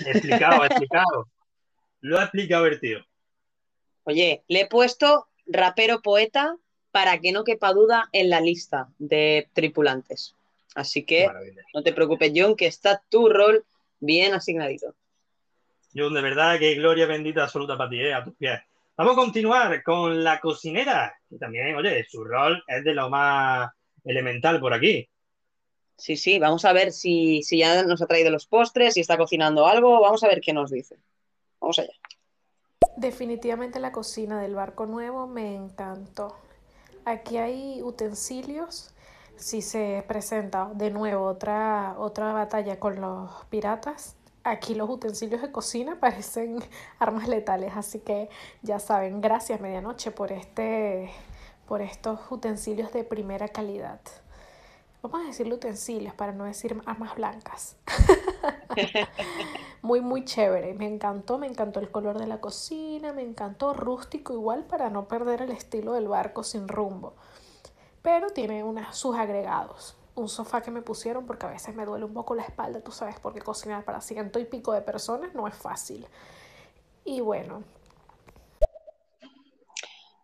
Explicado, 0.04 0.64
explicado. 0.64 1.28
Lo 2.00 2.18
ha 2.18 2.24
explicado 2.24 2.66
el 2.66 2.80
tío. 2.80 2.98
Oye, 4.04 4.42
le 4.48 4.62
he 4.62 4.66
puesto 4.66 5.28
rapero 5.46 6.02
poeta 6.02 6.56
para 6.90 7.20
que 7.20 7.30
no 7.32 7.44
quepa 7.44 7.72
duda 7.72 8.08
en 8.12 8.30
la 8.30 8.40
lista 8.40 8.88
de 8.98 9.48
tripulantes. 9.52 10.34
Así 10.74 11.04
que 11.04 11.28
no 11.74 11.82
te 11.82 11.92
preocupes, 11.92 12.32
John, 12.34 12.56
que 12.56 12.66
está 12.66 13.02
tu 13.08 13.28
rol 13.28 13.64
bien 14.00 14.34
asignadito. 14.34 14.94
Jun, 15.94 16.14
de 16.14 16.22
verdad 16.22 16.58
que 16.58 16.74
gloria 16.74 17.06
bendita 17.06 17.44
absoluta 17.44 17.76
para 17.76 17.90
ti, 17.90 18.00
eh, 18.00 18.14
a 18.14 18.24
tus 18.24 18.34
pies. 18.34 18.60
Vamos 18.96 19.14
a 19.14 19.16
continuar 19.16 19.82
con 19.82 20.22
la 20.22 20.40
cocinera, 20.40 21.14
que 21.28 21.38
también, 21.38 21.74
oye, 21.74 22.04
su 22.08 22.22
rol 22.22 22.62
es 22.66 22.84
de 22.84 22.94
lo 22.94 23.08
más 23.08 23.70
elemental 24.04 24.60
por 24.60 24.74
aquí. 24.74 25.08
Sí, 25.96 26.16
sí, 26.16 26.38
vamos 26.38 26.64
a 26.64 26.72
ver 26.72 26.92
si, 26.92 27.42
si 27.42 27.58
ya 27.58 27.82
nos 27.82 28.00
ha 28.02 28.06
traído 28.06 28.30
los 28.30 28.46
postres, 28.46 28.94
si 28.94 29.00
está 29.00 29.16
cocinando 29.16 29.66
algo, 29.66 30.00
vamos 30.00 30.22
a 30.24 30.28
ver 30.28 30.40
qué 30.40 30.52
nos 30.52 30.70
dice. 30.70 30.96
Vamos 31.60 31.78
allá. 31.78 31.92
Definitivamente 32.96 33.80
la 33.80 33.92
cocina 33.92 34.40
del 34.40 34.54
barco 34.54 34.86
nuevo 34.86 35.26
me 35.26 35.54
encantó. 35.54 36.36
Aquí 37.04 37.38
hay 37.38 37.82
utensilios. 37.82 38.94
Si 39.36 39.62
se 39.62 40.04
presenta 40.06 40.70
de 40.74 40.90
nuevo 40.90 41.24
otra, 41.24 41.94
otra 41.98 42.32
batalla 42.32 42.78
con 42.78 43.00
los 43.00 43.30
piratas, 43.46 44.16
aquí 44.44 44.74
los 44.74 44.88
utensilios 44.88 45.42
de 45.42 45.52
cocina 45.52 45.98
parecen 46.00 46.58
armas 46.98 47.28
letales. 47.28 47.72
Así 47.76 48.00
que 48.00 48.28
ya 48.62 48.78
saben, 48.78 49.20
gracias 49.20 49.60
Medianoche 49.60 50.10
por 50.10 50.32
este, 50.32 51.10
por 51.66 51.82
estos 51.82 52.20
utensilios 52.30 52.92
de 52.92 53.04
primera 53.04 53.48
calidad. 53.48 54.00
Vamos 55.02 55.22
a 55.22 55.26
decirle 55.28 55.54
utensilios 55.54 56.12
para 56.12 56.32
no 56.32 56.44
decir 56.44 56.78
armas 56.84 57.14
blancas. 57.14 57.76
Muy, 59.82 60.02
muy 60.02 60.26
chévere. 60.26 60.74
Me 60.74 60.86
encantó, 60.86 61.38
me 61.38 61.46
encantó 61.46 61.80
el 61.80 61.90
color 61.90 62.18
de 62.18 62.26
la 62.26 62.38
cocina, 62.38 63.14
me 63.14 63.22
encantó 63.22 63.72
rústico 63.72 64.34
igual 64.34 64.64
para 64.64 64.90
no 64.90 65.08
perder 65.08 65.40
el 65.40 65.50
estilo 65.50 65.94
del 65.94 66.06
barco 66.06 66.42
sin 66.44 66.68
rumbo. 66.68 67.14
Pero 68.02 68.28
tiene 68.28 68.62
unas, 68.62 68.94
sus 68.94 69.16
agregados. 69.16 69.96
Un 70.14 70.28
sofá 70.28 70.60
que 70.60 70.70
me 70.70 70.82
pusieron 70.82 71.26
porque 71.26 71.46
a 71.46 71.50
veces 71.50 71.74
me 71.74 71.84
duele 71.84 72.04
un 72.04 72.12
poco 72.12 72.34
la 72.34 72.42
espalda, 72.42 72.80
tú 72.80 72.92
sabes, 72.92 73.16
porque 73.20 73.40
cocinar 73.40 73.84
para 73.84 74.00
ciento 74.00 74.38
y 74.38 74.44
pico 74.44 74.72
de 74.72 74.82
personas 74.82 75.34
no 75.34 75.46
es 75.48 75.54
fácil. 75.54 76.06
Y 77.04 77.20
bueno, 77.20 77.64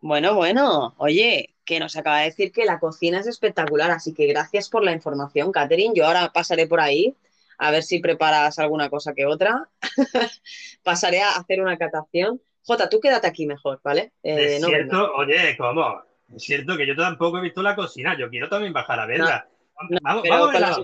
Bueno, 0.01 0.35
bueno, 0.35 0.95
oye, 0.99 1.55
que 1.65 1.81
nos 1.81 1.97
acaba 1.97 2.19
de 2.19 2.27
decir 2.27 2.53
que 2.53 2.65
la 2.65 2.79
cocina 2.79 3.19
es 3.21 3.27
espectacular, 3.27 3.91
así 3.91 4.15
que 4.15 4.27
gracias 4.27 4.69
por 4.69 4.85
la 4.85 4.93
información, 4.93 5.51
Catherine. 5.51 5.95
Yo 5.97 6.07
ahora 6.07 6.31
pasaré 6.33 6.67
por 6.67 6.81
ahí 6.81 7.17
a 7.59 7.71
ver 7.71 7.83
si 7.83 7.99
preparas 7.99 8.59
alguna 8.59 8.89
cosa 8.91 9.15
que 9.15 9.27
otra. 9.27 9.69
Pasaré 10.85 11.23
a 11.23 11.31
hacer 11.31 11.61
una 11.61 11.77
catación. 11.77 12.41
Jota, 12.63 12.89
tú 12.89 13.01
quédate 13.01 13.27
aquí 13.27 13.47
mejor, 13.47 13.81
¿vale? 13.83 14.13
Eh, 14.23 14.57
es 14.57 14.61
no 14.61 14.69
cierto, 14.69 15.13
oye, 15.17 15.57
¿cómo? 15.57 16.03
Es 16.35 16.43
cierto 16.43 16.77
que 16.77 16.87
yo 16.87 16.95
tampoco 16.95 17.39
he 17.39 17.43
visto 17.43 17.63
la 17.63 17.75
cocina, 17.75 18.17
yo 18.19 18.29
quiero 18.29 18.49
también 18.49 18.73
bajar 18.73 19.01
a 19.01 19.07
verla. 19.07 19.49
No, 19.49 19.56
vamos, 20.03 20.23
vamos 20.29 20.53
con 20.53 20.61
las-. 20.61 20.81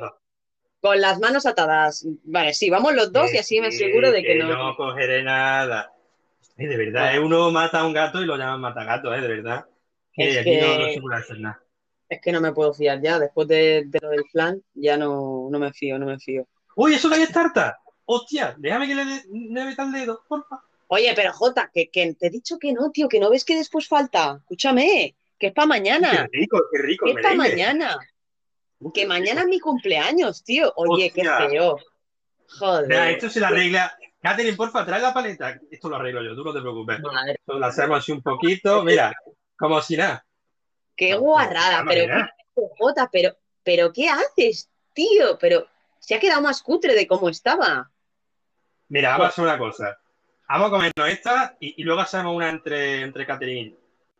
Con 0.80 1.01
las 1.01 1.20
manos 1.20 1.47
atadas. 1.47 2.05
Vale, 2.24 2.55
sí, 2.55 2.68
vamos 2.68 2.95
los 2.95 3.12
dos 3.12 3.32
y 3.32 3.38
así 3.38 3.61
me 3.61 3.68
aseguro 3.68 4.11
de 4.11 4.22
que 4.22 4.34
no. 4.34 4.49
no 4.49 4.76
cogeré 4.76 5.22
nada. 5.22 5.93
Ay, 6.59 6.66
de 6.66 6.76
verdad, 6.76 7.14
eh, 7.14 7.20
uno 7.20 7.51
mata 7.53 7.80
a 7.80 7.86
un 7.86 7.93
gato 7.93 8.20
y 8.20 8.26
lo 8.26 8.36
llaman 8.36 8.61
matagato, 8.61 9.14
¿eh? 9.14 9.20
De 9.20 9.28
verdad. 9.28 9.64
Que 10.12 10.30
Es 10.30 10.38
aquí 10.38 10.57
no, 10.57 10.78
no 10.78 10.86
que- 10.86 10.95
se 10.95 11.01
puede 11.01 11.18
hacer 11.18 11.38
nada. 11.40 11.62
Es 12.09 12.20
que 12.20 12.32
no 12.32 12.40
me 12.40 12.53
puedo 12.53 12.74
fiar 12.74 13.01
ya. 13.01 13.18
Después 13.18 13.49
de, 13.49 13.84
de 13.86 13.99
lo 14.03 14.11
del 14.11 14.24
plan, 14.32 14.61
ya 14.74 14.97
no, 14.97 15.49
no 15.51 15.59
me 15.59 15.72
fío, 15.72 15.99
no 15.99 16.05
me 16.07 16.18
fío. 16.18 16.47
¡Uy, 16.74 16.95
eso 16.95 17.09
que 17.09 17.14
hay 17.14 17.26
tarta! 17.26 17.78
¡Hostia! 18.05 18.55
Déjame 18.59 18.86
que 18.88 18.95
le, 18.97 19.05
dé- 19.05 19.22
le 19.30 19.64
meta 19.64 19.84
el 19.84 19.93
dedo, 19.93 20.22
porfa. 20.28 20.62
Oye, 20.88 21.12
pero 21.16 21.32
Jota, 21.32 21.70
que, 21.72 21.88
que 21.90 22.12
te 22.14 22.26
he 22.26 22.30
dicho 22.30 22.59
que 22.59 22.72
no, 22.72 22.90
tío, 22.90 23.09
que 23.09 23.18
no 23.20 23.30
ves 23.30 23.45
que 23.47 23.57
después 23.57 23.88
falta. 23.88 24.36
Escúchame, 24.40 25.14
que 25.38 25.47
es 25.47 25.53
para 25.55 25.66
mañana. 25.68 26.28
Qué 26.30 26.38
rico, 26.40 26.61
qué 26.70 26.82
rico. 26.82 27.07
Que 27.07 27.12
es 27.12 27.22
para 27.22 27.34
mañana. 27.36 27.97
Que 28.91 29.07
mañana 29.07 29.43
es 29.43 29.47
mi 29.47 29.61
cumpleaños, 29.61 30.43
tío. 30.43 30.72
Oye, 30.76 31.11
qué 31.11 31.22
feo. 31.22 31.76
Mira, 31.76 32.59
Joder. 32.59 33.11
esto 33.11 33.30
se 33.30 33.41
lo 33.41 33.47
arregla. 33.47 33.97
Catherine, 34.20 34.57
porfa, 34.57 34.85
trae 34.85 35.01
la 35.01 35.12
paleta. 35.12 35.59
Esto 35.70 35.89
lo 35.89 35.97
arreglo 35.97 36.22
yo, 36.22 36.35
tú 36.35 36.45
no 36.45 36.53
te 36.53 36.61
preocupes. 36.61 36.99
Esto 36.99 37.59
lo 37.59 37.66
hacemos 37.66 37.99
así 37.99 38.12
un 38.12 38.22
poquito. 38.22 38.83
Mira, 38.85 39.12
como 39.57 39.80
si 39.80 39.97
nada. 39.97 40.24
Qué 40.97 41.14
guarrada, 41.14 41.83
no, 41.83 41.89
pero 41.89 42.03
mira. 42.03 42.35
Jota, 42.78 43.09
pero, 43.11 43.35
pero 43.62 43.93
¿qué 43.93 44.09
haces, 44.09 44.70
tío? 44.93 45.39
Pero 45.41 45.66
se 45.99 46.14
ha 46.14 46.20
quedado 46.20 46.43
más 46.43 46.62
cutre 46.62 46.95
de 46.95 47.07
cómo 47.07 47.28
estaba. 47.28 47.91
Mira, 48.89 49.11
vamos 49.11 49.26
a 49.26 49.28
hacer 49.30 49.45
una 49.45 49.59
cosa. 49.59 49.99
Vamos 50.49 50.68
a 50.68 50.70
comernos 50.70 51.09
esta 51.09 51.57
y, 51.59 51.80
y 51.80 51.85
luego 51.85 52.03
hacemos 52.03 52.37
una 52.37 52.51
entre, 52.51 53.01
entre 53.01 53.26
Catherine. 53.26 53.74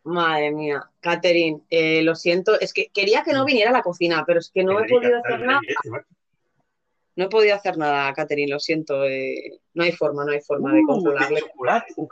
Madre 0.05 0.51
mía, 0.51 0.81
Catherine, 0.99 1.61
eh, 1.69 2.01
lo 2.03 2.15
siento, 2.15 2.59
es 2.59 2.73
que 2.73 2.87
quería 2.93 3.23
que 3.23 3.31
no 3.33 3.45
viniera 3.45 3.69
a 3.69 3.73
la 3.73 3.81
cocina, 3.81 4.23
pero 4.27 4.39
es 4.39 4.51
que 4.53 4.63
no 4.63 4.79
he 4.79 4.87
podido 4.87 5.17
hacer 5.19 5.39
nada. 5.41 5.59
este, 5.67 5.89
macho. 5.89 6.07
No 7.15 7.25
he 7.25 7.29
podido 7.29 7.55
hacer 7.55 7.77
nada, 7.77 8.11
Catherine, 8.13 8.51
lo 8.51 8.59
siento. 8.59 9.05
eh, 9.05 9.61
no 9.75 9.83
hay 9.83 9.91
forma, 9.91 10.25
no 10.25 10.31
hay 10.31 10.41
forma 10.41 10.73
de 10.73 10.81
Uh, 10.81 10.87
controlarle. 10.87 11.41
Uh. 11.95 12.07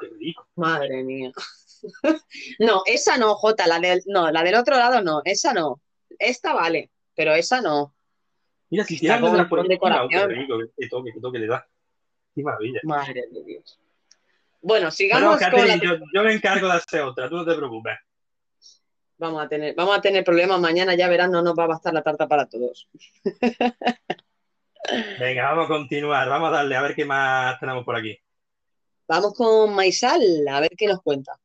Madre 0.56 1.04
mía. 1.04 1.32
No, 2.60 2.84
esa 2.86 3.18
no, 3.18 3.34
Jota, 3.34 3.66
la 3.66 3.80
del, 3.80 4.04
no, 4.06 4.30
la 4.30 4.44
del 4.44 4.54
otro 4.54 4.76
lado 4.76 5.02
no, 5.02 5.22
esa 5.26 5.52
no. 5.52 5.82
Esta 6.20 6.54
vale, 6.54 6.92
pero 7.16 7.34
esa 7.34 7.60
no. 7.60 7.96
Mira, 8.70 8.84
si 8.84 9.00
tiene 9.00 9.16
algo 9.16 9.32
por 9.32 9.40
con 9.48 9.60
encima, 9.60 9.68
qué 9.68 9.74
decoración. 9.74 10.30
rico, 10.30 10.58
qué 10.78 10.88
toque, 10.88 11.12
qué 11.12 11.20
toque 11.20 11.40
le 11.40 11.48
da. 11.48 11.68
Qué 12.36 12.44
maravilla. 12.44 12.80
Madre 12.84 13.24
de 13.32 13.44
Dios. 13.44 13.81
Bueno, 14.62 14.86
Bueno, 14.86 14.92
sigamos 14.92 15.42
con 15.50 15.68
la... 15.68 15.76
yo, 15.78 15.96
yo 16.14 16.24
me 16.24 16.34
encargo 16.34 16.68
de 16.68 16.74
hacer 16.74 17.02
otra, 17.02 17.28
tú 17.30 17.36
no 17.38 17.46
te 17.46 17.56
preocupes. 17.56 17.98
Vamos 19.18 19.44
a 19.44 19.48
tener, 19.48 19.76
vamos 19.76 19.98
a 19.98 20.02
tener 20.02 20.24
problemas 20.24 20.60
mañana, 20.60 20.96
ya 20.96 21.08
verán, 21.08 21.32
no 21.32 21.42
nos 21.42 21.54
va 21.58 21.66
a 21.66 21.68
bastar 21.68 21.94
la 21.94 22.02
tarta 22.02 22.28
para 22.28 22.48
todos. 22.48 22.88
Venga, 25.20 25.44
vamos 25.52 25.66
a 25.66 25.68
continuar, 25.68 26.28
vamos 26.28 26.50
a 26.50 26.52
darle 26.54 26.76
a 26.76 26.82
ver 26.82 26.96
qué 26.96 27.06
más 27.06 27.60
tenemos 27.60 27.86
por 27.86 27.96
aquí. 27.96 28.18
Vamos 29.08 29.34
con 29.36 29.74
Maisal, 29.76 30.22
a 30.50 30.60
ver 30.60 30.72
qué 30.78 30.88
nos 30.88 31.02
cuenta. 31.02 31.38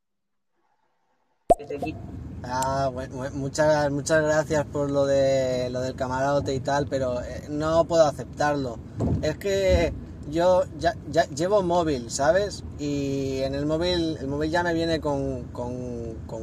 Ah, 2.45 2.91
bu- 2.93 3.09
bu- 3.09 3.31
muchas, 3.33 3.91
muchas 3.91 4.23
gracias 4.23 4.65
por 4.67 4.91
lo 4.91 5.05
de 5.05 5.69
lo 5.71 5.81
del 5.81 5.97
camarote 5.97 6.55
y 6.55 6.61
tal, 6.61 6.87
pero 6.89 7.21
eh, 7.23 7.45
no 7.49 7.85
puedo 7.87 8.05
aceptarlo. 8.07 8.79
Es 9.23 9.37
que 9.37 9.93
yo 10.31 10.65
ya, 10.79 10.95
ya 11.11 11.25
llevo 11.29 11.63
móvil, 11.63 12.11
¿sabes? 12.11 12.65
Y 12.79 13.39
en 13.39 13.55
el 13.55 13.67
móvil, 13.67 14.17
el 14.21 14.27
móvil 14.27 14.51
ya 14.51 14.63
me 14.63 14.75
viene 14.75 15.01
con, 15.01 15.45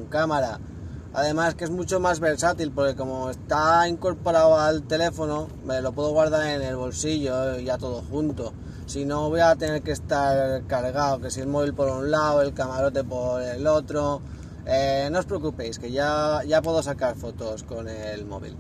cámara. 0.10 0.60
Además 1.14 1.54
que 1.54 1.66
es 1.66 1.70
mucho 1.70 2.00
más 2.00 2.20
versátil 2.20 2.72
porque 2.72 2.96
como 2.96 3.30
está 3.30 3.88
incorporado 3.88 4.60
al 4.60 4.84
teléfono, 4.84 5.48
me 5.64 5.82
lo 5.82 5.92
puedo 5.92 6.12
guardar 6.12 6.48
en 6.48 6.64
el 6.64 6.76
bolsillo 6.76 7.60
ya 7.60 7.78
todo 7.78 8.02
junto. 8.10 8.54
Si 8.88 9.06
no 9.06 9.30
voy 9.30 9.42
a 9.42 9.56
tener 9.56 9.82
que 9.84 9.92
estar 9.92 10.64
cargado, 10.66 11.20
que 11.20 11.30
si 11.30 11.42
el 11.42 11.48
móvil 11.48 11.74
por 11.74 11.90
un 11.90 12.10
lado, 12.10 12.42
el 12.42 12.54
camarote 12.54 13.04
por 13.04 13.42
el 13.42 13.68
otro. 13.68 14.22
Eh, 14.66 15.10
no 15.12 15.20
os 15.20 15.26
preocupéis, 15.26 15.78
que 15.78 15.92
ya, 15.92 16.42
ya 16.48 16.62
puedo 16.62 16.82
sacar 16.82 17.16
fotos 17.16 17.64
con 17.64 17.88
el 17.88 18.26
móvil. 18.26 18.56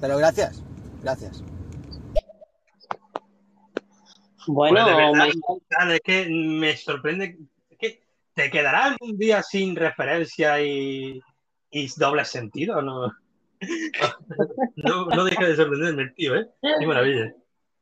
Pero 0.00 0.18
gracias, 0.18 0.62
gracias. 1.02 1.42
Bueno, 4.52 4.82
Pues 4.82 4.86
de 4.86 4.94
verdad, 4.96 5.94
es 5.94 6.00
que 6.00 6.26
me 6.28 6.76
sorprende. 6.76 7.38
Es 7.70 7.78
que 7.78 8.02
te 8.34 8.50
quedará 8.50 8.86
algún 8.86 9.16
día 9.16 9.42
sin 9.42 9.76
referencia 9.76 10.60
y, 10.60 11.20
y 11.70 11.88
doble 11.96 12.24
sentido, 12.24 12.82
¿no? 12.82 13.12
No, 14.76 15.04
no 15.06 15.24
deja 15.24 15.46
de 15.46 15.54
sorprenderme 15.54 16.02
el 16.02 16.14
tío, 16.14 16.34
¿eh? 16.34 16.48
Qué 16.62 16.86
maravilla. 16.86 17.34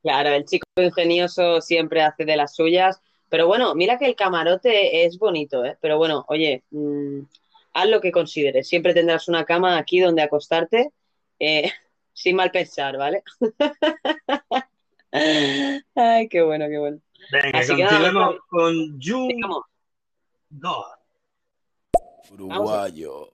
Claro, 0.02 0.30
el 0.30 0.44
chico 0.44 0.66
ingenioso 0.76 1.60
siempre 1.60 2.02
hace 2.02 2.24
de 2.24 2.36
las 2.36 2.54
suyas. 2.54 3.00
Pero 3.28 3.46
bueno, 3.46 3.74
mira 3.74 3.96
que 3.96 4.06
el 4.06 4.16
camarote 4.16 5.04
es 5.04 5.18
bonito, 5.18 5.64
¿eh? 5.64 5.78
Pero 5.80 5.98
bueno, 5.98 6.24
oye, 6.28 6.64
mm, 6.70 7.20
haz 7.74 7.88
lo 7.88 8.00
que 8.00 8.10
consideres. 8.10 8.68
Siempre 8.68 8.92
tendrás 8.94 9.28
una 9.28 9.44
cama 9.44 9.78
aquí 9.78 10.00
donde 10.00 10.22
acostarte, 10.22 10.90
eh, 11.38 11.70
sin 12.12 12.36
mal 12.36 12.50
pensar, 12.50 12.96
¿vale? 12.96 13.22
Ay, 15.12 16.28
qué 16.28 16.43
bueno, 16.43 16.66
qué 16.68 16.78
bueno. 16.78 17.01
Venga, 17.32 17.59
Así 17.59 17.68
continuemos 17.68 18.36
con 18.48 19.01
Jun. 19.01 19.30
dos. 20.51 20.86
Uruguayo. 22.30 23.32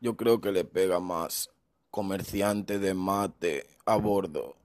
Yo 0.00 0.16
creo 0.16 0.40
que 0.40 0.52
le 0.52 0.64
pega 0.64 1.00
más 1.00 1.50
comerciante 1.90 2.78
de 2.78 2.94
mate 2.94 3.66
a 3.86 3.96
bordo. 3.96 4.56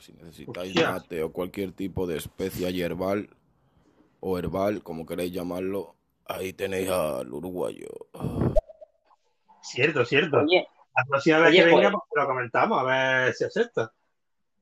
Si 0.00 0.12
necesitáis 0.12 0.68
Hostias. 0.70 0.92
mate 0.92 1.22
o 1.22 1.32
cualquier 1.32 1.72
tipo 1.72 2.06
de 2.06 2.16
especia 2.18 2.70
hierbal 2.70 3.28
o 4.20 4.38
herbal, 4.38 4.82
como 4.82 5.04
queréis 5.06 5.32
llamarlo, 5.32 5.96
ahí 6.26 6.52
tenéis 6.52 6.90
al 6.90 7.32
uruguayo. 7.32 7.88
Cierto, 9.62 10.04
cierto. 10.04 10.38
Oye, 10.38 10.66
La 10.96 11.04
próxima 11.04 11.38
vez 11.40 11.48
Oye, 11.50 11.58
que 11.58 11.64
venga, 11.66 11.90
pues- 11.90 12.02
pues 12.08 12.22
lo 12.22 12.28
comentamos, 12.28 12.78
a 12.80 12.82
ver 12.84 13.34
si 13.34 13.44
acepta. 13.44 13.92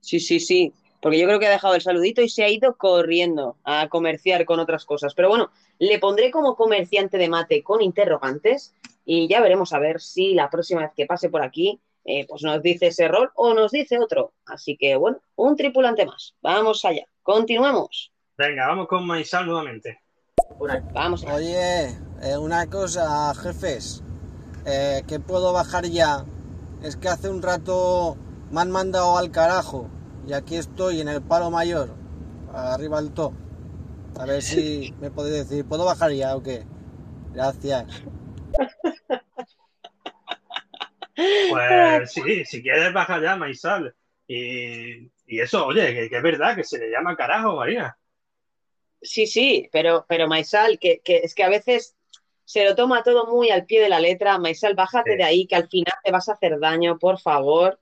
Sí, 0.05 0.21
sí, 0.21 0.39
sí. 0.39 0.73
Porque 1.01 1.19
yo 1.19 1.27
creo 1.27 1.39
que 1.39 1.47
ha 1.47 1.51
dejado 1.51 1.75
el 1.75 1.81
saludito 1.81 2.23
y 2.23 2.29
se 2.29 2.45
ha 2.45 2.49
ido 2.49 2.77
corriendo 2.77 3.57
a 3.65 3.89
comerciar 3.89 4.45
con 4.45 4.61
otras 4.61 4.85
cosas. 4.85 5.15
Pero 5.15 5.29
bueno, 5.29 5.51
le 5.79 5.99
pondré 5.99 6.31
como 6.31 6.57
comerciante 6.57 7.19
de 7.19 7.29
mate 7.29 7.63
con 7.63 7.83
interrogantes 7.83 8.75
y 9.05 9.29
ya 9.29 9.41
veremos 9.41 9.73
a 9.73 9.79
ver 9.79 10.01
si 10.01 10.35
la 10.35 10.51
próxima 10.51 10.83
vez 10.83 10.93
que 10.95 11.07
pase 11.07 11.29
por 11.29 11.43
aquí, 11.43 11.81
eh, 12.05 12.27
pues 12.27 12.43
nos 12.43 12.63
dice 12.63 12.89
ese 12.89 13.09
rol 13.09 13.31
o 13.35 13.55
nos 13.55 13.73
dice 13.73 13.99
otro. 13.99 14.33
Así 14.47 14.77
que 14.77 14.97
bueno, 14.97 15.21
un 15.37 15.57
tripulante 15.57 16.07
más. 16.07 16.35
Vamos 16.43 16.85
allá. 16.85 17.05
Continuemos. 17.23 18.13
Venga, 18.37 18.67
vamos 18.67 18.89
con 18.89 19.07
Maisal 19.07 19.47
nuevamente. 19.47 20.01
Vamos. 20.93 21.25
Oye, 21.25 21.89
eh, 22.23 22.37
una 22.39 22.69
cosa, 22.69 23.35
jefes, 23.35 24.03
eh, 24.67 25.03
que 25.07 25.19
puedo 25.19 25.53
bajar 25.53 25.87
ya. 25.87 26.25
Es 26.83 26.97
que 26.97 27.09
hace 27.09 27.29
un 27.29 27.43
rato 27.43 28.17
me 28.55 28.61
han 28.61 28.71
mandado 28.71 29.19
al 29.19 29.33
carajo 29.33 29.89
y 30.29 30.33
aquí 30.33 30.55
estoy 30.57 31.01
en 31.01 31.09
el 31.09 31.21
palo 31.23 31.51
mayor, 31.51 31.91
arriba 32.53 33.03
del 33.03 33.13
top. 33.13 33.33
A 34.19 34.27
ver 34.27 34.43
si 34.43 34.95
me 35.01 35.11
podéis 35.11 35.49
decir, 35.49 35.65
¿puedo 35.65 35.85
bajar 35.85 36.13
ya 36.13 36.37
o 36.37 36.43
qué? 36.43 36.65
Gracias. 37.33 37.85
Pues 41.51 42.13
sí, 42.13 42.45
si 42.45 42.63
quieres 42.63 42.93
baja 42.93 43.21
ya, 43.21 43.37
Maisal. 43.37 43.95
Y, 44.27 45.11
y 45.27 45.41
eso, 45.41 45.67
oye, 45.67 45.93
que, 45.95 46.09
que 46.09 46.17
es 46.17 46.23
verdad, 46.23 46.57
que 46.57 46.65
se 46.65 46.79
le 46.79 46.91
llama 46.91 47.17
carajo, 47.17 47.57
Marina. 47.57 47.97
Sí, 49.03 49.27
sí, 49.27 49.69
pero, 49.73 50.07
pero 50.09 50.29
Maisal, 50.29 50.79
que, 50.79 51.01
que 51.01 51.19
es 51.19 51.35
que 51.35 51.45
a 51.45 51.49
veces 51.49 51.95
se 52.45 52.65
lo 52.65 52.75
toma 52.75 53.03
todo 53.03 53.27
muy 53.27 53.51
al 53.51 53.67
pie 53.67 53.81
de 53.83 53.89
la 53.89 54.01
letra. 54.01 54.39
Maisal, 54.39 54.75
bájate 54.75 55.13
Sí. 55.13 55.17
de 55.19 55.25
ahí, 55.25 55.47
que 55.47 55.57
al 55.57 55.69
final 55.69 55.93
te 56.03 56.11
vas 56.13 56.29
a 56.29 56.33
hacer 56.35 56.59
daño, 56.59 56.99
por 56.99 57.19
favor. 57.21 57.81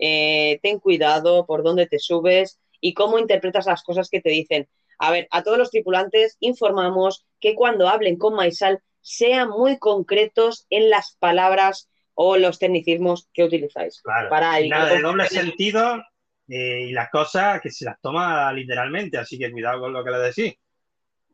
Eh, 0.00 0.58
ten 0.62 0.80
cuidado 0.80 1.46
por 1.46 1.62
dónde 1.62 1.86
te 1.86 1.98
subes 1.98 2.58
y 2.80 2.94
cómo 2.94 3.18
interpretas 3.18 3.66
las 3.66 3.82
cosas 3.82 4.08
que 4.08 4.20
te 4.20 4.30
dicen. 4.30 4.68
A 4.98 5.10
ver, 5.10 5.28
a 5.30 5.42
todos 5.42 5.58
los 5.58 5.70
tripulantes 5.70 6.36
informamos 6.40 7.26
que 7.38 7.54
cuando 7.54 7.88
hablen 7.88 8.16
con 8.16 8.34
Maisal 8.34 8.80
sean 9.02 9.50
muy 9.50 9.78
concretos 9.78 10.66
en 10.70 10.90
las 10.90 11.16
palabras 11.18 11.90
o 12.14 12.36
los 12.36 12.58
tecnicismos 12.58 13.28
que 13.32 13.44
utilizáis. 13.44 14.00
Claro. 14.02 14.28
Para 14.28 14.60
Y 14.60 14.68
nada 14.68 14.92
de 14.94 15.00
doble 15.00 15.26
sentido 15.26 16.02
eh, 16.48 16.86
y 16.88 16.92
las 16.92 17.10
cosas 17.10 17.60
que 17.60 17.70
se 17.70 17.84
las 17.84 18.00
toma 18.00 18.52
literalmente, 18.52 19.18
así 19.18 19.38
que 19.38 19.50
cuidado 19.50 19.80
con 19.80 19.92
lo 19.92 20.04
que 20.04 20.10
le 20.10 20.18
decís. 20.18 20.54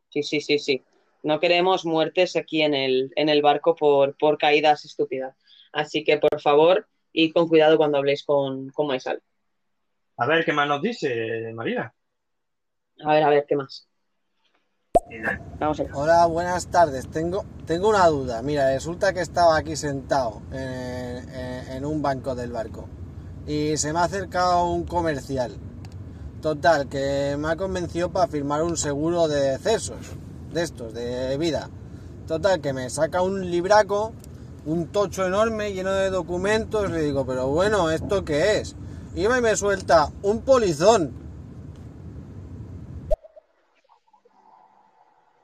Sí, 0.09 0.23
sí, 0.23 0.41
sí, 0.41 0.59
sí. 0.59 0.83
No 1.23 1.39
queremos 1.39 1.85
muertes 1.85 2.35
aquí 2.35 2.61
en 2.61 2.73
el, 2.73 3.11
en 3.15 3.27
el 3.27 3.41
barco 3.41 3.75
por, 3.75 4.15
por 4.17 4.37
caídas 4.37 4.85
estúpidas. 4.85 5.35
Así 5.73 6.03
que, 6.03 6.17
por 6.17 6.39
favor, 6.39 6.87
y 7.19 7.31
con 7.31 7.47
cuidado 7.47 7.77
cuando 7.77 7.97
habléis 7.97 8.23
con, 8.23 8.69
con 8.69 8.85
Maisal. 8.85 9.19
A 10.17 10.27
ver 10.27 10.45
qué 10.45 10.53
más 10.53 10.67
nos 10.67 10.83
dice, 10.83 11.51
Marina. 11.55 11.91
A 13.03 13.13
ver, 13.13 13.23
a 13.23 13.29
ver, 13.29 13.45
¿qué 13.47 13.55
más? 13.55 13.87
Vamos 15.59 15.79
allá. 15.79 15.89
Hola, 15.95 16.25
buenas 16.27 16.67
tardes. 16.67 17.09
Tengo, 17.09 17.43
tengo 17.65 17.89
una 17.89 18.05
duda. 18.05 18.43
Mira, 18.43 18.71
resulta 18.71 19.13
que 19.13 19.21
estaba 19.21 19.57
aquí 19.57 19.75
sentado 19.75 20.43
en, 20.51 21.27
en- 21.33 21.71
en 21.71 21.85
un 21.85 22.03
banco 22.03 22.35
del 22.35 22.51
barco 22.51 22.87
y 23.47 23.77
se 23.77 23.93
me 23.93 23.99
ha 23.99 24.03
acercado 24.03 24.69
un 24.69 24.83
comercial. 24.83 25.55
Total, 26.39 26.87
que 26.87 27.35
me 27.39 27.47
ha 27.47 27.55
convencido 27.55 28.11
para 28.11 28.27
firmar 28.27 28.61
un 28.61 28.77
seguro 28.77 29.27
de 29.27 29.39
decesos, 29.57 29.97
de 30.53 30.61
estos, 30.61 30.93
de 30.93 31.35
vida. 31.39 31.67
Total, 32.27 32.61
que 32.61 32.73
me 32.73 32.91
saca 32.91 33.23
un 33.23 33.49
libraco, 33.49 34.13
un 34.67 34.91
tocho 34.91 35.25
enorme 35.25 35.73
lleno 35.73 35.93
de 35.93 36.09
documentos. 36.09 36.91
Le 36.91 37.01
digo, 37.01 37.25
pero 37.25 37.47
bueno, 37.47 37.89
¿esto 37.89 38.23
qué 38.23 38.57
es? 38.57 38.75
Y 39.15 39.25
va 39.25 39.39
y 39.39 39.41
me 39.41 39.55
suelta 39.55 40.09
un 40.21 40.43
polizón. 40.43 41.13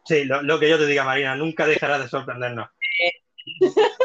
Sí, 0.05 0.25
lo, 0.25 0.41
lo 0.41 0.59
que 0.59 0.69
yo 0.69 0.77
te 0.77 0.85
diga, 0.85 1.05
Marina, 1.05 1.35
nunca 1.35 1.65
dejarás 1.65 2.01
de 2.01 2.09
sorprendernos. 2.09 2.69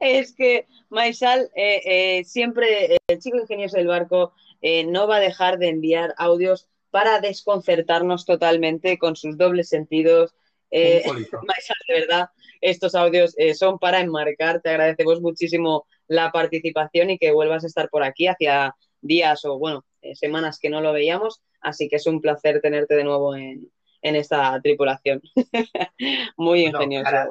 Es 0.00 0.34
que 0.34 0.66
Maisal, 0.90 1.50
eh, 1.54 1.80
eh, 2.18 2.24
siempre, 2.24 2.94
eh, 2.94 2.98
el 3.08 3.18
chico 3.18 3.38
ingenioso 3.38 3.78
del 3.78 3.86
barco, 3.86 4.34
eh, 4.60 4.84
no 4.84 5.08
va 5.08 5.16
a 5.16 5.20
dejar 5.20 5.58
de 5.58 5.68
enviar 5.68 6.14
audios 6.18 6.68
para 6.90 7.20
desconcertarnos 7.20 8.26
totalmente 8.26 8.98
con 8.98 9.16
sus 9.16 9.36
dobles 9.38 9.68
sentidos. 9.68 10.34
Eh, 10.70 11.02
Un 11.06 11.12
polizón. 11.12 11.40
Maisal, 11.46 11.76
de 11.88 11.94
verdad, 12.00 12.30
estos 12.60 12.94
audios 12.94 13.34
eh, 13.38 13.54
son 13.54 13.78
para 13.78 14.00
enmarcar. 14.00 14.60
Te 14.60 14.70
agradecemos 14.70 15.20
muchísimo 15.20 15.86
la 16.06 16.30
participación 16.32 17.10
y 17.10 17.18
que 17.18 17.32
vuelvas 17.32 17.64
a 17.64 17.66
estar 17.66 17.88
por 17.88 18.02
aquí 18.02 18.26
hacia 18.26 18.74
días 19.00 19.44
o, 19.44 19.58
bueno, 19.58 19.84
eh, 20.02 20.14
semanas 20.14 20.58
que 20.58 20.70
no 20.70 20.80
lo 20.80 20.92
veíamos. 20.92 21.40
Así 21.60 21.88
que 21.88 21.96
es 21.96 22.06
un 22.06 22.20
placer 22.20 22.60
tenerte 22.60 22.94
de 22.94 23.04
nuevo 23.04 23.34
en, 23.36 23.70
en 24.02 24.16
esta 24.16 24.60
tripulación. 24.62 25.20
Muy 26.36 26.64
ingenioso. 26.66 27.04
cara- 27.10 27.28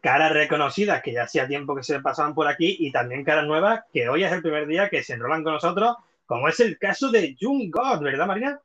caras 0.00 0.32
reconocidas 0.32 1.02
que 1.02 1.12
ya 1.12 1.22
hacía 1.24 1.48
tiempo 1.48 1.74
que 1.74 1.82
se 1.82 2.00
pasaban 2.00 2.34
por 2.34 2.46
aquí 2.46 2.76
y 2.78 2.92
también 2.92 3.24
caras 3.24 3.46
nuevas 3.46 3.82
que 3.92 4.08
hoy 4.08 4.24
es 4.24 4.32
el 4.32 4.42
primer 4.42 4.66
día 4.66 4.88
que 4.88 5.02
se 5.02 5.14
enrolan 5.14 5.42
con 5.42 5.54
nosotros, 5.54 5.96
como 6.26 6.48
es 6.48 6.60
el 6.60 6.78
caso 6.78 7.10
de 7.10 7.36
Jung 7.40 7.70
God, 7.70 8.02
¿verdad, 8.02 8.26
Marina? 8.26 8.60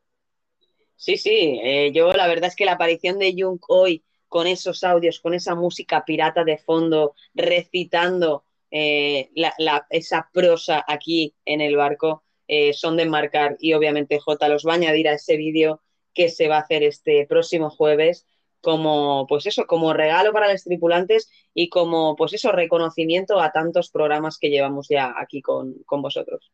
Sí, 0.96 1.18
sí, 1.18 1.60
eh, 1.64 1.92
yo 1.94 2.14
la 2.14 2.28
verdad 2.28 2.48
es 2.50 2.56
que 2.56 2.66
la 2.66 2.74
aparición 2.74 3.20
de 3.20 3.34
Jung 3.38 3.60
hoy 3.68 4.04
con 4.34 4.48
esos 4.48 4.84
audios, 4.84 5.20
con 5.20 5.36
esa 5.36 5.54
música 5.54 6.04
pirata 6.04 6.44
de 6.44 6.58
fondo, 6.58 7.14
recitando 7.36 8.46
eh, 8.72 9.30
la- 9.36 9.54
la- 9.60 9.86
esa 9.92 10.28
prosa 10.34 10.84
aquí 10.88 11.36
en 11.46 11.62
el 11.62 11.76
barco, 11.76 12.24
eh, 12.48 12.74
son 12.74 12.98
de 12.98 13.06
marcar 13.06 13.56
y 13.60 13.74
obviamente 13.74 14.18
J 14.20 14.48
los 14.50 14.66
va 14.66 14.72
a 14.72 14.76
añadir 14.78 15.08
a 15.08 15.14
ese 15.14 15.38
vídeo 15.38 15.82
que 16.16 16.30
se 16.30 16.48
va 16.48 16.56
a 16.58 16.62
hacer 16.62 16.82
este 16.82 17.28
próximo 17.28 17.70
jueves 17.70 18.26
como, 18.60 19.28
pues 19.28 19.46
eso, 19.46 19.68
como 19.68 19.94
regalo 19.94 20.34
para 20.34 20.52
los 20.52 20.64
tripulantes 20.64 21.30
y 21.54 21.70
como, 21.70 22.16
pues 22.16 22.34
eso, 22.34 22.52
reconocimiento 22.52 23.40
a 23.40 23.52
tantos 23.52 23.92
programas 23.92 24.40
que 24.40 24.50
llevamos 24.50 24.88
ya 24.90 25.14
aquí 25.16 25.44
con, 25.44 25.76
con 25.86 26.02
vosotros. 26.02 26.52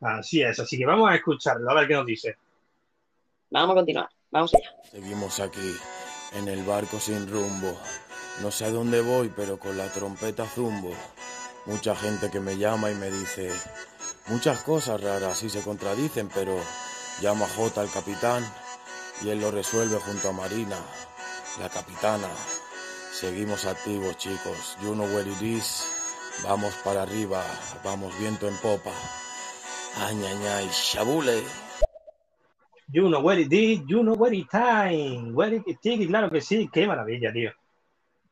Así 0.00 0.40
es, 0.40 0.58
así 0.58 0.78
que 0.78 0.86
vamos 0.86 1.10
a 1.10 1.16
escucharlo, 1.16 1.70
a 1.70 1.74
ver 1.74 1.88
qué 1.88 1.92
nos 1.94 2.06
dice. 2.06 2.36
Vamos 3.50 3.72
a 3.72 3.74
continuar, 3.74 4.08
vamos 4.30 4.54
allá. 4.54 4.70
Seguimos 4.90 5.38
aquí, 5.40 5.74
en 6.36 6.48
el 6.48 6.62
barco 6.64 7.00
sin 7.00 7.30
rumbo. 7.30 7.76
No 8.40 8.50
sé 8.50 8.66
a 8.66 8.70
dónde 8.70 9.00
voy, 9.00 9.32
pero 9.34 9.58
con 9.58 9.76
la 9.76 9.88
trompeta 9.88 10.46
zumbo. 10.46 10.92
Mucha 11.64 11.96
gente 11.96 12.30
que 12.30 12.40
me 12.40 12.58
llama 12.58 12.90
y 12.90 12.94
me 12.94 13.10
dice 13.10 13.50
muchas 14.26 14.62
cosas 14.62 15.00
raras 15.00 15.42
y 15.42 15.50
se 15.50 15.62
contradicen, 15.62 16.28
pero 16.32 16.56
llama 17.20 17.46
a 17.46 17.48
J 17.48 17.80
al 17.80 17.90
capitán 17.90 18.44
y 19.22 19.30
él 19.30 19.40
lo 19.40 19.50
resuelve 19.50 19.98
junto 19.98 20.28
a 20.28 20.32
Marina, 20.32 20.76
la 21.58 21.68
capitana. 21.68 22.28
Seguimos 23.12 23.64
activos, 23.64 24.18
chicos. 24.18 24.76
You 24.82 24.92
know 24.92 25.06
where. 25.06 25.26
Vamos 26.42 26.74
para 26.84 27.02
arriba, 27.02 27.42
vamos 27.82 28.16
viento 28.18 28.46
en 28.46 28.56
popa. 28.58 28.92
Añañay, 30.06 30.68
shabule. 30.70 31.65
You 32.92 33.08
know 33.08 33.20
where 33.20 33.40
it 33.40 33.52
is, 33.52 33.80
you 33.88 34.02
know 34.02 34.14
where 34.14 34.32
it 34.32 34.46
time, 34.50 35.32
where 35.34 35.52
it 35.56 35.64
is, 35.66 36.06
claro 36.06 36.30
que 36.30 36.40
sí, 36.40 36.68
qué 36.72 36.86
maravilla, 36.86 37.32
tío. 37.32 37.50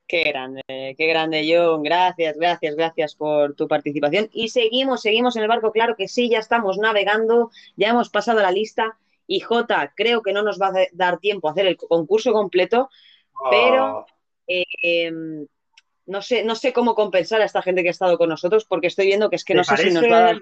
Qué 0.06 0.22
grande, 0.24 0.62
qué 0.96 1.06
grande, 1.06 1.44
John. 1.48 1.82
Gracias, 1.82 2.36
gracias, 2.36 2.76
gracias 2.76 3.14
por 3.16 3.54
tu 3.54 3.66
participación. 3.66 4.28
Y 4.32 4.48
seguimos, 4.48 5.00
seguimos 5.00 5.34
en 5.36 5.42
el 5.42 5.48
barco, 5.48 5.72
claro 5.72 5.96
que 5.96 6.08
sí, 6.08 6.28
ya 6.28 6.38
estamos 6.38 6.78
navegando, 6.78 7.50
ya 7.76 7.88
hemos 7.88 8.10
pasado 8.10 8.40
la 8.40 8.50
lista. 8.52 8.96
Y 9.26 9.40
Jota, 9.40 9.92
creo 9.96 10.22
que 10.22 10.34
no 10.34 10.42
nos 10.42 10.60
va 10.60 10.68
a 10.68 10.72
dar 10.92 11.18
tiempo 11.18 11.48
a 11.48 11.52
hacer 11.52 11.66
el 11.66 11.76
concurso 11.78 12.32
completo, 12.32 12.90
pero 13.50 14.06
eh, 14.46 14.64
em, 14.82 15.46
no 16.06 16.20
sé, 16.22 16.44
no 16.44 16.54
sé 16.54 16.74
cómo 16.74 16.94
compensar 16.94 17.40
a 17.40 17.46
esta 17.46 17.62
gente 17.62 17.82
que 17.82 17.88
ha 17.88 17.92
estado 17.92 18.18
con 18.18 18.28
nosotros, 18.28 18.66
porque 18.66 18.88
estoy 18.88 19.06
viendo 19.06 19.30
que 19.30 19.36
es 19.36 19.44
que 19.44 19.54
¿Te 19.54 19.58
no 19.58 19.64
sé 19.64 19.76
si 19.78 19.90
nos 19.90 20.04
va 20.04 20.18
a 20.18 20.20
dar 20.20 20.40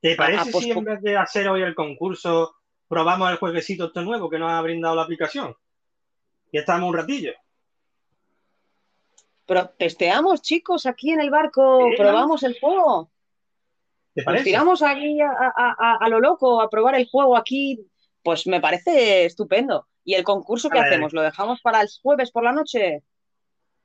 ¿Te 0.00 0.14
a- 0.14 0.16
parece 0.16 0.40
a 0.40 0.44
si 0.44 0.50
pospo- 0.70 0.78
en 0.78 0.84
vez 0.84 1.02
de 1.02 1.16
hacer 1.18 1.46
hoy 1.48 1.60
el 1.62 1.74
concurso 1.74 2.54
probamos 2.88 3.30
el 3.30 3.36
jueguecito 3.38 3.86
este 3.86 4.02
nuevo 4.02 4.28
que 4.28 4.38
nos 4.38 4.50
ha 4.50 4.60
brindado 4.60 4.94
la 4.96 5.02
aplicación? 5.02 5.54
Y 6.50 6.58
estamos 6.58 6.88
un 6.90 6.96
ratillo. 6.96 7.32
Pero 9.46 9.68
testeamos, 9.78 10.40
chicos, 10.42 10.86
aquí 10.86 11.10
en 11.10 11.20
el 11.20 11.30
barco, 11.30 11.88
probamos 11.96 12.42
el 12.42 12.58
juego. 12.60 13.10
¿Te 14.14 14.20
Nos 14.20 14.24
parece? 14.26 14.44
tiramos 14.44 14.82
aquí 14.82 15.20
a, 15.20 15.30
a- 15.30 15.74
a- 15.78 15.96
a 16.00 16.08
lo 16.08 16.20
loco 16.20 16.60
a 16.60 16.68
probar 16.68 16.94
el 16.94 17.08
juego 17.08 17.36
aquí, 17.36 17.80
pues 18.22 18.46
me 18.46 18.60
parece 18.60 19.24
estupendo. 19.24 19.88
¿Y 20.04 20.14
el 20.14 20.24
concurso 20.24 20.68
qué 20.68 20.78
ver. 20.78 20.88
hacemos? 20.88 21.12
¿Lo 21.12 21.22
dejamos 21.22 21.60
para 21.60 21.80
el 21.80 21.88
jueves 22.02 22.30
por 22.30 22.44
la 22.44 22.52
noche? 22.52 23.02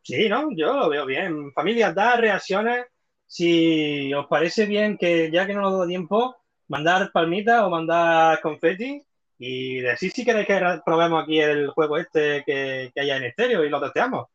Sí, 0.04 0.28
¿no? 0.30 0.50
Yo 0.56 0.74
lo 0.74 0.90
veo 0.90 1.06
bien. 1.06 1.52
Familia, 1.54 1.92
da 1.94 2.16
reacciones. 2.18 2.86
Si 3.26 4.14
os 4.14 4.28
parece 4.28 4.66
bien 4.66 4.98
que 4.98 5.30
ya 5.32 5.46
que 5.46 5.54
no 5.54 5.62
nos 5.62 5.80
da 5.80 5.88
tiempo, 5.88 6.36
mandar 6.68 7.12
palmitas 7.12 7.64
o 7.64 7.70
mandar 7.70 8.42
confeti 8.42 9.02
y 9.40 9.80
decir 9.80 10.12
si 10.12 10.26
queréis 10.26 10.48
que 10.48 10.60
probemos 10.86 11.24
aquí 11.24 11.40
el 11.40 11.70
juego 11.70 11.98
este 11.98 12.44
que, 12.46 12.92
que 12.94 13.02
haya 13.02 13.18
en 13.18 13.26
estéreo 13.26 13.64
y 13.64 13.70
lo 13.70 13.82
testeamos. 13.82 14.28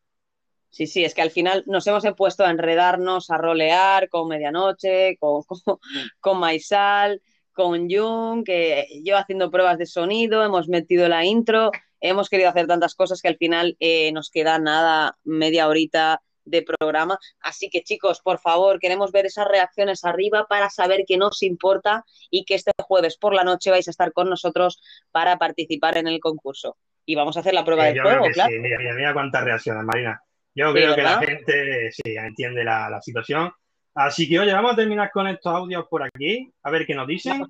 Sí, 0.71 0.87
sí, 0.87 1.05
es 1.05 1.13
que 1.13 1.21
al 1.21 1.31
final 1.31 1.65
nos 1.67 1.87
hemos 1.87 2.05
puesto 2.17 2.45
a 2.45 2.51
enredarnos, 2.51 3.31
a 3.31 3.37
rolear 3.37 4.09
con 4.09 4.29
Medianoche, 4.29 5.19
con, 5.19 5.43
con, 5.65 5.79
con 6.19 6.39
Maisal, 6.39 7.21
con 7.53 7.91
Jung, 7.91 8.45
que 8.45 8.87
yo 9.05 9.19
haciendo 9.19 9.51
pruebas 9.51 9.77
de 9.77 9.87
sonido, 9.87 10.43
hemos 10.43 10.69
metido 10.69 11.09
la 11.09 11.27
intro, 11.27 11.71
hemos 12.01 12.31
querido 12.31 12.49
hacer 12.49 12.67
tantas 12.67 12.95
cosas 12.95 13.21
que 13.21 13.29
al 13.29 13.37
final 13.37 13.77
eh, 13.81 14.13
nos 14.13 14.31
queda 14.31 14.59
nada, 14.59 15.19
media 15.25 15.69
horita 15.69 16.23
de 16.45 16.63
programa. 16.63 17.19
Así 17.41 17.69
que 17.71 17.83
chicos, 17.83 18.21
por 18.21 18.39
favor, 18.39 18.79
queremos 18.79 19.13
ver 19.13 19.27
esas 19.27 19.47
reacciones 19.49 20.05
arriba 20.05 20.47
para 20.49 20.71
saber 20.71 21.05
que 21.07 21.17
nos 21.17 21.43
importa 21.43 22.05
y 22.31 22.45
que 22.45 22.55
este 22.55 22.73
jueves 22.83 23.17
por 23.17 23.35
la 23.35 23.45
noche 23.45 23.71
vais 23.71 23.87
a 23.89 23.91
estar 23.91 24.13
con 24.13 24.29
nosotros 24.31 24.81
para 25.11 25.37
participar 25.39 25.97
en 25.99 26.09
el 26.09 26.21
concurso. 26.21 26.77
Y 27.05 27.15
vamos 27.15 27.37
a 27.37 27.41
hacer 27.41 27.55
la 27.55 27.65
prueba 27.65 27.89
Eh, 27.89 27.95
del 27.95 28.03
juego, 28.03 28.25
claro. 28.33 28.51
sí. 28.51 28.59
Mira, 28.61 28.79
mira, 28.79 28.95
mira 28.95 29.13
cuántas 29.13 29.45
reacciones, 29.45 29.85
Marina. 29.85 30.21
Yo 30.55 30.69
Sí, 30.69 30.73
creo 30.75 30.95
que 30.95 31.03
la 31.03 31.19
gente 31.19 31.91
sí, 31.93 32.15
entiende 32.17 32.63
la, 32.65 32.91
la 32.91 33.01
situación. 33.01 33.51
Así 33.95 34.29
que, 34.29 34.39
oye, 34.39 34.53
vamos 34.53 34.73
a 34.73 34.77
terminar 34.77 35.11
con 35.11 35.27
estos 35.27 35.53
audios 35.55 35.87
por 35.89 36.03
aquí, 36.03 36.53
a 36.63 36.71
ver 36.71 36.87
qué 36.87 36.95
nos 36.95 37.07
dicen. 37.07 37.43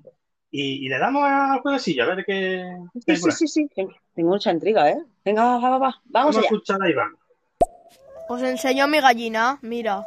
Y, 0.51 0.85
y 0.85 0.89
le 0.89 0.99
damos 0.99 1.23
al 1.23 1.59
jueguecillo, 1.61 2.03
a 2.03 2.15
ver 2.15 2.25
qué. 2.25 2.63
Sí, 3.05 3.15
sí, 3.15 3.31
sí, 3.31 3.47
sí. 3.47 3.67
Tengo 4.13 4.29
mucha 4.29 4.51
intriga, 4.51 4.89
¿eh? 4.89 4.97
Venga, 5.25 5.43
va, 5.43 5.57
va, 5.59 5.69
va, 5.71 5.77
va. 5.77 6.01
Vamos 6.05 6.37
a 6.37 6.41
escuchar 6.41 6.81
a 6.81 6.89
Iván. 6.89 7.11
Os 8.27 8.41
enseño 8.41 8.85
a 8.85 8.87
mi 8.87 8.99
gallina, 8.99 9.59
mira. 9.61 10.05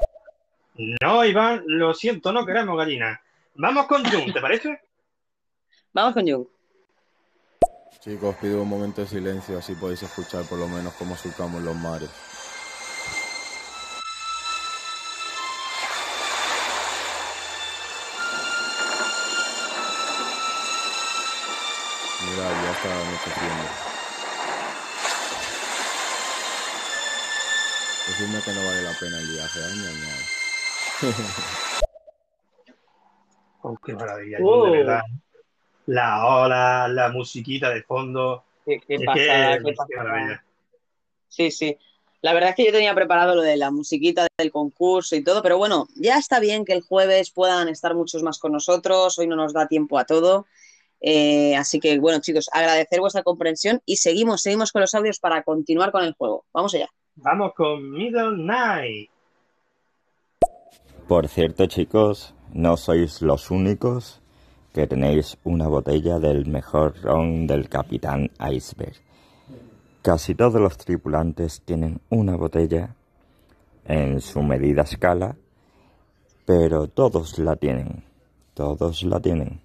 No, 1.02 1.24
Iván, 1.24 1.62
lo 1.66 1.94
siento, 1.94 2.32
no 2.32 2.44
queremos 2.44 2.76
gallina. 2.76 3.20
Vamos 3.54 3.86
con 3.86 4.04
Jun, 4.04 4.32
¿te 4.32 4.40
parece? 4.40 4.80
Vamos 5.92 6.14
con 6.14 6.28
Jung. 6.28 6.46
Chicos, 8.00 8.36
pido 8.36 8.62
un 8.62 8.68
momento 8.68 9.00
de 9.00 9.08
silencio, 9.08 9.58
así 9.58 9.74
podéis 9.74 10.02
escuchar 10.02 10.44
por 10.44 10.58
lo 10.58 10.68
menos 10.68 10.94
cómo 10.94 11.16
surcamos 11.16 11.62
los 11.62 11.74
mares. 11.74 12.10
Mira, 22.22 22.48
ya 22.48 22.72
está 22.72 23.00
anocheciendo. 23.00 23.95
Decidme 28.06 28.40
que 28.40 28.52
no 28.52 28.64
vale 28.66 28.82
la 28.82 28.92
pena 28.92 29.18
el 29.18 29.26
viaje. 29.26 29.60
Oh, 33.68 33.76
qué 33.84 33.94
maravilla, 33.94 34.38
Oh. 34.42 34.66
De 34.66 34.78
verdad. 34.78 35.00
La 35.86 36.24
ola, 36.26 36.86
la 36.86 37.08
musiquita 37.08 37.68
de 37.70 37.82
fondo. 37.82 38.44
Qué, 38.64 38.80
qué 38.86 39.00
pasada, 39.04 39.58
qué 39.58 39.64
qué 39.64 39.72
pasada. 39.72 40.04
maravilla. 40.04 40.44
Sí, 41.28 41.50
sí. 41.50 41.76
La 42.22 42.32
verdad 42.32 42.50
es 42.50 42.56
que 42.56 42.64
yo 42.66 42.70
tenía 42.72 42.94
preparado 42.94 43.34
lo 43.34 43.42
de 43.42 43.56
la 43.56 43.72
musiquita 43.72 44.28
del 44.38 44.52
concurso 44.52 45.16
y 45.16 45.24
todo, 45.24 45.42
pero 45.42 45.58
bueno, 45.58 45.88
ya 45.96 46.16
está 46.16 46.38
bien 46.38 46.64
que 46.64 46.74
el 46.74 46.82
jueves 46.82 47.30
puedan 47.32 47.68
estar 47.68 47.94
muchos 47.96 48.22
más 48.22 48.38
con 48.38 48.52
nosotros. 48.52 49.18
Hoy 49.18 49.26
no 49.26 49.34
nos 49.34 49.52
da 49.52 49.66
tiempo 49.66 49.98
a 49.98 50.04
todo. 50.04 50.46
Eh, 51.00 51.56
así 51.56 51.80
que, 51.80 51.98
bueno, 51.98 52.20
chicos, 52.20 52.48
agradecer 52.52 53.00
vuestra 53.00 53.22
comprensión 53.24 53.82
y 53.84 53.96
seguimos, 53.96 54.42
seguimos 54.42 54.70
con 54.70 54.80
los 54.80 54.94
audios 54.94 55.18
para 55.18 55.42
continuar 55.42 55.90
con 55.92 56.04
el 56.04 56.14
juego. 56.14 56.46
Vamos 56.52 56.72
allá. 56.74 56.88
Vamos 57.18 57.54
con 57.54 57.92
Middle 57.92 58.36
Night. 58.36 59.08
Por 61.08 61.28
cierto, 61.28 61.64
chicos, 61.64 62.34
no 62.52 62.76
sois 62.76 63.22
los 63.22 63.50
únicos 63.50 64.20
que 64.74 64.86
tenéis 64.86 65.38
una 65.42 65.66
botella 65.66 66.18
del 66.18 66.44
mejor 66.44 66.94
ron 67.02 67.46
del 67.46 67.70
Capitán 67.70 68.30
Iceberg. 68.38 68.96
Casi 70.02 70.34
todos 70.34 70.60
los 70.60 70.76
tripulantes 70.76 71.62
tienen 71.62 72.02
una 72.10 72.36
botella 72.36 72.94
en 73.86 74.20
su 74.20 74.42
medida 74.42 74.82
escala, 74.82 75.36
pero 76.44 76.86
todos 76.86 77.38
la 77.38 77.56
tienen. 77.56 78.04
Todos 78.52 79.04
la 79.04 79.20
tienen. 79.20 79.62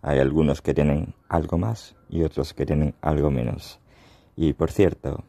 Hay 0.00 0.20
algunos 0.20 0.62
que 0.62 0.72
tienen 0.72 1.14
algo 1.28 1.58
más 1.58 1.96
y 2.08 2.22
otros 2.22 2.54
que 2.54 2.64
tienen 2.64 2.94
algo 3.02 3.30
menos. 3.30 3.78
Y 4.36 4.54
por 4.54 4.70
cierto, 4.70 5.22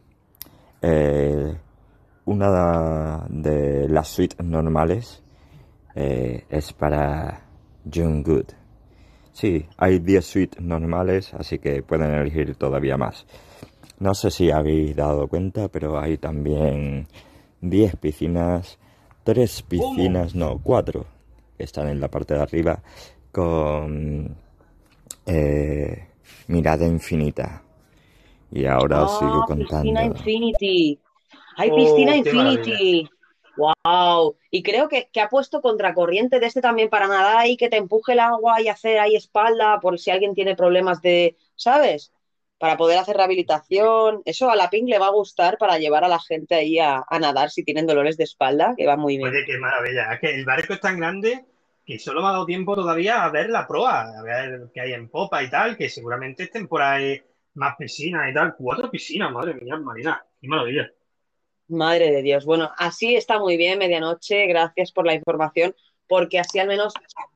una 2.26 3.26
de 3.28 3.88
las 3.88 4.08
suites 4.08 4.44
normales 4.44 5.22
eh, 5.94 6.44
es 6.50 6.72
para 6.72 7.42
Jungkook. 7.92 8.48
Sí, 9.32 9.66
hay 9.76 9.98
10 9.98 10.24
suites 10.24 10.60
normales, 10.62 11.32
así 11.34 11.58
que 11.58 11.82
pueden 11.82 12.10
elegir 12.12 12.54
todavía 12.56 12.96
más. 12.96 13.26
No 13.98 14.14
sé 14.14 14.30
si 14.30 14.50
habéis 14.50 14.94
dado 14.96 15.28
cuenta, 15.28 15.68
pero 15.68 15.98
hay 15.98 16.18
también 16.18 17.06
10 17.60 17.96
piscinas, 17.96 18.78
3 19.24 19.62
piscinas, 19.62 20.34
no, 20.34 20.58
4, 20.62 21.06
que 21.56 21.64
están 21.64 21.88
en 21.88 22.00
la 22.00 22.08
parte 22.08 22.34
de 22.34 22.40
arriba, 22.42 22.82
con 23.32 24.34
eh, 25.26 26.08
mirada 26.48 26.86
infinita. 26.86 27.62
Y 28.50 28.64
ahora 28.64 29.02
os 29.04 29.18
sigo 29.18 29.42
Ah, 29.42 29.46
contando. 29.46 29.82
Piscina 29.82 30.04
Infinity. 30.04 31.00
Hay 31.56 31.70
Oh, 31.70 31.76
piscina 31.76 32.16
Infinity. 32.16 33.08
Wow. 33.56 34.36
Y 34.50 34.62
creo 34.62 34.88
que, 34.88 35.08
que 35.10 35.20
ha 35.20 35.28
puesto 35.28 35.62
contracorriente 35.62 36.40
de 36.40 36.46
este 36.46 36.60
también 36.60 36.90
para 36.90 37.08
nadar 37.08 37.38
ahí, 37.38 37.56
que 37.56 37.70
te 37.70 37.76
empuje 37.78 38.12
el 38.12 38.20
agua 38.20 38.60
y 38.60 38.68
hacer 38.68 38.98
ahí 38.98 39.16
espalda 39.16 39.80
por 39.80 39.98
si 39.98 40.10
alguien 40.10 40.34
tiene 40.34 40.54
problemas 40.54 41.00
de, 41.00 41.36
¿sabes? 41.54 42.12
Para 42.58 42.76
poder 42.76 42.98
hacer 42.98 43.16
rehabilitación. 43.16 44.20
Eso 44.26 44.50
a 44.50 44.56
la 44.56 44.68
Pink 44.68 44.88
le 44.88 44.98
va 44.98 45.06
a 45.06 45.12
gustar 45.12 45.56
para 45.58 45.78
llevar 45.78 46.04
a 46.04 46.08
la 46.08 46.20
gente 46.20 46.54
ahí 46.54 46.78
a, 46.78 47.02
a 47.08 47.18
nadar 47.18 47.50
si 47.50 47.64
tienen 47.64 47.86
dolores 47.86 48.18
de 48.18 48.24
espalda, 48.24 48.74
que 48.76 48.86
va 48.86 48.96
muy 48.96 49.16
bien. 49.16 49.30
Oye, 49.30 49.44
qué 49.46 49.58
maravilla. 49.58 50.12
Es 50.12 50.20
que 50.20 50.34
el 50.34 50.44
barco 50.44 50.74
es 50.74 50.80
tan 50.80 50.98
grande 50.98 51.46
que 51.86 51.98
solo 51.98 52.20
me 52.20 52.28
ha 52.28 52.32
dado 52.32 52.46
tiempo 52.46 52.74
todavía 52.74 53.24
a 53.24 53.30
ver 53.30 53.48
la 53.48 53.66
proa, 53.66 54.02
a 54.18 54.22
ver 54.22 54.70
qué 54.74 54.80
hay 54.82 54.92
en 54.92 55.08
popa 55.08 55.42
y 55.42 55.48
tal, 55.48 55.76
que 55.76 55.88
seguramente 55.88 56.42
estén 56.42 56.66
por 56.66 56.82
ahí 56.82 57.22
más 57.54 57.76
piscinas 57.76 58.28
y 58.30 58.34
tal. 58.34 58.54
Cuatro 58.56 58.90
piscinas, 58.90 59.32
madre 59.32 59.54
mía, 59.54 59.76
Marina. 59.78 60.22
Qué 60.40 60.48
maravilla. 60.48 60.90
Madre 61.68 62.10
de 62.12 62.22
Dios. 62.22 62.44
Bueno, 62.44 62.70
así 62.78 63.16
está 63.16 63.38
muy 63.38 63.56
bien, 63.56 63.78
medianoche. 63.78 64.46
Gracias 64.46 64.92
por 64.92 65.06
la 65.06 65.14
información, 65.14 65.74
porque 66.06 66.38
así 66.38 66.58
al 66.58 66.68
menos 66.68 66.94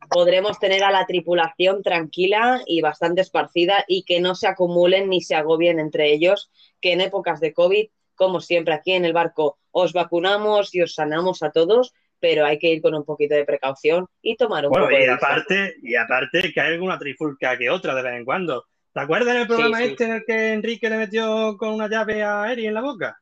podremos 0.08 0.58
tener 0.58 0.84
a 0.84 0.90
la 0.90 1.06
tripulación 1.06 1.82
tranquila 1.82 2.62
y 2.66 2.80
bastante 2.80 3.20
esparcida 3.22 3.84
y 3.88 4.04
que 4.04 4.20
no 4.20 4.34
se 4.34 4.46
acumulen 4.46 5.08
ni 5.08 5.20
se 5.20 5.34
agobien 5.34 5.80
entre 5.80 6.12
ellos, 6.12 6.50
que 6.80 6.92
en 6.92 7.00
épocas 7.00 7.40
de 7.40 7.52
COVID, 7.52 7.88
como 8.14 8.40
siempre 8.40 8.74
aquí 8.74 8.92
en 8.92 9.04
el 9.04 9.12
barco, 9.12 9.58
os 9.72 9.92
vacunamos 9.92 10.74
y 10.74 10.82
os 10.82 10.94
sanamos 10.94 11.42
a 11.42 11.50
todos, 11.50 11.92
pero 12.20 12.44
hay 12.44 12.58
que 12.58 12.68
ir 12.72 12.82
con 12.82 12.94
un 12.94 13.04
poquito 13.04 13.34
de 13.34 13.44
precaución 13.44 14.06
y 14.20 14.36
tomar 14.36 14.66
un 14.66 14.70
Bueno, 14.70 14.86
poco 14.86 14.98
y 14.98 15.04
de 15.06 15.10
aparte, 15.10 15.74
y 15.82 15.94
aparte 15.96 16.52
que 16.52 16.60
hay 16.60 16.74
alguna 16.74 16.98
trifulca 16.98 17.56
que 17.56 17.70
otra 17.70 17.94
de 17.94 18.02
vez 18.02 18.14
en 18.14 18.24
cuando. 18.24 18.66
¿Te 18.92 19.00
acuerdas 19.00 19.34
del 19.34 19.46
programa 19.46 19.78
Sí, 19.78 19.84
sí. 19.84 19.90
este 19.92 20.04
en 20.04 20.10
el 20.12 20.24
que 20.26 20.52
Enrique 20.52 20.90
le 20.90 20.96
metió 20.98 21.56
con 21.56 21.70
una 21.70 21.88
llave 21.88 22.22
a 22.22 22.52
Eri 22.52 22.66
en 22.66 22.74
la 22.74 22.80
boca? 22.82 23.20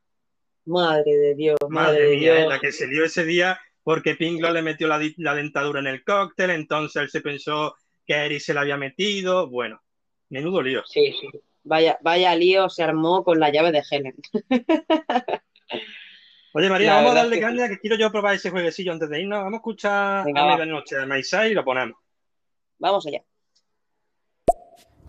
Madre 0.69 1.17
de 1.17 1.35
Dios, 1.35 1.57
madre, 1.69 1.87
Madre 1.93 2.09
de 2.11 2.17
mía, 2.17 2.35
Dios. 2.37 2.49
la 2.49 2.59
que 2.61 2.73
se 2.73 2.87
dio 2.87 3.05
ese 3.05 3.25
día 3.25 3.59
porque 3.83 4.17
Pinglo 4.17 4.51
le 4.51 4.61
metió 4.61 4.87
la, 4.87 4.99
dentadura 5.35 5.81
en 5.81 5.87
el 5.87 6.05
cóctel, 6.05 6.51
entonces 6.51 7.01
él 7.01 7.09
se 7.09 7.23
pensó 7.23 7.75
que 8.07 8.13
Eri 8.15 8.39
se 8.39 8.53
la 8.53 8.61
había 8.61 8.77
metido. 8.77 9.49
Bueno, 9.49 9.81
menudo 10.29 10.61
lío. 10.61 10.83
Sí, 10.85 11.15
sí. 11.19 11.27
Vaya, 11.65 11.99
vaya 12.03 12.35
lío 12.35 12.69
se 12.69 12.83
armó 12.83 13.25
con 13.25 13.41
la 13.41 13.51
llave 13.51 13.73
de 13.73 13.83
Helen. 13.91 14.15
Oye, 16.53 16.69
María, 16.69 16.89
La 16.89 16.95
vamos 16.97 17.13
a 17.13 17.15
darle 17.15 17.37
es 17.37 17.41
que 17.41 17.47
caña, 17.47 17.69
que 17.69 17.79
quiero 17.79 17.97
yo 17.97 18.13
probar 18.13 18.35
ese 18.35 18.51
jueguecillo 18.51 18.93
antes 18.93 19.09
de 19.09 19.23
irnos. 19.23 19.39
Vamos 19.39 19.55
a 19.55 19.57
escuchar 19.57 20.27
Venga, 20.27 20.43
a 20.43 20.45
va. 20.45 20.57
medianoche 20.59 20.97
de 20.97 21.07
Maisai 21.07 21.53
y 21.53 21.55
lo 21.55 21.65
ponemos. 21.65 21.97
Vamos 22.79 23.07
allá. 23.07 23.23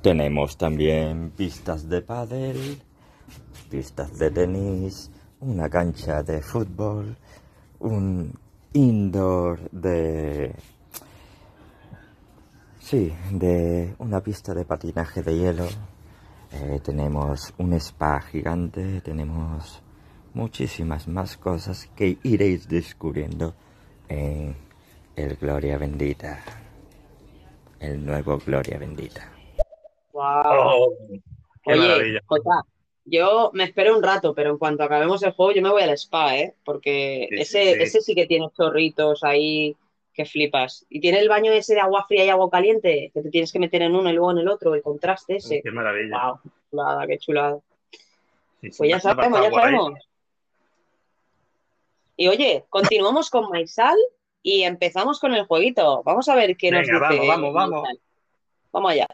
Tenemos 0.02 0.58
también 0.58 1.32
pistas 1.32 1.90
de 1.90 2.02
pádel, 2.02 2.82
pistas 3.70 4.18
de 4.18 4.32
tenis, 4.32 5.12
una 5.42 5.70
cancha 5.70 6.24
de 6.24 6.42
fútbol, 6.42 7.16
un 7.80 8.34
indoor 8.74 9.70
de... 9.72 10.54
Sí, 12.80 13.14
de 13.32 13.94
una 14.00 14.20
pista 14.22 14.54
de 14.54 14.66
patinaje 14.66 15.22
de 15.22 15.38
hielo. 15.38 15.68
Eh, 16.52 16.80
tenemos 16.84 17.54
un 17.60 17.74
spa 17.74 18.20
gigante, 18.22 19.02
tenemos 19.02 19.82
muchísimas 20.34 21.08
más 21.08 21.38
cosas 21.38 21.88
que 21.96 22.18
iréis 22.24 22.68
descubriendo 22.68 23.54
en 24.08 24.56
el 25.16 25.36
Gloria 25.36 25.78
Bendita. 25.78 26.40
El 27.80 28.04
nuevo 28.06 28.40
Gloria 28.40 28.78
Bendita. 28.80 29.30
Wow. 30.12 30.96
qué 31.64 31.72
Oye, 31.74 31.80
maravilla. 31.80 32.20
Jota, 32.26 32.66
Yo 33.10 33.52
me 33.54 33.64
espero 33.64 33.96
un 33.96 34.04
rato, 34.04 34.34
pero 34.34 34.52
en 34.52 34.58
cuanto 34.58 34.84
acabemos 34.84 35.24
el 35.24 35.32
juego, 35.32 35.52
yo 35.54 35.62
me 35.62 35.70
voy 35.70 35.82
al 35.82 35.90
spa, 35.92 36.38
¿eh? 36.38 36.54
Porque 36.64 37.28
Sí, 37.30 37.36
ese, 37.42 37.74
sí. 37.74 37.82
ese 37.82 38.02
sí 38.02 38.16
que 38.16 38.28
tiene 38.28 38.50
chorritos 38.56 39.24
ahí 39.24 39.76
que 40.14 40.26
flipas. 40.26 40.86
Y 40.90 41.00
tiene 41.00 41.20
el 41.20 41.30
baño 41.30 41.52
ese 41.52 41.76
de 41.76 41.80
agua 41.80 42.06
fría 42.08 42.26
y 42.26 42.30
agua 42.30 42.50
caliente, 42.50 43.12
que 43.14 43.22
te 43.22 43.30
tienes 43.30 43.52
que 43.52 43.60
meter 43.60 43.82
en 43.82 43.96
uno 43.96 44.10
y 44.10 44.14
luego 44.14 44.32
en 44.32 44.40
el 44.40 44.48
otro, 44.50 44.76
el 44.76 44.82
contraste 44.82 45.38
ese. 45.38 45.62
Qué 45.62 45.72
maravilla. 45.72 46.24
Wow, 46.24 46.40
chulada, 46.70 47.08
qué 47.08 47.18
chulada. 47.18 47.60
Sí, 48.62 48.72
sí, 48.72 48.78
Pues 48.78 48.90
ya 48.90 49.00
sabemos, 49.00 49.42
ya 49.42 49.52
sabemos. 49.52 49.94
Y 52.18 52.28
oye, 52.28 52.66
continuamos 52.70 53.30
con 53.30 53.50
Maisal 53.50 53.98
y 54.44 54.64
empezamos 54.64 55.20
con 55.20 55.34
el 55.34 55.46
jueguito. 55.46 56.04
Vamos 56.04 56.28
a 56.28 56.36
ver 56.36 56.58
qué 56.58 56.70
nos 56.70 56.82
dice. 56.82 57.00
vamos, 57.00 57.28
vamos, 57.28 57.54
vamos. 57.54 57.90
Vamos 58.74 58.92
allá. 58.92 59.08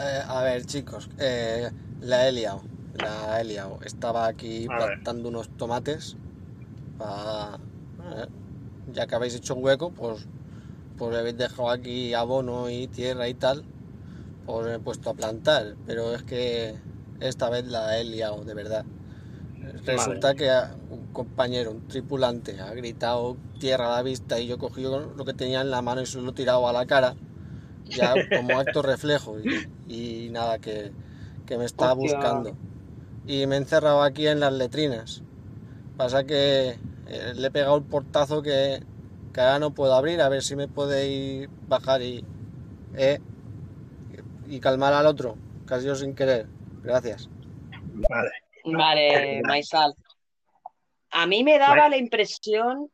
Eh, 0.00 0.22
a 0.26 0.42
ver, 0.42 0.64
chicos, 0.64 1.08
eh, 1.18 1.70
la 2.00 2.28
he 2.28 2.32
liado. 2.32 2.62
La 2.94 3.40
he 3.40 3.44
liado. 3.44 3.78
Estaba 3.84 4.26
aquí 4.26 4.66
A 4.68 4.78
ver. 4.78 4.88
plantando 4.88 5.28
unos 5.28 5.48
tomates. 5.56 6.16
eh, 7.00 8.26
ya 8.92 9.06
que 9.06 9.14
habéis 9.14 9.34
hecho 9.34 9.54
un 9.54 9.64
hueco, 9.64 9.90
pues, 9.90 10.26
pues 10.96 11.16
habéis 11.16 11.36
dejado 11.36 11.70
aquí 11.70 12.14
abono 12.14 12.68
y 12.70 12.86
tierra 12.88 13.28
y 13.28 13.34
tal. 13.34 13.64
Pues 14.46 14.66
me 14.66 14.74
he 14.74 14.78
puesto 14.78 15.10
a 15.10 15.14
plantar. 15.14 15.76
Pero 15.86 16.14
es 16.14 16.22
que 16.22 16.74
esta 17.20 17.48
vez 17.50 17.66
la 17.66 17.98
he 17.98 18.04
liado, 18.04 18.44
de 18.44 18.54
verdad. 18.54 18.84
Resulta 19.84 20.34
que 20.34 20.50
un 20.90 21.06
compañero, 21.12 21.70
un 21.70 21.86
tripulante, 21.88 22.60
ha 22.60 22.72
gritado 22.74 23.36
tierra 23.58 23.86
a 23.86 23.96
la 23.96 24.02
vista 24.02 24.38
y 24.38 24.46
yo 24.46 24.56
he 24.56 24.58
cogido 24.58 25.00
lo 25.00 25.24
que 25.24 25.34
tenía 25.34 25.60
en 25.60 25.70
la 25.70 25.82
mano 25.82 26.02
y 26.02 26.06
se 26.06 26.20
lo 26.20 26.30
he 26.30 26.34
tirado 26.34 26.68
a 26.68 26.72
la 26.72 26.84
cara, 26.86 27.14
ya 27.96 28.14
como 28.36 28.58
acto 28.58 28.82
reflejo. 28.82 29.38
Y, 29.40 30.26
y 30.26 30.30
nada, 30.30 30.58
que, 30.58 30.92
que 31.46 31.58
me 31.58 31.64
está 31.64 31.92
Hostia. 31.92 32.16
buscando. 32.16 32.56
Y 33.26 33.46
me 33.46 33.54
he 33.54 33.58
encerrado 33.58 34.02
aquí 34.02 34.26
en 34.26 34.40
las 34.40 34.52
letrinas. 34.52 35.22
Pasa 35.96 36.24
que 36.24 36.78
eh, 37.06 37.32
le 37.34 37.46
he 37.46 37.50
pegado 37.50 37.76
el 37.76 37.84
portazo 37.84 38.42
que, 38.42 38.82
que 39.32 39.40
ahora 39.40 39.58
no 39.58 39.72
puedo 39.72 39.94
abrir, 39.94 40.20
a 40.20 40.28
ver 40.28 40.42
si 40.42 40.56
me 40.56 40.68
podéis 40.68 41.48
bajar 41.68 42.02
y, 42.02 42.24
eh, 42.96 43.20
y 44.48 44.58
calmar 44.60 44.92
al 44.94 45.06
otro, 45.06 45.36
que 45.66 45.74
ha 45.74 45.80
sido 45.80 45.94
sin 45.94 46.14
querer. 46.14 46.46
Gracias. 46.82 47.28
Vale. 48.08 48.30
Vale, 48.64 49.42
Maisal. 49.42 49.94
A 51.10 51.26
mí 51.26 51.44
me 51.44 51.58
daba 51.58 51.88
la 51.88 51.96
impresión 51.96 52.90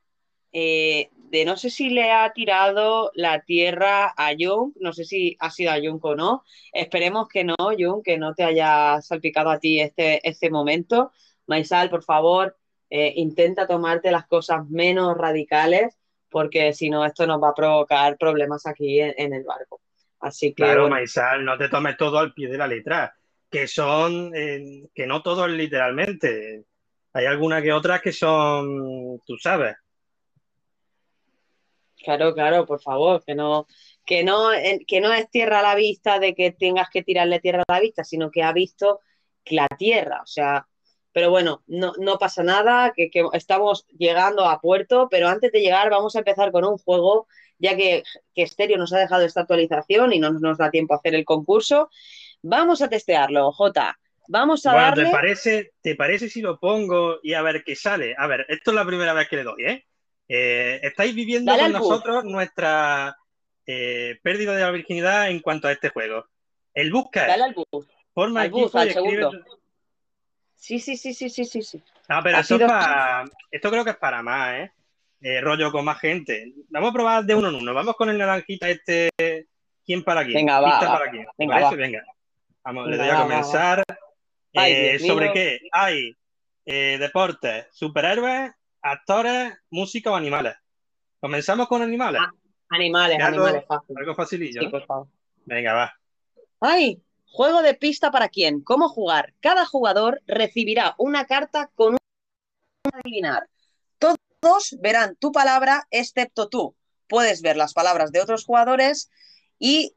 eh, 0.52 1.10
de 1.30 1.44
no 1.44 1.56
sé 1.56 1.70
si 1.70 1.90
le 1.90 2.10
ha 2.10 2.32
tirado 2.32 3.10
la 3.14 3.42
tierra 3.42 4.14
a 4.16 4.32
Jung, 4.38 4.72
no 4.80 4.92
sé 4.92 5.04
si 5.04 5.36
ha 5.40 5.50
sido 5.50 5.72
a 5.72 5.78
Jung 5.80 6.00
o 6.02 6.14
no. 6.14 6.44
Esperemos 6.72 7.28
que 7.28 7.44
no, 7.44 7.54
Jung, 7.58 8.02
que 8.02 8.18
no 8.18 8.34
te 8.34 8.44
haya 8.44 9.00
salpicado 9.02 9.50
a 9.50 9.58
ti 9.58 9.80
este, 9.80 10.26
este 10.26 10.50
momento. 10.50 11.12
Maisal, 11.46 11.90
por 11.90 12.02
favor, 12.02 12.56
eh, 12.90 13.12
intenta 13.16 13.66
tomarte 13.66 14.10
las 14.10 14.26
cosas 14.26 14.68
menos 14.68 15.16
radicales, 15.16 15.98
porque 16.30 16.72
si 16.72 16.90
no, 16.90 17.04
esto 17.04 17.26
nos 17.26 17.42
va 17.42 17.50
a 17.50 17.54
provocar 17.54 18.16
problemas 18.16 18.66
aquí 18.66 19.00
en, 19.00 19.14
en 19.16 19.34
el 19.34 19.44
barco. 19.44 19.80
Así 20.20 20.48
que, 20.48 20.64
Claro, 20.64 20.82
bueno, 20.82 20.96
Maisal, 20.96 21.44
no 21.44 21.56
te 21.58 21.68
tomes 21.68 21.96
todo 21.96 22.18
al 22.18 22.32
pie 22.32 22.48
de 22.48 22.58
la 22.58 22.66
letra, 22.66 23.14
que 23.50 23.66
son, 23.66 24.32
eh, 24.34 24.88
que 24.94 25.06
no 25.06 25.22
todo 25.22 25.46
es 25.46 25.52
literalmente. 25.52 26.64
Hay 27.12 27.26
algunas 27.26 27.62
que 27.62 27.72
otras 27.72 28.00
que 28.00 28.12
son, 28.12 29.20
tú 29.26 29.36
sabes. 29.38 29.76
Claro, 32.04 32.32
claro, 32.34 32.64
por 32.66 32.80
favor, 32.80 33.24
que 33.24 33.34
no, 33.34 33.66
que 34.04 34.22
no, 34.24 34.52
eh, 34.52 34.84
que 34.86 35.00
no 35.00 35.12
es 35.12 35.28
tierra 35.30 35.60
a 35.60 35.62
la 35.62 35.74
vista 35.74 36.18
de 36.18 36.34
que 36.34 36.52
tengas 36.52 36.88
que 36.90 37.02
tirarle 37.02 37.40
tierra 37.40 37.64
a 37.68 37.72
la 37.74 37.80
vista, 37.80 38.04
sino 38.04 38.30
que 38.30 38.42
ha 38.42 38.52
visto 38.52 39.00
la 39.46 39.66
tierra, 39.78 40.20
o 40.22 40.26
sea, 40.26 40.66
pero 41.12 41.30
bueno, 41.30 41.62
no, 41.66 41.92
no 41.98 42.18
pasa 42.18 42.42
nada, 42.44 42.92
que, 42.94 43.10
que 43.10 43.24
estamos 43.32 43.86
llegando 43.98 44.44
a 44.44 44.60
puerto, 44.60 45.08
pero 45.10 45.28
antes 45.28 45.50
de 45.52 45.60
llegar 45.60 45.90
vamos 45.90 46.14
a 46.14 46.20
empezar 46.20 46.52
con 46.52 46.64
un 46.64 46.78
juego, 46.78 47.26
ya 47.58 47.76
que, 47.76 48.04
que 48.34 48.46
Stereo 48.46 48.78
nos 48.78 48.92
ha 48.92 48.98
dejado 48.98 49.24
esta 49.24 49.40
actualización 49.40 50.12
y 50.12 50.20
no 50.20 50.30
nos 50.32 50.58
da 50.58 50.70
tiempo 50.70 50.94
a 50.94 50.98
hacer 50.98 51.14
el 51.16 51.24
concurso. 51.24 51.90
Vamos 52.42 52.82
a 52.82 52.88
testearlo, 52.88 53.50
Jota. 53.52 53.98
Vamos 54.28 54.66
a 54.66 54.74
Bueno, 54.74 54.86
darle. 54.90 55.06
¿te 55.06 55.10
parece, 55.10 55.72
¿te 55.80 55.96
parece 55.96 56.28
si 56.28 56.42
lo 56.42 56.60
pongo 56.60 57.18
y 57.22 57.32
a 57.34 57.42
ver 57.42 57.64
qué 57.64 57.74
sale? 57.74 58.14
A 58.18 58.26
ver, 58.28 58.46
esto 58.48 58.70
es 58.70 58.74
la 58.76 58.86
primera 58.86 59.12
vez 59.14 59.28
que 59.28 59.36
le 59.36 59.44
doy, 59.44 59.64
¿eh? 59.64 59.87
Eh, 60.28 60.80
estáis 60.82 61.14
viviendo 61.14 61.50
Dale 61.50 61.72
con 61.72 61.80
bus. 61.80 61.88
nosotros 61.88 62.24
nuestra 62.24 63.16
eh, 63.66 64.18
pérdida 64.22 64.54
de 64.54 64.62
la 64.62 64.70
virginidad 64.70 65.30
en 65.30 65.40
cuanto 65.40 65.68
a 65.68 65.72
este 65.72 65.88
juego. 65.88 66.26
El 66.74 66.92
busca 66.92 67.26
Dale 67.26 67.44
al 67.44 67.54
bus. 67.54 67.86
forma 68.14 68.42
Al 68.42 68.50
bus, 68.50 68.74
al 68.74 68.86
y 68.86 68.90
escribe. 68.90 69.22
segundo. 69.22 69.44
Sí, 70.54 70.78
sí, 70.80 70.96
sí, 70.96 71.14
sí, 71.14 71.30
sí, 71.30 71.44
sí, 71.44 71.62
sí. 71.62 71.82
Ah, 72.08 72.20
pero 72.22 72.38
eso 72.38 72.56
es 72.56 72.62
para. 72.62 73.24
Esto 73.50 73.70
creo 73.70 73.84
que 73.84 73.90
es 73.90 73.96
para 73.96 74.22
más, 74.22 74.54
¿eh? 74.54 74.72
Eh, 75.20 75.40
rollo 75.40 75.72
con 75.72 75.84
más 75.84 75.98
gente. 76.00 76.52
Vamos 76.68 76.90
a 76.90 76.92
probar 76.92 77.24
de 77.24 77.34
uno 77.34 77.48
en 77.48 77.54
uno. 77.56 77.72
Vamos 77.74 77.96
con 77.96 78.10
el 78.10 78.18
naranjita 78.18 78.68
este. 78.68 79.10
¿Quién 79.84 80.02
para 80.04 80.22
quién? 80.24 80.34
Venga, 80.34 80.60
va, 80.60 80.80
para 80.80 81.10
quién. 81.10 81.24
¿Te 81.24 81.30
Venga, 81.38 81.60
va. 81.60 81.70
Venga. 81.70 82.04
Vamos, 82.64 82.88
le 82.88 82.96
doy 82.98 83.08
a 83.08 83.14
va, 83.14 83.22
comenzar. 83.22 83.82
Ay, 84.54 84.98
¿Sobre 84.98 85.26
mío. 85.26 85.34
qué? 85.34 85.60
Hay 85.72 86.14
deportes, 86.66 87.66
superhéroes, 87.72 88.50
actores, 88.82 89.54
música 89.70 90.10
o 90.10 90.14
animales. 90.16 90.54
¿Comenzamos 91.20 91.68
con 91.68 91.82
animales? 91.82 92.20
Animales, 92.70 93.16
Que 93.16 93.22
algo- 93.22 93.44
animales, 93.44 93.66
fácil. 93.68 93.96
Algo 93.98 94.14
facilillo, 94.14 94.60
Sí, 94.60 94.66
¿no? 94.66 94.70
por 94.70 94.86
favor. 94.86 95.08
Venga, 95.46 95.72
va. 95.74 95.92
¡Ay! 96.60 97.02
Juego 97.30 97.62
de 97.62 97.74
pista 97.74 98.10
para 98.10 98.28
quién. 98.28 98.62
¿Cómo 98.62 98.88
jugar? 98.88 99.34
Cada 99.40 99.66
jugador 99.66 100.22
recibirá 100.26 100.94
una 100.98 101.26
carta 101.26 101.70
con 101.74 101.94
un 101.94 101.98
adivinar. 102.92 103.48
Todos 103.98 104.76
verán 104.80 105.16
tu 105.16 105.32
palabra 105.32 105.86
excepto 105.90 106.48
tú. 106.48 106.74
Puedes 107.08 107.42
ver 107.42 107.56
las 107.56 107.74
palabras 107.74 108.12
de 108.12 108.20
otros 108.20 108.44
jugadores 108.44 109.10
y 109.58 109.94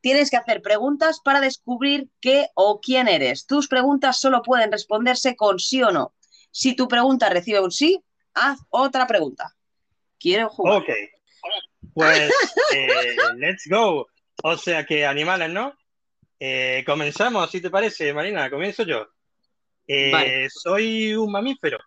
tienes 0.00 0.30
que 0.30 0.36
hacer 0.36 0.62
preguntas 0.62 1.20
para 1.24 1.40
descubrir 1.40 2.08
qué 2.20 2.48
o 2.54 2.80
quién 2.80 3.08
eres. 3.08 3.46
Tus 3.46 3.68
preguntas 3.68 4.18
solo 4.20 4.42
pueden 4.42 4.70
responderse 4.72 5.36
con 5.36 5.58
sí 5.58 5.82
o 5.82 5.90
no. 5.90 6.14
Si 6.50 6.74
tu 6.76 6.88
pregunta 6.88 7.28
recibe 7.28 7.60
un 7.60 7.70
sí, 7.70 8.02
haz 8.34 8.60
otra 8.70 9.06
pregunta. 9.06 9.54
Quiero 10.18 10.48
jugar. 10.48 10.82
Ok. 10.82 10.88
Pues, 11.94 12.32
eh, 12.74 13.16
let's 13.36 13.66
go. 13.68 14.08
O 14.42 14.56
sea 14.56 14.84
que 14.86 15.04
animales, 15.06 15.50
¿no? 15.50 15.76
Eh, 16.38 16.82
comenzamos, 16.86 17.50
si 17.50 17.60
te 17.60 17.70
parece, 17.70 18.12
Marina. 18.12 18.50
Comienzo 18.50 18.84
yo. 18.84 19.06
Eh, 19.86 20.10
Vale. 20.12 20.50
Soy 20.50 21.14
un 21.14 21.30
mamífero. 21.30 21.78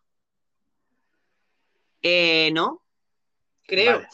Eh, 2.02 2.52
no, 2.54 2.84
creo. 3.64 3.98
Vale. 3.98 4.08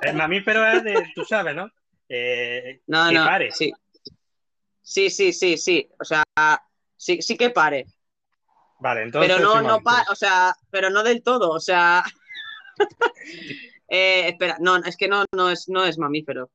El 0.00 0.14
mamífero 0.16 0.66
es 0.66 0.84
de, 0.84 1.12
tú 1.14 1.24
sabes, 1.24 1.54
¿no? 1.54 1.66
No, 1.66 3.08
que 3.08 3.14
no, 3.14 3.24
pare. 3.24 3.50
sí. 3.52 3.72
Sí, 4.80 5.10
sí, 5.10 5.34
sí, 5.34 5.58
sí. 5.58 5.86
O 6.00 6.04
sea, 6.04 6.24
sí, 6.96 7.20
sí 7.20 7.36
que 7.36 7.50
pare. 7.50 7.86
Vale, 8.80 9.02
entonces. 9.02 9.32
pero 9.34 9.44
no, 9.44 9.60
no 9.62 9.80
pa- 9.80 10.06
o 10.10 10.14
sea, 10.14 10.54
pero 10.70 10.90
no 10.90 11.02
del 11.02 11.22
todo. 11.22 11.50
O 11.50 11.60
sea. 11.60 12.04
Eh, 13.90 14.28
espera, 14.28 14.58
no, 14.60 14.76
es 14.76 14.98
que 14.98 15.08
no, 15.08 15.24
no 15.34 15.48
es, 15.48 15.66
no 15.70 15.82
es 15.86 15.96
mamífero. 15.96 16.50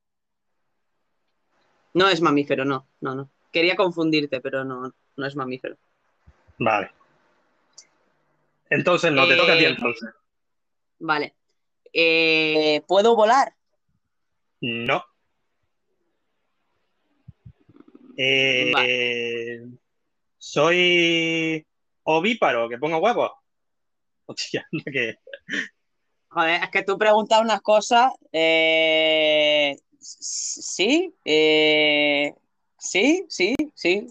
No 1.92 2.08
es 2.08 2.20
mamífero, 2.20 2.64
no, 2.64 2.86
no, 3.00 3.16
no. 3.16 3.30
Quería 3.50 3.74
confundirte, 3.74 4.40
pero 4.40 4.64
no, 4.64 4.94
no 5.16 5.26
es 5.26 5.34
mamífero. 5.34 5.76
Vale. 6.60 6.92
Entonces, 8.70 9.10
no, 9.10 9.26
te 9.26 9.36
toca 9.36 9.54
a 9.54 9.58
ti 9.58 9.64
Eh, 9.64 9.68
entonces. 9.68 10.10
Vale. 11.00 11.34
Eh, 11.92 12.82
¿Puedo 12.86 13.16
volar? 13.16 13.52
No. 14.60 15.04
Eh, 18.16 19.66
Soy 20.38 21.66
ovíparo, 22.04 22.68
que 22.68 22.78
pongo 22.78 22.98
huevos. 22.98 23.32
Hostia, 24.26 24.66
que. 24.92 25.16
Joder, 26.28 26.62
es 26.62 26.70
que 26.70 26.82
tú 26.82 26.98
preguntas 26.98 27.40
unas 27.40 27.60
cosas. 27.60 28.12
eh, 28.32 29.76
sí, 30.00 31.14
eh, 31.24 32.34
sí, 32.78 33.24
sí, 33.28 33.54
sí. 33.74 34.06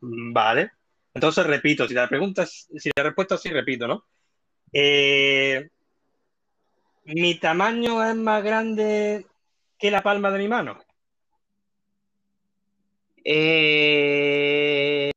Vale. 0.00 0.72
Entonces 1.14 1.46
repito, 1.46 1.86
si 1.86 1.94
la 1.94 2.08
pregunta 2.08 2.46
si 2.46 2.90
la 2.96 3.02
respuesta 3.02 3.34
es 3.36 3.42
sí, 3.42 3.50
repito, 3.50 3.86
¿no? 3.86 4.04
Eh, 4.72 5.68
¿mi 7.04 7.38
tamaño 7.38 8.02
es 8.04 8.16
más 8.16 8.42
grande 8.42 9.26
que 9.78 9.90
la 9.90 10.02
palma 10.02 10.30
de 10.30 10.38
mi 10.38 10.48
mano? 10.48 10.78
Eh, 13.24 15.12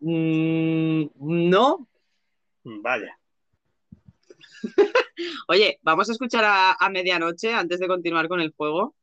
mm, 0.00 1.10
no. 1.18 1.88
Vaya. 2.64 3.18
Oye, 5.48 5.78
vamos 5.82 6.08
a 6.08 6.12
escuchar 6.12 6.44
a, 6.44 6.72
a 6.72 6.90
medianoche 6.90 7.52
antes 7.52 7.80
de 7.80 7.88
continuar 7.88 8.28
con 8.28 8.40
el 8.40 8.52
juego. 8.56 8.94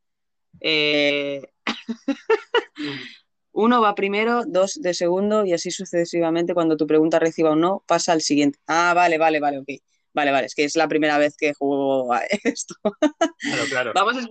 Eh, 0.60 1.42
Uno 3.58 3.80
va 3.80 3.96
primero, 3.96 4.44
dos 4.46 4.82
de 4.82 4.94
segundo 4.94 5.46
y 5.46 5.54
así 5.54 5.72
sucesivamente. 5.72 6.54
Cuando 6.54 6.76
tu 6.76 6.86
pregunta 6.86 7.20
reciba 7.20 7.54
un 7.54 7.62
no, 7.62 7.84
pasa 7.88 8.12
al 8.12 8.22
siguiente. 8.22 8.60
Ah, 8.68 8.94
vale, 8.94 9.18
vale, 9.18 9.40
vale, 9.40 9.60
ok. 9.60 9.70
Vale, 10.14 10.32
vale, 10.32 10.48
es 10.48 10.56
que 10.56 10.66
es 10.66 10.76
la 10.76 10.90
primera 10.90 11.18
vez 11.18 11.38
que 11.38 11.54
juego 11.54 12.14
a 12.14 12.20
esto. 12.44 12.76
Claro, 12.82 13.64
claro. 13.70 13.92
Vamos 13.96 14.18
a, 14.18 14.28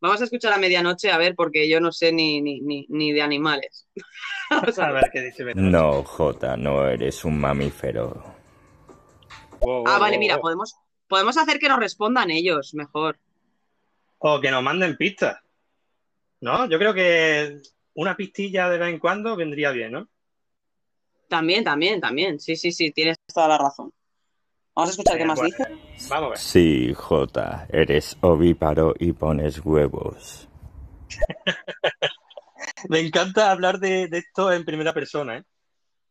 vamos 0.00 0.20
a 0.20 0.24
escuchar 0.24 0.52
a 0.52 0.58
medianoche 0.58 1.10
a 1.10 1.18
ver, 1.18 1.34
porque 1.34 1.68
yo 1.68 1.80
no 1.80 1.92
sé 1.92 2.12
ni, 2.12 2.40
ni, 2.40 2.60
ni, 2.60 2.86
ni 2.88 3.12
de 3.12 3.22
animales. 3.22 3.86
Vamos 4.50 4.78
a 4.80 4.90
ver. 4.90 5.10
qué 5.12 5.20
dice 5.20 5.44
Beto. 5.44 5.60
No, 5.60 6.02
Jota, 6.02 6.56
no 6.56 6.88
eres 6.88 7.24
un 7.24 7.38
mamífero. 7.40 8.34
Wow, 9.60 9.84
Ah, 9.86 9.92
wow, 9.92 10.00
vale, 10.00 10.16
wow, 10.16 10.20
mira, 10.20 10.34
wow. 10.36 10.42
podemos, 10.42 10.74
podemos 11.06 11.36
hacer 11.36 11.60
que 11.60 11.68
nos 11.68 11.78
respondan 11.78 12.30
ellos 12.32 12.74
mejor. 12.74 13.18
O 14.18 14.40
que 14.40 14.50
nos 14.50 14.62
manden 14.62 14.96
pistas. 14.96 15.38
¿No? 16.40 16.68
Yo 16.68 16.78
creo 16.78 16.92
que 16.94 17.60
una 17.94 18.16
pistilla 18.16 18.68
de 18.68 18.78
vez 18.78 18.88
en 18.88 18.98
cuando 18.98 19.36
vendría 19.36 19.70
bien, 19.70 19.92
¿no? 19.92 20.08
También, 21.28 21.62
también, 21.62 22.00
también. 22.00 22.40
Sí, 22.40 22.56
sí, 22.56 22.72
sí, 22.72 22.90
tienes 22.90 23.18
toda 23.32 23.46
la 23.46 23.58
razón. 23.58 23.92
Vamos 24.74 24.90
a 24.90 24.92
escuchar 24.92 25.18
qué 25.18 25.24
más 25.24 25.38
Bueno, 25.38 25.56
dice. 25.56 26.08
Vamos 26.08 26.26
a 26.26 26.28
ver. 26.30 26.38
Sí, 26.38 26.94
Jota, 26.94 27.66
eres 27.70 28.16
ovíparo 28.20 28.94
y 28.98 29.12
pones 29.12 29.64
huevos. 29.64 30.48
Me 32.88 33.00
encanta 33.00 33.50
hablar 33.50 33.78
de, 33.78 34.08
de 34.08 34.18
esto 34.18 34.52
en 34.52 34.64
primera 34.64 34.94
persona, 34.94 35.38
¿eh? 35.38 35.44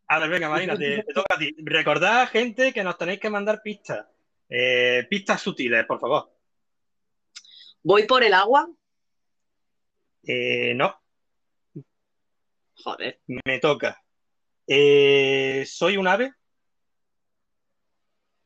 A 0.07 0.19
ver, 0.19 0.29
venga, 0.29 0.49
Marina, 0.49 0.75
te, 0.77 1.03
te 1.03 1.13
toca 1.13 1.35
a 1.35 1.37
ti. 1.37 1.55
Recordad, 1.59 2.27
gente, 2.29 2.73
que 2.73 2.83
nos 2.83 2.97
tenéis 2.97 3.19
que 3.19 3.29
mandar 3.29 3.61
pistas. 3.61 4.05
Eh, 4.49 5.05
pistas 5.09 5.41
sutiles, 5.41 5.85
por 5.85 5.99
favor. 5.99 6.31
¿Voy 7.83 8.03
por 8.03 8.23
el 8.23 8.33
agua? 8.33 8.67
Eh, 10.23 10.73
no, 10.75 10.99
Joder. 12.83 13.21
me 13.27 13.59
toca. 13.59 14.01
Eh, 14.67 15.63
¿soy 15.67 15.97
un 15.97 16.07
ave? 16.07 16.33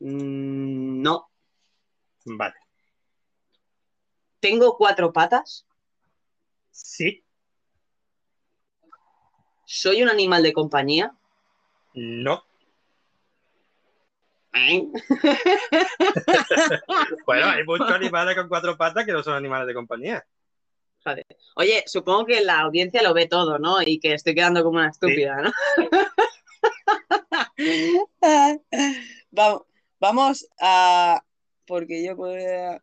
Mm, 0.03 1.01
no. 1.01 1.29
Vale. 2.25 2.55
¿Tengo 4.41 4.75
cuatro 4.77 5.13
patas? 5.13 5.65
Sí, 6.71 7.23
¿Soy 9.65 10.03
un 10.03 10.09
animal 10.09 10.43
de 10.43 10.53
compañía? 10.53 11.15
no. 11.95 12.43
¿Eh? 14.53 14.87
Bueno, 17.25 17.47
hay 17.47 17.63
muchos 17.63 17.89
animales 17.89 18.35
con 18.35 18.47
cuatro 18.47 18.77
patas 18.77 19.03
que 19.03 19.11
no 19.11 19.23
son 19.23 19.33
animales 19.33 19.65
de 19.65 19.73
compañía. 19.73 20.23
Joder. 21.03 21.25
Oye, 21.55 21.83
supongo 21.87 22.27
que 22.27 22.41
la 22.41 22.59
audiencia 22.59 23.01
lo 23.01 23.15
ve 23.15 23.27
todo, 23.27 23.57
¿no? 23.57 23.81
Y 23.81 23.99
que 23.99 24.13
estoy 24.13 24.35
quedando 24.35 24.63
como 24.63 24.77
una 24.77 24.89
estúpida, 24.89 25.41
¿no? 25.41 25.51
vamos, 29.31 29.63
vamos 30.03 30.45
a... 30.59 31.23
Porque 31.65 32.03
yo 32.03 32.17
puedo... 32.17 32.35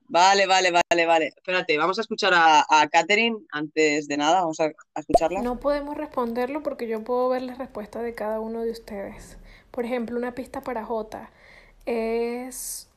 Vale, 0.09 0.47
vale, 0.47 0.71
vale, 0.73 1.05
vale. 1.07 1.27
Espérate, 1.37 1.77
vamos 1.77 1.99
a 1.99 2.01
escuchar 2.01 2.33
a, 2.33 2.65
a 2.67 2.89
Catherine 2.89 3.37
antes 3.53 4.09
de 4.09 4.17
nada. 4.17 4.41
Vamos 4.41 4.59
a, 4.59 4.73
a 4.95 5.01
escucharla. 5.01 5.43
No 5.43 5.61
podemos 5.61 5.99
responderlo 5.99 6.63
porque 6.63 6.89
yo 6.89 7.05
puedo 7.05 7.29
ver 7.29 7.43
la 7.43 7.55
respuesta 7.55 8.01
de 8.01 8.15
cada 8.15 8.41
uno 8.41 8.63
de 8.63 8.71
ustedes. 8.71 9.37
Por 9.71 9.85
ejemplo, 9.85 10.17
una 10.17 10.35
pista 10.35 10.63
para 10.63 10.83
J 10.87 11.29
es 11.85 12.89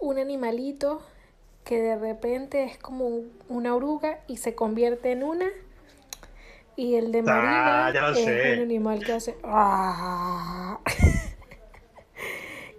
un 0.00 0.18
animalito 0.18 1.02
que 1.64 1.80
de 1.80 1.96
repente 1.96 2.64
es 2.64 2.76
como 2.78 3.06
un- 3.06 3.32
una 3.48 3.76
oruga 3.76 4.18
y 4.26 4.38
se 4.38 4.56
convierte 4.56 5.12
en 5.12 5.22
una. 5.22 5.46
Y 6.74 6.96
el 6.96 7.12
de 7.12 7.22
Marina 7.22 7.86
Ah, 7.86 7.90
lo 7.92 8.08
es 8.10 8.24
sé. 8.24 8.54
un 8.54 8.60
animal 8.60 9.04
que 9.04 9.12
hace 9.12 9.36
"Ah", 9.44 10.57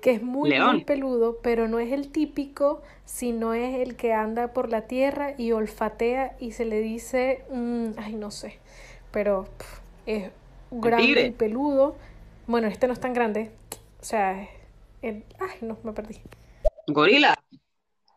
que 0.02 0.12
es 0.12 0.22
muy, 0.24 0.50
León. 0.50 0.66
muy 0.66 0.82
peludo, 0.82 1.40
pero 1.44 1.68
no 1.68 1.80
es 1.80 1.92
el 1.92 2.10
típico, 2.12 2.82
sino 3.06 3.54
es 3.54 3.76
el 3.80 3.96
que 3.96 4.14
anda 4.14 4.54
por 4.54 4.70
la 4.70 4.84
tierra 4.88 5.34
y 5.38 5.52
olfatea 5.52 6.36
y 6.40 6.52
se 6.54 6.66
le 6.66 6.80
dice, 6.82 7.44
mm, 7.52 7.90
ay, 7.98 8.16
no 8.16 8.32
sé, 8.32 8.60
pero 9.12 9.48
es 10.06 10.32
grande 10.72 11.24
y 11.24 11.32
peludo. 11.32 11.96
Bueno, 12.48 12.68
este 12.68 12.88
no 12.88 12.94
es 12.94 13.00
tan 13.00 13.14
grande, 13.14 13.52
o 14.02 14.06
sea, 14.06 14.42
es 14.44 14.50
el- 15.02 15.24
ay, 15.40 15.58
no, 15.62 15.78
me 15.84 15.94
perdí. 15.94 16.18
Gorila. 16.88 17.36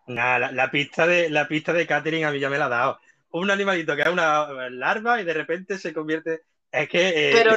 Nada, 0.07 0.39
la, 0.41 0.53
la 0.53 0.71
pista 0.71 1.07
de 1.07 1.31
la 1.31 1.49
pista 1.49 1.73
de 1.73 1.87
Catherine 1.87 2.25
a 2.27 2.33
mí 2.33 2.41
ya 2.41 2.51
me 2.51 2.59
la 2.59 2.67
ha 2.67 2.69
dado. 2.69 3.01
Un 3.31 3.51
animalito 3.51 3.97
que 3.97 4.03
es 4.03 4.09
una 4.09 4.71
larva 4.71 5.21
y 5.21 5.25
de 5.25 5.35
repente 5.35 5.79
se 5.79 5.95
convierte. 5.95 6.43
Es 6.73 6.89
que 6.89 7.41
eh, 7.41 7.45
Pero, 7.45 7.57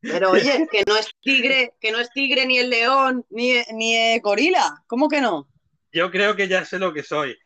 pero 0.00 0.30
oye, 0.30 0.66
que 0.70 0.84
no 0.86 0.96
es 0.96 1.08
tigre, 1.20 1.74
que 1.80 1.90
no 1.92 1.98
es 1.98 2.10
tigre 2.10 2.46
ni 2.46 2.58
el 2.58 2.70
león, 2.70 3.24
ni, 3.30 3.54
ni 3.72 3.94
el 3.96 4.20
gorila. 4.20 4.82
¿Cómo 4.86 5.08
que 5.08 5.20
no? 5.20 5.48
yo 5.90 6.10
creo 6.10 6.36
que 6.36 6.46
ya 6.48 6.64
sé 6.64 6.78
lo 6.78 6.92
que 6.92 7.02
soy. 7.02 7.36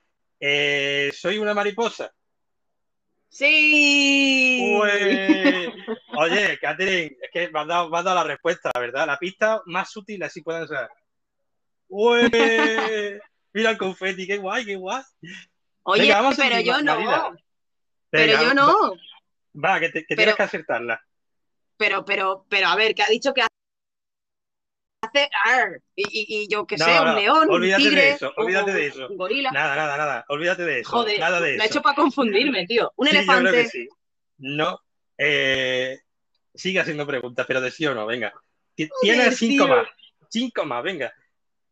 Eh, 0.41 1.11
soy 1.16 1.39
una 1.39 1.55
mariposa. 1.55 2.12
Sí. 3.29 4.77
Ué. 4.79 5.73
Oye, 6.19 6.59
Catherine, 6.61 7.16
es 7.23 7.31
que 7.33 7.49
me 7.51 7.61
has 7.61 7.66
dado, 7.66 7.89
me 7.89 7.99
has 7.99 8.05
dado 8.05 8.16
la 8.16 8.24
respuesta, 8.24 8.70
la 8.74 8.81
verdad. 8.81 9.07
La 9.07 9.19
pista 9.19 9.62
más 9.66 9.91
sutil 9.91 10.23
así 10.23 10.43
pueden 10.43 10.69
ser. 10.69 10.89
Ué. 11.89 12.29
Mira 13.55 13.70
el 13.70 13.79
confeti, 13.79 14.27
qué 14.27 14.37
guay, 14.39 14.65
qué 14.66 14.77
guay. 14.77 15.03
Oye, 15.85 16.03
Venga, 16.03 16.33
pero 16.37 16.61
yo 16.61 16.83
no. 16.83 17.37
Pero 18.11 18.43
yo 18.43 18.55
no. 18.55 18.91
Va, 19.55 19.70
va, 19.74 19.81
que, 19.81 19.89
te- 19.91 20.01
que 20.01 20.07
Pero- 20.15 20.16
tienes 20.16 20.37
que 20.37 20.43
acertarla. 20.43 21.01
Pero, 21.77 22.05
pero, 22.05 22.47
pero, 22.49 22.69
a 22.69 22.77
ver, 22.77 22.94
que 22.94 23.03
ha 23.03 23.09
dicho 23.09 23.32
que 23.35 23.43
hace 25.05 25.28
ar, 25.44 25.81
y, 25.97 26.03
y- 26.09 26.43
y 26.44 26.49
yo 26.49 26.66
que 26.66 26.77
No, 26.77 26.85
sé, 26.85 26.94
no, 26.94 27.03
un 27.03 27.15
león, 27.16 27.51
un 27.51 27.61
de 27.61 27.74
tigre, 27.77 28.11
eso, 28.11 28.32
olvídate 28.36 28.70
un- 28.70 28.77
de 28.77 28.86
eso. 28.86 29.09
un 29.09 29.16
gorila. 29.16 29.51
Nada, 29.51 29.74
nada, 29.77 29.97
nada. 29.97 30.24
Olvídate 30.28 30.62
de 30.65 30.81
eso. 30.81 30.90
Joder, 30.90 31.19
nada 31.19 31.40
de 31.40 31.57
lo 31.57 31.62
ha 31.62 31.66
eso. 31.66 31.74
hecho 31.74 31.82
para 31.82 31.97
confundirme, 31.97 32.66
tío. 32.69 32.93
Un 32.97 33.09
Sí, 33.09 33.15
yo 33.15 33.19
elefante. 33.20 33.51
creo 33.51 33.62
que 33.65 33.69
sí. 33.69 33.89
No. 34.39 34.78
Eh, 35.19 36.01
sigue 36.55 36.81
haciendo 36.81 37.07
preguntas, 37.07 37.44
pero 37.47 37.61
de 37.61 37.70
sí 37.70 37.86
o 37.86 37.94
no, 37.94 38.07
venga. 38.07 38.32
Ti- 38.74 38.89
Tienes 39.01 39.36
cinco 39.36 39.65
tío. 39.66 39.77
más. 39.77 39.89
Cinco 40.31 40.65
más, 40.65 40.82
venga. 40.82 41.12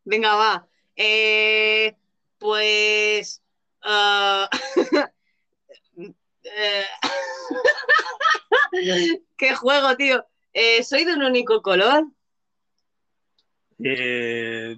Venga, 0.05 0.35
va. 0.35 0.67
Eh, 0.97 1.95
pues. 2.39 3.43
eh, 6.43 6.85
¿Qué 9.37 9.55
juego, 9.55 9.97
tío? 9.97 10.25
Eh, 10.53 10.83
¿Soy 10.83 11.05
de 11.05 11.15
un 11.15 11.23
único 11.23 11.63
color? 11.63 12.05
Eh, 13.83 14.77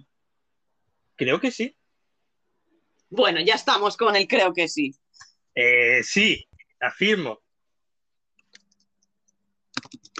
creo 1.16 1.40
que 1.40 1.50
sí. 1.50 1.76
Bueno, 3.10 3.40
ya 3.40 3.54
estamos 3.54 3.96
con 3.96 4.16
el 4.16 4.26
creo 4.26 4.52
que 4.52 4.68
sí. 4.68 4.94
Eh, 5.54 6.02
sí, 6.02 6.46
afirmo. 6.80 7.40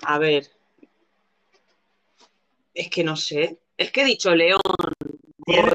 A 0.03 0.19
ver. 0.19 0.51
Es 2.75 2.91
que 2.91 3.05
no 3.05 3.17
sé. 3.17 3.59
Es 3.77 3.91
que 3.93 4.03
he 4.03 4.05
dicho 4.05 4.35
león, 4.35 4.61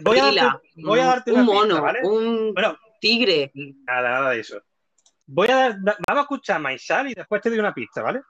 voy, 0.03 0.19
a 0.19 0.31
darte, 0.33 0.61
voy 0.75 0.99
a 0.99 1.05
darte 1.05 1.31
un 1.31 1.39
pista, 1.39 1.53
mono, 1.53 1.81
¿vale? 1.81 1.99
un 2.03 2.53
Bueno, 2.53 2.77
tigre. 3.01 3.51
nada, 3.53 4.09
nada 4.09 4.31
de 4.31 4.39
eso. 4.39 4.61
Voy 5.27 5.47
a 5.49 5.55
dar, 5.55 5.81
da- 5.81 5.97
vamos 6.07 6.19
a 6.19 6.23
escuchar 6.23 6.61
Maisal 6.61 7.09
y 7.09 7.13
después 7.13 7.41
te 7.41 7.49
doy 7.49 7.59
una 7.59 7.73
pista, 7.73 8.01
¿vale? 8.01 8.21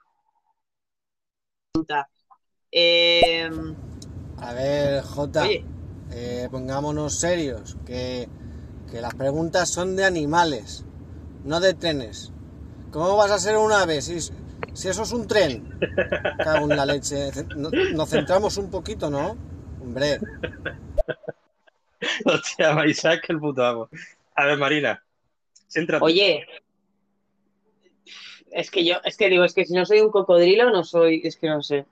Eh, 2.72 3.48
A 4.40 4.52
ver, 4.52 5.02
Jota, 5.02 5.46
eh, 6.10 6.48
pongámonos 6.50 7.18
serios, 7.18 7.76
que, 7.86 8.28
que 8.90 9.00
las 9.00 9.14
preguntas 9.14 9.68
son 9.70 9.96
de 9.96 10.04
animales, 10.04 10.84
no 11.44 11.60
de 11.60 11.74
trenes. 11.74 12.32
¿Cómo 12.90 13.16
vas 13.16 13.30
a 13.30 13.38
ser 13.38 13.56
un 13.56 13.72
ave 13.72 14.00
si, 14.02 14.20
si 14.20 14.88
eso 14.88 15.02
es 15.02 15.12
un 15.12 15.26
tren? 15.26 15.78
Cago 16.44 16.70
en 16.70 16.76
la 16.76 16.86
leche. 16.86 17.30
Nos 17.56 18.08
centramos 18.10 18.56
un 18.56 18.70
poquito, 18.70 19.10
¿no? 19.10 19.36
Hombre, 19.80 20.18
Hostia, 22.24 22.74
Maisal, 22.74 23.20
que 23.20 23.32
el 23.32 23.38
puto 23.40 23.64
amo. 23.64 23.88
A 24.34 24.46
ver, 24.46 24.58
Marina, 24.58 25.02
céntrate. 25.68 26.04
Oye, 26.04 26.46
es 28.52 28.70
que 28.70 28.84
yo, 28.84 28.96
es 29.04 29.16
que 29.16 29.28
digo, 29.28 29.44
es 29.44 29.54
que 29.54 29.64
si 29.64 29.74
no 29.74 29.84
soy 29.86 30.00
un 30.00 30.10
cocodrilo, 30.10 30.70
no 30.70 30.84
soy, 30.84 31.20
es 31.24 31.36
que 31.36 31.48
no 31.48 31.62
sé. 31.62 31.86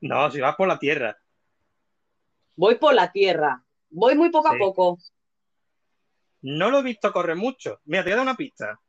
No, 0.00 0.30
si 0.30 0.40
vas 0.40 0.56
por 0.56 0.68
la 0.68 0.78
tierra. 0.78 1.16
Voy 2.56 2.76
por 2.76 2.94
la 2.94 3.12
tierra, 3.12 3.62
voy 3.90 4.14
muy 4.14 4.30
poco 4.30 4.48
Sí. 4.50 4.54
a 4.54 4.58
poco. 4.58 4.98
No 6.42 6.70
lo 6.70 6.78
he 6.78 6.82
visto 6.82 7.12
correr 7.12 7.36
mucho. 7.36 7.80
Mira, 7.84 8.02
te 8.04 8.10
voy 8.10 8.12
a 8.12 8.16
dar 8.16 8.22
una 8.24 8.36
pista. 8.36 8.80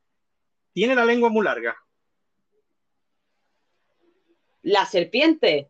Tiene 0.73 0.95
la 0.95 1.05
lengua 1.05 1.29
muy 1.29 1.43
larga. 1.43 1.75
La 4.63 4.85
serpiente, 4.85 5.69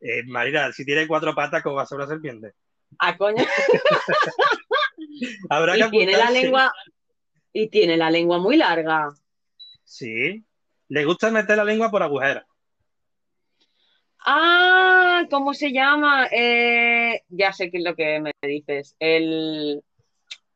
Eh, 0.00 0.22
Marina, 0.26 0.70
si 0.72 0.84
tiene 0.84 1.08
cuatro 1.08 1.34
patas, 1.34 1.60
¿cómo 1.62 1.74
va 1.74 1.82
a 1.82 1.86
ser 1.86 1.98
una 1.98 2.06
serpiente? 2.06 2.52
a 3.00 3.16
coño, 3.18 3.44
Habrá 5.50 5.74
que 5.74 5.80
y 5.80 5.90
tiene 5.90 6.12
la 6.16 6.30
lengua, 6.30 6.72
y 7.52 7.68
tiene 7.68 7.96
la 7.96 8.10
lengua 8.10 8.38
muy 8.38 8.56
larga. 8.56 9.12
Sí. 9.88 10.44
Le 10.88 11.04
gusta 11.06 11.30
meter 11.30 11.56
la 11.56 11.64
lengua 11.64 11.90
por 11.90 12.02
agujeros. 12.02 12.44
Ah, 14.20 15.26
¿cómo 15.30 15.54
se 15.54 15.72
llama? 15.72 16.28
Eh, 16.30 17.22
ya 17.28 17.54
sé 17.54 17.70
qué 17.70 17.78
es 17.78 17.84
lo 17.84 17.96
que 17.96 18.20
me 18.20 18.32
dices. 18.42 18.94
El. 18.98 19.82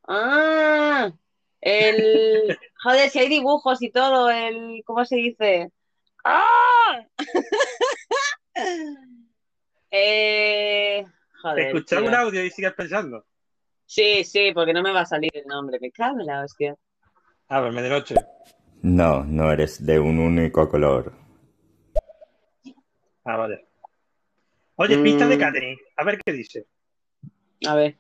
Ah, 0.06 1.10
el. 1.62 2.59
Joder, 2.82 3.09
si 3.09 3.20
hay 3.20 3.28
dibujos 3.28 3.80
y 3.80 3.90
todo, 3.90 4.28
el. 4.28 4.82
¿Cómo 4.84 5.04
se 5.06 5.16
dice? 5.16 5.70
¡Ah! 6.24 7.06
eh, 9.90 11.06
joder. 11.40 11.66
Escuchar 11.68 12.00
tío. 12.00 12.09
un 12.09 12.14
audio 12.14 12.44
y 12.44 12.50
sigues 12.50 12.74
pensando. 12.74 13.24
Sí, 13.86 14.24
sí, 14.24 14.52
porque 14.52 14.74
no 14.74 14.82
me 14.82 14.92
va 14.92 15.00
a 15.00 15.06
salir 15.06 15.30
el 15.34 15.46
nombre. 15.46 15.78
Me 15.80 15.90
cago 15.90 16.20
en 16.20 16.26
la 16.26 16.44
hostia. 16.44 16.76
A 17.48 17.60
ver, 17.60 17.72
medianoche. 17.72 18.14
No, 18.82 19.24
no 19.24 19.52
eres 19.52 19.84
de 19.84 20.00
un 20.00 20.18
único 20.18 20.68
color. 20.68 21.12
Ah, 23.24 23.36
vale. 23.36 23.66
Oye, 24.76 24.98
pista 24.98 25.28
de 25.28 25.36
Mm. 25.36 25.40
Catherine. 25.40 25.78
A 25.96 26.04
ver 26.04 26.18
qué 26.24 26.32
dice. 26.32 26.66
A 27.66 27.76
ver. 27.76 27.96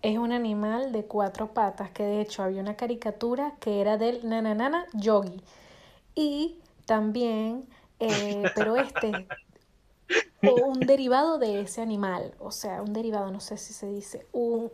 Es 0.00 0.16
un 0.16 0.32
animal 0.32 0.92
de 0.92 1.04
cuatro 1.04 1.52
patas 1.52 1.90
que 1.90 2.04
de 2.04 2.20
hecho 2.22 2.42
había 2.42 2.62
una 2.62 2.76
caricatura 2.76 3.54
que 3.60 3.80
era 3.80 3.98
del 3.98 4.26
nananana 4.26 4.86
yogi. 4.94 5.42
Y 6.14 6.58
también, 6.86 7.68
eh, 8.00 8.44
pero 8.54 8.76
este, 8.76 9.26
o 10.46 10.54
un 10.54 10.80
derivado 10.80 11.38
de 11.38 11.60
ese 11.60 11.82
animal, 11.82 12.34
o 12.38 12.50
sea, 12.50 12.80
un 12.80 12.94
derivado, 12.94 13.30
no 13.30 13.40
sé 13.40 13.58
si 13.58 13.74
se 13.74 13.88
dice, 13.88 14.26
un 14.32 14.70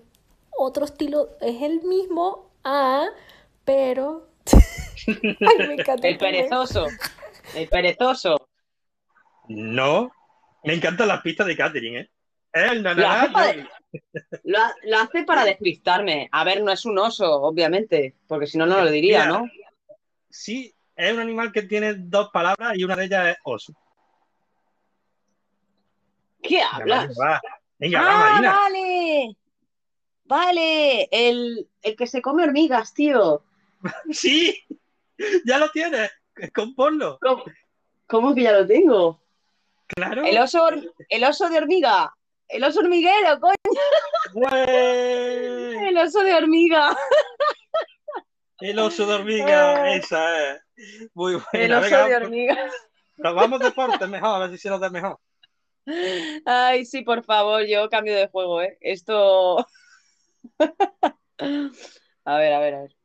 otro 0.56 0.84
estilo, 0.84 1.30
es 1.40 1.60
el 1.62 1.82
mismo, 1.82 2.50
ah, 2.62 3.08
pero... 3.64 4.28
Ay, 5.06 5.68
me 5.68 5.74
encanta 5.74 6.08
El 6.08 6.18
perezoso. 6.18 6.86
El 7.54 7.68
perezoso. 7.68 8.48
No. 9.48 10.10
Me 10.64 10.74
encantan 10.74 11.08
las 11.08 11.20
pistas 11.22 11.46
de 11.46 11.56
Catherine, 11.56 12.00
¿eh? 12.00 12.10
El 12.52 12.82
Lo 12.82 13.08
hace, 13.08 13.30
para, 13.30 13.54
lo 14.44 14.58
lo 14.84 14.98
hace 14.98 15.24
para 15.24 15.44
despistarme. 15.44 16.28
A 16.32 16.44
ver, 16.44 16.62
no 16.62 16.70
es 16.70 16.84
un 16.84 16.98
oso, 16.98 17.40
obviamente, 17.42 18.14
porque 18.28 18.46
si 18.46 18.58
no, 18.58 18.66
no 18.66 18.82
lo 18.82 18.90
diría, 18.90 19.26
¿no? 19.26 19.46
Sí, 20.28 20.74
es 20.94 21.12
un 21.14 21.20
animal 21.20 21.50
que 21.50 21.62
tiene 21.62 21.94
dos 21.94 22.28
palabras 22.30 22.76
y 22.76 22.84
una 22.84 22.94
de 22.96 23.06
ellas 23.06 23.26
es 23.28 23.36
oso. 23.44 23.72
¿Qué 26.42 26.60
hablas? 26.62 27.16
Va. 27.18 27.40
Venga, 27.78 28.00
va, 28.02 28.08
Ah, 28.10 28.30
Marina. 28.32 28.52
vale. 28.52 29.36
Vale, 30.24 31.08
el, 31.10 31.68
el 31.82 31.96
que 31.96 32.06
se 32.06 32.22
come 32.22 32.44
hormigas, 32.44 32.94
tío. 32.94 33.42
Sí, 34.12 34.62
ya 35.46 35.58
lo 35.58 35.70
tienes. 35.70 36.10
Componlo. 36.54 37.18
¿Cómo, 37.20 37.44
cómo 38.06 38.34
que 38.34 38.42
ya 38.42 38.52
lo 38.52 38.66
tengo? 38.66 39.22
Claro. 39.86 40.24
El 40.24 40.38
oso, 40.38 40.68
el 41.08 41.24
oso 41.24 41.48
de 41.48 41.58
hormiga. 41.58 42.14
El 42.48 42.64
oso 42.64 42.80
hormiguero, 42.80 43.40
coño. 43.40 43.54
El 45.88 45.96
oso 45.98 46.22
de 46.22 46.34
hormiga. 46.34 46.96
El 48.60 48.78
oso 48.78 49.06
de 49.06 49.14
hormiga, 49.14 49.74
Ah. 49.82 49.90
esa 49.94 50.52
es. 50.52 50.60
Muy 51.14 51.34
buena. 51.34 51.48
El 51.52 51.72
oso 51.72 51.82
Venga, 51.84 52.08
de 52.08 52.16
hormiga. 52.16 52.70
Nos 53.16 53.34
vamos 53.34 53.60
deporte 53.60 54.06
mejor, 54.06 54.36
a 54.36 54.38
ver 54.46 54.50
si 54.50 54.58
se 54.58 54.70
nos 54.70 54.80
da 54.80 54.88
mejor. 54.90 55.18
Ay, 56.46 56.84
sí, 56.84 57.02
por 57.02 57.24
favor, 57.24 57.64
yo 57.66 57.88
cambio 57.88 58.14
de 58.16 58.28
juego, 58.28 58.62
¿eh? 58.62 58.78
Esto. 58.80 59.58
A 60.58 62.36
ver, 62.36 62.52
a 62.52 62.58
ver, 62.60 62.74
a 62.74 62.80
ver. 62.82 62.96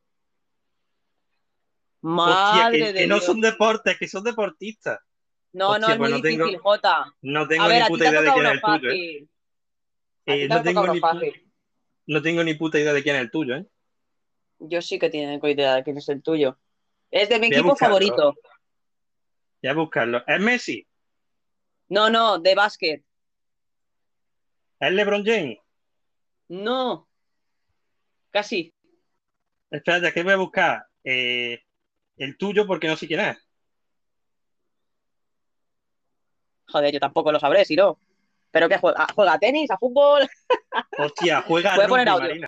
Hostia, 2.02 2.64
Madre 2.64 2.78
que, 2.80 2.94
de 2.94 3.00
que 3.00 3.08
no 3.08 3.20
son 3.20 3.42
deportes, 3.42 3.98
que 3.98 4.08
son 4.08 4.24
deportistas. 4.24 5.00
No, 5.54 5.70
no, 5.70 5.72
Hostia, 5.88 5.94
es 5.94 5.98
pues 5.98 6.10
muy 6.12 6.20
no 6.20 6.24
tengo- 6.24 6.46
difícil, 6.46 6.60
Jota. 6.62 7.14
No 7.22 7.48
tengo 7.48 7.64
A 7.64 7.68
ver, 7.68 7.82
ni 7.84 7.88
puta 7.90 8.10
idea 8.10 8.22
de 8.22 8.32
quién 8.34 8.46
es 8.46 8.52
el 8.52 8.62
tuyo, 8.62 8.90
¿eh? 8.92 9.28
Eh, 10.26 10.48
no, 10.48 10.62
tengo 10.62 10.94
ni 10.94 11.02
no 12.08 12.22
tengo 12.22 12.58
puta 12.58 12.80
idea 12.80 12.94
de 12.94 13.04
quién 13.04 13.16
es 13.16 13.22
el 13.24 13.32
tuyo, 13.32 13.56
¿eh? 13.56 13.66
Yo 14.60 14.82
sí 14.82 15.00
que 15.00 15.10
tengo 15.10 15.48
idea 15.48 15.76
de 15.76 15.84
quién 15.84 15.98
es 15.98 16.10
el 16.10 16.22
tuyo. 16.22 16.58
Es 17.12 17.30
de 17.30 17.40
mi 17.40 17.48
Voy 17.48 17.58
equipo 17.58 17.76
favorito. 17.76 18.36
Voy 19.62 19.70
a 19.70 19.74
buscarlo. 19.74 20.24
¿Es 20.28 20.40
Messi? 20.40 20.88
No, 21.90 22.10
no, 22.10 22.38
de 22.40 22.56
básquet. 22.56 23.04
¿Es 24.80 24.92
LeBron 24.92 25.26
James? 25.26 25.58
No. 26.50 27.08
Casi. 28.32 28.74
Espérate, 29.72 30.14
que 30.14 30.24
voy 30.24 30.34
a 30.34 30.38
buscar 30.38 30.88
eh, 31.04 31.64
el 32.18 32.38
tuyo 32.38 32.66
porque 32.68 32.88
no 32.88 32.96
sé 32.96 33.08
quién 33.08 33.22
es. 33.22 33.38
Joder, 36.68 36.94
yo 36.94 37.00
tampoco 37.00 37.32
lo 37.32 37.40
sabré, 37.40 37.64
si 37.66 37.76
no. 37.76 37.98
¿Pero 38.52 38.68
qué 38.70 38.78
juega? 38.78 39.08
¿Juega 39.16 39.34
a 39.34 39.40
tenis? 39.40 39.72
¿A 39.72 39.78
fútbol? 39.78 40.28
Hostia, 40.98 41.42
juega 41.42 41.76
a 41.76 41.88
poner 41.88 42.10
audio. 42.10 42.28
Marina. 42.28 42.48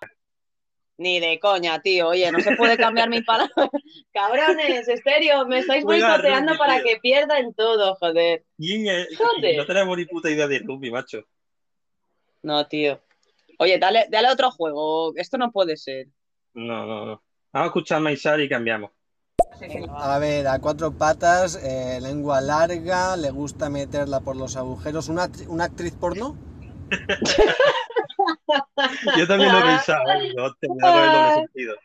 Ni 0.97 1.21
de 1.21 1.39
coña, 1.39 1.81
tío. 1.81 2.09
Oye, 2.09 2.29
no 2.29 2.41
se 2.41 2.57
puede 2.57 2.77
cambiar 2.77 3.09
mis 3.09 3.23
palabras. 3.23 3.53
Cabrones, 4.13 4.87
estéreo, 4.87 5.45
me 5.45 5.59
estáis 5.59 5.85
boicoteando 5.85 6.57
para 6.57 6.75
tío. 6.75 6.83
que 6.83 6.99
pierda 6.99 7.39
en 7.39 7.53
todo, 7.53 7.95
joder. 7.95 8.43
¿Quién 8.57 8.87
es? 8.87 9.07
Joder. 9.17 9.57
No 9.57 9.65
tenemos 9.65 9.97
ni 9.97 10.05
puta 10.05 10.29
idea 10.29 10.47
de 10.47 10.59
rugby, 10.59 10.91
macho. 10.91 11.23
No, 12.41 12.67
tío. 12.67 13.01
Oye, 13.59 13.77
dale, 13.77 14.07
dale 14.09 14.29
otro 14.29 14.51
juego. 14.51 15.13
Esto 15.15 15.37
no 15.37 15.51
puede 15.51 15.77
ser. 15.77 16.07
No, 16.53 16.85
no, 16.85 17.05
no. 17.05 17.23
Vamos 17.53 17.65
a 17.65 17.67
escuchar 17.67 18.01
Maisar 18.01 18.41
y 18.41 18.49
cambiamos. 18.49 18.91
A 19.89 20.19
ver, 20.19 20.47
a 20.47 20.59
cuatro 20.59 20.91
patas, 20.91 21.59
eh, 21.63 21.99
lengua 22.01 22.41
larga, 22.41 23.17
le 23.17 23.31
gusta 23.31 23.69
meterla 23.69 24.21
por 24.21 24.35
los 24.35 24.55
agujeros. 24.55 25.09
¿Una, 25.09 25.29
una 25.47 25.65
actriz 25.65 25.93
porno? 25.93 26.37
Yo 29.17 29.27
también 29.27 29.51
lo 29.51 29.59
he 29.59 29.63
pensado. 29.63 30.09
¿eh? 30.11 30.33
Por 30.35 30.55
el 30.61 31.11
doble 31.11 31.33
sentido. 31.33 31.75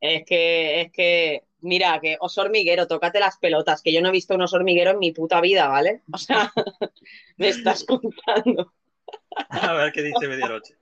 Es 0.00 0.24
que, 0.24 0.80
es 0.80 0.90
que, 0.92 1.44
mira, 1.60 2.00
que 2.00 2.16
oso 2.20 2.42
hormiguero, 2.42 2.88
tócate 2.88 3.20
las 3.20 3.38
pelotas, 3.38 3.82
que 3.82 3.92
yo 3.92 4.02
no 4.02 4.08
he 4.08 4.12
visto 4.12 4.34
un 4.34 4.42
oso 4.42 4.56
hormiguero 4.56 4.90
en 4.90 4.98
mi 4.98 5.12
puta 5.12 5.40
vida, 5.40 5.68
¿vale? 5.68 6.02
O 6.12 6.18
sea, 6.18 6.52
me 7.36 7.48
estás 7.48 7.84
contando. 7.84 8.72
A 9.48 9.72
ver 9.74 9.92
qué 9.92 10.02
dice 10.02 10.26
Medianoche. 10.26 10.74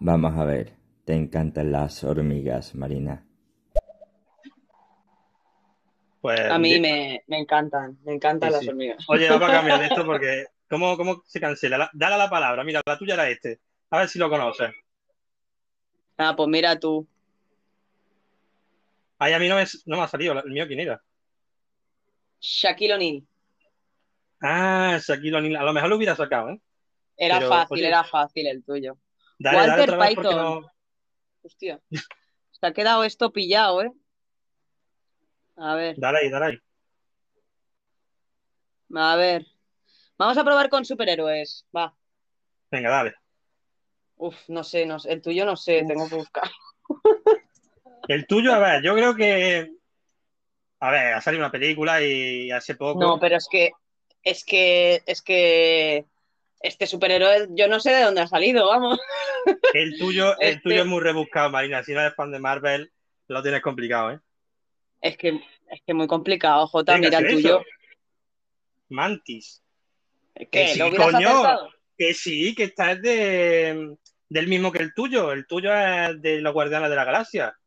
Vamos 0.00 0.38
a 0.38 0.44
ver. 0.44 0.72
Te 1.04 1.14
encantan 1.14 1.72
las 1.72 2.02
hormigas, 2.04 2.74
Marina. 2.74 3.26
Pues, 6.22 6.40
A 6.40 6.58
mí 6.58 6.78
me, 6.80 7.22
me 7.26 7.38
encantan, 7.38 7.98
me 8.04 8.14
encantan 8.14 8.48
sí, 8.48 8.52
las 8.54 8.62
sí. 8.62 8.68
hormigas. 8.70 9.04
Oye, 9.08 9.28
vamos 9.28 9.48
a 9.50 9.52
cambiar 9.52 9.82
esto 9.82 10.04
porque. 10.06 10.46
¿Cómo, 10.70 10.96
cómo 10.96 11.22
se 11.26 11.38
cancela? 11.38 11.76
La- 11.76 11.90
Dale 11.92 12.16
la 12.16 12.30
palabra. 12.30 12.64
Mira, 12.64 12.80
la 12.86 12.96
tuya 12.96 13.12
era 13.14 13.28
este. 13.28 13.60
A 13.90 13.98
ver 13.98 14.08
si 14.08 14.18
lo 14.18 14.30
conoces. 14.30 14.70
Ah, 16.16 16.34
pues 16.34 16.48
mira 16.48 16.78
tú. 16.78 17.06
Ay, 19.18 19.32
a 19.34 19.38
mí 19.38 19.48
no 19.48 19.56
me, 19.56 19.64
no 19.86 19.96
me 19.98 20.02
ha 20.04 20.08
salido. 20.08 20.32
¿El 20.40 20.50
mío 20.52 20.66
quién 20.66 20.80
era? 20.80 21.02
Shaquille 22.40 22.94
O'Neal. 22.94 23.22
Ah, 24.40 24.98
Shaquille 25.04 25.36
O'Neal. 25.36 25.56
A 25.56 25.64
lo 25.64 25.72
mejor 25.72 25.90
lo 25.90 25.96
hubiera 25.96 26.16
sacado, 26.16 26.50
¿eh? 26.50 26.60
Era 27.16 27.38
Pero, 27.38 27.48
fácil, 27.50 27.78
oye, 27.78 27.88
era 27.88 28.04
fácil 28.04 28.46
el 28.46 28.64
tuyo. 28.64 28.96
Dale, 29.38 29.58
dale 29.58 29.70
Walter 29.70 30.14
porque 30.14 30.34
Python. 30.34 30.36
no. 30.36 30.70
Hostia. 31.42 31.80
Se 31.90 32.66
ha 32.66 32.72
quedado 32.72 33.04
esto 33.04 33.32
pillado, 33.32 33.82
¿eh? 33.82 33.92
A 35.64 35.76
ver, 35.76 35.94
Dale 35.96 36.18
ahí, 36.18 36.28
dale 36.30 36.46
ahí. 36.46 36.58
a 38.96 39.16
ver. 39.16 39.46
Vamos 40.18 40.36
a 40.36 40.44
probar 40.44 40.68
con 40.68 40.84
superhéroes. 40.84 41.64
Va. 41.74 41.94
Venga, 42.70 42.90
dale. 42.90 43.14
Uf, 44.16 44.36
no 44.48 44.64
sé, 44.64 44.86
no 44.86 44.98
sé. 44.98 45.12
El 45.12 45.22
tuyo 45.22 45.44
no 45.44 45.56
sé, 45.56 45.84
tengo 45.86 46.08
que 46.08 46.16
buscar. 46.16 46.50
El 48.08 48.26
tuyo, 48.26 48.52
a 48.52 48.58
ver, 48.58 48.82
yo 48.82 48.94
creo 48.94 49.14
que. 49.14 49.70
A 50.80 50.90
ver, 50.90 51.14
ha 51.14 51.20
salido 51.20 51.44
una 51.44 51.52
película 51.52 52.02
y 52.02 52.50
hace 52.50 52.74
poco. 52.74 52.98
No, 53.00 53.20
pero 53.20 53.36
es 53.36 53.46
que, 53.48 53.70
es 54.24 54.44
que, 54.44 55.00
es 55.06 55.22
que 55.22 56.06
este 56.60 56.88
superhéroe, 56.88 57.46
yo 57.50 57.68
no 57.68 57.78
sé 57.78 57.92
de 57.92 58.02
dónde 58.02 58.22
ha 58.22 58.26
salido, 58.26 58.66
vamos. 58.66 58.98
El 59.74 59.96
tuyo, 59.96 60.36
el 60.40 60.48
Este- 60.54 60.60
tuyo 60.62 60.80
es 60.82 60.86
muy 60.86 61.00
rebuscado, 61.00 61.50
Marina. 61.50 61.84
Si 61.84 61.92
no 61.92 62.00
eres 62.00 62.14
fan 62.16 62.32
de 62.32 62.40
Marvel, 62.40 62.92
lo 63.28 63.42
tienes 63.42 63.62
complicado, 63.62 64.10
¿eh? 64.10 64.20
Es 65.02 65.16
que, 65.18 65.28
es 65.28 65.82
que 65.84 65.94
muy 65.94 66.06
complicado, 66.06 66.66
Jota, 66.68 66.96
mira 66.96 67.18
el 67.18 67.28
tuyo. 67.28 67.62
Mantis. 68.88 69.62
¿Qué? 70.34 70.48
Que 70.48 70.68
sí, 70.68 70.78
¿Lo 70.78 70.90
coño. 70.90 71.28
acertado? 71.28 71.70
Que 71.98 72.14
sí, 72.14 72.54
que 72.54 72.64
esta 72.64 72.92
es 72.92 73.02
de, 73.02 73.96
del 74.28 74.46
mismo 74.48 74.70
que 74.70 74.78
el 74.78 74.94
tuyo. 74.94 75.32
El 75.32 75.46
tuyo 75.46 75.74
es 75.74 76.22
de 76.22 76.40
los 76.40 76.52
Guardianes 76.54 76.88
de 76.88 76.96
la 76.96 77.04
Galaxia. 77.04 77.58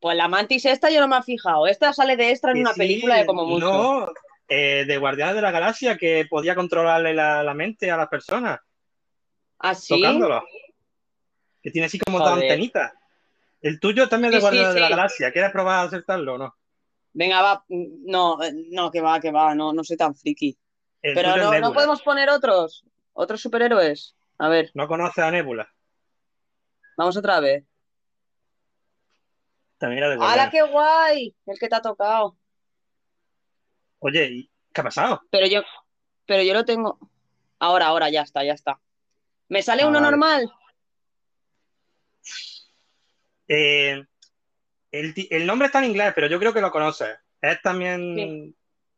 Pues 0.00 0.16
la 0.16 0.28
mantis 0.28 0.64
esta 0.64 0.90
yo 0.90 1.00
no 1.00 1.08
me 1.08 1.18
he 1.18 1.22
fijado. 1.22 1.66
Esta 1.66 1.92
sale 1.92 2.16
de 2.16 2.30
extra 2.30 2.50
en 2.50 2.56
Que 2.56 2.60
una 2.62 2.72
sí, 2.72 2.78
película 2.78 3.16
de 3.16 3.26
como 3.26 3.46
mucho. 3.46 3.66
No, 3.66 4.12
eh, 4.48 4.84
de 4.86 4.98
Guardianes 4.98 5.34
de 5.36 5.42
la 5.42 5.50
Galaxia 5.50 5.96
que 5.96 6.26
podía 6.28 6.54
controlarle 6.54 7.14
la, 7.14 7.42
la 7.42 7.54
mente 7.54 7.90
a 7.90 7.96
las 7.96 8.08
personas, 8.08 8.60
¿Ah, 9.58 9.74
sí? 9.74 10.02
Que 11.62 11.70
tiene 11.70 11.86
así 11.86 11.98
como 11.98 12.18
dos 12.18 12.28
antenitas. 12.28 12.92
El 13.64 13.80
tuyo 13.80 14.08
también 14.08 14.34
es 14.34 14.42
de 14.44 14.50
Sí, 14.50 14.56
sí, 14.58 14.64
Guardianes 14.64 14.74
de 14.74 14.80
la 14.80 14.86
sí. 14.86 14.90
Galaxia. 14.92 15.32
¿Quieres 15.32 15.50
probar 15.50 15.78
a 15.78 15.82
acertarlo 15.82 16.34
o 16.34 16.38
no? 16.38 16.54
Venga, 17.14 17.40
va. 17.42 17.64
No, 17.68 18.38
no, 18.70 18.90
que 18.90 19.00
va, 19.00 19.18
que 19.20 19.30
va. 19.32 19.54
No, 19.54 19.72
no 19.72 19.82
soy 19.82 19.96
tan 19.96 20.14
friki. 20.14 20.56
El 21.00 21.14
Pero 21.14 21.36
no, 21.36 21.60
no 21.60 21.72
podemos 21.72 22.02
poner 22.02 22.28
otros. 22.28 22.84
Otros 23.14 23.40
superhéroes. 23.40 24.14
A 24.38 24.48
ver, 24.48 24.70
¿No 24.74 24.86
conoces 24.86 25.24
a 25.24 25.30
Nebula? 25.30 25.68
vamos 26.96 27.16
otra 27.16 27.40
vez. 27.40 27.64
También 29.78 29.98
era 29.98 30.08
de 30.10 30.16
¡Hala, 30.16 30.48
Guardián. 30.48 30.50
qué 30.50 30.62
guay! 30.62 31.36
El 31.46 31.58
que 31.58 31.68
te 31.68 31.74
ha 31.76 31.80
tocado. 31.82 32.36
Oye, 34.00 34.26
¿y 34.30 34.50
¿qué 34.72 34.80
ha 34.80 34.84
pasado? 34.84 35.22
Pero 35.30 35.46
yo, 35.46 35.62
pero 36.26 36.42
yo 36.42 36.52
lo 36.54 36.64
tengo. 36.64 36.98
Ahora, 37.58 37.86
ahora, 37.86 38.10
ya 38.10 38.22
está, 38.22 38.44
ya 38.44 38.52
está. 38.52 38.80
¿Me 39.48 39.62
sale 39.62 39.82
Ah, 39.82 39.86
uno 39.86 40.00
vale. 40.00 40.10
normal? 40.10 40.52
Eh, 43.48 44.02
el, 44.90 45.14
el 45.30 45.46
nombre 45.46 45.66
está 45.66 45.78
en 45.80 45.90
inglés, 45.90 46.12
pero 46.14 46.26
yo 46.28 46.38
creo 46.38 46.52
que 46.52 46.60
lo 46.60 46.70
conoces. 46.70 47.16
Es 47.40 47.60
también. 47.62 48.54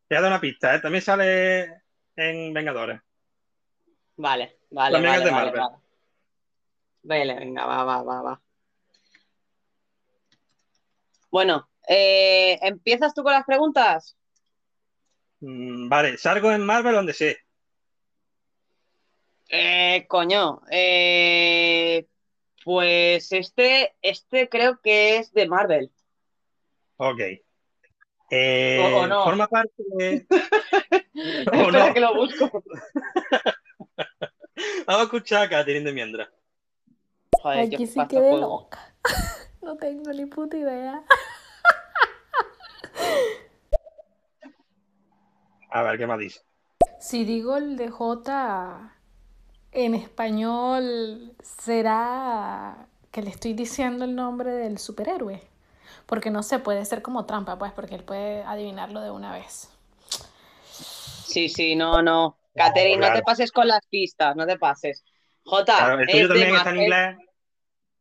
Te 0.07 0.15
voy 0.15 0.17
a 0.17 0.21
dar 0.21 0.31
una 0.31 0.41
pista, 0.41 0.75
¿eh? 0.75 0.79
También 0.79 1.01
sale 1.01 1.83
en 2.15 2.53
Vengadores. 2.53 3.01
Vale, 4.15 4.59
vale, 4.71 4.93
También 4.93 5.11
vale, 5.13 5.23
es 5.23 5.25
de 5.25 5.31
vale, 5.31 5.45
Marvel. 5.51 5.61
vale. 5.61 5.75
Vale, 7.03 7.35
venga, 7.35 7.65
va, 7.65 7.83
va, 7.83 8.03
va, 8.03 8.21
va. 8.21 8.41
Bueno, 11.29 11.69
eh, 11.87 12.57
¿empiezas 12.61 13.13
tú 13.13 13.23
con 13.23 13.33
las 13.33 13.45
preguntas? 13.45 14.17
Mm, 15.39 15.87
vale, 15.89 16.17
salgo 16.17 16.51
en 16.51 16.65
Marvel 16.65 16.95
donde 16.95 17.13
sé. 17.13 17.39
Eh, 19.49 20.05
coño, 20.07 20.61
eh, 20.69 22.05
pues 22.67 23.31
este, 23.31 23.95
este 24.01 24.49
creo 24.49 24.81
que 24.81 25.15
es 25.19 25.31
de 25.31 25.47
Marvel. 25.47 25.89
Ok. 26.97 27.19
Eh, 28.29 28.91
O- 28.93 28.97
o 29.03 29.07
no. 29.07 29.23
Forma 29.23 29.47
parte 29.47 29.71
de. 29.95 30.27
o 31.53 31.61
Espera 31.61 31.87
no. 31.87 31.93
que 31.93 31.99
lo 32.01 32.13
busco. 32.13 32.51
Vamos 34.85 35.01
a 35.01 35.03
escuchar 35.03 35.43
a 35.45 35.49
Catherine 35.49 35.85
de 35.85 35.93
mientras. 35.93 36.27
Joder, 37.41 37.59
Aquí 37.73 37.87
sí 37.87 38.01
quedé 38.09 38.31
juego. 38.31 38.37
loca. 38.63 38.93
No 39.61 39.75
tengo 39.77 40.11
ni 40.11 40.25
puta 40.25 40.55
idea. 40.57 41.03
A 45.71 45.83
ver, 45.83 45.97
¿qué 45.97 46.05
más 46.07 46.19
dice? 46.19 46.41
Si 46.99 47.23
digo 47.25 47.55
el 47.57 47.75
de 47.77 47.89
J 47.89 48.96
en 49.71 49.95
español, 49.95 51.33
¿será 51.41 52.87
que 53.11 53.21
le 53.21 53.29
estoy 53.29 53.53
diciendo 53.53 54.05
el 54.05 54.15
nombre 54.15 54.51
del 54.51 54.77
superhéroe? 54.77 55.41
Porque 56.05 56.29
no 56.31 56.43
sé, 56.43 56.59
puede 56.59 56.85
ser 56.85 57.01
como 57.01 57.25
trampa, 57.25 57.57
pues, 57.59 57.71
porque 57.73 57.95
él 57.95 58.03
puede 58.03 58.43
adivinarlo 58.43 59.01
de 59.01 59.11
una 59.11 59.33
vez. 59.33 59.69
Sí, 61.25 61.49
sí, 61.49 61.75
no, 61.75 62.01
no. 62.01 62.37
Catherine, 62.55 62.95
no 62.95 63.01
claro. 63.01 63.15
te 63.19 63.23
pases 63.23 63.51
con 63.51 63.67
las 63.67 63.85
pistas, 63.87 64.35
no 64.35 64.45
te 64.47 64.57
pases. 64.57 65.03
Jota, 65.43 65.77
Claro, 65.77 65.99
el 65.99 66.07
tuyo 66.07 66.23
es 66.23 66.29
de, 66.29 66.49
está 66.55 66.69
en 66.71 66.77
inglés. 66.81 67.17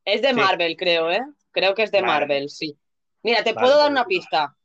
es 0.04 0.22
de 0.22 0.28
Sí. 0.28 0.34
Marvel, 0.34 0.76
creo, 0.76 1.10
¿eh? 1.10 1.22
Creo 1.50 1.74
que 1.74 1.82
es 1.82 1.90
de 1.92 2.00
Vale. 2.00 2.12
Marvel, 2.12 2.48
sí. 2.48 2.78
Mira, 3.22 3.42
te 3.44 3.52
Vale, 3.52 3.64
puedo 3.66 3.76
dar 3.78 3.86
pues, 3.86 3.92
una 3.92 4.04
pista. 4.06 4.56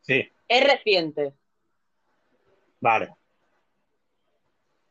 Sí, 0.00 0.28
Es 0.48 0.64
reciente. 0.64 1.34
vale. 2.80 3.10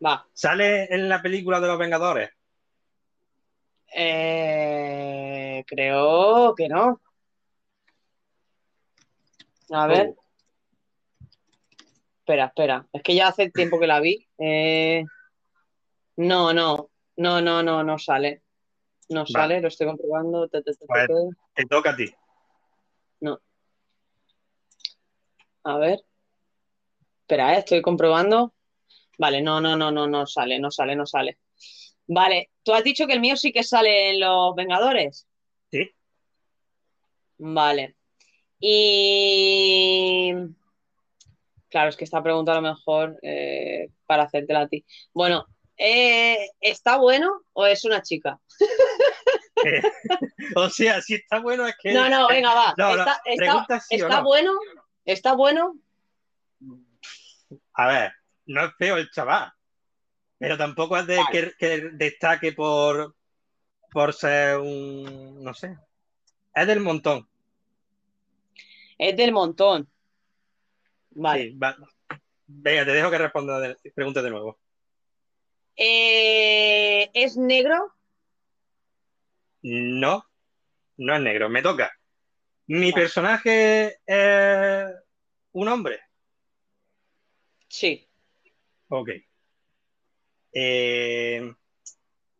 Va. 0.05 0.25
¿Sale 0.33 0.93
en 0.93 1.09
la 1.09 1.21
película 1.21 1.59
de 1.59 1.67
los 1.67 1.77
Vengadores? 1.77 2.29
Eh, 3.95 5.63
creo 5.67 6.55
que 6.55 6.69
no. 6.69 7.01
A 9.71 9.87
ver. 9.87 10.13
Oh, 10.15 10.23
Espera, 12.19 12.45
espera. 12.45 12.87
Es 12.93 13.01
que 13.01 13.15
ya 13.15 13.27
hace 13.27 13.49
tiempo 13.49 13.79
que 13.79 13.87
la 13.87 13.99
vi. 13.99 14.27
Eh, 14.37 15.03
no, 16.17 16.53
no. 16.53 16.89
No, 17.17 17.41
no, 17.41 17.63
no, 17.63 17.83
no 17.83 17.97
sale. 17.97 18.43
No 19.09 19.25
sale, 19.25 19.59
lo 19.59 19.67
estoy 19.67 19.87
comprobando. 19.87 20.47
Te, 20.47 20.61
te, 20.61 20.71
te, 20.73 20.77
te, 20.77 20.85
Pues 20.85 21.07
te 21.55 21.65
toca 21.65 21.89
a 21.89 21.95
ti. 21.95 22.13
No. 23.21 23.39
A 25.63 25.77
ver. 25.77 25.99
Espera, 27.21 27.55
eh, 27.55 27.59
estoy 27.59 27.81
comprobando. 27.81 28.53
Vale, 29.19 29.41
no, 29.41 29.59
no, 29.61 29.75
no, 29.75 29.91
no, 29.91 30.07
no 30.07 30.25
sale, 30.25 30.57
no 30.59 30.71
sale, 30.71 30.95
no 30.95 31.05
sale. 31.05 31.37
Vale, 32.07 32.51
tú 32.63 32.73
has 32.73 32.83
dicho 32.83 33.05
que 33.05 33.13
el 33.13 33.19
mío 33.19 33.35
sí 33.35 33.51
que 33.51 33.63
sale 33.63 34.11
en 34.11 34.21
Los 34.21 34.55
Vengadores. 34.55 35.27
Sí. 35.69 35.91
Vale. 37.37 37.95
Y 38.59 40.33
claro, 41.69 41.89
es 41.89 41.97
que 41.97 42.05
esta 42.05 42.23
pregunta 42.23 42.53
a 42.53 42.55
lo 42.55 42.61
mejor 42.61 43.19
eh, 43.21 43.89
para 44.05 44.23
hacértela 44.23 44.61
a 44.61 44.67
ti. 44.69 44.85
Bueno, 45.13 45.45
eh, 45.77 46.49
¿está 46.61 46.97
bueno 46.97 47.41
o 47.53 47.65
es 47.65 47.83
una 47.85 48.01
chica? 48.01 48.39
O 50.55 50.69
sea, 50.69 51.01
si 51.01 51.15
está 51.15 51.39
bueno 51.39 51.67
es 51.67 51.75
que. 51.81 51.91
No, 51.93 52.07
no, 52.09 52.27
venga, 52.29 52.53
va. 52.53 52.73
No, 52.77 52.95
no, 52.95 52.99
¿Está, 53.01 53.21
está- 53.25 53.45
pregunta 53.45 53.79
sí 53.81 53.95
está 53.95 54.17
no. 54.19 54.23
bueno? 54.23 54.53
¿Está 55.03 55.33
bueno? 55.35 55.75
A 57.73 57.87
ver, 57.87 58.11
no 58.49 58.65
es 58.65 58.73
feo 58.77 58.97
el 58.97 59.09
chaval. 59.11 59.51
Pero 60.37 60.57
tampoco 60.57 60.97
es 60.97 61.05
de 61.07 61.19
que, 61.31 61.53
que 61.57 61.89
destaque 61.93 62.53
por, 62.53 63.15
por 63.91 64.13
ser 64.13 64.57
un. 64.57 65.43
No 65.43 65.53
sé. 65.53 65.77
Es 66.53 66.67
del 66.67 66.79
montón. 66.79 67.29
Es 68.97 69.15
del 69.15 69.31
montón. 69.31 69.89
Vale. 71.11 71.51
Sí, 71.51 71.57
va- 71.57 71.75
Venga, 72.47 72.85
te 72.85 72.91
dejo 72.91 73.11
que 73.11 73.17
responda. 73.17 73.59
De, 73.59 73.77
pregunte 73.93 74.21
de 74.21 74.29
nuevo. 74.29 74.59
Eh, 75.75 77.09
¿es 77.13 77.37
negro? 77.37 77.93
No, 79.61 80.25
no 80.97 81.15
es 81.15 81.21
negro. 81.21 81.49
Me 81.49 81.61
toca. 81.61 81.91
Mi 82.67 82.91
personaje 82.91 83.99
es 84.05 84.85
un 85.51 85.67
hombre. 85.67 85.99
Sí. 87.67 88.08
Ok. 88.89 89.09
Eh, 90.51 91.53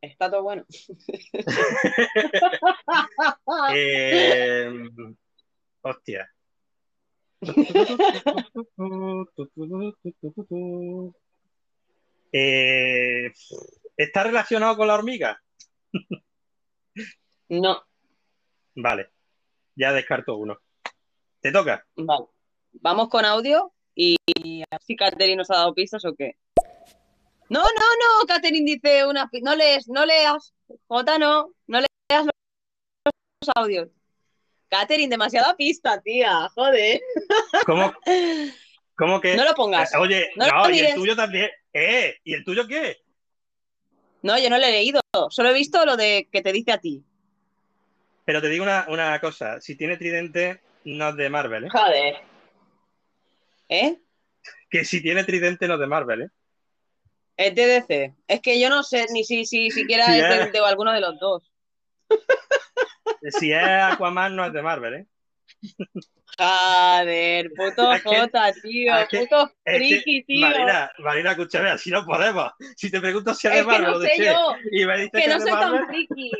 Está 0.02 0.32
todo 0.32 0.44
bueno. 0.44 0.66
eh, 3.74 4.72
hostia. 5.82 6.30
Eh, 12.32 13.34
¿está 13.98 14.24
relacionado 14.24 14.78
con 14.78 14.88
la 14.88 14.94
hormiga? 14.94 15.42
No. 17.50 17.84
Vale, 18.76 19.10
ya 19.76 19.92
descarto 19.92 20.38
uno. 20.38 20.60
¿Te 21.42 21.52
toca? 21.52 21.84
Vale. 21.96 22.28
Vamos 22.74 23.10
con 23.10 23.26
audio 23.26 23.74
y, 23.96 24.16
así 24.72 24.96
Catherine 24.96 25.36
nos 25.36 25.50
ha 25.52 25.56
dado 25.56 25.74
pistas 25.74 26.06
o 26.06 26.16
qué. 26.16 26.38
No, 27.50 27.62
no, 27.62 27.66
no, 27.66 28.28
Catherine 28.28 28.66
dice 28.66 29.06
una 29.06 29.30
no 29.42 29.56
lees, 29.56 29.88
no 29.88 30.06
leas, 30.06 30.54
Jota 30.88 31.18
no, 31.18 31.52
no 31.68 31.80
leas 31.80 32.26
los, 32.26 33.14
los 33.42 33.56
audios. 33.56 33.90
Catherine, 34.70 35.10
demasiada 35.10 35.56
pista, 35.56 36.00
tía, 36.00 36.48
joder. 36.54 37.02
¿Cómo, 37.66 37.92
cómo 38.96 39.20
que? 39.20 39.36
No 39.36 39.44
lo 39.44 39.56
pongas. 39.56 39.96
Oye, 39.96 40.30
No 40.36 40.46
no, 40.46 40.68
lo 40.68 40.76
y 40.76 40.80
el 40.80 40.94
tuyo 40.94 41.16
también. 41.16 41.50
¿Eh? 41.74 42.18
¿Y 42.24 42.36
el 42.36 42.44
tuyo 42.44 42.68
qué? 42.68 42.98
No, 44.22 44.38
yo 44.38 44.50
no 44.50 44.60
lo 44.60 44.66
he 44.66 44.72
leído, 44.72 45.02
solo 45.30 45.50
he 45.50 45.54
visto 45.54 45.84
lo 45.86 45.98
de 45.98 46.28
que 46.32 46.42
te 46.42 46.52
dice 46.52 46.74
a 46.74 46.78
ti. 46.78 47.04
Pero 48.26 48.42
te 48.42 48.50
digo 48.50 48.64
una, 48.64 48.86
una 48.90 49.20
cosa, 49.20 49.60
si 49.60 49.76
tiene 49.76 49.98
tridente, 49.98 50.62
no 50.84 51.10
es 51.10 51.16
de 51.16 51.30
Marvel, 51.32 51.64
¿eh? 51.64 51.70
Joder. 51.72 52.16
¿Eh? 53.70 53.98
Que 54.70 54.86
si 54.86 55.02
tiene 55.02 55.24
tridente, 55.24 55.68
no 55.68 55.76
es 55.76 55.80
de 55.80 55.88
Marvel, 55.88 56.22
¿eh? 56.24 56.28
Es 57.38 57.56
de 57.56 57.66
DC. 57.68 58.16
Es 58.28 58.42
que 58.42 58.60
yo 58.60 58.70
no 58.70 58.84
sé 58.84 59.06
ni 59.12 59.24
si, 59.24 59.46
si 59.46 59.72
siquiera 59.72 60.06
Sí, 60.06 60.20
es 60.20 60.30
de, 60.30 60.42
es. 60.44 60.52
de 60.52 60.60
alguno 60.60 60.92
de 60.92 61.00
los 61.02 61.18
dos. 61.20 61.52
Si 63.40 63.52
es 63.52 63.64
Aquaman, 63.64 64.36
no 64.36 64.46
es 64.46 64.54
de 64.54 64.62
Marvel, 64.62 64.94
¿eh? 64.96 65.08
Joder, 66.38 67.52
puto 67.56 67.94
Es 67.94 68.04
que- 68.04 68.10
Jota, 68.20 68.54
tío, 68.62 68.96
es 68.98 69.08
que- 69.10 69.20
puto 69.20 69.52
friki, 69.66 70.24
tío. 70.24 70.48
Marina, 70.48 70.92
Marina, 71.00 71.32
escúchame, 71.32 71.70
así 71.70 71.90
no 71.92 72.06
podemos. 72.06 72.52
Si 72.76 72.90
te 72.92 73.02
pregunto 73.02 73.34
si 73.34 73.48
es 73.48 73.54
de 73.54 73.60
Es 73.60 73.66
que 73.66 73.72
Marvel 73.72 73.92
no 73.92 73.98
o 73.98 74.02
sé 74.02 74.26
yo, 74.26 74.56
y 74.72 74.86
me 74.86 74.98
dices 74.98 75.12
que 75.24 75.28
no 75.30 75.40
soy 75.40 75.52
Marvel, 75.52 75.80
tan 75.80 75.88
friki. 75.88 76.32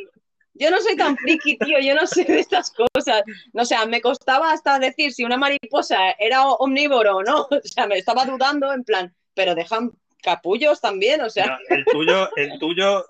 Yo 0.60 0.70
no 0.70 0.78
soy 0.82 0.94
tan 0.94 1.16
friki, 1.16 1.56
tío, 1.56 1.78
yo 1.80 1.94
no 1.94 2.06
sé 2.06 2.22
de 2.24 2.38
estas 2.38 2.70
cosas. 2.70 3.22
No, 3.54 3.62
o 3.62 3.64
sea, 3.64 3.86
me 3.86 4.02
costaba 4.02 4.52
hasta 4.52 4.78
decir 4.78 5.10
si 5.14 5.24
una 5.24 5.38
mariposa 5.38 6.10
era 6.18 6.46
omnívoro 6.46 7.16
o 7.16 7.22
no. 7.22 7.48
O 7.50 7.60
sea, 7.64 7.86
me 7.86 7.96
estaba 7.96 8.26
dudando 8.26 8.70
en 8.70 8.84
plan, 8.84 9.14
pero 9.32 9.54
dejan 9.54 9.92
capullos 10.22 10.82
también, 10.82 11.22
o 11.22 11.30
sea. 11.30 11.46
No, 11.46 11.76
el 11.76 11.84
tuyo, 11.86 12.28
el 12.36 12.58
tuyo, 12.58 13.06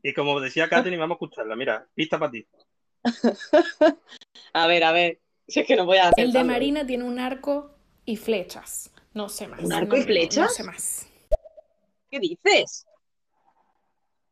y 0.00 0.14
como 0.14 0.40
decía 0.40 0.68
Katherine, 0.68 0.98
vamos 0.98 1.16
a 1.16 1.24
escucharla. 1.24 1.56
Mira, 1.56 1.84
pista 1.92 2.20
para 2.20 2.30
ti. 2.30 2.46
A 4.52 4.66
ver, 4.66 4.84
a 4.84 4.92
ver. 4.92 5.18
Si 5.48 5.60
es 5.60 5.66
que 5.66 5.76
no 5.76 5.86
voy 5.86 5.96
a 5.96 6.08
hacer 6.08 6.24
El 6.24 6.32
de. 6.32 6.44
Marina 6.44 6.86
tiene 6.86 7.04
un 7.04 7.18
arco 7.18 7.74
y 8.04 8.16
flechas. 8.16 8.92
No 9.12 9.28
sé 9.28 9.48
más. 9.48 9.60
¿Un 9.60 9.72
arco 9.72 9.96
No, 9.96 10.02
y 10.02 10.04
flechas? 10.04 10.44
No 10.44 10.48
sé 10.48 10.62
más. 10.62 11.06
¿Qué 12.10 12.20
dices? 12.20 12.86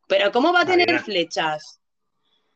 ¿Pero 0.07 0.31
cómo 0.31 0.53
va 0.53 0.61
a 0.61 0.65
tener 0.65 0.99
flechas? 0.99 1.80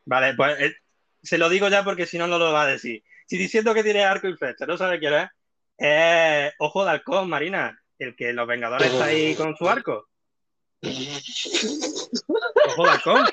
Vale, 0.05 0.33
pues 0.35 0.59
eh, 0.59 0.75
se 1.21 1.37
lo 1.37 1.49
digo 1.49 1.67
ya 1.67 1.83
porque 1.83 2.05
si 2.05 2.17
no, 2.17 2.27
no 2.27 2.37
lo 2.37 2.53
va 2.53 2.63
a 2.63 2.67
decir. 2.67 3.03
Si 3.27 3.37
diciendo 3.37 3.73
que 3.73 3.83
tiene 3.83 4.03
arco 4.03 4.27
y 4.27 4.35
flecha, 4.35 4.65
no 4.65 4.77
sabe 4.77 4.99
quién 4.99 5.29
es, 5.77 6.53
Ojo 6.59 6.85
de 6.85 6.91
Halcón, 6.91 7.27
Marina, 7.27 7.81
el 7.99 8.15
que 8.15 8.31
los 8.33 8.47
Vengadores 8.47 8.91
está 8.91 9.05
ahí 9.05 9.35
con 9.35 9.57
su 9.57 9.67
arco. 9.67 10.07
Ojo 12.67 12.83
de 12.83 12.89
Halcón. 12.89 13.25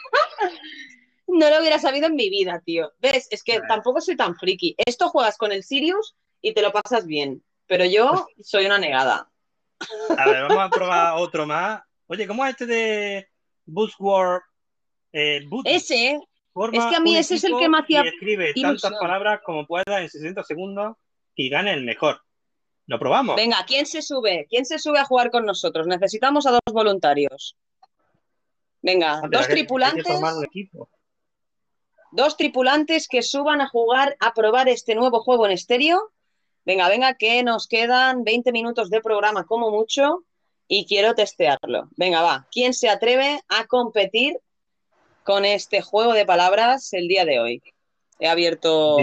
No 1.29 1.49
lo 1.49 1.61
hubiera 1.61 1.79
sabido 1.79 2.09
en 2.09 2.15
mi 2.15 2.29
vida, 2.29 2.61
tío. 2.65 2.93
¿Ves? 2.99 3.29
Es 3.31 3.43
que 3.43 3.61
tampoco 3.69 4.01
soy 4.01 4.17
tan 4.17 4.37
friki. 4.37 4.75
Esto 4.85 5.09
juegas 5.09 5.39
con 5.39 5.53
el 5.53 5.63
Sirius 5.63 6.15
y 6.41 6.53
te 6.53 6.63
lo 6.63 6.73
pasas 6.73 7.07
bien. 7.07 7.43
Pero 7.67 7.85
yo 7.85 8.27
soy 8.43 8.67
una 8.67 8.79
negada. 8.79 9.31
A 10.17 10.29
ver, 10.29 10.43
vamos 10.43 10.59
a 10.59 10.69
probar 10.69 11.15
otro 11.17 11.47
más. 11.47 11.83
Oye, 12.07 12.27
¿cómo 12.27 12.45
es 12.45 12.51
este 12.51 12.67
de 12.67 13.29
Buzzword? 13.65 14.43
Eh, 15.13 15.47
Ese, 15.65 16.21
forma 16.53 16.79
es 16.79 16.85
que 16.91 16.97
a 16.97 17.01
mí 17.01 17.17
ese 17.17 17.35
es 17.37 17.45
el 17.45 17.57
que 17.59 17.69
me 17.69 17.79
hacía 17.79 18.05
y 18.05 18.09
escribe 18.09 18.51
ilusión. 18.55 18.77
tantas 18.79 18.99
palabras 19.01 19.41
como 19.45 19.67
pueda 19.67 20.01
en 20.01 20.09
60 20.09 20.43
segundos 20.45 20.97
y 21.35 21.49
gane 21.49 21.73
el 21.73 21.85
mejor. 21.85 22.21
¿Lo 22.87 22.99
probamos? 22.99 23.37
Venga, 23.37 23.59
¿quién 23.67 23.87
se 23.87 24.03
sube? 24.03 24.47
¿Quién 24.51 24.65
se 24.67 24.79
sube 24.79 24.99
a 24.99 25.05
jugar 25.05 25.31
con 25.31 25.47
nosotros? 25.47 25.87
Necesitamos 25.87 26.47
a 26.47 26.51
dos 26.51 26.61
voluntarios. 26.73 27.57
Venga, 28.83 29.21
Ah, 29.23 29.29
dos 29.31 29.47
que- 29.47 29.53
tripulantes, 29.55 30.05
dos 32.11 32.37
tripulantes 32.37 33.09
que 33.09 33.23
suban 33.23 33.61
a 33.61 33.69
jugar, 33.69 34.17
a 34.21 34.35
probar 34.35 34.69
este 34.69 34.95
nuevo 34.95 35.21
juego 35.21 35.47
en 35.47 35.53
estéreo. 35.53 36.11
Venga, 36.65 36.89
venga, 36.89 37.15
que 37.15 37.43
nos 37.43 37.67
quedan 37.67 38.25
20 38.25 38.53
minutos 38.53 38.91
de 38.91 39.01
programa 39.01 39.45
como 39.45 39.71
mucho 39.71 40.25
y 40.69 40.87
quiero 40.87 41.15
testearlo. 41.15 41.89
Venga, 41.97 42.23
va. 42.23 42.47
¿Quién 42.53 42.75
se 42.75 42.89
atreve 42.89 43.41
a 43.49 43.67
competir 43.67 44.39
con 45.25 45.45
este 45.45 45.83
juego 45.83 46.13
de 46.13 46.27
palabras 46.27 46.93
el 46.93 47.09
día 47.09 47.25
de 47.25 47.41
hoy? 47.41 47.63
He 48.19 48.29
abierto 48.29 48.99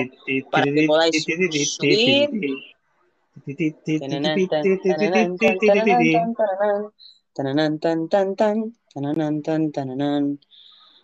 para 0.51 0.65
que 0.65 0.85
podáis 0.87 1.23
subir. 1.23 2.29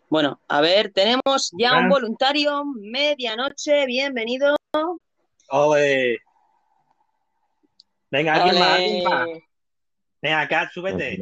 Bueno, 0.07 0.39
a 0.47 0.61
ver, 0.61 0.91
tenemos 0.93 1.51
ya 1.57 1.79
un 1.79 1.89
voluntario, 1.89 2.63
medianoche, 2.65 3.85
bienvenido. 3.85 4.55
Ole. 5.49 6.19
Venga, 8.11 8.35
alguien 8.35 8.59
más, 8.59 8.69
alguien 8.71 9.03
más. 9.03 9.27
Ole. 9.27 9.43
Venga, 10.21 10.41
acá, 10.41 10.71
súbete. 10.73 11.19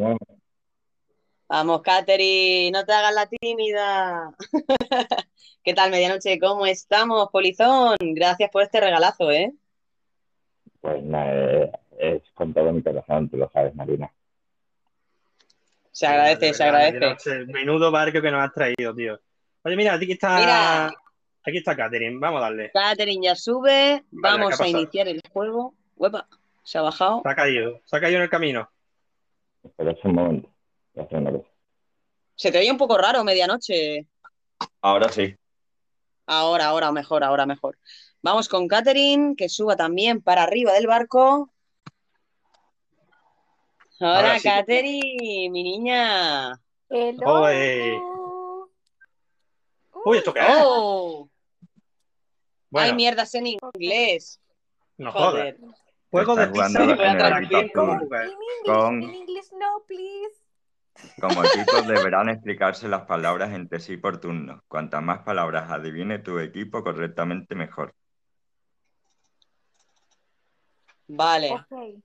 Vamos, 1.54 1.84
Katherine, 1.84 2.72
no 2.72 2.84
te 2.84 2.94
hagas 2.94 3.14
la 3.14 3.28
tímida. 3.28 4.34
¿Qué 5.64 5.76
tal, 5.76 5.92
medianoche? 5.92 6.40
¿Cómo 6.40 6.66
estamos, 6.66 7.30
Polizón? 7.32 7.96
Gracias 8.00 8.50
por 8.50 8.64
este 8.64 8.80
regalazo, 8.82 9.30
¿eh? 9.30 9.54
Pues 10.82 11.04
nada, 11.04 11.80
es 12.00 12.24
con 12.34 12.56
todo 12.56 12.74
mi 12.74 12.82
corazón, 12.82 13.30
tú 13.30 13.38
lo 13.38 13.52
sabes, 13.52 13.76
Marina. 13.76 14.12
Se 15.92 16.08
agradece, 16.08 16.48
De 16.48 16.54
se 16.56 16.64
agradece. 16.64 16.94
medianoche, 16.98 17.46
Menudo 17.54 17.92
barco 17.92 18.20
que 18.20 18.32
nos 18.32 18.44
has 18.44 18.54
traído, 18.54 18.96
tío. 18.96 19.20
Oye, 19.64 19.76
mira, 19.76 19.94
aquí 19.94 20.12
está. 20.12 20.40
Mira. 20.40 20.88
Aquí 21.46 21.58
está 21.60 21.76
Catherine, 21.76 22.18
vamos 22.20 22.40
a 22.40 22.46
darle. 22.46 22.72
Katherine 22.72 23.28
ya 23.28 23.36
sube, 23.36 24.04
vamos 24.10 24.58
¿qué 24.58 24.64
ha 24.64 24.66
a 24.66 24.70
iniciar 24.70 25.08
el 25.08 25.22
juego. 25.32 25.76
Uepa, 25.98 26.28
se 26.64 26.80
ha 26.80 26.82
bajado. 26.82 27.22
Se 27.22 27.30
ha 27.30 27.36
caído, 27.36 27.80
se 27.86 27.96
ha 27.96 28.02
caído 28.02 28.18
en 28.18 28.24
el 28.24 28.30
camino. 28.32 28.68
Espera 29.64 29.94
un 30.04 30.16
momento. 30.16 30.53
Cosa. 30.94 31.50
Se 32.36 32.52
te 32.52 32.60
oye 32.60 32.72
un 32.72 32.78
poco 32.78 32.98
raro, 32.98 33.24
medianoche. 33.24 34.08
Ahora 34.82 35.10
sí. 35.10 35.36
Ahora, 36.26 36.68
ahora 36.68 36.92
mejor, 36.92 37.24
ahora 37.24 37.46
mejor. 37.46 37.78
Vamos 38.22 38.48
con 38.48 38.68
Katherine, 38.68 39.36
que 39.36 39.50
suba 39.50 39.76
también 39.76 40.22
para 40.22 40.44
arriba 40.44 40.74
del 40.74 40.88
barco. 40.88 41.52
Hola, 44.00 44.16
Ahora 44.18 44.40
sí. 44.40 44.48
Katherine, 44.48 45.50
mi 45.50 45.64
niña. 45.64 46.60
Oye. 46.90 48.00
Uy, 50.06 50.18
¿esto 50.18 50.34
qué 50.34 50.40
es? 50.42 50.46
Oh, 50.62 51.30
Bueno, 52.70 52.88
hay 52.88 52.94
mierdas 52.94 53.34
en 53.36 53.48
inglés. 53.48 54.40
no 54.98 55.12
Joder. 55.12 55.58
jodas. 55.60 55.80
Juego 56.12 56.36
de 56.36 56.48
pizza 56.48 56.84
a 56.84 57.40
en. 57.40 57.72
Con, 58.66 59.02
English, 59.04 59.52
no, 59.54 59.84
please. 59.88 60.43
Como 61.20 61.44
equipos 61.44 61.88
deberán 61.88 62.30
explicarse 62.30 62.88
las 62.88 63.04
palabras 63.06 63.52
entre 63.54 63.80
sí 63.80 63.98
por 63.98 64.20
turno. 64.20 64.64
Cuantas 64.68 65.02
más 65.02 65.20
palabras 65.24 65.70
adivine 65.72 66.20
tu 66.20 66.40
equipo 66.40 66.84
correctamente, 66.84 67.56
mejor. 67.56 67.94
Vale. 71.08 71.52
Ok. 71.52 72.02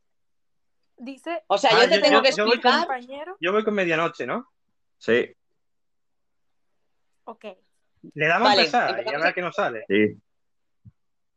Dice. 0.97 1.43
O 1.47 1.59
sea, 1.59 1.71
Ah, 1.73 1.85
yo 1.85 1.89
te 1.89 1.97
yo- 1.97 2.03
tengo 2.03 2.17
yo- 2.17 2.23
que 2.23 2.33
yo 2.33 2.45
voy 2.45 2.61
con- 2.61 2.73
explicar. 2.73 2.81
Compañero. 2.87 3.37
Yo 3.41 3.53
voy 3.53 3.65
con 3.65 3.75
medianoche, 3.75 4.27
¿no? 4.27 4.49
Sí, 4.99 5.33
Ok. 7.25 7.45
Le 8.15 8.27
damos 8.27 8.49
Vale, 8.49 8.63
a 8.63 8.65
empezar 8.65 9.05
y 9.07 9.15
a 9.15 9.19
ver 9.19 9.35
qué 9.35 9.43
nos 9.43 9.55
sale. 9.55 9.85
sí. 9.87 10.19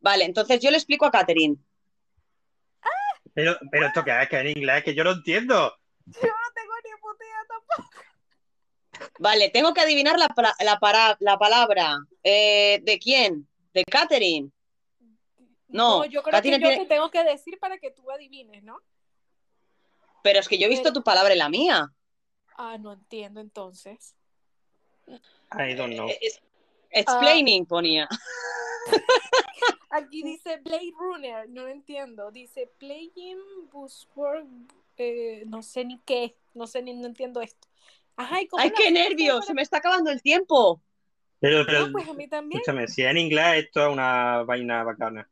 Vale, 0.00 0.24
entonces 0.24 0.58
yo 0.60 0.70
le 0.70 0.78
explico 0.78 1.04
a 1.04 1.10
Katherine. 1.10 1.56
Pero, 3.34 3.56
pero 3.70 3.86
esto 3.86 4.02
que 4.02 4.22
es 4.22 4.28
que 4.28 4.38
en 4.40 4.48
inglés, 4.48 4.82
que 4.84 4.94
yo 4.94 5.04
lo 5.04 5.12
entiendo. 5.12 5.54
Yo 6.06 6.20
no 6.22 6.52
tengo 6.54 6.72
ni 6.82 7.00
puta 7.00 7.24
idea 7.24 7.44
tampoco. 7.48 9.10
Vale, 9.22 9.50
tengo 9.50 9.72
que 9.72 9.80
adivinar 9.80 10.18
la, 10.18 10.28
la, 10.64 10.80
para- 10.80 11.16
la 11.20 11.38
palabra. 11.38 11.96
Eh, 12.24 12.80
¿de 12.82 12.98
quién? 12.98 13.48
¿De 13.72 13.84
Katherine? 13.84 14.50
No, 15.68 16.04
yo 16.04 16.22
creo 16.24 16.32
Katherine 16.32 16.58
que 16.58 16.62
yo 16.64 16.68
tiene- 16.70 16.82
te 16.84 16.94
tengo 16.94 17.08
que 17.10 17.22
decir 17.22 17.58
para 17.60 17.78
que 17.78 17.92
tú 17.92 18.10
adivines, 18.10 18.64
¿no? 18.64 18.80
Pero 20.24 20.40
es 20.40 20.48
que 20.48 20.58
yo 20.58 20.66
he 20.66 20.70
visto 20.70 20.92
tu 20.92 21.04
palabra 21.04 21.32
en 21.32 21.38
la 21.38 21.48
mía. 21.48 21.92
Ah, 22.56 22.76
no 22.78 22.92
entiendo 22.92 23.40
entonces. 23.40 24.16
I 25.06 25.74
don't 25.74 25.94
know. 25.94 26.08
Eh, 26.08 26.18
es- 26.20 26.42
Explaining 26.90 27.64
ponía. 27.64 28.08
Aquí 29.90 30.22
dice 30.24 30.56
Blade 30.58 30.92
Runner, 30.98 31.48
no 31.48 31.68
entiendo. 31.68 32.32
Dice 32.32 32.66
Playing 32.78 33.38
Buzzword, 33.70 34.46
eh, 34.96 35.44
no 35.46 35.62
sé 35.62 35.84
ni 35.84 35.98
qué, 36.00 36.36
no 36.54 36.66
sé 36.66 36.82
ni 36.82 36.92
no 36.92 37.06
entiendo 37.06 37.40
esto. 37.40 37.68
Ajá, 38.22 38.40
¿y 38.42 38.46
cómo 38.46 38.62
¡Ay, 38.62 38.72
qué 38.76 38.90
nervios! 38.90 39.34
para- 39.36 39.46
Se 39.46 39.54
me 39.54 39.62
está 39.62 39.78
acabando 39.78 40.10
el 40.10 40.22
tiempo. 40.22 40.82
Pero, 41.40 41.64
pero, 41.66 41.84
Ah, 41.86 41.88
pues 41.92 42.08
a 42.08 42.14
mí 42.14 42.28
también. 42.28 42.60
escúchame, 42.60 42.86
si 42.88 43.02
es 43.02 43.10
en 43.10 43.18
inglés, 43.18 43.64
esto 43.64 43.86
es 43.86 43.92
una 43.92 44.42
vaina 44.44 44.84
bacana. 44.84 45.28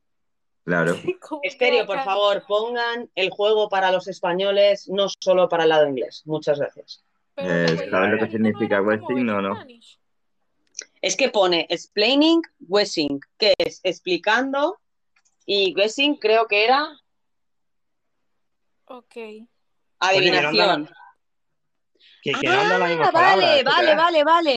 Claro. 0.64 0.92
¿Cómo 1.20 1.40
Estéreo, 1.44 1.86
por 1.86 2.00
favor, 2.02 2.44
pongan 2.48 3.08
el 3.14 3.30
juego 3.30 3.68
para 3.68 3.92
los 3.92 4.08
españoles, 4.08 4.88
no 4.88 5.06
solo 5.22 5.48
para 5.48 5.62
el 5.64 5.68
lado 5.70 5.88
inglés. 5.88 6.22
Muchas 6.26 6.58
gracias. 6.58 7.04
Pero 7.34 7.48
Eh, 7.48 7.88
¿Sabes 7.90 8.10
lo 8.12 8.18
que 8.18 8.30
significa 8.30 8.82
Westing 8.82 9.28
o 9.30 9.40
no? 9.40 9.58
Es 11.00 11.16
que 11.16 11.28
pone 11.30 11.66
explaining, 11.70 12.42
guessing, 12.58 13.20
que 13.38 13.54
es 13.58 13.80
explicando, 13.84 14.78
y 15.46 15.72
guessing 15.74 16.16
creo 16.16 16.46
que 16.46 16.64
era 16.64 17.00
Ok. 18.86 19.16
adivinación. 20.00 20.90
Que 22.22 22.32
no 22.32 22.52
anda 22.60 22.78
la 22.78 22.86
misma 22.86 23.06
Ah, 23.08 23.12
palabra. 23.12 23.36
vale, 23.36 23.58
¿esto 23.58 23.70
qué 23.70 23.94
vale, 23.94 24.24
vale, 24.24 24.24
vale. 24.24 24.56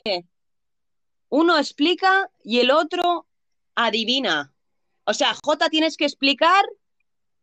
Uno 1.30 1.58
explica 1.58 2.30
y 2.42 2.60
el 2.60 2.70
otro 2.70 3.26
adivina. 3.74 4.52
O 5.04 5.14
sea, 5.14 5.34
J 5.42 5.68
tienes 5.68 5.96
que 5.96 6.04
explicar 6.04 6.64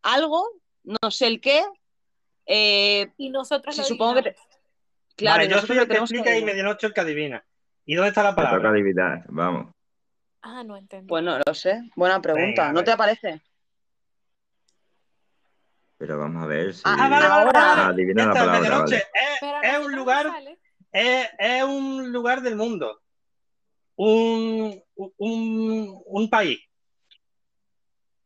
algo, 0.02 0.48
no 0.84 1.12
sé 1.12 1.28
el 1.28 1.42
qué. 1.42 1.64
eh, 2.46 3.12
Y 3.18 3.30
nosotros 3.30 3.76
se 3.76 3.82
lo 3.82 3.88
supongo 3.88 4.16
que 4.16 4.22
te-. 4.24 4.36
Claro, 5.16 5.38
vale, 5.38 5.50
yo 5.50 5.56
nosotros 5.56 5.68
soy 5.68 5.78
el 5.78 5.84
que 5.84 5.88
tenemos 5.90 6.10
que 6.10 6.16
explica 6.18 6.30
y 6.30 6.34
adivinar. 6.38 6.56
medianoche 6.56 6.88
el 6.88 6.94
que 6.94 7.02
adivina. 7.02 7.46
¿Y 7.86 7.96
dónde 7.96 8.10
está 8.10 8.24
la 8.24 8.30
Te 8.32 8.36
toca 8.42 8.48
palabra? 8.50 8.70
adivinar, 8.70 9.24
vamos. 9.28 9.74
Ah, 10.42 10.64
no 10.64 10.76
entendí. 10.78 11.08
Pues 11.08 11.24
no 11.24 11.38
lo 11.46 11.54
sé. 11.54 11.82
Buena 11.96 12.20
pregunta. 12.22 12.64
Venga, 12.64 12.74
¿No 12.74 12.84
te 12.84 12.92
aparece? 12.92 13.42
Pero 16.02 16.18
vamos 16.18 16.42
a 16.44 16.48
ver 16.48 16.74
si... 16.74 16.82
Ah, 16.84 16.96
vale, 17.08 17.28
vale, 17.28 17.52
vale. 17.54 17.82
Adivina 17.84 18.26
la 18.26 18.34
palabra, 18.34 18.60
medianoche. 18.60 19.04
vale. 19.40 19.68
Es, 19.78 19.86
un 19.86 19.96
lugar, 19.96 20.32
es, 20.92 21.30
es 21.38 21.64
un 21.64 22.12
lugar 22.12 22.42
del 22.42 22.56
mundo. 22.56 23.02
Un, 23.98 24.82
un, 24.96 26.02
un 26.04 26.30
país. 26.32 26.60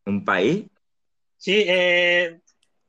¿Un 0.06 0.24
país? 0.24 0.68
Sí, 1.36 1.66
eh, 1.68 2.40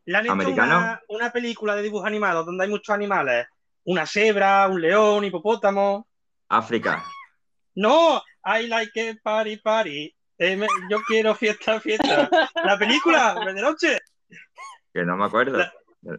le 0.05 0.17
han 0.17 0.25
hecho 0.27 0.33
¿Americano? 0.35 0.77
una, 0.79 1.03
una 1.09 1.33
película 1.33 1.75
de 1.75 1.83
dibujos 1.83 2.07
animados 2.07 2.47
donde 2.47 2.63
hay 2.63 2.71
muchos 2.71 2.95
animales. 2.95 3.49
Una 3.87 4.07
cebra, 4.07 4.69
un 4.69 4.81
león, 4.81 5.19
un 5.19 5.25
hipopótamo. 5.25 6.07
África. 6.49 7.03
No, 7.75 8.23
I 8.45 8.69
like 8.69 9.11
it, 9.11 9.21
party, 9.21 9.57
party. 9.57 10.15
Eh, 10.39 10.55
me- 10.55 10.69
yo 10.89 10.99
quiero 11.09 11.35
fiesta, 11.35 11.81
fiesta. 11.81 12.31
La 12.63 12.79
película, 12.79 13.35
de 13.45 13.61
noche. 13.61 13.99
Que 14.97 15.05
no 15.05 15.15
me 15.15 15.27
acuerdo. 15.27 15.59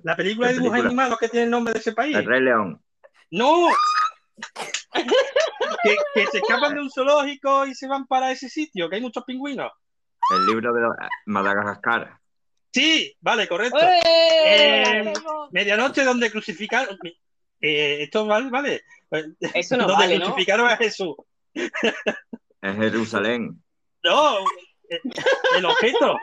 La 0.04 0.16
película 0.16 0.50
de 0.50 0.54
¿Qué 0.54 0.60
dibujos 0.60 0.74
película? 0.74 0.88
animados 0.90 1.18
que 1.18 1.30
tiene 1.30 1.46
el 1.46 1.50
nombre 1.50 1.74
de 1.74 1.80
ese 1.80 1.94
país. 1.94 2.16
El 2.16 2.26
Rey 2.26 2.42
León. 2.42 2.80
¡No! 3.32 3.70
que, 5.84 5.96
que 6.14 6.28
se 6.28 6.38
escapan 6.38 6.76
de 6.76 6.82
un 6.82 6.92
zoológico 6.92 7.66
y 7.66 7.74
se 7.74 7.88
van 7.88 8.06
para 8.06 8.32
ese 8.32 8.50
sitio, 8.50 8.88
que 8.88 8.98
hay 8.98 9.02
muchos 9.02 9.24
pingüinos. 9.24 9.72
El 10.30 10.46
libro 10.46 10.72
de 10.74 10.88
Madagascar. 11.26 12.20
Sí, 12.72 13.18
vale, 13.20 13.48
correcto. 13.48 13.80
¡Eh! 13.82 15.00
Eh, 15.00 15.14
medianoche 15.50 16.04
donde 16.04 16.30
crucificaron. 16.30 17.00
Eh, 17.60 18.04
esto 18.04 18.28
vale, 18.28 18.52
vale. 18.52 18.84
Eso 19.56 19.76
no 19.76 19.84
donde 19.88 20.04
vale, 20.04 20.20
¿no? 20.20 20.26
crucificaron 20.26 20.70
a 20.70 20.78
Jesús. 20.78 21.16
Es 21.56 22.76
Jerusalén. 22.76 23.60
No, 24.04 24.38
eh, 24.88 25.02
el 25.58 25.66
objeto. 25.66 26.16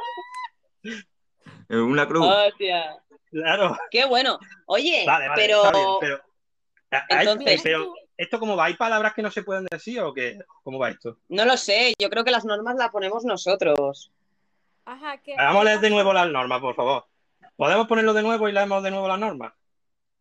Una 1.68 2.06
cruz. 2.06 2.26
Hostia. 2.26 2.96
Claro. 3.30 3.76
Qué 3.90 4.04
bueno. 4.04 4.38
Oye, 4.66 5.04
Vale, 5.06 5.28
vale, 5.28 5.42
pero. 5.42 5.62
está 5.64 5.72
bien, 5.78 5.98
pero, 7.08 7.30
Entonces- 7.32 7.60
pero 7.62 7.94
esto 8.16 8.38
cómo 8.38 8.56
va, 8.56 8.66
¿hay 8.66 8.74
palabras 8.74 9.12
que 9.14 9.22
no 9.22 9.30
se 9.30 9.42
pueden 9.42 9.66
decir 9.70 10.00
o 10.00 10.14
qué? 10.14 10.38
¿Cómo 10.62 10.78
va 10.78 10.90
esto? 10.90 11.18
No 11.28 11.44
lo 11.44 11.56
sé, 11.56 11.94
yo 11.98 12.08
creo 12.10 12.24
que 12.24 12.30
las 12.30 12.44
normas 12.44 12.76
las 12.76 12.90
ponemos 12.90 13.24
nosotros. 13.24 14.12
Ajá, 14.84 15.18
¿qué? 15.18 15.34
Vamos 15.36 15.62
a 15.62 15.64
leer 15.64 15.80
de 15.80 15.90
nuevo 15.90 16.12
las 16.12 16.28
normas, 16.28 16.60
por 16.60 16.74
favor. 16.76 17.06
¿Podemos 17.56 17.86
ponerlo 17.88 18.12
de 18.12 18.22
nuevo 18.22 18.48
y 18.48 18.52
leemos 18.52 18.82
de 18.82 18.90
nuevo 18.90 19.08
las 19.08 19.18
normas? 19.18 19.52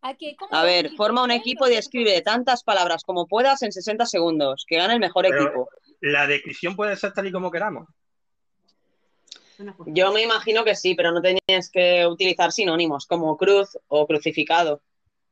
Aquí 0.02 0.28
hay 0.28 0.36
como 0.36 0.53
A 0.53 0.64
ver, 0.64 0.91
forma 0.98 1.24
un 1.24 1.32
equipo 1.32 1.68
y 1.68 1.74
escribe 1.76 2.22
tantas 2.22 2.64
palabras 2.64 3.03
como 3.03 3.26
puedas 3.28 3.61
en 3.61 3.72
60 3.72 4.06
segundos. 4.06 4.65
Que 4.68 4.78
gane 4.78 4.94
el 4.95 4.99
mejor 4.99 5.26
Pero- 5.30 5.44
equipo. 5.44 5.70
La 6.02 6.28
descripción 6.28 6.76
puede 6.76 6.95
ser 6.98 7.14
tal 7.14 7.28
y 7.28 7.32
como 7.32 7.49
queramos. 7.52 7.88
Yo 9.88 10.11
me 10.11 10.22
imagino 10.23 10.64
que 10.64 10.76
sí, 10.76 10.95
pero 10.95 11.11
no 11.11 11.22
tenías 11.22 11.69
que 11.72 12.06
utilizar 12.07 12.52
sinónimos 12.52 13.06
como 13.06 13.38
cruz 13.38 13.77
o 13.88 14.06
crucificado. 14.07 14.81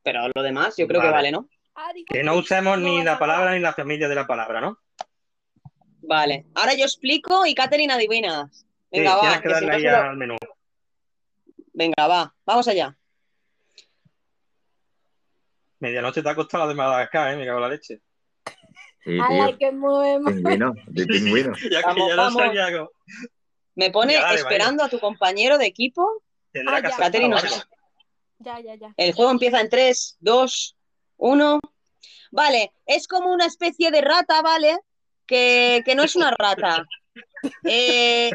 Pero 0.02 0.28
lo 0.34 0.42
demás 0.42 0.76
yo 0.76 0.86
creo 0.88 1.00
que 1.00 1.08
Vale. 1.08 1.30
¿no? 1.32 1.48
Que 2.06 2.22
no 2.22 2.36
usemos 2.36 2.78
ni 2.78 3.02
la 3.02 3.18
palabra 3.18 3.52
ni 3.54 3.60
la 3.60 3.72
familia 3.72 4.08
de 4.08 4.14
la 4.14 4.26
palabra, 4.26 4.60
¿no? 4.60 4.78
Vale. 6.02 6.46
Ahora 6.54 6.74
yo 6.74 6.84
explico 6.84 7.46
y 7.46 7.54
Katherine 7.54 7.92
adivinas. 7.92 8.66
Venga, 8.90 9.10
sí, 9.10 9.16
va. 9.16 9.20
tienes 9.20 9.40
que 9.40 9.48
que 9.48 9.48
si 9.48 9.54
darle 9.54 9.68
no 9.68 9.74
ahí 9.74 9.82
solo- 9.82 10.10
al 10.10 10.16
menú. 10.16 10.36
Venga, 11.72 12.06
va. 12.06 12.34
Vamos 12.44 12.68
allá. 12.68 12.96
Medianoche 15.80 16.22
te 16.22 16.28
ha 16.28 16.34
costado 16.34 16.64
la 16.64 16.68
de 16.70 16.74
Madagascar, 16.74 17.32
¿eh? 17.32 17.36
Me 17.36 17.46
cago 17.46 17.58
en 17.58 17.62
la 17.62 17.68
leche. 17.68 18.00
Sí, 19.04 19.18
tío. 19.28 19.58
que 19.58 19.72
movemos. 19.72 20.32
Pingüino, 20.32 20.74
de 20.86 21.06
pingüino. 21.06 21.52
Ya 21.70 21.80
que 21.80 21.86
Vamos, 21.86 22.08
ya 22.08 22.16
no 22.16 22.22
vamos. 22.22 22.42
sabía 22.42 22.72
cómo- 22.72 22.90
Me 23.74 23.90
pone 23.90 24.14
Ya, 24.14 24.22
dale, 24.22 24.40
esperando 24.40 24.84
a 24.84 24.88
tu 24.88 24.98
compañero 24.98 25.58
de 25.58 25.66
equipo. 25.66 26.22
Ah, 26.66 26.80
ya. 26.80 27.10
no 27.28 27.36
Ya, 28.38 28.60
ya, 28.60 28.74
ya. 28.74 28.94
El 28.96 29.12
juego 29.14 29.30
empieza 29.30 29.60
en 29.60 29.70
3, 29.70 30.16
2, 30.20 30.76
1. 31.16 31.60
Vale, 32.30 32.72
es 32.86 33.06
como 33.08 33.32
una 33.32 33.46
especie 33.46 33.90
de 33.90 34.00
rata, 34.00 34.42
¿vale? 34.42 34.78
Que, 35.26 35.82
que 35.84 35.94
no 35.94 36.02
es 36.02 36.16
una 36.16 36.30
rata. 36.30 36.84
Eh, 37.64 38.30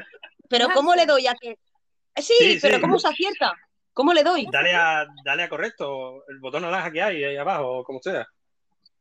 pero 0.50 0.68
¿cómo 0.70 0.94
le 0.94 1.06
doy 1.06 1.28
a 1.28 1.34
que...? 1.34 1.52
Eh, 1.52 2.22
Sí, 2.22 2.34
Sí, 2.38 2.60
pero 2.62 2.76
sí. 2.76 2.82
¿cómo 2.82 3.00
se 3.00 3.08
acierta? 3.08 3.54
¿Cómo 3.94 4.14
le 4.14 4.24
doy? 4.24 4.48
Dale 4.52 4.76
a, 4.76 5.08
dale 5.24 5.44
a 5.44 5.50
correcto, 5.50 6.24
el 6.28 6.40
botón 6.40 6.64
naranja 6.64 6.92
que 6.92 7.02
hay 7.02 7.24
ahí 7.24 7.38
abajo, 7.38 7.84
como 7.84 8.00
sea. 8.02 8.28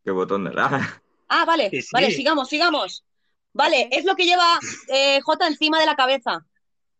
Qué 0.04 0.10
botón 0.10 0.44
de 0.44 0.54
la. 0.54 1.02
Ah, 1.28 1.44
vale, 1.44 1.68
Sí, 1.70 1.82
sí. 1.82 1.88
vale, 1.92 2.10
sigamos, 2.12 2.48
sigamos. 2.48 3.04
Vale, 3.56 3.88
es 3.90 4.04
lo 4.04 4.14
que 4.16 4.24
lleva 4.24 4.58
eh, 4.88 5.20
J 5.22 5.46
encima 5.46 5.80
de 5.80 5.86
la 5.86 5.96
cabeza. 5.96 6.44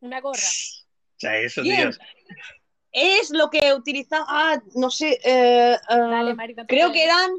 Una 0.01 0.21
gorra. 0.21 0.39
O 0.39 1.19
sea, 1.19 1.37
eso, 1.39 1.63
Bien. 1.63 1.91
tío. 1.91 2.01
Es 2.93 3.31
lo 3.31 3.51
que 3.51 3.75
utiliza... 3.75 4.25
Ah, 4.27 4.61
no 4.75 4.91
sé. 4.91 5.19
eh, 5.23 5.75
eh, 5.75 5.79
Dale, 5.89 6.35
Marita. 6.35 6.63
tú 6.63 6.69
creo 6.69 6.93
que 6.93 7.05
eran... 7.05 7.31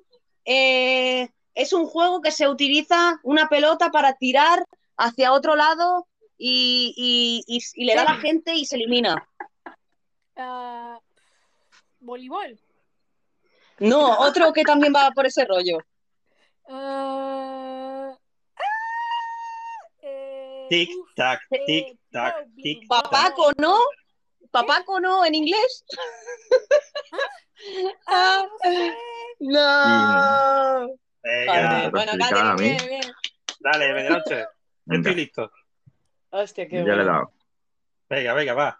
eh, 0.46 1.30
es 1.56 1.74
un 1.74 1.88
juego 1.88 2.22
que 2.22 2.32
se 2.32 2.48
utiliza 2.48 3.20
una 3.24 3.50
pelota 3.50 3.90
para 3.90 4.14
tirar 4.14 4.64
hacia 4.98 5.34
otro 5.34 5.56
lado 5.56 6.08
y, 6.38 6.94
y- 6.96 7.44
y- 7.58 7.64
y 7.82 7.86
le 7.86 7.96
da 7.96 8.02
a 8.04 8.06
la 8.06 8.16
gente 8.18 8.54
y 8.54 8.66
se 8.66 8.76
elimina. 8.76 9.28
Ah, 10.36 11.00
voleibol. 12.00 12.60
No, 13.80 14.20
otro 14.20 14.54
que 14.54 14.64
también 14.64 14.94
va 14.96 15.10
por 15.12 15.26
ese 15.26 15.46
rollo. 15.46 15.80
Ah, 16.70 18.16
eh, 20.02 20.57
Tic, 20.70 20.90
tac, 21.16 21.42
eh, 21.52 21.64
tic, 21.66 22.00
tac, 22.12 22.36
tic. 22.56 22.88
Papaco, 22.88 23.52
¿no? 23.58 23.78
Papaco, 24.52 25.00
¿no? 25.00 25.26
¿En 25.26 25.36
inglés? 25.36 25.86
Ah, 28.08 28.46
no 28.48 28.58
sé. 28.72 28.98
No. 29.40 30.88
Venga, 31.24 31.80
Joder, 31.80 31.92
Bueno, 31.92 32.12
mí. 32.56 32.70
bien, 32.70 32.88
bien. 32.88 33.14
dale, 33.60 33.94
Venga, 33.94 34.24
estoy 34.90 35.16
listo. 35.16 35.52
Hostia, 36.30 36.68
qué 36.68 36.78
ya 36.78 36.96
le 36.96 37.02
he 37.02 37.06
dado. 37.06 37.32
Venga, 38.10 38.34
venga, 38.34 38.54
va. 38.54 38.80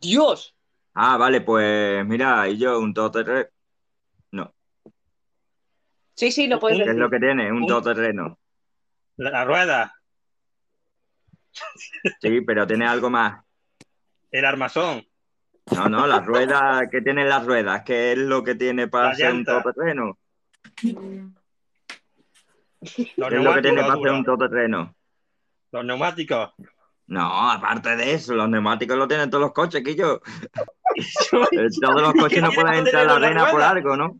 Dios. 0.00 0.54
Ah, 0.94 1.16
vale, 1.16 1.40
pues 1.40 2.04
mira, 2.06 2.48
y 2.48 2.58
yo 2.58 2.78
un 2.78 2.94
todoterreno. 2.94 3.48
No, 3.48 3.57
Sí, 6.18 6.32
sí, 6.32 6.48
lo 6.48 6.58
puedes 6.58 6.82
¿qué 6.82 6.90
es 6.90 6.96
lo 6.96 7.08
que 7.08 7.20
tiene? 7.20 7.48
Un 7.52 7.58
Un- 7.62 7.66
todoterreno. 7.68 8.40
La, 9.18 9.30
la 9.30 9.44
rueda, 9.44 9.94
Sí, 12.20 12.40
pero 12.40 12.66
tiene 12.66 12.88
algo 12.88 13.08
más. 13.08 13.44
el 14.32 14.44
armazón, 14.44 15.06
No, 15.76 15.88
no, 15.88 16.08
las 16.08 16.26
ruedas, 16.26 16.88
¿qué 16.90 17.00
tienen 17.02 17.28
las 17.28 17.46
ruedas? 17.46 17.82
¿Qué 17.84 18.12
es 18.12 18.18
lo 18.18 18.42
que 18.42 18.56
tiene 18.56 18.88
para 18.88 19.10
La 19.10 19.14
ser 19.14 19.32
un 19.32 19.44
todoterreno? 19.44 20.18
¿Qué 20.76 21.02
es 22.80 23.16
lo 23.16 23.54
que 23.54 23.62
tiene 23.62 23.82
para 23.82 23.94
ser 23.94 24.10
un 24.10 24.24
todoterreno? 24.24 24.94
los 25.70 25.84
neumáticos. 25.84 26.50
No, 27.06 27.50
aparte 27.50 27.94
de 27.94 28.14
eso, 28.14 28.34
los 28.34 28.48
neumáticos 28.48 28.96
lo 28.98 29.06
tienen 29.06 29.30
todos 29.30 29.42
los 29.42 29.52
coches, 29.52 29.84
que 29.84 29.94
yo. 29.94 30.20
Eh, 31.52 31.68
Todos 31.80 32.02
los 32.02 32.12
¿Qué 32.12 32.18
coches 32.18 32.42
no 32.42 32.50
pueden 32.50 32.74
entrar 32.74 33.02
a 33.08 33.18
la 33.20 33.26
arena 33.28 33.48
por 33.52 33.62
algo, 33.62 33.96
¿no? 33.96 34.18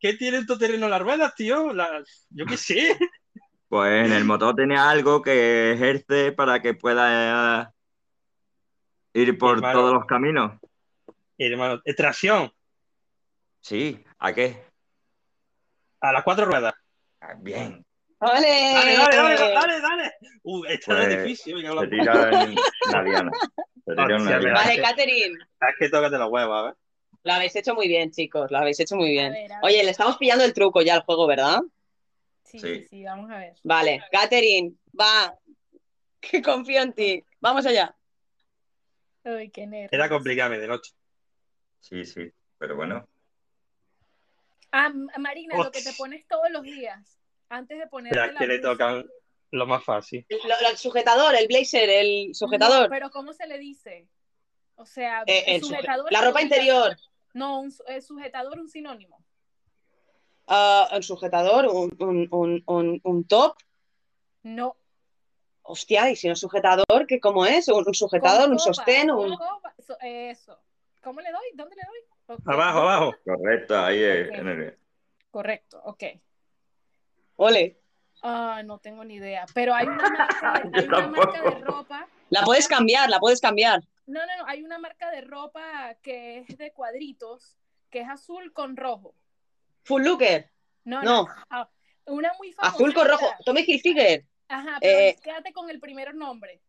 ¿Qué 0.00 0.14
tiene 0.14 0.44
tu 0.44 0.56
terreno 0.56 0.88
las 0.88 1.02
ruedas, 1.02 1.34
tío? 1.34 1.72
Las- 1.72 2.26
Yo 2.30 2.46
qué 2.46 2.56
sé. 2.56 2.96
Pues 3.68 4.06
en 4.06 4.12
el 4.12 4.24
motor 4.24 4.54
tiene 4.54 4.78
algo 4.78 5.20
que 5.20 5.72
ejerce 5.72 6.32
para 6.32 6.62
que 6.62 6.72
pueda 6.74 7.62
eh, 9.14 9.20
ir 9.20 9.36
por 9.36 9.56
Hermano. 9.58 9.78
todos 9.78 9.92
los 9.94 10.06
caminos. 10.06 10.58
Hermano, 11.36 11.80
tracción 11.96 12.50
Sí, 13.60 14.02
¿a 14.18 14.32
qué? 14.32 14.64
a 16.00 16.12
las 16.12 16.22
cuatro 16.22 16.46
ruedas. 16.46 16.74
Ah, 17.20 17.34
Bien. 17.40 17.84
¡Vale! 18.20 18.48
Dale, 18.48 18.96
dale, 18.96 19.16
dale, 19.36 19.52
dale, 19.52 19.80
dale. 19.80 20.12
Uh, 20.42 20.64
esta 20.64 20.94
Pues, 20.96 21.08
es 21.08 21.22
difícil. 21.22 21.54
me 21.56 21.62
cago 21.64 21.80
Se 21.80 21.86
en 21.86 21.96
la 21.98 22.02
tira 22.04 22.12
puta. 22.30 22.42
en 22.44 22.54
la 22.92 23.02
diana. 23.04 23.30
Se 23.84 23.92
tira 23.94 24.16
en 24.16 24.22
una 24.22 24.38
diana. 24.38 24.54
Vale, 24.60 24.82
Katherine. 24.82 25.34
Es 25.60 25.74
que 25.78 25.88
tócate 25.88 26.18
los 26.18 26.30
huevos, 26.30 26.56
a 26.56 26.62
ver. 26.62 26.74
Lo 27.28 27.34
habéis 27.34 27.54
hecho 27.56 27.74
muy 27.74 27.88
bien, 27.88 28.10
chicos. 28.10 28.50
Lo 28.50 28.56
habéis 28.56 28.80
hecho 28.80 28.96
muy 28.96 29.10
bien. 29.10 29.34
ver, 29.34 29.52
a 29.52 29.56
ver. 29.56 29.64
Oye, 29.64 29.84
le 29.84 29.90
estamos 29.90 30.16
pillando 30.16 30.44
el 30.44 30.54
truco 30.54 30.80
ya 30.80 30.94
al 30.94 31.02
juego, 31.02 31.26
¿verdad? 31.26 31.60
Sí, 32.42 32.58
Sí. 32.58 32.86
sí, 32.88 33.04
vamos 33.04 33.30
a 33.30 33.36
ver. 33.36 33.54
Vale, 33.64 34.02
Katherine, 34.10 34.72
va. 34.98 35.38
Que 36.22 36.40
confío 36.40 36.80
en 36.80 36.94
ti. 36.94 37.22
Vamos 37.38 37.66
allá. 37.66 37.94
Uy, 39.24 39.50
qué 39.50 39.66
nervios. 39.66 39.92
Era 39.92 40.08
complicado 40.08 40.52
de 40.58 40.66
noche. 40.66 40.94
Sí, 41.80 42.06
sí, 42.06 42.32
pero 42.56 42.76
bueno. 42.76 43.06
Ah, 44.72 44.90
Marina, 45.18 45.54
lo 45.58 45.70
que 45.70 45.82
te 45.82 45.92
pones 45.92 46.26
todos 46.26 46.50
los 46.50 46.62
días. 46.62 47.18
Antes 47.50 47.78
de 47.78 47.88
ponerte 47.88 48.18
Espera, 48.18 48.32
la 48.32 48.38
que 48.38 48.46
le 48.46 48.58
tocan 48.60 49.06
lo 49.50 49.66
más 49.66 49.84
fácil. 49.84 50.24
Lo- 50.30 50.38
lo- 50.62 50.68
el 50.70 50.78
sujetador, 50.78 51.34
el 51.34 51.46
blazer, 51.46 51.90
el 51.90 52.34
sujetador. 52.34 52.84
No, 52.84 52.88
pero 52.88 53.10
¿cómo 53.10 53.34
se 53.34 53.46
le 53.46 53.58
dice? 53.58 54.08
O 54.76 54.86
sea, 54.86 55.24
Eh, 55.26 55.44
el 55.46 55.54
el 55.56 55.60
suje- 55.62 55.68
sujetador. 55.76 56.10
la 56.10 56.22
ropa 56.22 56.40
interior. 56.40 56.96
No, 57.34 57.60
un 57.60 57.70
sujetador, 57.72 58.58
un 58.58 58.68
sinónimo. 58.68 59.22
Ah, 60.46 60.88
el 60.92 61.02
sujetador, 61.02 61.66
un, 61.66 61.94
un, 62.00 62.28
un, 62.30 62.62
un, 62.66 63.00
un 63.04 63.24
top. 63.26 63.56
No. 64.42 64.76
Hostia, 65.62 66.08
y 66.10 66.16
si 66.16 66.26
no 66.26 66.32
es 66.32 66.40
sujetador, 66.40 67.06
¿qué 67.06 67.20
cómo 67.20 67.44
es? 67.44 67.68
Un, 67.68 67.84
un 67.86 67.94
sujetador, 67.94 68.50
un 68.50 68.58
sostén, 68.58 69.10
un. 69.10 69.36
copa, 69.36 69.74
Eso. 70.00 70.58
¿Cómo 71.02 71.20
le 71.20 71.30
doy? 71.30 71.42
¿Dónde 71.54 71.76
le 71.76 71.82
doy? 71.86 72.38
Abajo, 72.46 72.78
abajo. 72.80 73.14
Correcto, 73.24 73.78
ahí 73.78 74.02
es. 74.02 74.28
Ok. 74.28 74.34
en 74.36 74.48
el- 74.48 74.78
Correcto, 75.30 75.80
ok. 75.84 76.02
Ole. 77.36 77.78
Ah, 78.22 78.62
no 78.64 78.78
tengo 78.78 79.04
ni 79.04 79.14
idea. 79.14 79.44
Pero 79.54 79.74
hay 79.74 79.86
una 79.86 79.96
marca, 80.08 80.52
hay 80.74 80.84
una 80.86 81.06
marca 81.08 81.42
de 81.42 81.50
ropa. 81.60 82.08
La 82.30 82.42
puedes 82.42 82.66
cambiar, 82.66 83.08
la 83.10 83.20
puedes 83.20 83.40
cambiar. 83.40 83.80
No, 84.08 84.20
no, 84.26 84.36
no. 84.38 84.46
Hay 84.46 84.62
una 84.62 84.78
marca 84.78 85.10
de 85.10 85.20
ropa 85.20 85.94
que 86.02 86.38
es 86.38 86.58
de 86.58 86.72
cuadritos, 86.72 87.56
que 87.90 88.00
es 88.00 88.08
azul 88.08 88.52
con 88.52 88.76
rojo. 88.76 89.14
Full 89.84 90.02
looker. 90.02 90.50
No, 90.84 91.02
No. 91.02 91.22
no. 91.24 91.28
Ah, 91.50 91.68
Una 92.06 92.32
muy 92.38 92.52
famosa. 92.52 92.74
Azul 92.74 92.94
con 92.94 93.06
rojo. 93.06 93.26
Tommy 93.44 93.62
Hilfiger. 93.66 94.24
Ajá, 94.48 94.78
pero 94.80 94.98
Eh, 94.98 95.16
quédate 95.22 95.52
con 95.52 95.68
el 95.70 95.78
primer 95.78 96.14
nombre. 96.14 96.60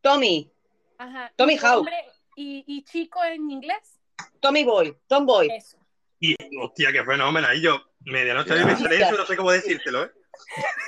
Tommy. 0.00 0.50
Ajá. 0.98 1.30
Tommy 1.36 1.58
Howe. 1.58 1.86
Y, 2.34 2.64
y 2.66 2.82
chico 2.84 3.22
en 3.24 3.50
inglés. 3.50 4.00
Tommy 4.40 4.64
Boy. 4.64 4.96
Tom 5.06 5.26
Boy. 5.26 5.48
Eso. 5.50 5.76
Y, 6.18 6.34
hostia, 6.58 6.92
qué 6.92 7.04
fenómeno. 7.04 7.46
Ahí 7.46 7.60
yo, 7.60 7.78
medianoche 8.00 8.54
a 8.54 8.56
mí 8.56 8.64
me 8.64 8.76
sale 8.76 8.96
eso, 8.96 9.16
no 9.18 9.26
sé 9.26 9.36
cómo 9.36 9.50
decírtelo, 9.50 10.04
¿eh? 10.04 10.10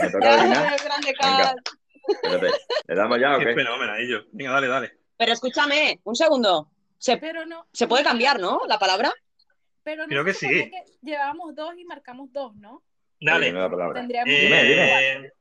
¿Me 0.00 0.10
toca 0.10 0.36
Venga. 0.42 0.76
Espérate. 2.08 2.58
¿Le 2.86 2.94
damos 2.94 3.20
ya 3.20 3.36
o 3.36 3.38
Qué 3.38 3.44
qué? 3.46 3.54
fenómeno, 3.54 3.92
ahí 3.92 4.08
yo. 4.10 4.18
Venga, 4.32 4.52
dale, 4.52 4.68
dale. 4.68 4.97
Pero 5.18 5.32
escúchame, 5.32 6.00
un 6.04 6.16
segundo. 6.16 6.70
Se, 6.96 7.16
Pero 7.18 7.44
no. 7.44 7.66
se 7.72 7.86
puede 7.86 8.02
cambiar, 8.04 8.40
¿no? 8.40 8.62
La 8.66 8.78
palabra. 8.78 9.12
Pero 9.82 10.02
no 10.04 10.08
Creo 10.08 10.24
que 10.24 10.32
sí. 10.34 10.48
que 10.48 10.70
llevábamos 11.02 11.54
dos 11.54 11.74
y 11.76 11.84
marcamos 11.84 12.32
dos, 12.32 12.54
¿no? 12.56 12.82
Dale. 13.20 13.46
Dime 13.46 13.58
la 13.60 13.70
palabra. 13.70 14.00
Tendríamos 14.00 14.30
Eh, 14.32 14.40
Dime, 14.42 14.62
dime. 14.64 15.32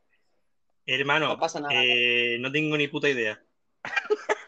Hermano, 0.85 1.27
No 1.29 1.37
pasa 1.39 1.59
nada. 1.59 1.73
eh, 1.75 2.37
no 2.39 2.51
tengo 2.51 2.75
ni 2.77 2.87
puta 2.87 3.07
idea. 3.09 3.41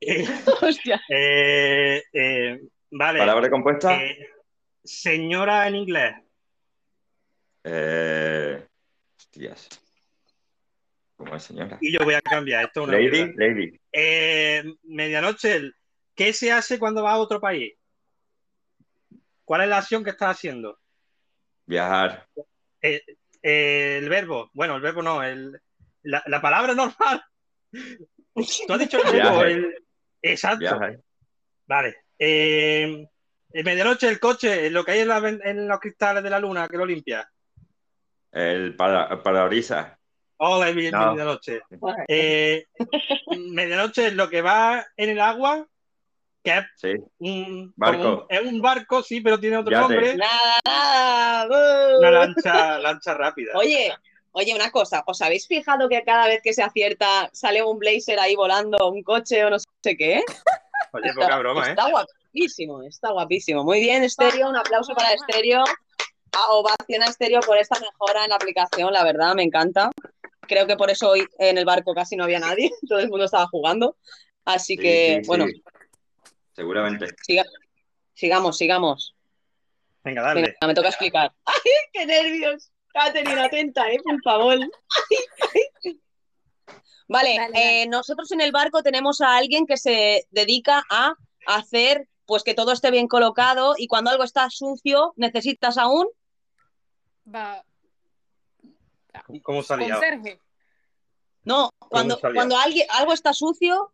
Eh, 0.00 0.24
Hostia. 0.62 1.02
eh, 1.08 2.02
eh, 2.12 2.60
vale. 2.92 3.18
¿Palabra 3.18 3.50
compuesta? 3.50 3.96
Eh, 4.00 4.28
señora 4.84 5.66
en 5.66 5.74
inglés. 5.74 6.14
Eh... 7.64 8.64
Hostias. 9.18 9.68
¿Cómo 11.18 11.34
es, 11.34 11.42
señora? 11.42 11.76
Y 11.80 11.92
yo 11.92 11.98
voy 12.04 12.14
a 12.14 12.22
cambiar 12.22 12.64
esto. 12.66 12.82
es 12.82 12.88
una 12.88 12.96
Lady, 12.96 13.32
lady. 13.34 13.80
Eh, 13.92 14.62
medianoche, 14.84 15.72
¿qué 16.14 16.32
se 16.32 16.52
hace 16.52 16.78
cuando 16.78 17.02
vas 17.02 17.14
a 17.14 17.18
otro 17.18 17.40
país? 17.40 17.74
¿Cuál 19.44 19.62
es 19.62 19.68
la 19.68 19.78
acción 19.78 20.04
que 20.04 20.10
estás 20.10 20.36
haciendo? 20.36 20.78
Viajar. 21.66 22.28
Eh, 22.80 23.02
eh, 23.42 23.98
el 24.00 24.08
verbo, 24.08 24.48
bueno, 24.54 24.76
el 24.76 24.80
verbo 24.82 25.02
no, 25.02 25.20
el, 25.24 25.60
la, 26.02 26.22
la 26.26 26.40
palabra 26.40 26.72
normal. 26.76 27.24
Tú 27.72 28.72
has 28.72 28.78
dicho 28.78 28.98
el 29.04 29.12
verbo, 29.12 29.42
el- 29.42 29.74
exacto. 30.22 30.78
Vale. 31.66 31.96
Eh, 32.16 33.08
en 33.50 33.64
medianoche 33.64 34.08
el 34.08 34.20
coche, 34.20 34.70
lo 34.70 34.84
que 34.84 34.92
hay 34.92 35.00
en, 35.00 35.08
la 35.08 35.18
ven- 35.18 35.40
en 35.42 35.66
los 35.66 35.80
cristales 35.80 36.22
de 36.22 36.30
la 36.30 36.38
luna, 36.38 36.68
que 36.68 36.76
lo 36.76 36.86
limpia. 36.86 37.28
El 38.30 38.76
para, 38.76 39.20
parabrisas. 39.20 39.97
Hola, 40.38 40.70
bien, 40.70 40.92
No. 40.92 41.10
medianoche. 41.12 41.60
Eh, 42.06 42.64
medianoche 43.50 44.06
es 44.08 44.12
lo 44.14 44.28
que 44.30 44.40
va 44.40 44.86
en 44.96 45.10
el 45.10 45.20
agua, 45.20 45.66
que 46.44 46.58
es 46.58 46.64
Sí. 46.76 46.94
un, 47.18 47.72
Barco. 47.76 48.08
un- 48.08 48.26
es 48.28 48.40
un 48.42 48.60
barco, 48.62 49.02
sí, 49.02 49.20
pero 49.20 49.38
tiene 49.40 49.56
otro 49.56 49.78
nombre. 49.80 50.16
Nada, 50.16 50.58
nada. 50.64 51.98
Una 51.98 52.10
lancha, 52.10 52.78
lancha 52.78 53.14
rápida. 53.14 53.52
Oye, 53.56 53.92
oye, 54.32 54.54
una 54.54 54.70
cosa, 54.70 55.02
¿os 55.06 55.20
habéis 55.22 55.48
fijado 55.48 55.88
que 55.88 56.02
cada 56.04 56.26
vez 56.28 56.40
que 56.42 56.52
se 56.52 56.62
acierta 56.62 57.28
sale 57.32 57.62
un 57.62 57.78
blazer 57.78 58.20
ahí 58.20 58.36
volando, 58.36 58.90
un 58.90 59.02
coche 59.02 59.44
o 59.44 59.50
no 59.50 59.56
sé 59.58 59.96
qué? 59.96 60.22
Oye, 60.92 61.12
poca 61.14 61.36
broma, 61.38 61.66
¿eh? 61.66 61.70
Está 61.70 61.90
guapísimo, 61.90 62.82
está 62.82 63.10
guapísimo. 63.10 63.64
Muy 63.64 63.80
bien, 63.80 64.04
Estéreo, 64.04 64.48
un 64.48 64.56
aplauso 64.56 64.94
para 64.94 65.12
Estéreo. 65.14 65.64
A 66.30 66.52
ovación 66.52 67.02
a 67.02 67.06
Estéreo 67.06 67.40
por 67.40 67.56
esta 67.56 67.80
mejora 67.80 68.22
en 68.24 68.30
la 68.30 68.36
aplicación, 68.36 68.92
la 68.92 69.02
verdad, 69.02 69.34
me 69.34 69.42
encanta. 69.42 69.90
Creo 70.48 70.66
que 70.66 70.76
por 70.76 70.90
eso 70.90 71.10
hoy 71.10 71.24
en 71.38 71.58
el 71.58 71.64
barco 71.64 71.94
casi 71.94 72.16
no 72.16 72.24
había 72.24 72.40
nadie, 72.40 72.70
todo 72.88 72.98
el 72.98 73.08
mundo 73.08 73.26
estaba 73.26 73.46
jugando. 73.46 73.96
Así 74.44 74.74
Sí, 74.76 74.82
que, 74.82 75.06
sí, 75.18 75.22
sí. 75.22 75.26
bueno, 75.28 75.46
Seguramente. 76.54 77.06
siga- 77.26 77.44
sigamos, 78.14 78.56
sigamos. 78.58 79.14
Venga, 80.02 80.22
dale. 80.22 80.40
Venga, 80.42 80.56
me 80.66 80.74
toca 80.74 80.88
explicar. 80.88 81.32
¡Ay, 81.44 81.54
qué 81.92 82.06
nervios! 82.06 82.70
Catherine, 82.92 83.40
atenta, 83.40 83.88
¿eh? 83.92 83.98
Por 84.02 84.20
favor. 84.22 84.58
Vale, 87.10 87.38
eh, 87.54 87.86
nosotros 87.88 88.30
en 88.32 88.40
el 88.42 88.52
barco 88.52 88.82
tenemos 88.82 89.20
a 89.20 89.36
alguien 89.36 89.66
que 89.66 89.76
se 89.78 90.26
dedica 90.30 90.82
a 90.90 91.14
hacer 91.46 92.06
pues 92.26 92.42
que 92.42 92.52
todo 92.52 92.72
esté 92.72 92.90
bien 92.90 93.08
colocado 93.08 93.74
y 93.78 93.86
cuando 93.86 94.10
algo 94.10 94.24
está 94.24 94.50
sucio 94.50 95.14
necesitas 95.16 95.78
aún 95.78 96.06
Va. 97.34 97.64
¿Cómo 99.42 99.62
salía? 99.62 99.94
Conserje. 99.94 100.40
no 101.44 101.70
cuando 101.78 102.18
salía? 102.18 102.34
cuando 102.38 102.56
alguien 102.58 102.86
algo 102.90 103.12
está 103.12 103.32
sucio 103.32 103.92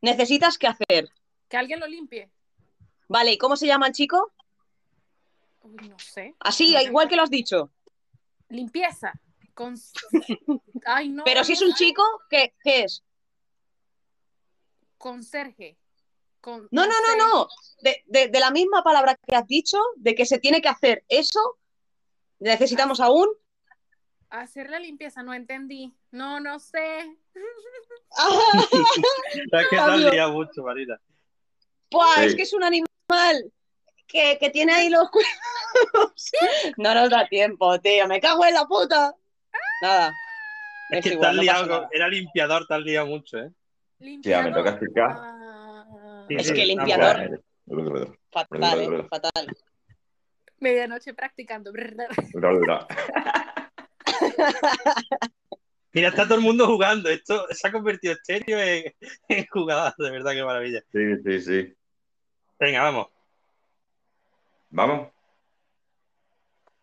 necesitas 0.00 0.58
qué 0.58 0.66
hacer 0.68 1.08
Que 1.48 1.56
alguien 1.56 1.80
lo 1.80 1.86
limpie. 1.86 2.30
vale 3.08 3.32
y 3.32 3.38
cómo 3.38 3.56
se 3.56 3.66
llama 3.66 3.86
el 3.88 3.92
chico 3.92 4.32
Uy, 5.62 5.88
no 5.88 5.98
sé. 5.98 6.34
así 6.40 6.72
No 6.72 6.80
igual 6.82 7.08
que 7.08 7.16
lo 7.16 7.22
has 7.22 7.30
dicho 7.30 7.70
Limpieza. 8.48 9.12
Con... 9.54 9.74
Ay, 10.86 11.08
no. 11.10 11.24
pero 11.24 11.44
si 11.44 11.52
es 11.54 11.62
un 11.62 11.74
chico 11.74 12.02
qué, 12.28 12.54
qué 12.62 12.84
es 12.84 13.02
Conserje. 14.98 15.76
Con... 16.40 16.68
no 16.72 16.86
no 16.86 16.92
no 17.06 17.16
no 17.16 17.48
de, 17.82 18.02
de- 18.06 18.28
de 18.28 18.40
la 18.40 18.50
misma 18.50 18.82
palabra 18.82 19.16
que 19.26 19.36
has 19.36 19.46
dicho 19.46 19.78
de 19.96 20.14
que 20.16 20.26
se 20.26 20.38
tiene 20.38 20.60
que 20.60 20.68
hacer 20.68 21.04
eso 21.08 21.58
necesitamos 22.40 22.98
aún 23.00 23.28
Hacer 24.32 24.70
la 24.70 24.78
limpieza, 24.78 25.22
no 25.22 25.34
entendí. 25.34 25.92
No, 26.10 26.40
no 26.40 26.58
sé. 26.58 27.18
Es 29.52 29.68
que 29.68 29.76
liado 29.76 30.32
mucho, 30.32 30.62
Marina. 30.62 30.98
Buah, 31.90 32.14
Sí. 32.16 32.24
es 32.24 32.34
que 32.36 32.42
es 32.42 32.52
un 32.54 32.64
animal 32.64 33.52
que, 34.06 34.38
que 34.40 34.48
tiene 34.48 34.72
ahí 34.72 34.88
los 34.88 35.10
cuernos. 35.10 36.30
No 36.78 36.94
nos 36.94 37.10
da 37.10 37.28
tiempo, 37.28 37.78
tío. 37.80 38.08
Me 38.08 38.20
cago 38.22 38.46
en 38.46 38.54
la 38.54 38.64
puta. 38.64 39.14
Nada. 39.82 40.12
Es 40.90 40.98
Es 40.98 41.04
que 41.04 41.12
igual, 41.12 41.36
no 41.36 41.42
liado, 41.42 41.88
era 41.92 42.08
limpiador, 42.08 42.66
has 42.70 42.80
liado 42.80 43.06
mucho, 43.06 43.36
¿eh? 43.38 43.50
Ya, 43.98 44.42
me 44.42 44.52
toca 44.52 44.70
explicar. 44.70 45.14
Sí, 46.28 46.36
Es 46.36 46.46
sí, 46.48 46.54
que 46.54 46.64
limpiador. 46.66 47.42
Fatal, 48.30 48.80
eh, 48.80 49.06
fatal. 49.10 49.56
Medianoche 50.58 51.12
practicando. 51.12 51.70
Mira, 55.92 56.08
está 56.08 56.24
todo 56.24 56.36
el 56.36 56.40
mundo 56.40 56.66
jugando. 56.66 57.10
Esto 57.10 57.46
se 57.50 57.68
ha 57.68 57.72
convertido 57.72 58.14
estéreo 58.14 58.58
en, 58.58 58.94
en 59.28 59.46
jugadas, 59.46 59.94
de 59.98 60.10
verdad, 60.10 60.32
qué 60.32 60.44
maravilla. 60.44 60.82
Sí, 60.90 61.16
sí, 61.22 61.40
sí. 61.40 61.74
Venga, 62.58 62.82
vamos. 62.82 63.08
¿Vamos? 64.70 65.10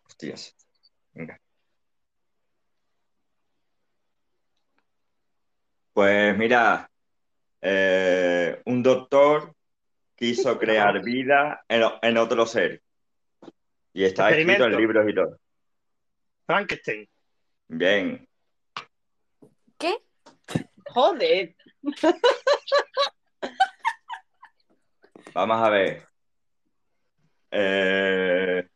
Hostias. 0.06 0.54
Venga. 1.12 1.40
Pues 5.92 6.38
mira, 6.38 6.88
eh, 7.60 8.62
un 8.64 8.82
doctor 8.82 9.54
quiso 10.14 10.56
crear 10.58 11.02
vida 11.02 11.64
en, 11.68 11.82
en 12.02 12.16
otro 12.16 12.46
ser. 12.46 12.80
Y 13.92 14.04
está 14.04 14.30
escrito 14.30 14.66
en 14.66 14.76
libros 14.76 15.08
y 15.08 15.14
todo. 15.14 15.38
Frankenstein. 16.46 17.08
Bien. 17.80 18.26
¿Qué? 19.78 19.96
Joder. 20.88 21.54
Vamos 25.32 25.62
a 25.62 25.70
ver. 25.70 26.02
Eh, 27.52 28.68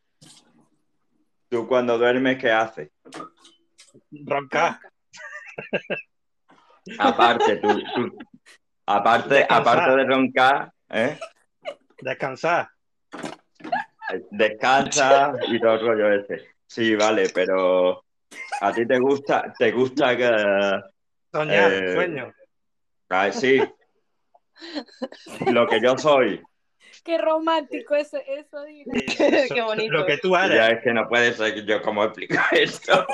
¿Tú 1.49 1.67
cuando 1.67 1.99
duermes 1.99 2.39
qué 2.39 2.51
haces? 2.53 2.91
Roncar. 4.25 4.79
Aparte, 6.99 7.57
tú, 7.57 7.69
tú- 7.95 8.19
aparte, 8.87 9.35
Descansar. 9.35 9.61
aparte 9.79 9.97
de 9.97 10.05
roncar, 10.05 10.73
¿eh? 10.91 11.19
Descansar. 12.01 12.69
Descansa 14.31 15.35
y 15.49 15.59
todo 15.61 15.75
el 15.75 15.81
rollo 15.81 16.13
ese. 16.13 16.49
Sí, 16.67 16.95
vale, 16.95 17.31
pero 17.35 18.04
a 18.61 18.73
ti 18.73 18.87
te 18.87 18.99
gusta, 18.99 19.53
te 19.59 19.71
gusta 19.73 20.17
que 20.17 20.29
Soñar, 21.33 21.73
Eh, 21.73 21.95
sueño. 21.95 22.33
ah, 23.11 23.31
sí. 23.33 23.61
Lo 25.47 25.67
que 25.67 25.81
yo 25.81 25.97
soy. 25.99 26.41
Qué 27.03 27.19
romántico 27.19 27.95
eso, 27.97 28.19
eso 28.27 28.63
dile. 28.65 29.05
Qué 29.55 29.61
bonito. 29.63 29.93
Lo 29.93 30.07
que 30.07 30.17
tú 30.19 30.31
Ya 30.33 30.45
eres. 30.47 30.79
es 30.79 30.85
que 30.85 30.93
no 30.93 31.07
puede 31.09 31.33
ser 31.35 31.65
yo 31.67 31.83
cómo 31.83 32.05
explico 32.05 32.35
esto. 32.53 33.07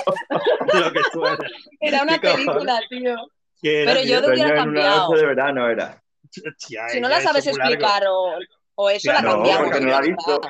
Lo 0.73 0.91
que 0.93 0.99
tú 1.11 1.25
eres. 1.25 1.51
Era 1.79 2.03
una 2.03 2.17
película, 2.19 2.79
tío. 2.89 3.15
¿Qué 3.61 3.83
era, 3.83 3.93
Pero 3.93 4.05
yo 4.05 4.21
lo 4.21 4.27
hubiera 4.33 4.55
cambiado. 4.55 5.13
de 5.13 5.25
verano 5.25 5.69
era. 5.69 6.01
Hostia, 6.47 6.87
Si 6.89 7.01
no 7.01 7.09
ya 7.09 7.15
la 7.15 7.19
eso 7.19 7.27
sabes 7.27 7.45
largo. 7.47 7.59
explicar 7.63 8.03
o, 8.07 8.37
o 8.75 8.89
eso, 8.89 9.11
la 9.11 9.21
cambiamos. 9.21 9.63
porque 9.63 9.81
no 9.81 9.87
la 9.89 9.99
he 9.99 10.07
ya 10.07 10.15
visto. 10.15 10.41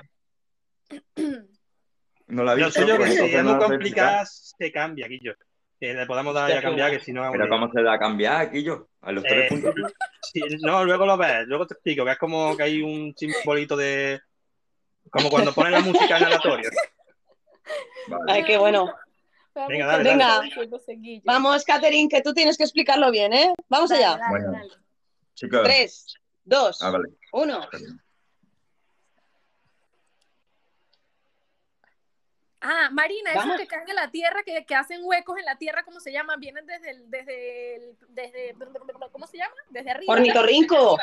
No 2.32 2.44
la 2.44 2.54
he 2.54 2.58
Lo 2.58 2.66
visto. 2.68 2.82
suyo 2.82 2.98
que 2.98 3.08
si 3.08 3.36
es 3.36 3.44
muy 3.44 3.58
complicada, 3.60 4.26
se 4.26 4.72
cambia, 4.72 5.08
Guillo. 5.08 5.34
Que 5.80 5.94
le 5.94 6.06
podamos 6.06 6.34
dar 6.36 6.50
ya 6.50 6.60
a 6.60 6.62
cambiar, 6.62 6.92
que 6.92 7.00
si 7.00 7.12
no... 7.12 7.30
Pero 7.32 7.50
¿cómo 7.50 7.72
se 7.72 7.82
da 7.82 7.94
a 7.94 8.00
cambiar 8.00 8.42
aquí 8.42 8.64
yo? 8.64 8.88
A 9.02 9.12
los 9.12 9.24
tres 9.24 9.46
Eh, 9.46 9.48
puntos. 9.50 9.74
sí, 10.22 10.40
no, 10.62 10.84
luego 10.86 11.06
lo 11.08 11.18
ves, 11.18 11.48
luego 11.48 11.66
te 11.66 11.74
explico, 11.74 12.06
que 12.06 12.12
es 12.12 12.18
como 12.20 12.56
que 12.56 12.64
hay 12.64 12.82
un 12.84 13.14
simbolito 13.18 13.76
de... 13.76 14.22
Como 15.10 15.30
cuando 15.30 15.52
ponen 15.54 15.72
la 15.74 15.80
música 15.82 16.18
en 16.18 16.24
aleatorio. 16.26 16.70
Vale. 18.08 18.24
Ay, 18.32 18.44
qué 18.44 18.58
bueno. 18.58 18.94
Venga, 19.68 19.86
dale, 19.88 20.04
Venga, 20.04 20.28
dale. 20.28 21.22
vamos, 21.26 21.64
Catherine, 21.66 22.08
que 22.08 22.22
tú 22.22 22.34
tienes 22.34 22.58
que 22.58 22.64
explicarlo 22.64 23.12
bien, 23.12 23.34
¿eh? 23.34 23.54
Vamos 23.68 23.92
allá. 23.92 24.20
Bueno, 24.30 24.54
chicos. 25.34 25.64
Tres, 25.64 26.06
dos, 26.46 26.82
Ah, 26.82 26.92
vale. 26.92 27.10
uno. 27.34 27.68
Ah, 32.62 32.90
Marina, 32.92 33.32
esos 33.34 33.58
que 33.58 33.66
caen 33.68 33.90
en 33.90 33.96
la 33.96 34.12
tierra, 34.12 34.44
que, 34.44 34.64
que 34.66 34.76
hacen 34.76 35.02
huecos 35.04 35.38
en 35.40 35.46
la 35.46 35.58
tierra, 35.58 35.84
¿cómo 35.84 36.00
se 36.00 36.12
llama? 36.12 36.36
Vienen 36.38 36.66
desde 36.68 36.92
el, 36.92 37.10
desde 37.10 37.76
el, 37.76 37.98
desde, 38.10 38.56
¿cómo 39.12 39.26
se 39.26 39.38
llama? 39.38 39.56
Desde 39.70 39.90
arriba. 39.90 40.14
Ornitorrinco. 40.14 40.98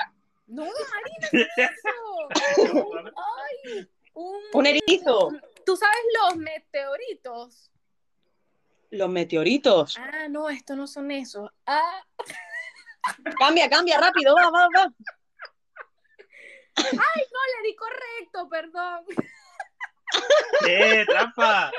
No, 0.46 0.62
Marina, 0.64 1.28
¿qué 1.30 1.42
es 1.42 1.70
eso? 1.70 2.82
Un- 2.84 3.12
Ay, 3.16 3.88
un, 4.14 4.40
Un 4.52 4.66
erizo. 4.66 5.30
¿Tú 5.66 5.76
sabes 5.76 5.98
los 6.22 6.36
meteoritos? 6.36 7.70
Los 8.90 9.08
meteoritos. 9.10 9.98
Ah, 9.98 10.28
no, 10.30 10.48
estos 10.48 10.76
no 10.76 10.86
son 10.86 11.10
esos. 11.10 11.50
Ah, 11.66 12.02
Cambia, 13.38 13.68
cambia, 13.68 13.98
rápido, 13.98 14.34
va, 14.34 14.50
va, 14.50 14.68
va. 14.76 14.92
ay, 16.76 17.22
no, 17.32 17.40
le 17.62 17.68
di 17.68 17.74
correcto, 17.76 18.48
perdón. 18.48 19.04
¡Eh, 20.68 21.04
trampa! 21.08 21.70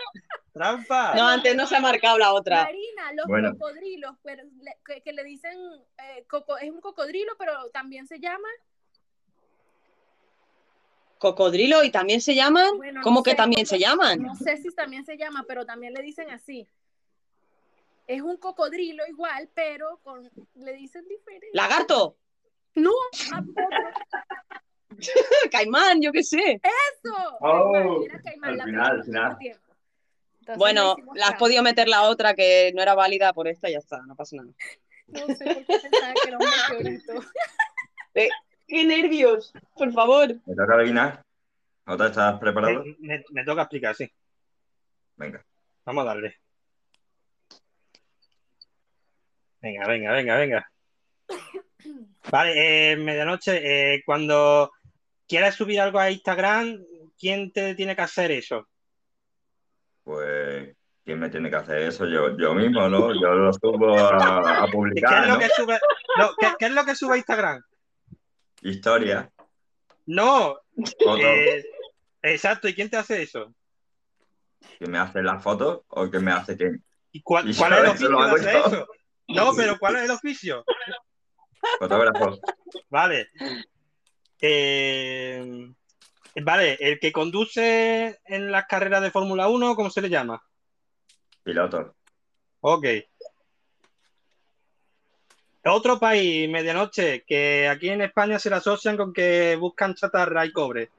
¡Trampa! 0.54 1.14
No, 1.16 1.28
antes 1.28 1.56
no 1.56 1.66
se 1.68 1.76
ha 1.76 1.80
marcado 1.80 2.18
la 2.18 2.34
otra. 2.34 2.64
Marina, 2.64 3.14
los 3.14 3.26
Bueno. 3.28 3.52
cocodrilos, 3.54 4.16
pero 4.24 4.44
le- 4.62 4.78
que, 4.86 5.02
que 5.02 5.14
le 5.14 5.24
dicen, 5.24 5.58
eh, 5.98 6.26
coco- 6.28 6.58
es 6.58 6.70
un 6.72 6.82
cocodrilo, 6.82 7.34
pero 7.38 7.70
también 7.72 8.08
se 8.08 8.20
llama. 8.20 8.48
Cocodrilo 11.18 11.84
y 11.84 11.92
también 11.92 12.22
se 12.22 12.34
llaman. 12.34 12.78
Bueno, 12.78 13.00
no 13.00 13.04
¿Cómo 13.04 13.24
que 13.24 13.32
sé, 13.32 13.38
también 13.38 13.66
se 13.66 13.78
llaman? 13.78 14.22
No 14.22 14.36
sé 14.36 14.58
si 14.58 14.70
también 14.74 15.06
se 15.06 15.18
llama, 15.18 15.44
pero 15.48 15.66
también 15.66 15.94
le 15.94 16.02
dicen 16.02 16.30
así. 16.32 16.68
Es 18.08 18.22
un 18.22 18.38
cocodrilo 18.38 19.06
igual, 19.06 19.50
pero 19.54 20.00
con 20.02 20.30
le 20.56 20.74
dicen 20.74 21.06
diferente. 21.08 21.50
Lagarto. 21.54 22.16
No, 22.76 22.92
Caimán, 25.52 26.02
yo 26.02 26.12
qué 26.12 26.24
sé. 26.24 26.62
eso. 26.64 27.16
Oh, 27.42 27.72
Caimán, 27.72 28.04
era 28.04 28.22
Caimán, 28.22 28.50
al 28.52 28.58
la 28.58 28.64
final, 28.66 28.92
al 29.00 29.04
final. 29.04 29.38
Entonces 30.42 30.58
Bueno, 30.58 30.96
la 31.16 31.28
has 31.28 31.36
podido 31.36 31.62
meter 31.64 31.88
la 31.88 32.04
otra 32.04 32.34
que 32.34 32.72
no 32.76 32.82
era 32.82 32.96
válida 32.96 33.34
por 33.34 33.48
esta 33.48 33.70
y 33.70 33.74
ya 33.74 33.80
está, 33.80 34.02
no 34.08 34.16
pasa 34.16 34.38
nada. 34.38 34.50
No 35.08 35.28
sé 35.36 35.46
por 35.54 35.66
qué 35.66 35.80
pensaba 35.80 36.14
que 36.14 36.28
era 36.28 36.38
un 36.38 36.46
meteorito. 36.70 37.14
Eh, 38.16 38.30
¡Qué 38.68 38.84
nervios! 38.86 39.54
Por 39.76 39.92
favor. 39.94 40.28
¿Me 40.46 40.56
toca 40.56 40.76
adivinar? 40.76 41.24
¿Otra 41.86 42.08
estás 42.08 42.40
preparado? 42.40 42.84
Me, 42.84 42.96
me- 43.00 43.24
me 43.32 43.44
toca 43.44 43.62
explicar, 43.64 43.96
sí. 43.96 44.12
Venga. 45.18 45.44
Vamos 45.86 46.04
a 46.04 46.08
darle. 46.08 46.36
Venga, 49.62 49.88
venga, 49.88 50.12
venga, 50.14 50.36
venga. 50.38 50.72
Vale, 52.32 52.92
eh, 52.92 52.96
medianoche, 52.96 53.94
eh, 53.96 54.02
cuando 54.06 54.72
quieras 55.30 55.56
subir 55.56 55.80
algo 55.80 56.00
a 56.00 56.12
Instagram, 56.12 56.84
¿quién 57.18 57.52
te 57.54 57.76
tiene 57.76 57.96
que 57.96 58.02
hacer 58.02 58.32
eso? 58.32 58.68
Pues, 60.04 60.76
¿quién 61.06 61.20
me 61.20 61.30
tiene 61.30 61.50
que 61.50 61.56
hacer 61.56 61.84
eso? 61.84 62.06
Yo, 62.08 62.36
yo 62.38 62.54
mismo, 62.56 62.90
¿no? 62.90 63.14
Yo 63.14 63.34
lo 63.36 63.54
subo 63.54 63.98
a, 63.98 64.64
a 64.64 64.66
¿Qué 64.66 64.72
publicar, 64.72 65.24
es 65.24 65.30
lo 65.30 65.34
¿no? 65.36 65.40
que 65.40 65.50
sube, 65.50 65.80
no, 66.18 66.30
¿qué, 66.40 66.48
qué 66.58 66.66
es 66.66 66.72
lo 66.72 66.84
que 66.86 66.96
sube 66.96 67.14
a 67.14 67.18
Instagram? 67.18 67.62
Historia, 68.64 69.32
No, 70.08 70.60
eh, 70.76 71.64
exacto, 72.24 72.68
¿y 72.68 72.74
quién 72.74 72.90
te 72.90 72.98
hace 72.98 73.22
eso? 73.22 73.54
¿Quién 74.78 74.92
me 74.92 74.98
hace 74.98 75.22
las 75.22 75.42
fotos 75.42 75.82
o 75.88 76.10
quién 76.10 76.26
me 76.26 76.32
hace 76.32 76.58
quién? 76.58 76.84
¿Y 77.12 77.22
cuál, 77.22 77.50
Y 77.50 77.56
cuál 77.56 77.74
es 77.74 77.80
el 77.80 77.86
oficio 77.86 78.10
de 78.10 78.32
hacer 78.32 78.56
eso? 78.56 78.88
No, 79.30 79.54
pero 79.56 79.78
¿cuál 79.78 79.96
es 79.98 80.04
el 80.04 80.12
oficio? 80.12 80.66
Fotógrafo. 81.80 82.40
Vale. 82.90 83.30
Eh, 84.42 85.74
vale, 86.42 86.78
el 86.80 87.00
que 87.00 87.12
conduce 87.12 88.20
en 88.26 88.52
las 88.52 88.66
carreras 88.66 89.02
de 89.02 89.12
Fórmula 89.12 89.48
1, 89.50 89.76
¿cómo 89.76 89.90
se 89.90 90.02
le 90.02 90.10
llama? 90.10 90.42
Piloto. 91.44 91.96
Ok. 92.62 92.86
Otro 95.66 96.00
país, 96.00 96.50
medianoche, 96.50 97.24
que 97.28 97.68
aquí 97.68 97.90
en 97.90 98.02
España 98.02 98.40
se 98.40 98.50
le 98.50 98.56
asocian 98.56 98.96
con 98.96 99.14
que 99.14 99.58
buscan 99.58 99.94
chatarra 99.94 100.46
y 100.46 100.52
cobre. 100.52 100.90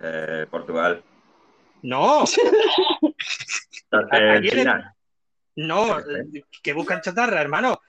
Eh, 0.00 0.46
Portugal. 0.50 1.02
No, 1.82 2.24
Aquí 3.90 4.50
no, 5.56 5.98
que 6.62 6.72
buscan 6.72 7.00
chatarra, 7.00 7.40
hermano. 7.40 7.80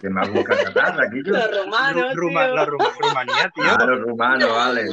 ¿Quién 0.00 0.12
más 0.14 0.30
busca 0.32 0.56
chatarra 0.64 1.04
aquí? 1.06 1.20
Los 1.24 1.56
romanos, 1.64 2.14
Ru- 2.14 2.16
Ruma- 2.16 2.44
tío. 2.46 2.54
la 2.54 2.64
Ruma- 2.66 2.92
Rumanía, 2.98 3.50
tío. 3.54 3.64
Ah, 3.66 3.84
los 3.86 4.00
rumanos, 4.00 4.50
vale. 4.50 4.86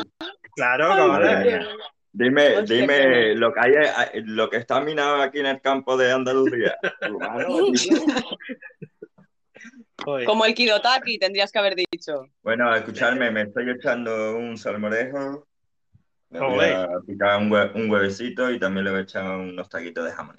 Claro. 0.55 1.43
Dios. 1.43 1.67
Dime, 2.11 2.61
dime 2.63 2.97
qué 2.97 3.33
lo 3.35 3.53
que 3.53 3.59
hay, 3.59 3.71
eh, 3.73 4.21
lo 4.25 4.49
que 4.49 4.57
está 4.57 4.81
minado 4.81 5.21
aquí 5.21 5.39
en 5.39 5.45
el 5.45 5.61
campo 5.61 5.95
de 5.97 6.11
Andalucía. 6.11 6.75
Rumano, 7.01 7.71
tío. 7.73 7.97
Joder. 10.03 10.25
Como 10.25 10.45
el 10.45 10.53
Kidotaki, 10.53 11.17
tendrías 11.19 11.51
que 11.51 11.59
haber 11.59 11.75
dicho. 11.75 12.25
Bueno, 12.43 12.73
escuchadme, 12.75 13.29
me 13.31 13.41
estoy 13.43 13.69
echando 13.69 14.35
un 14.37 14.57
salmorejo. 14.57 15.47
Me 16.29 16.39
voy 16.39 16.65
a 16.65 16.87
picar 17.05 17.37
un, 17.39 17.49
hue- 17.49 17.71
un 17.75 17.89
huevecito 17.89 18.49
y 18.51 18.59
también 18.59 18.85
le 18.85 18.91
voy 18.91 18.99
a 18.99 19.03
echar 19.03 19.23
unos 19.25 19.69
taquitos 19.69 20.05
de 20.05 20.11
jamón. 20.11 20.35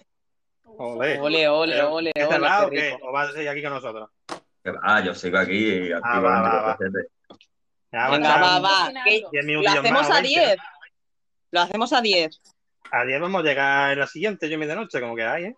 Ole. 0.65 1.19
Ole, 1.21 1.49
ole, 1.49 1.83
ole, 1.83 2.13
¿qué 2.15 2.21
te 2.27 2.35
ole, 2.35 2.39
va 2.39 2.61
qué 2.61 2.67
o 2.67 2.71
qué? 2.71 2.97
¿O 3.03 3.13
vas 3.13 3.31
a 3.31 3.33
seguir 3.33 3.49
aquí 3.49 3.63
con 3.63 3.73
nosotros? 3.73 4.11
Ah, 4.83 5.01
yo 5.05 5.15
sigo 5.15 5.39
aquí 5.39 5.91
Ah, 6.03 6.21
va, 6.21 6.41
va, 6.43 6.63
va. 6.63 6.79
24/7. 6.79 7.09
Ya, 7.91 8.11
Venga, 8.11 8.37
va, 8.37 8.59
va. 8.61 8.91
lo 8.93 9.71
hacemos 9.71 9.93
más, 10.03 10.11
a 10.11 10.15
veinte. 10.21 10.29
10. 10.29 10.57
Lo 11.51 11.61
hacemos 11.61 11.93
a 11.93 12.01
10. 12.03 12.41
A 12.91 13.05
10 13.05 13.21
vamos 13.21 13.41
a 13.41 13.45
llegar 13.45 13.93
en 13.93 13.99
la 14.01 14.07
siguiente, 14.07 14.49
yo 14.49 14.59
medianoche, 14.59 15.01
como 15.01 15.17
que 15.17 15.25
hay, 15.25 15.45
¿eh? 15.45 15.57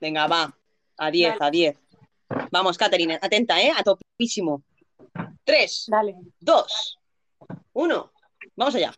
Venga, 0.00 0.26
va. 0.26 0.54
A 0.98 1.10
10, 1.10 1.32
Dale. 1.38 1.44
a 1.46 1.50
10. 1.50 1.78
Vamos, 2.50 2.78
Catherine, 2.78 3.18
atenta, 3.20 3.60
¿eh? 3.60 3.72
A 3.76 3.82
topísimo. 3.82 4.62
3, 5.44 5.86
Dale. 5.88 6.14
2, 6.40 6.98
1. 7.72 8.12
Vamos 8.56 8.74
allá. 8.74 8.92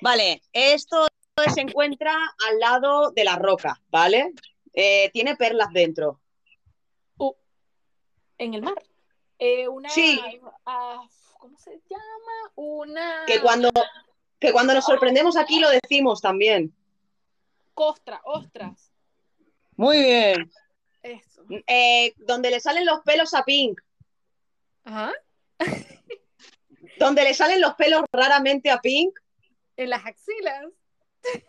Vale, 0.00 0.42
esto 0.52 1.06
se 1.54 1.60
encuentra 1.60 2.14
al 2.48 2.58
lado 2.58 3.10
de 3.10 3.24
la 3.24 3.36
roca, 3.36 3.80
¿vale? 3.90 4.32
Eh, 4.80 5.10
tiene 5.12 5.34
perlas 5.34 5.72
dentro. 5.72 6.20
En 8.38 8.54
el 8.54 8.62
mar. 8.62 8.80
Eh, 9.40 9.66
una. 9.66 9.88
Sí. 9.90 10.20
¿Cómo 11.36 11.58
se 11.58 11.80
llama? 11.90 12.52
Una. 12.54 13.24
Que 13.26 13.40
cuando, 13.40 13.70
que 14.38 14.52
cuando 14.52 14.74
nos 14.74 14.84
sorprendemos 14.84 15.36
aquí 15.36 15.58
lo 15.58 15.68
decimos 15.70 16.20
también. 16.20 16.72
Costra, 17.74 18.20
ostras. 18.22 18.92
Muy 19.74 20.00
bien. 20.00 20.48
Eso. 21.02 21.42
Eh, 21.66 22.14
donde 22.18 22.50
le 22.50 22.60
salen 22.60 22.86
los 22.86 23.00
pelos 23.00 23.34
a 23.34 23.42
Pink. 23.42 23.80
Ajá. 24.84 25.12
Donde 26.98 27.24
le 27.24 27.34
salen 27.34 27.60
los 27.60 27.74
pelos 27.74 28.04
raramente 28.12 28.70
a 28.70 28.80
Pink. 28.80 29.18
En 29.76 29.90
las 29.90 30.06
axilas. 30.06 30.66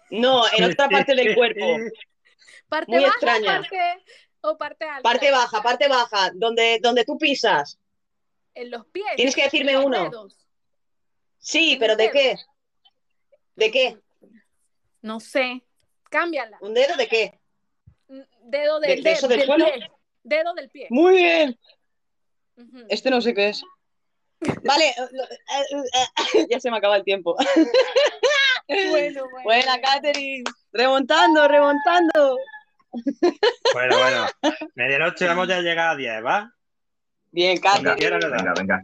No, 0.10 0.46
en 0.58 0.64
otra 0.64 0.90
parte 0.90 1.14
del 1.14 1.36
cuerpo. 1.36 1.64
Parte 2.68 2.92
Muy 2.92 3.02
baja 3.04 3.14
extraña. 3.14 3.60
O 3.60 3.62
parte, 3.62 4.04
o 4.42 4.58
parte 4.58 4.86
alta. 4.86 5.02
Parte 5.02 5.32
baja, 5.32 5.62
parte 5.64 5.88
baja. 5.88 6.32
Donde, 6.36 6.80
donde 6.82 7.04
tú 7.06 7.18
pisas. 7.18 7.78
En 8.54 8.72
los 8.72 8.86
pies. 8.88 9.06
Tienes 9.16 9.36
que 9.36 9.44
decirme 9.44 9.78
uno. 9.78 10.04
dedos. 10.04 10.48
Sí, 11.40 11.74
¿En 11.74 11.80
pero 11.80 11.96
¿de 11.96 12.04
dedo? 12.04 12.14
qué? 12.14 12.36
¿De 13.56 13.72
qué? 13.72 13.98
No 15.02 15.20
sé. 15.20 15.64
Cámbiala. 16.10 16.58
¿Un 16.62 16.74
dedo 16.74 16.96
de 16.98 17.08
qué? 17.08 17.40
Mm, 18.08 18.22
Dedo 18.44 18.80
¿De- 18.80 18.88
del, 18.88 19.04
de 19.04 19.12
eso 19.12 19.28
del 19.28 19.40
del 19.40 19.48
suelo? 19.48 19.66
pie. 19.66 19.92
Dedo 20.24 20.54
del 20.54 20.70
pie. 20.70 20.88
Muy 20.90 21.16
bien. 21.18 21.60
Este 22.90 23.10
no 23.10 23.22
sé 23.22 23.34
qué 23.34 23.50
es. 23.50 23.62
Vale, 24.64 24.90
eh, 24.90 24.96
eh, 26.36 26.48
ya 26.50 26.60
se 26.60 26.70
me 26.72 26.78
acaba 26.78 26.96
el 26.98 27.04
tiempo. 27.04 27.36
Bueno, 28.68 29.24
bueno. 29.32 29.44
Buena, 29.44 29.82
Catherine. 29.82 30.44
Remontando, 30.72 31.48
remontando. 31.48 32.38
Bueno, 33.74 33.98
bueno. 33.98 34.26
Medianoche 34.76 35.28
vamos 35.28 35.48
ya 35.48 35.58
a 35.58 35.62
llegar 35.62 35.90
a 35.90 35.96
10, 35.96 36.26
¿va? 36.26 36.54
Bien, 37.32 37.60
Venga, 37.62 37.96
que 37.96 38.10
da. 38.10 38.38
venga, 38.38 38.54
venga. 38.58 38.84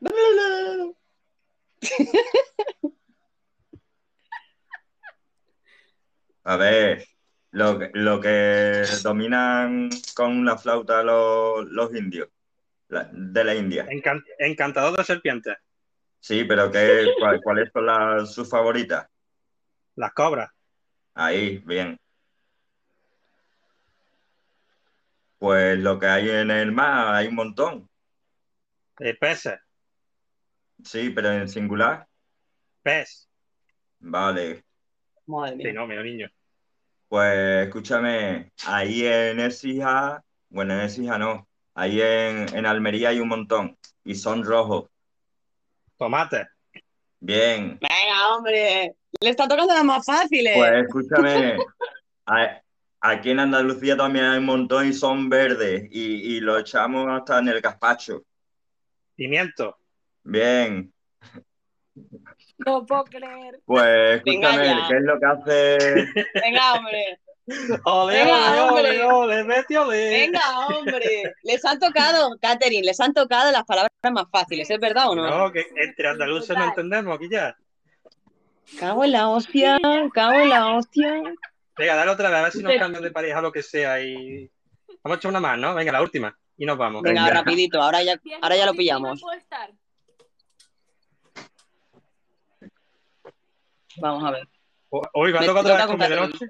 A 6.44 6.56
ver, 6.56 7.04
lo, 7.50 7.78
que- 7.78 7.90
lo 7.94 8.20
que 8.20 8.84
dominan 9.02 9.90
con 10.14 10.44
la 10.44 10.56
flauta 10.56 11.02
los, 11.02 11.66
los 11.66 11.94
indios 11.94 12.28
la- 12.88 13.08
de 13.12 13.44
la 13.44 13.54
India. 13.54 13.86
Encan- 13.86 14.24
encantador 14.38 14.96
de 14.96 15.04
serpientes. 15.04 15.56
Sí, 16.20 16.44
pero 16.44 16.70
¿qué, 16.70 17.06
cuál- 17.18 17.40
¿cuáles 17.42 17.70
son 17.72 17.86
las, 17.86 18.32
sus 18.32 18.48
favoritas? 18.48 19.06
Las 19.96 20.12
cobras. 20.12 20.50
Ahí, 21.14 21.58
bien. 21.58 21.98
Pues 25.38 25.78
lo 25.78 25.98
que 25.98 26.06
hay 26.06 26.28
en 26.30 26.50
el 26.50 26.72
mar 26.72 27.14
hay 27.14 27.28
un 27.28 27.34
montón. 27.36 27.88
Eh, 29.00 29.14
peces. 29.14 29.58
Sí, 30.84 31.10
pero 31.10 31.32
en 31.32 31.48
singular. 31.48 32.06
Pez. 32.82 33.28
Vale. 34.00 34.64
Madre 35.26 35.56
Sí, 35.62 35.72
no, 35.72 35.86
mío, 35.86 36.02
niño. 36.02 36.28
Pues 37.08 37.66
escúchame, 37.66 38.52
ahí 38.66 39.04
en 39.04 39.40
Écija, 39.40 40.22
bueno, 40.50 40.74
en 40.74 40.80
Écija 40.80 41.18
no, 41.18 41.48
ahí 41.74 42.00
en, 42.02 42.54
en 42.54 42.66
Almería 42.66 43.10
hay 43.10 43.20
un 43.20 43.28
montón 43.28 43.78
y 44.04 44.14
son 44.14 44.44
rojos. 44.44 44.90
Tomate. 45.98 46.46
Bien, 47.20 47.78
Venga, 47.80 48.36
hombre. 48.36 48.94
Le 49.20 49.30
está 49.30 49.48
tocando 49.48 49.74
las 49.74 49.84
más 49.84 50.04
fáciles. 50.06 50.54
pues 50.56 50.72
escúchame, 50.84 51.56
a- 52.26 52.62
aquí 53.00 53.30
en 53.30 53.40
Andalucía 53.40 53.96
también 53.96 54.24
hay 54.26 54.38
un 54.38 54.44
montón 54.46 54.88
y 54.88 54.92
son 54.92 55.28
verdes 55.28 55.88
y, 55.90 56.36
y 56.36 56.40
lo 56.40 56.56
echamos 56.58 57.06
hasta 57.10 57.38
en 57.40 57.48
el 57.48 57.60
gazpacho. 57.60 58.22
Pimiento. 59.16 59.76
Bien, 60.22 60.92
No 62.58 62.86
puedo 62.86 63.04
creer. 63.04 63.60
pues 63.64 64.22
escúchame. 64.24 64.76
¿qué 64.88 64.96
es 64.96 65.02
lo 65.02 65.18
que 65.18 65.26
hace? 65.26 66.06
Venga, 66.34 66.74
hombre. 66.74 67.18
Ole, 67.84 68.14
Venga, 68.14 68.50
ole, 68.50 68.60
hombre. 68.60 69.04
ole, 69.04 69.04
ole, 69.04 69.42
vete, 69.44 69.78
ole. 69.78 70.10
Venga, 70.10 70.40
hombre. 70.68 71.34
Les 71.42 71.64
han 71.64 71.78
tocado, 71.78 72.36
Catherine, 72.40 72.84
les 72.84 73.00
han 73.00 73.14
tocado 73.14 73.50
las 73.50 73.64
palabras 73.64 73.90
más 74.12 74.26
fáciles, 74.30 74.68
¿es 74.68 74.78
verdad 74.78 75.10
o 75.10 75.14
no? 75.14 75.28
No, 75.28 75.52
que 75.52 75.66
entre 75.76 76.08
andaluces 76.08 76.56
no 76.56 76.64
entendemos 76.64 77.16
aquí 77.16 77.28
ya. 77.30 77.56
Cago 78.78 79.04
en 79.04 79.12
la 79.12 79.28
hostia, 79.28 79.78
cago 80.12 80.32
en 80.32 80.48
la 80.50 80.76
hostia. 80.76 81.22
Venga, 81.76 81.94
dale 81.94 82.10
otra 82.10 82.28
vez, 82.28 82.38
a 82.38 82.42
ver 82.42 82.52
si 82.52 82.62
nos 82.62 82.74
cambian 82.74 83.02
de 83.02 83.10
pareja 83.10 83.38
o 83.38 83.42
lo 83.42 83.52
que 83.52 83.62
sea. 83.62 84.00
Y... 84.02 84.50
Vamos 85.02 85.16
a 85.16 85.18
echar 85.18 85.30
una 85.30 85.40
más, 85.40 85.58
¿no? 85.58 85.74
Venga, 85.74 85.92
la 85.92 86.02
última. 86.02 86.36
Y 86.56 86.66
nos 86.66 86.76
vamos. 86.76 87.02
Venga, 87.02 87.30
rapidito, 87.30 87.80
ahora 87.80 88.02
ya, 88.02 88.20
ahora 88.42 88.56
ya 88.56 88.66
lo 88.66 88.74
pillamos. 88.74 89.22
Vamos 93.96 94.24
a 94.24 94.30
ver. 94.32 94.48
Hoy 94.90 95.32
va 95.32 95.40
a 95.40 95.44
tocar 95.46 95.64
otra 95.64 95.76
vez 95.76 95.86
con 95.86 95.98
de 95.98 96.16
noche. 96.16 96.46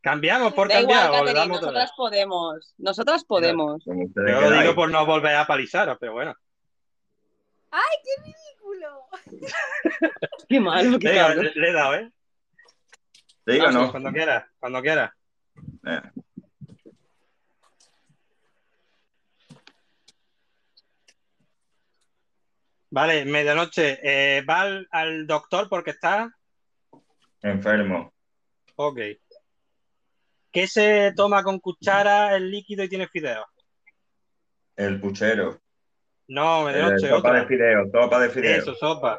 ¿Cambiamos 0.00 0.54
por 0.54 0.68
Da 0.68 0.80
igual, 0.80 0.98
cambiar 0.98 1.22
o 1.22 1.24
Catherine, 1.26 1.54
nosotras 1.54 1.92
podemos. 1.96 2.74
Nosotras 2.78 3.24
podemos. 3.24 3.84
Yo 3.84 3.92
lo 4.40 4.50
digo 4.60 4.74
por 4.74 4.90
no 4.90 5.04
volver 5.04 5.34
a 5.36 5.46
palizaros, 5.46 5.96
pero 6.00 6.12
bueno. 6.14 6.34
¡Ay, 7.70 7.96
qué 8.04 8.22
ridículo! 8.22 9.06
Qué 10.48 10.58
malo, 10.58 10.98
qué 10.98 11.08
Venga, 11.08 11.26
cabrón. 11.28 11.44
le, 11.44 11.52
le 11.54 11.68
he 11.68 11.72
dado, 11.72 11.94
¿eh? 11.94 12.10
¿Te 13.44 13.52
digo 13.52 13.66
o 13.66 13.70
no? 13.70 13.90
Cuando 13.90 14.10
quieras, 14.10 14.44
cuando 14.58 14.82
quieras. 14.82 15.12
Eh, 15.86 16.00
Vale, 22.90 23.24
medianoche. 23.24 23.98
Eh, 24.02 24.42
va 24.42 24.62
al, 24.62 24.88
al 24.90 25.26
doctor 25.26 25.68
porque 25.68 25.90
está. 25.90 26.34
enfermo. 27.42 28.12
Ok. 28.76 28.98
¿Qué 30.52 30.66
se 30.66 31.12
toma 31.14 31.42
con 31.42 31.60
cuchara 31.60 32.34
el 32.36 32.50
líquido 32.50 32.84
y 32.84 32.88
tiene 32.88 33.08
fideos? 33.08 33.46
El 34.76 35.00
puchero. 35.00 35.60
No, 36.28 36.64
medianoche, 36.64 37.08
sopa 37.08 37.28
otra. 37.28 37.40
de 37.40 37.46
fideo, 37.46 37.90
sopa 37.92 38.20
de 38.20 38.30
fideo. 38.30 38.58
Eso, 38.58 38.74
sopa. 38.74 39.18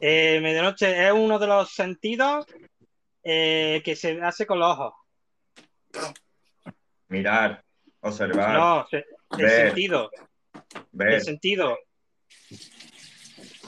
Eh, 0.00 0.40
medianoche 0.40 1.06
es 1.06 1.12
uno 1.12 1.38
de 1.38 1.46
los 1.46 1.72
sentidos 1.72 2.46
eh, 3.24 3.82
que 3.84 3.96
se 3.96 4.20
hace 4.22 4.46
con 4.46 4.58
los 4.60 4.70
ojos. 4.78 4.94
Mirar, 7.08 7.64
observar, 8.00 8.56
No, 8.56 8.86
se- 8.88 9.04
el 9.38 9.50
sentido. 9.50 10.10
ver. 10.92 11.14
El 11.14 11.20
sentido. 11.22 11.78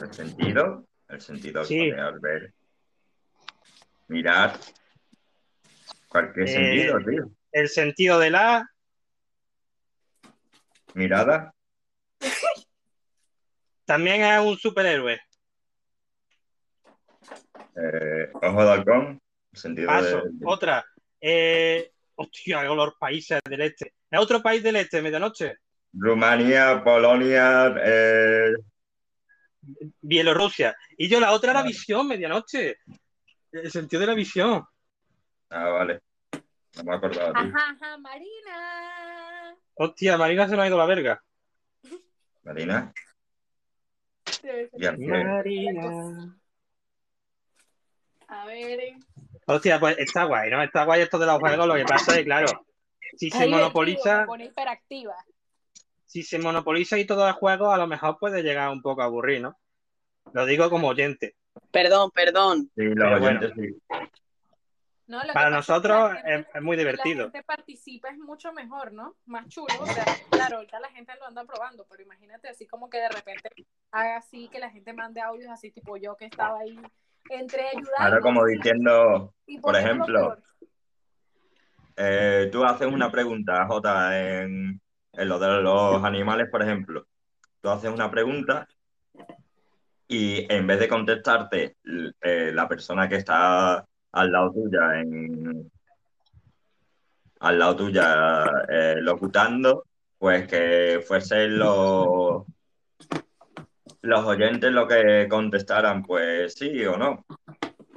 ¿El 0.01 0.13
sentido? 0.15 0.85
El 1.09 1.21
sentido 1.21 1.65
Sí. 1.65 1.91
al 1.91 2.19
ver. 2.21 2.53
Mirar. 4.09 4.59
Cualquier 6.11 6.49
Eh, 6.49 6.53
sentido, 6.53 6.99
tío. 7.09 7.31
El 7.53 7.69
sentido 7.69 8.19
de 8.19 8.31
la. 8.31 8.69
Mirada. 10.95 11.55
También 13.85 14.23
es 14.23 14.41
un 14.41 14.59
superhéroe. 14.59 15.21
Eh, 17.77 18.29
ojo 18.35 18.65
de 18.65 18.71
halcón. 18.71 19.21
Sentido 19.53 19.87
Paso. 19.89 20.23
de. 20.25 20.31
Otra. 20.45 20.85
Eh, 21.21 21.93
hostia, 22.17 22.63
los 22.65 22.95
países 22.99 23.41
del 23.49 23.61
este. 23.63 23.95
¿Es 24.11 24.19
otro 24.21 24.43
país 24.43 24.63
del 24.63 24.77
este, 24.77 25.01
medianoche? 25.03 25.59
Rumanía, 25.93 26.83
Polonia. 26.85 27.73
eh, 27.85 28.53
Bielorrusia. 30.01 30.75
Y 30.97 31.09
yo 31.09 31.21
la 31.21 31.33
otra 31.33 31.53
era 31.53 31.63
visión, 31.63 32.09
medianoche. 32.09 32.79
El 33.53 33.71
sentido 33.71 34.01
de 34.01 34.07
la 34.09 34.15
visión. 34.15 34.65
Ah, 35.51 35.69
vale. 35.69 36.01
No 36.77 36.85
me 36.85 36.95
acordaba. 36.95 37.33
Ajá, 37.39 37.77
ajá, 37.81 37.99
Marina. 37.99 39.57
Hostia, 39.75 40.17
Marina 40.17 40.47
se 40.49 40.57
nos 40.57 40.65
ha 40.65 40.69
ido 40.69 40.79
la 40.79 40.87
verga. 40.87 41.23
Marina. 42.43 42.93
Marina. 44.79 46.37
A 48.29 48.47
ver. 48.47 48.95
Hostia, 49.47 49.81
pues 49.81 49.99
está 49.99 50.25
guay, 50.25 50.51
¿no? 50.51 50.63
Está 50.63 50.85
guay 50.85 51.03
esto 51.03 51.19
de 51.19 51.27
los 51.27 51.39
juegos. 51.41 51.67
Lo 51.67 51.75
que 51.75 51.85
pasa 51.85 52.13
es 52.13 52.19
que, 52.19 52.25
claro, 52.25 52.47
si 53.17 53.31
se 53.31 53.49
monopoliza, 53.49 54.21
Me 54.21 54.27
pone 54.27 54.45
hiperactiva. 54.47 55.15
si 56.07 56.23
se 56.23 56.39
monopoliza 56.39 56.99
y 56.99 57.07
todo 57.07 57.27
el 57.27 57.33
juego, 57.35 57.73
a 57.73 57.77
lo 57.79 57.87
mejor 57.89 58.19
puede 58.19 58.43
llegar 58.43 58.71
un 58.71 58.83
poco 58.83 59.03
a 59.03 59.07
aburrir, 59.07 59.41
¿no? 59.43 59.59
Lo 60.33 60.47
digo 60.47 60.71
como 60.71 60.89
oyente. 60.89 61.35
Perdón, 61.73 62.11
perdón. 62.13 62.71
Sí, 62.77 62.85
los 62.85 63.21
bueno. 63.21 63.41
oyentes 63.41 63.53
sí. 63.57 63.83
No, 65.11 65.19
lo 65.19 65.27
que 65.27 65.33
Para 65.33 65.49
es 65.49 65.55
nosotros 65.55 66.13
gente- 66.13 66.35
es, 66.35 66.47
es 66.55 66.63
muy 66.63 66.77
que 66.77 66.85
la 66.85 66.91
divertido. 66.93 67.23
gente 67.25 67.43
participa 67.43 68.09
es 68.11 68.19
mucho 68.19 68.53
mejor, 68.53 68.93
¿no? 68.93 69.17
Más 69.27 69.49
chulo. 69.49 69.67
O 69.81 69.87
sea, 69.87 70.05
claro, 70.31 70.57
ahorita 70.59 70.79
la 70.79 70.89
gente 70.91 71.13
lo 71.19 71.27
anda 71.27 71.45
probando, 71.45 71.85
pero 71.91 72.03
imagínate 72.03 72.49
así 72.49 72.65
como 72.69 72.89
que 72.89 72.99
de 72.99 73.09
repente 73.09 73.51
haga 73.91 74.19
así 74.19 74.49
que 74.49 74.61
la 74.61 74.71
gente 74.71 74.93
mande 74.93 75.21
audios 75.21 75.51
así 75.51 75.73
tipo 75.73 75.97
yo 75.97 76.17
que 76.17 76.27
estaba 76.27 76.61
ahí 76.61 76.79
entre 77.29 77.67
ayudar. 77.69 77.95
Ahora 77.99 78.21
como 78.21 78.45
diciendo, 78.47 79.35
por 79.61 79.75
ejemplo, 79.77 80.37
eh, 81.97 82.49
tú 82.53 82.65
haces 82.65 82.87
una 82.87 83.11
pregunta, 83.11 83.67
Jota, 83.67 84.17
en, 84.19 84.81
en 85.13 85.29
lo 85.29 85.39
de 85.41 85.61
los 85.61 86.05
animales, 86.05 86.49
por 86.51 86.63
ejemplo. 86.63 87.07
Tú 87.61 87.69
haces 87.69 87.91
una 87.91 88.11
pregunta 88.11 88.67
y 90.09 90.47
en 90.53 90.67
vez 90.67 90.79
de 90.81 90.89
contestarte 90.89 91.77
eh, 92.23 92.53
la 92.55 92.69
persona 92.69 93.09
que 93.09 93.17
está 93.17 93.85
al 94.13 94.33
lado 94.33 94.53
tuya, 94.53 95.01
en, 95.01 95.71
al 97.41 97.59
lado 97.59 97.77
tuya 97.77 98.45
eh, 98.69 98.97
locutando, 98.99 99.85
pues 100.19 100.47
que 100.49 101.03
fuesen 101.07 101.59
los, 101.59 102.45
los 104.03 104.25
oyentes 104.25 104.73
lo 104.73 104.87
que 104.87 105.27
contestaran, 105.29 106.03
pues 106.03 106.55
sí 106.55 106.85
o 106.87 106.97
no. 106.97 107.25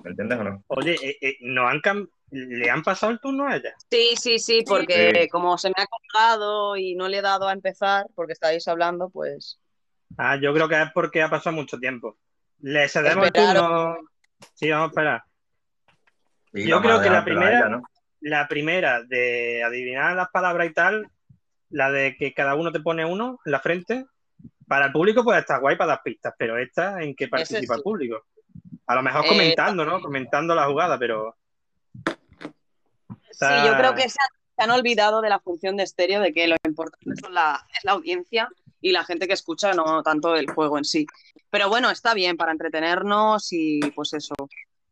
¿Me 0.03 0.11
entiendes 0.11 0.39
o 0.39 0.43
no? 0.43 0.63
Oye, 0.67 0.95
eh, 1.01 1.17
eh, 1.21 1.37
¿no 1.41 1.67
han 1.67 1.79
cam- 1.81 2.09
¿le 2.31 2.69
han 2.69 2.83
pasado 2.83 3.11
el 3.11 3.19
turno 3.19 3.47
a 3.47 3.55
ella? 3.55 3.73
Sí, 3.89 4.15
sí, 4.15 4.37
sí, 4.39 4.63
porque 4.67 5.21
Sí. 5.23 5.29
como 5.29 5.57
se 5.57 5.69
me 5.69 5.75
ha 5.77 5.87
colgado 5.87 6.75
y 6.77 6.95
no 6.95 7.07
le 7.07 7.17
he 7.19 7.21
dado 7.21 7.47
a 7.47 7.53
empezar 7.53 8.05
porque 8.15 8.33
estáis 8.33 8.67
hablando, 8.67 9.09
pues. 9.09 9.59
Ah, 10.17 10.35
yo 10.35 10.53
creo 10.53 10.67
que 10.67 10.81
es 10.81 10.91
porque 10.93 11.21
ha 11.21 11.29
pasado 11.29 11.55
mucho 11.55 11.77
tiempo. 11.79 12.17
Le 12.59 12.87
cedemos 12.87 13.25
el 13.27 13.33
turno. 13.33 13.95
Sí, 14.53 14.69
vamos 14.69 14.85
a 14.85 14.89
esperar. 14.89 15.23
Yo 16.53 16.81
creo 16.81 17.01
que 17.01 17.09
la 17.09 17.23
primera, 17.23 17.59
ella, 17.59 17.69
¿no? 17.69 17.83
la 18.21 18.47
primera 18.47 19.03
de 19.03 19.63
adivinar 19.63 20.15
las 20.15 20.29
palabras 20.29 20.67
y 20.69 20.73
tal, 20.73 21.09
la 21.69 21.91
de 21.91 22.15
que 22.15 22.33
cada 22.33 22.55
uno 22.55 22.71
te 22.71 22.79
pone 22.79 23.05
uno 23.05 23.39
en 23.45 23.51
la 23.51 23.59
frente, 23.59 24.05
para 24.67 24.87
el 24.87 24.91
público 24.91 25.23
puede 25.23 25.39
estar 25.39 25.59
guay 25.59 25.75
para 25.75 25.89
dar 25.89 26.01
pistas, 26.03 26.33
pero 26.37 26.57
esta 26.57 27.01
en 27.01 27.15
que 27.15 27.27
participa 27.27 27.73
sí. 27.73 27.79
el 27.79 27.83
público. 27.83 28.25
A 28.87 28.95
lo 28.95 29.01
mejor 29.01 29.25
Eh, 29.25 29.29
comentando, 29.29 29.85
¿no? 29.85 30.01
Comentando 30.01 30.55
la 30.55 30.65
jugada, 30.65 30.97
pero. 30.97 31.35
Sí, 33.31 33.45
yo 33.65 33.75
creo 33.77 33.95
que 33.95 34.07
se 34.09 34.19
han, 34.21 34.55
se 34.55 34.63
han 34.63 34.71
olvidado 34.71 35.21
de 35.21 35.29
la 35.29 35.39
función 35.39 35.75
de 35.75 35.83
estéreo, 35.83 36.21
de 36.21 36.31
que 36.31 36.47
lo 36.47 36.55
importante 36.65 37.15
son 37.19 37.33
la, 37.33 37.65
es 37.75 37.83
la 37.83 37.93
audiencia 37.93 38.47
y 38.79 38.91
la 38.91 39.03
gente 39.03 39.27
que 39.27 39.33
escucha, 39.33 39.73
no 39.73 40.03
tanto 40.03 40.35
el 40.35 40.49
juego 40.51 40.77
en 40.77 40.85
sí. 40.85 41.07
Pero 41.49 41.69
bueno, 41.69 41.89
está 41.89 42.13
bien 42.13 42.37
para 42.37 42.51
entretenernos 42.51 43.51
y 43.51 43.79
pues 43.95 44.13
eso. 44.13 44.35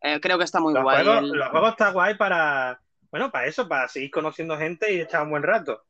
Eh, 0.02 0.20
creo 0.20 0.38
que 0.38 0.44
está 0.46 0.60
muy 0.60 0.74
Los 0.74 0.84
guay. 0.84 1.04
juegos, 1.04 1.24
el- 1.24 1.30
los 1.32 1.50
juegos 1.50 1.72
está 1.72 1.92
guay 1.92 2.16
para. 2.16 2.82
Bueno, 3.12 3.30
para 3.32 3.46
eso, 3.46 3.68
para 3.68 3.88
seguir 3.88 4.10
conociendo 4.10 4.58
gente 4.58 4.92
y 4.94 5.02
echar 5.02 5.24
un 5.24 5.32
buen 5.32 5.44
rato. 5.44 5.84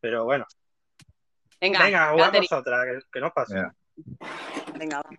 Pero 0.00 0.24
bueno. 0.24 0.46
Venga, 1.60 1.82
Venga, 1.84 2.10
a 2.10 2.16
Catherine. 2.16 2.46
nosotras, 2.50 2.84
que, 2.86 3.10
que 3.12 3.20
nos 3.20 3.32
pase. 3.32 3.54
Venga, 4.78 5.02
va. 5.02 5.10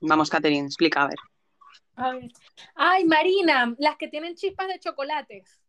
Vamos, 0.00 0.28
Catherine, 0.28 0.66
explica, 0.66 1.02
a 1.02 1.06
ver. 1.06 1.16
Ay, 1.94 2.32
ay, 2.74 3.04
Marina, 3.04 3.74
las 3.78 3.96
que 3.96 4.08
tienen 4.08 4.34
chispas 4.34 4.66
de 4.68 4.78
chocolates. 4.80 5.60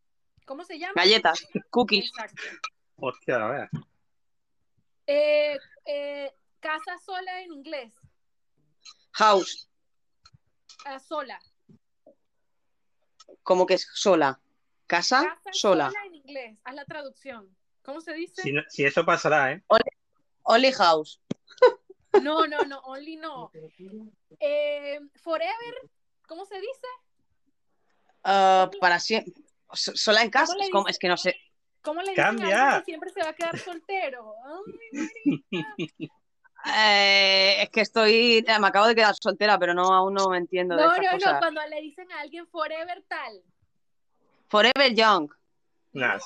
¿Cómo 0.44 0.64
se 0.64 0.78
llama? 0.78 0.94
Galletas, 0.96 1.46
cookies. 1.70 2.08
Exacto. 2.08 2.42
Hostia, 2.96 3.36
a 3.36 3.48
ver. 3.50 3.68
Eh, 5.06 5.56
eh, 5.86 6.32
casa 6.60 6.98
sola 6.98 7.40
en 7.42 7.52
inglés. 7.52 7.94
House, 9.12 9.67
Ah, 10.84 10.98
sola. 10.98 11.40
como 13.42 13.66
que 13.66 13.74
es 13.74 13.88
sola. 13.94 14.40
Casa, 14.86 15.22
Casa 15.44 15.50
sola. 15.52 15.92
en 16.06 16.14
inglés. 16.14 16.58
Haz 16.64 16.74
la 16.74 16.84
traducción. 16.84 17.54
¿Cómo 17.82 18.00
se 18.00 18.12
dice? 18.14 18.40
Si, 18.42 18.52
no- 18.52 18.62
si 18.68 18.84
eso 18.84 19.04
pasará, 19.04 19.52
¿eh? 19.52 19.62
Only 20.42 20.72
house. 20.72 21.20
No, 22.22 22.46
no, 22.46 22.62
no, 22.64 22.78
only 22.80 23.16
no. 23.16 23.52
Eh, 24.40 24.98
forever, 25.22 25.74
¿cómo 26.26 26.46
se 26.46 26.56
dice? 26.58 26.86
Ah, 28.24 28.70
para 28.80 28.98
siempre. 28.98 29.34
So- 29.74 29.94
Sola 29.94 30.22
en 30.22 30.30
casa. 30.30 30.54
¿Cómo 30.72 30.88
Es, 30.88 30.98
que 30.98 31.06
no 31.06 31.18
sé. 31.18 31.36
¿Cómo 31.82 32.00
le 32.00 32.10
dicen 32.10 32.24
a 32.24 32.28
alguien 32.30 32.48
Cambia. 32.48 32.78
que 32.80 32.84
siempre 32.86 33.10
se 33.10 33.20
va 33.22 33.28
a 33.28 33.32
quedar 33.34 33.58
soltero? 33.58 34.34
Ay, 34.42 35.44
Eh, 36.76 37.62
es 37.62 37.70
que 37.70 37.80
estoy. 37.82 38.44
eh, 38.46 38.58
Me 38.60 38.66
acabo 38.66 38.86
de 38.86 38.94
quedar 38.94 39.14
soltera, 39.20 39.58
pero 39.58 39.74
no 39.74 39.92
aún 39.94 40.14
no 40.14 40.28
me 40.28 40.38
entiendo 40.38 40.76
de 40.76 40.82
no, 40.82 40.92
esas 40.92 41.04
no, 41.04 41.10
cosas. 41.12 41.32
no, 41.34 41.38
cuando 41.40 41.60
le 41.68 41.80
dicen 41.80 42.10
a 42.12 42.20
alguien 42.20 42.46
forever 42.48 43.02
tal. 43.08 43.42
Forever 44.48 44.94
young. 44.94 45.30
Nah, 45.92 46.18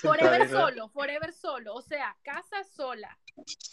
Forever 0.00 0.48
solo, 0.48 0.88
forever 0.88 1.32
solo. 1.32 1.74
O 1.74 1.82
sea, 1.82 2.16
casa 2.22 2.64
sola. 2.64 3.16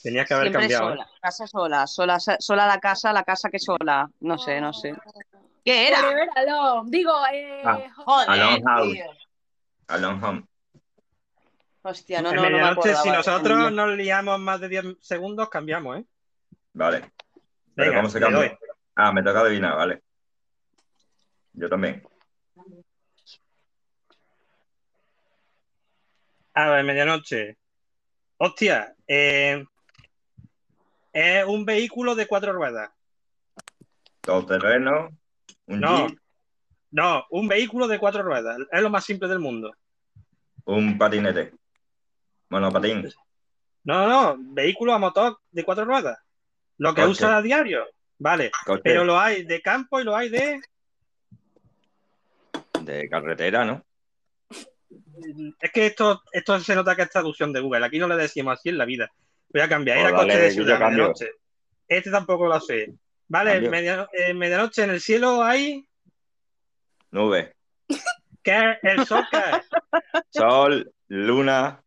Tenía 0.03 0.25
que 0.25 0.33
haber 0.33 0.49
Siempre 0.49 0.69
cambiado. 0.69 0.93
¿eh? 1.01 1.05
Casa 1.21 1.47
sola. 1.47 1.87
sola. 1.87 2.19
Sola 2.19 2.67
la 2.67 2.79
casa, 2.79 3.13
la 3.13 3.23
casa 3.23 3.49
que 3.49 3.59
sola. 3.59 4.09
No 4.19 4.37
sé, 4.37 4.59
no 4.61 4.73
sé. 4.73 4.93
¿Qué 5.63 5.87
era? 5.87 5.99
Forever 5.99 6.29
alone. 6.35 6.89
Digo, 6.91 7.13
eh, 7.33 7.61
Ah, 7.65 7.79
Joder, 7.95 8.29
Alone 8.29 8.61
House. 8.65 8.91
tío. 8.93 9.05
Alone 9.87 10.25
Home. 10.25 10.43
Hostia, 11.81 12.21
no, 12.21 12.29
en 12.29 12.35
no, 12.35 12.41
no 12.43 12.47
me 12.49 12.53
medianoche, 12.53 12.91
acordaba. 12.91 13.03
si 13.03 13.09
nosotros 13.09 13.71
nos 13.71 13.89
liamos 13.97 14.39
más 14.39 14.59
de 14.59 14.69
10 14.69 14.85
segundos, 15.01 15.49
cambiamos, 15.49 15.99
¿eh? 15.99 16.05
Vale. 16.73 17.11
¿Pero 17.75 17.91
Venga, 17.91 17.95
cómo 18.01 18.09
se 18.09 18.19
cambia? 18.19 18.39
doy. 18.39 18.57
Ah, 18.95 19.11
me 19.13 19.23
toca 19.23 19.39
adivinar, 19.41 19.75
vale. 19.77 20.03
Yo 21.53 21.69
también. 21.69 22.03
A 26.53 26.69
ver, 26.69 26.83
medianoche. 26.83 27.57
Hostia, 28.37 28.93
eh, 29.07 29.63
es 31.13 31.45
un 31.45 31.65
vehículo 31.65 32.15
de 32.15 32.27
cuatro 32.27 32.53
ruedas. 32.53 32.91
Todoterreno, 34.21 35.09
un 35.67 35.79
No, 35.79 36.07
jeep, 36.07 36.19
no, 36.91 37.25
un 37.29 37.47
vehículo 37.47 37.87
de 37.87 37.99
cuatro 37.99 38.21
ruedas. 38.23 38.57
Es 38.71 38.81
lo 38.81 38.89
más 38.89 39.05
simple 39.05 39.27
del 39.29 39.39
mundo. 39.39 39.73
un 40.65 40.97
patinete. 40.97 41.53
Monopatín. 42.49 43.07
No, 43.83 44.07
no, 44.07 44.07
no, 44.07 44.37
vehículo 44.53 44.93
a 44.93 44.99
motor 44.99 45.39
de 45.51 45.63
cuatro 45.63 45.85
ruedas. 45.85 46.17
Lo 46.77 46.93
que 46.93 47.01
Coche. 47.01 47.11
usa 47.11 47.37
a 47.37 47.41
diario. 47.41 47.85
Vale, 48.17 48.51
Coche. 48.65 48.81
pero 48.83 49.03
lo 49.05 49.19
hay 49.19 49.43
de 49.43 49.61
campo 49.61 49.99
y 49.99 50.03
lo 50.03 50.15
hay 50.15 50.29
de... 50.29 50.61
De 52.81 53.09
carretera, 53.09 53.65
¿no? 53.65 53.83
Es 55.59 55.71
que 55.71 55.85
esto, 55.87 56.23
esto 56.31 56.59
se 56.59 56.75
nota 56.75 56.95
que 56.95 57.03
es 57.03 57.09
traducción 57.09 57.51
de 57.53 57.59
Google. 57.59 57.85
Aquí 57.85 57.99
no 57.99 58.07
le 58.07 58.15
decimos 58.15 58.57
así 58.57 58.69
en 58.69 58.77
la 58.77 58.85
vida. 58.85 59.11
Voy 59.49 59.61
a 59.61 59.69
cambiar. 59.69 59.97
Pues 59.97 60.07
Era 60.09 60.17
dale, 60.17 60.33
coche 60.33 60.43
de 60.43 60.51
ciudad, 60.51 60.79
medianoche. 60.79 61.31
Este 61.87 62.09
tampoco 62.11 62.47
lo 62.47 62.59
sé. 62.59 62.93
Vale, 63.27 63.69
media- 63.69 64.09
eh, 64.13 64.33
medianoche 64.33 64.83
en 64.83 64.89
el 64.91 65.01
cielo 65.01 65.43
hay... 65.43 65.87
Nube. 67.11 67.55
¿Qué 68.41 68.77
el 68.83 69.05
sol? 69.05 69.25
Sol, 70.29 70.91
luna, 71.07 71.83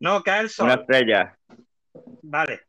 No, 0.00 0.22
cae 0.22 0.40
el 0.42 0.50
sol. 0.50 0.66
una 0.66 0.74
estrella. 0.74 1.38
Vale. 2.22 2.60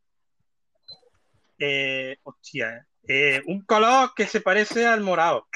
Eh, 1.60 2.18
hostia. 2.24 2.86
eh, 3.08 3.42
un 3.48 3.62
color 3.66 4.12
que 4.16 4.26
se 4.28 4.42
parece 4.42 4.86
al 4.86 5.02
morado. 5.02 5.48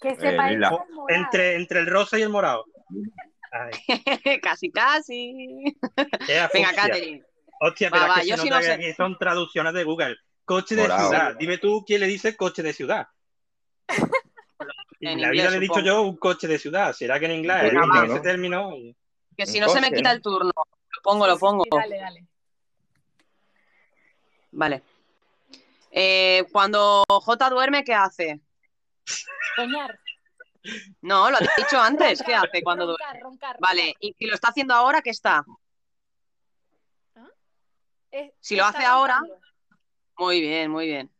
Que 0.00 0.16
se 0.16 0.28
Eh, 0.30 0.36
parece 0.36 0.54
lila. 0.54 0.68
al 0.68 0.90
morado. 0.94 1.06
Entre, 1.24 1.54
entre 1.56 1.80
el 1.80 1.86
rosa 1.86 2.18
y 2.18 2.22
el 2.22 2.28
morado. 2.30 2.64
Ay, 3.52 3.70
casi, 4.42 4.70
casi. 4.70 5.74
Venga. 6.54 6.72
Catherine. 6.74 7.22
Hostia, 7.60 7.90
pero 7.90 8.06
va, 8.08 8.16
es 8.16 8.22
que 8.22 8.28
yo 8.28 8.36
se 8.36 8.42
sí 8.42 8.48
nota 8.48 8.56
no 8.56 8.60
que 8.60 8.66
sé. 8.66 8.72
aquí 8.72 8.92
son 8.94 9.18
traducciones 9.18 9.74
de 9.74 9.84
Google. 9.84 10.16
Coche 10.44 10.74
de 10.76 10.82
Morado. 10.82 11.08
ciudad. 11.10 11.36
Dime 11.38 11.58
tú 11.58 11.84
quién 11.86 12.00
le 12.00 12.06
dice 12.06 12.36
coche 12.36 12.62
de 12.62 12.72
ciudad. 12.72 13.06
En 15.00 15.20
la 15.20 15.28
inglés, 15.28 15.32
vida 15.32 15.50
le 15.50 15.56
he 15.56 15.60
dicho 15.60 15.80
yo 15.80 16.02
un 16.02 16.16
coche 16.16 16.46
de 16.46 16.58
ciudad. 16.58 16.92
¿Será 16.92 17.18
que 17.18 17.24
en 17.24 17.32
inglés 17.32 17.70
tiene 17.70 17.86
¿no? 17.86 18.04
ese 18.04 18.20
término? 18.20 18.70
Que 19.36 19.46
si 19.46 19.58
no 19.58 19.68
se 19.68 19.80
me 19.80 19.90
quita 19.90 20.10
¿no? 20.10 20.16
el 20.16 20.22
turno. 20.22 20.52
Lo 20.54 21.02
pongo, 21.02 21.26
lo 21.26 21.38
pongo. 21.38 21.64
Dale, 21.70 21.96
dale. 21.96 22.26
Vale. 24.52 24.82
Eh, 25.90 26.44
cuando 26.52 27.04
J 27.08 27.50
duerme, 27.50 27.82
¿qué 27.82 27.94
hace? 27.94 28.40
Soñar. 29.56 29.98
No, 31.00 31.30
lo 31.30 31.38
has 31.38 31.48
dicho 31.56 31.80
antes. 31.80 32.22
¿Qué 32.22 32.34
hace 32.34 32.62
cuando 32.62 32.84
duerme? 32.86 33.04
Roncar, 33.06 33.22
roncar. 33.22 33.56
Vale, 33.58 33.94
y 34.00 34.12
si 34.12 34.26
lo 34.26 34.34
está 34.34 34.48
haciendo 34.48 34.74
ahora, 34.74 35.00
¿qué 35.00 35.10
está? 35.10 35.44
Es- 38.10 38.32
Si 38.40 38.56
lo 38.56 38.66
está 38.66 38.78
hace 38.78 38.86
ahora-. 38.86 39.22
Muy 40.18 40.40
bien, 40.42 40.70
muy 40.70 40.86
bien. 40.86 41.10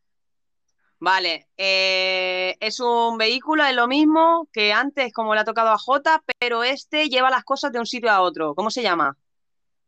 Vale, 1.02 1.48
eh, 1.56 2.58
es 2.60 2.78
un 2.78 3.16
vehículo, 3.16 3.64
es 3.64 3.74
lo 3.74 3.88
mismo 3.88 4.46
que 4.52 4.74
antes, 4.74 5.14
como 5.14 5.34
le 5.34 5.40
ha 5.40 5.44
tocado 5.46 5.70
a 5.70 5.78
J, 5.78 6.22
pero 6.38 6.62
este 6.62 7.08
lleva 7.08 7.30
las 7.30 7.42
cosas 7.42 7.72
de 7.72 7.78
un 7.78 7.86
sitio 7.86 8.10
a 8.10 8.20
otro. 8.20 8.54
¿Cómo 8.54 8.70
se 8.70 8.82
llama? 8.82 9.16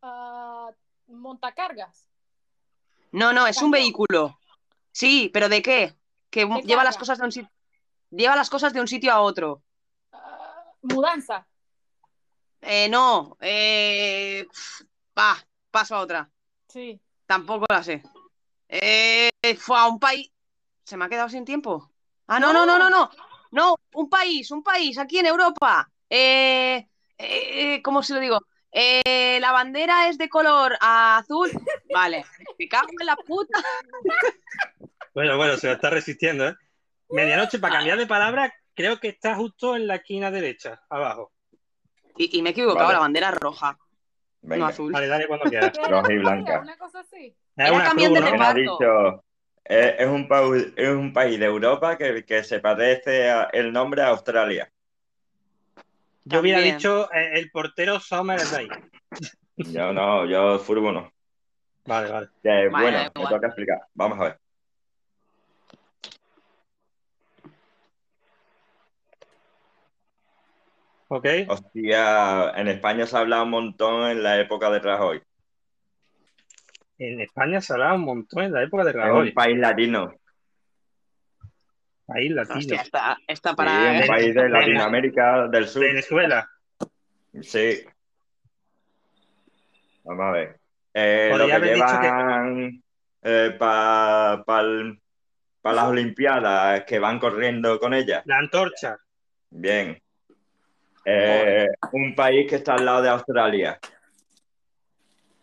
Ah, 0.00 0.70
montacargas. 1.08 2.06
No, 3.12 3.34
no, 3.34 3.46
es 3.46 3.60
un 3.60 3.70
vehículo. 3.70 4.38
Sí, 4.90 5.30
pero 5.34 5.50
¿de 5.50 5.60
qué? 5.60 5.94
Que 6.30 6.46
De 6.46 6.62
lleva 6.62 6.82
las 6.82 6.96
cosas 6.96 7.18
de 7.18 7.24
un 7.26 7.32
sitio, 7.32 7.50
lleva 8.10 8.34
las 8.34 8.48
cosas 8.48 8.72
de 8.72 8.80
un 8.80 8.88
sitio 8.88 9.12
a 9.12 9.20
otro. 9.20 9.62
Mudanza. 10.80 11.46
Eh, 12.62 12.88
no, 12.88 13.36
eh, 13.40 14.48
va, 15.18 15.36
paso 15.70 15.94
a 15.94 16.00
otra. 16.00 16.30
Sí. 16.68 16.98
Tampoco 17.26 17.66
la 17.68 17.82
sé. 17.82 18.02
Eh, 18.66 19.30
fue 19.58 19.78
a 19.78 19.88
un 19.88 19.98
país. 19.98 20.32
¿Se 20.84 20.96
me 20.96 21.04
ha 21.04 21.08
quedado 21.08 21.28
sin 21.28 21.44
tiempo? 21.44 21.90
Ah, 22.26 22.40
no, 22.40 22.52
no, 22.52 22.66
no, 22.66 22.78
no, 22.78 22.90
no. 22.90 23.10
No, 23.50 23.76
un 23.94 24.08
país, 24.08 24.50
un 24.50 24.62
país, 24.62 24.98
aquí 24.98 25.18
en 25.18 25.26
Europa. 25.26 25.90
Eh, 26.08 26.86
eh, 27.18 27.82
¿cómo 27.82 28.02
se 28.02 28.14
lo 28.14 28.20
digo? 28.20 28.38
Eh, 28.72 29.38
la 29.40 29.52
bandera 29.52 30.08
es 30.08 30.16
de 30.16 30.28
color 30.30 30.76
azul. 30.80 31.50
Vale, 31.92 32.24
me 32.58 32.68
cago 32.68 32.88
en 32.98 33.06
la 33.06 33.16
puta. 33.16 33.62
Bueno, 35.14 35.36
bueno, 35.36 35.56
se 35.58 35.66
lo 35.66 35.74
está 35.74 35.90
resistiendo, 35.90 36.48
¿eh? 36.48 36.54
Medianoche, 37.10 37.58
para 37.58 37.76
cambiar 37.76 37.98
de 37.98 38.06
palabra, 38.06 38.54
creo 38.74 38.98
que 38.98 39.08
está 39.08 39.34
justo 39.34 39.76
en 39.76 39.86
la 39.86 39.96
esquina 39.96 40.30
derecha, 40.30 40.80
abajo. 40.88 41.32
Y, 42.16 42.38
y 42.38 42.42
me 42.42 42.50
he 42.50 42.52
equivocado, 42.52 42.86
Vale. 42.86 42.94
la 42.94 43.00
bandera 43.00 43.28
es 43.28 43.34
roja, 43.34 43.78
Venga. 44.40 44.64
no 44.64 44.66
azul. 44.68 44.90
Vale, 44.92 45.06
dale 45.08 45.26
cuando 45.26 45.44
quieras. 45.50 45.72
Roja 45.86 46.12
y 46.12 46.18
blanca. 46.18 46.60
Una 46.60 46.78
cosa 46.78 47.00
así. 47.00 47.26
Es 47.26 47.66
Era 47.66 47.72
una 47.74 47.84
camión 47.84 48.14
cruz, 48.14 48.24
de 48.24 48.30
¿no? 48.30 48.30
¿Quién 48.30 48.42
ha 48.42 48.52
reparto. 48.54 49.24
Es, 49.64 49.94
es 49.98 50.08
un 50.08 50.28
país, 50.28 50.72
es 50.76 50.88
un 50.88 51.12
país 51.12 51.38
de 51.38 51.46
Europa 51.46 51.96
que, 51.96 52.24
que 52.24 52.42
se 52.44 52.60
parece 52.60 53.30
a- 53.30 53.44
el 53.52 53.72
nombre 53.72 54.02
a 54.02 54.08
Australia. 54.08 54.70
Yo 56.24 56.40
hubiera 56.40 56.58
También. 56.58 56.76
dicho 56.76 57.12
eh, 57.12 57.30
el 57.34 57.50
portero 57.50 57.98
Sommer 58.00 58.38
es 58.40 58.50
de 58.50 58.56
ahí. 58.58 58.68
Yo 59.56 59.92
no, 59.92 60.26
yo 60.26 60.58
furbo 60.58 60.92
no. 60.92 61.12
Vale, 61.86 62.10
vale. 62.10 62.28
Vale, 62.42 62.68
bueno, 62.70 62.98
me 63.14 63.26
toca 63.26 63.46
explicar. 63.48 63.82
Vamos 63.94 64.18
a 64.20 64.24
ver. 64.24 64.38
¿Ok? 71.08 71.26
Hostia, 71.48 72.50
en 72.56 72.68
España 72.68 73.06
se 73.06 73.16
ha 73.16 73.20
hablado 73.20 73.44
un 73.44 73.50
montón 73.50 74.10
en 74.10 74.22
la 74.22 74.40
época 74.40 74.70
de 74.70 74.78
Rajoy. 74.78 75.22
En 77.04 77.20
España 77.20 77.60
se 77.60 77.72
hablaba 77.72 77.94
un 77.94 78.02
montón 78.02 78.44
en 78.44 78.52
la 78.52 78.62
época 78.62 78.84
de 78.84 78.90
Es 78.90 78.96
Rajoy. 78.96 79.28
un 79.28 79.34
país 79.34 79.58
latino. 79.58 80.14
País 82.06 82.30
latino. 82.30 82.58
Hostia, 82.58 82.80
está, 82.82 83.16
está 83.26 83.50
Sí, 83.50 83.56
para. 83.56 84.00
un 84.00 84.06
país 84.06 84.34
de 84.34 84.48
Latinoamérica 84.48 85.48
del 85.48 85.66
Sur. 85.66 85.82
Venezuela. 85.82 86.48
Sí. 87.40 87.84
Vamos 90.04 90.24
a 90.26 90.30
ver. 90.30 90.60
Eh, 90.94 91.32
lo 91.36 91.46
que 91.46 91.58
dicho 91.74 91.86
que- 92.00 92.06
llevan 92.06 92.82
para 95.62 95.76
las 95.76 95.84
Olimpiadas, 95.88 96.84
que 96.84 96.98
van 96.98 97.18
corriendo 97.18 97.78
con 97.80 97.94
ellas. 97.94 98.22
La 98.26 98.38
antorcha. 98.38 98.96
Bien. 99.50 100.00
Eh, 101.04 101.66
un 101.92 102.14
país 102.14 102.48
que 102.48 102.56
está 102.56 102.74
al 102.74 102.84
lado 102.84 103.02
de 103.02 103.08
Australia. 103.08 103.78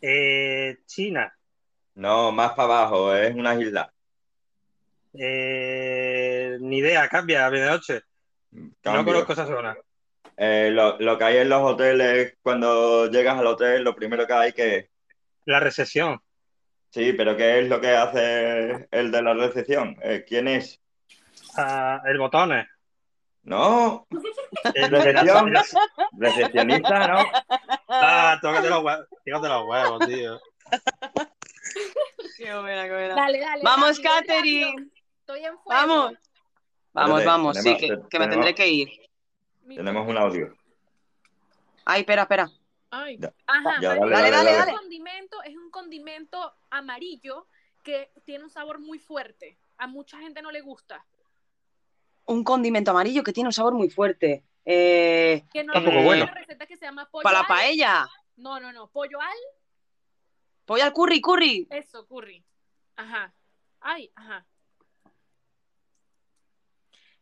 Eh, 0.01 0.77
China. 0.85 1.33
No, 1.99 2.31
más 2.31 2.51
para 2.53 2.63
abajo, 2.63 3.13
es 3.13 3.35
una 3.35 3.55
isla. 3.55 3.91
Eh, 5.13 6.57
ni 6.61 6.77
idea, 6.77 7.09
cambia 7.09 7.45
a 7.45 7.49
medianoche. 7.51 8.01
No 8.51 8.71
Cambio. 8.81 9.13
conozco 9.13 9.33
esa 9.33 9.45
zona. 9.45 9.75
Eh, 10.37 10.69
lo, 10.71 10.97
lo 10.99 11.17
que 11.17 11.23
hay 11.25 11.37
en 11.37 11.49
los 11.49 11.61
hoteles, 11.61 12.37
cuando 12.41 13.07
llegas 13.09 13.37
al 13.37 13.47
hotel, 13.47 13.83
lo 13.83 13.93
primero 13.95 14.25
que 14.25 14.33
hay 14.33 14.53
que... 14.53 14.89
La 15.43 15.59
recepción. 15.59 16.21
Sí, 16.89 17.11
pero 17.13 17.35
¿qué 17.35 17.59
es 17.59 17.67
lo 17.67 17.81
que 17.81 17.89
hace 17.89 18.87
el 18.91 19.11
de 19.11 19.21
la 19.21 19.33
recepción? 19.33 19.97
Eh, 20.01 20.23
¿quién 20.25 20.47
es? 20.47 20.79
Ah, 21.57 22.01
el 22.05 22.17
botones. 22.17 22.65
No, 23.43 24.07
El- 24.73 24.89
recepción, 24.91 25.53
recepcionista, 26.17 27.07
¿no? 27.09 27.25
Ah, 27.89 28.37
tócate 28.41 28.69
los 28.69 28.83
huevos, 28.83 29.07
tócate 29.25 29.47
los 29.49 29.65
huevos, 29.67 30.07
tío. 30.07 30.39
Qué 32.37 32.53
buena, 32.59 32.83
qué 32.83 32.89
buena. 32.91 33.15
Dale, 33.15 33.39
dale. 33.39 33.61
Vamos, 33.63 33.97
rápido, 33.97 34.11
Katherine. 34.13 34.65
rápido. 34.71 34.91
Estoy 35.19 35.39
en 35.45 35.59
fuego. 35.59 35.63
Vamos. 35.69 36.13
Vamos, 36.91 37.23
vamos, 37.25 37.57
sí, 37.57 37.77
que, 37.77 37.99
que 38.09 38.19
me 38.19 38.27
tendré 38.27 38.55
que 38.55 38.67
ir. 38.67 38.89
Tenemos 39.67 40.07
un 40.07 40.17
audio. 40.17 40.53
Ay, 41.85 42.01
espera, 42.01 42.23
espera. 42.23 42.49
Ay. 42.89 43.17
Ya. 43.19 43.31
Ajá, 43.45 43.75
Ya, 43.81 43.89
María, 43.95 44.05
dale, 44.17 44.31
dale, 44.31 44.51
es 44.51 44.57
dale. 44.57 44.71
un 44.71 44.77
condimento, 44.79 45.43
es 45.43 45.55
un 45.55 45.69
condimento 45.69 46.53
amarillo 46.71 47.47
que 47.83 48.11
tiene 48.25 48.43
un 48.43 48.49
sabor 48.49 48.79
muy 48.79 48.97
fuerte. 48.99 49.57
A 49.77 49.87
mucha 49.87 50.17
gente 50.17 50.41
no 50.41 50.51
le 50.51 50.61
gusta. 50.61 51.05
Un 52.25 52.43
condimento 52.43 52.91
amarillo 52.91 53.23
que 53.23 53.33
tiene 53.33 53.47
un 53.49 53.53
sabor 53.53 53.73
muy 53.73 53.89
fuerte. 53.89 54.43
Eh, 54.65 55.43
Que 55.51 55.63
no 55.63 55.73
bueno. 56.03 56.23
una 56.25 56.33
receta 56.33 56.65
que 56.65 56.75
se 56.75 56.85
llama 56.85 57.07
pollo 57.09 57.23
¿Para 57.23 57.39
la 57.39 57.41
al. 57.41 57.47
paella? 57.47 58.07
No, 58.37 58.59
no, 58.59 58.71
no. 58.73 58.87
Pollo 58.87 59.19
al. 59.21 59.37
Pollo 60.69 60.83
al 60.83 60.93
curry, 60.93 61.19
curry. 61.19 61.67
Eso, 61.71 62.05
curry. 62.05 62.45
Ajá. 62.95 63.33
Ay, 63.79 64.11
ajá. 64.13 64.45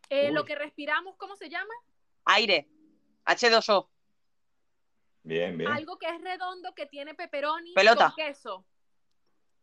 Eh, 0.09 0.33
lo 0.33 0.43
que 0.43 0.55
respiramos, 0.55 1.15
¿cómo 1.15 1.37
se 1.37 1.49
llama? 1.49 1.73
Aire. 2.25 2.67
H2O. 3.25 3.87
Bien, 5.23 5.57
bien. 5.57 5.71
Algo 5.71 5.97
que 5.97 6.07
es 6.09 6.21
redondo, 6.21 6.73
que 6.75 6.87
tiene 6.87 7.13
pepperoni 7.13 7.73
Pelota. 7.73 8.07
con 8.07 8.15
queso. 8.17 8.65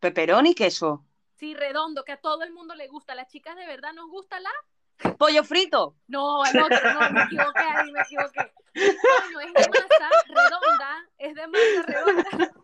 Peperoni, 0.01 0.55
queso. 0.55 1.05
Sí, 1.35 1.52
redondo, 1.52 2.05
que 2.05 2.12
a 2.12 2.20
todo 2.23 2.43
el 2.43 2.55
mundo 2.55 2.74
le 2.74 2.89
gusta. 2.89 3.15
Las 3.15 3.28
chicas 3.28 3.55
de 3.55 3.66
verdad 3.66 3.93
nos 3.93 4.09
gusta 4.09 4.40
la. 4.40 5.12
Pollo 5.19 5.44
frito. 5.44 5.94
No, 6.06 6.43
el 6.47 6.59
otro, 6.59 6.94
no, 6.94 7.11
me 7.11 7.24
equivoqué 7.24 7.61
ahí, 7.61 7.93
me 7.93 8.01
equivoqué. 8.01 8.51
Bueno, 8.74 9.40
es 9.40 9.52
de 9.52 9.69
masa 9.69 10.11
redonda, 10.27 11.09
es 11.19 11.35
de 11.35 11.47
masa 11.47 11.82
redonda. 11.86 12.64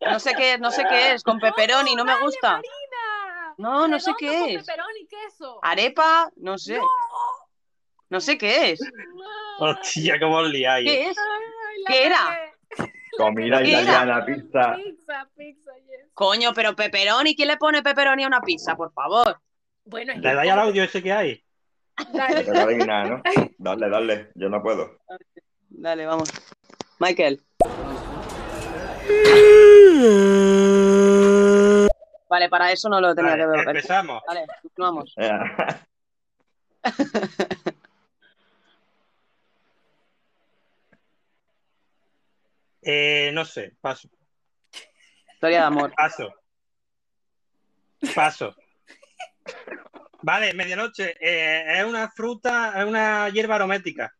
No 0.00 0.18
sé 0.20 0.34
qué 0.34 0.54
es, 0.54 0.60
no 0.60 0.70
sé 0.70 0.84
qué 0.88 1.12
es. 1.12 1.22
Con 1.22 1.38
pepperoni, 1.38 1.94
no 1.94 2.04
me 2.04 2.18
gusta. 2.20 2.52
Marina. 2.52 3.54
No, 3.58 3.88
no 3.88 3.98
sé 3.98 4.12
qué 4.18 4.26
con 4.26 4.48
es. 4.50 4.64
pepperoni 4.64 5.06
queso. 5.08 5.58
Arepa, 5.62 6.30
no 6.36 6.58
sé. 6.58 6.78
No 8.10 8.20
sé 8.20 8.36
qué 8.38 8.72
es. 8.72 8.80
Hostia, 9.58 10.20
cómo 10.20 10.38
os 10.38 10.50
liáis. 10.50 10.88
¿Qué 10.90 11.08
es? 11.08 11.16
Ay, 11.18 11.84
¿Qué 11.86 12.06
era? 12.06 12.52
Comida 13.16 13.62
¿Qué 13.62 13.72
era? 13.72 13.82
italiana, 13.82 14.24
pizza. 14.26 14.76
Pizza, 14.76 15.28
pizza, 15.36 15.72
yes. 15.86 16.10
Coño, 16.12 16.52
pero 16.54 16.76
pepperoni, 16.76 17.34
¿quién 17.34 17.48
le 17.48 17.56
pone 17.56 17.82
pepperoni 17.82 18.24
a 18.24 18.26
una 18.26 18.42
pizza, 18.42 18.76
por 18.76 18.92
favor? 18.92 19.40
Bueno, 19.84 20.12
¿Le 20.14 20.34
dais 20.34 20.50
al 20.50 20.60
audio 20.60 20.82
ese 20.84 21.02
que 21.02 21.12
hay? 21.12 21.44
Dale. 22.12 22.44
No 22.44 22.86
¿no? 23.08 23.22
Dale, 23.58 23.88
dale, 23.88 24.30
yo 24.34 24.48
no 24.48 24.62
puedo. 24.62 24.98
Dale, 25.70 26.04
vamos. 26.04 26.30
Michael. 26.98 27.42
Vale, 32.28 32.48
para 32.48 32.72
eso 32.72 32.88
no 32.88 33.00
lo 33.00 33.14
tenía 33.14 33.32
Vale, 33.32 33.42
que 33.44 33.48
ver. 33.48 33.68
empezamos. 33.68 34.22
Vale, 34.26 34.46
continuamos. 34.62 35.14
Eh, 42.82 43.30
no 43.32 43.44
sé, 43.44 43.74
paso. 43.80 44.08
Historia 45.34 45.60
de 45.60 45.64
amor. 45.66 45.92
Paso. 45.96 46.32
Paso. 48.14 48.54
Vale, 50.22 50.54
medianoche. 50.54 51.16
eh, 51.20 51.80
es 51.80 51.84
una 51.84 52.10
fruta, 52.10 52.72
es 52.80 52.84
una 52.86 53.28
hierba 53.30 53.56
aromática. 53.56 54.14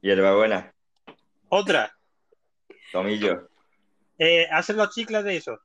Hierbabuena, 0.00 0.72
Otra. 1.48 1.92
tomillo, 2.92 3.48
Eh, 4.18 4.46
hacen 4.50 4.76
los 4.76 4.94
chicles 4.94 5.24
de 5.24 5.36
eso. 5.36 5.58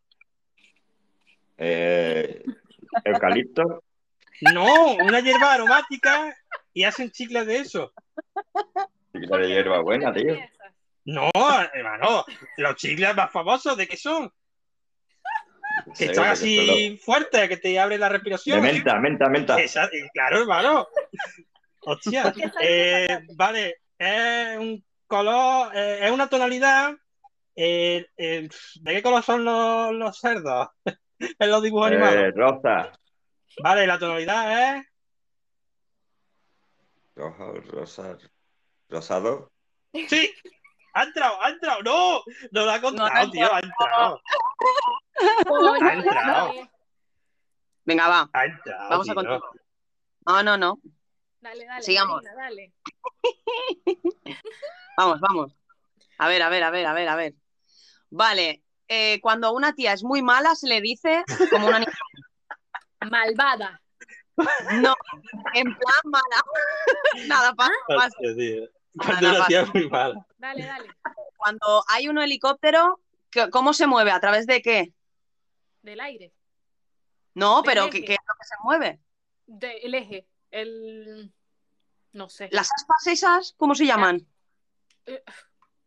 Eh, 1.64 2.44
eucalipto, 3.06 3.84
No, 4.54 4.94
una 4.96 5.20
hierba 5.20 5.54
aromática 5.54 6.36
y 6.74 6.84
hacen 6.84 7.12
chicles 7.12 7.46
de 7.46 7.58
eso. 7.58 7.94
chicle 9.14 9.38
de 9.38 9.48
hierbabuena, 9.50 10.12
tío. 10.12 10.38
No, 11.06 11.30
hermano, 11.74 12.26
los 12.58 12.76
chicles 12.76 13.16
más 13.16 13.32
famosos, 13.32 13.78
¿de 13.78 13.88
qué 13.88 13.98
son? 13.98 14.32
Que 15.98 16.06
están 16.06 16.30
así 16.30 17.00
fuertes, 17.04 17.48
que 17.48 17.58
te 17.58 17.80
abre 17.80 17.98
la 17.98 18.08
De 18.08 18.14
respiración. 18.14 18.62
menta, 18.62 19.00
menta, 19.00 19.30
menta. 19.30 19.60
Esa- 19.60 19.90
claro, 20.14 20.40
hermano. 20.42 20.88
Hostia. 21.82 22.34
Eh, 22.62 23.20
vale, 23.36 23.78
es 23.98 24.58
un 24.58 24.84
color, 25.08 25.72
eh, 25.76 26.00
es 26.04 26.12
una 26.12 26.28
tonalidad. 26.28 26.94
eh, 27.56 28.06
eh, 28.18 28.50
¿De 28.82 28.94
qué 28.94 29.02
color 29.04 29.22
son 29.24 29.44
los, 29.46 29.92
los 29.94 30.20
cerdos 30.20 30.70
en 31.40 31.50
los 31.50 31.64
dibujos 31.64 31.92
Eh, 31.92 31.96
animados? 31.96 32.34
rosa, 32.36 32.92
Vale, 33.62 33.86
la 33.88 34.00
tonalidad 34.00 34.78
es. 34.78 34.86
rojo, 37.16 37.54
rosa, 37.72 38.18
rosado. 38.90 39.52
Sí, 39.94 40.34
ha 40.94 41.04
entrado, 41.04 41.42
ha 41.42 41.50
entrado. 41.50 41.82
No, 41.84 42.24
no 42.52 42.66
lo 42.66 42.72
ha 42.72 42.82
contado, 42.82 43.10
No, 43.10 43.14
no 43.16 43.22
ha 43.22 43.32
tío, 43.32 43.54
ha 43.54 43.60
entrado. 43.60 44.22
Ha 45.82 45.94
entrado. 45.94 46.52
Venga, 47.84 48.08
va. 48.08 48.30
Ha 48.34 48.46
entrado. 48.46 48.90
Vamos 48.90 49.10
a 49.10 49.14
tío. 49.14 49.16
continuar. 49.16 49.42
No, 50.28 50.44
no, 50.44 50.58
no. 50.58 50.80
Dale, 51.42 51.66
dale. 51.66 51.84
Sigamos. 51.84 52.24
Dale. 52.24 52.74
Vamos, 54.98 55.20
vamos. 55.20 55.56
A 56.20 56.28
ver, 56.28 56.42
a 56.44 56.50
ver, 56.50 56.64
a 56.64 56.70
ver, 56.70 56.86
a 56.86 56.94
ver, 56.94 57.08
a 57.10 57.16
ver. 57.16 57.34
Vale. 58.12 58.62
Eh, 58.94 59.20
cuando 59.22 59.54
una 59.54 59.74
tía 59.74 59.94
es 59.94 60.04
muy 60.04 60.22
mala, 60.22 60.54
se 60.56 60.68
le 60.68 60.82
dice 60.82 61.24
como 61.50 61.68
una 61.68 61.80
niña. 61.80 61.92
Malvada. 63.10 63.82
No, 64.82 64.96
en 65.54 65.64
plan 65.76 66.02
mala. 66.06 66.44
Nada, 67.28 67.54
pasa, 67.54 67.72
pasa. 67.88 68.16
Cuando 68.98 69.30
una 69.30 69.46
tía 69.46 69.62
es 69.62 69.74
muy 69.74 69.90
mala. 69.90 70.26
Dale, 70.38 70.66
dale. 70.66 70.88
Cuando 71.38 71.84
hay 71.88 72.08
un 72.10 72.18
helicóptero, 72.18 73.00
¿qué- 73.30 73.50
¿cómo 73.50 73.74
se 73.74 73.88
mueve? 73.88 74.12
¿A 74.12 74.20
través 74.20 74.46
de 74.48 74.62
qué? 74.62 74.94
Del 75.82 76.00
aire. 76.00 76.34
No, 77.34 77.62
Del 77.62 77.66
pero 77.66 77.82
eje. 77.86 77.92
¿qué, 77.92 78.06
qué 78.06 78.14
es 78.14 78.20
lo 78.28 78.34
que 78.40 78.46
se 78.48 78.56
mueve? 78.64 79.00
De, 79.48 79.78
el 79.78 79.96
eje. 79.96 80.28
El. 80.52 81.32
No 82.14 82.30
sé. 82.30 82.50
¿Las 82.52 82.70
aspas 82.76 83.08
esas, 83.08 83.54
cómo 83.58 83.74
se 83.76 83.86
llaman? 83.86 84.28
Eh, 85.06 85.24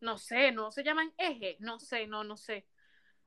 No 0.00 0.16
sé, 0.18 0.52
no 0.52 0.70
se 0.72 0.82
llaman 0.82 1.12
eje. 1.18 1.56
No 1.60 1.78
sé, 1.78 2.06
no, 2.06 2.24
no 2.24 2.36
sé. 2.36 2.66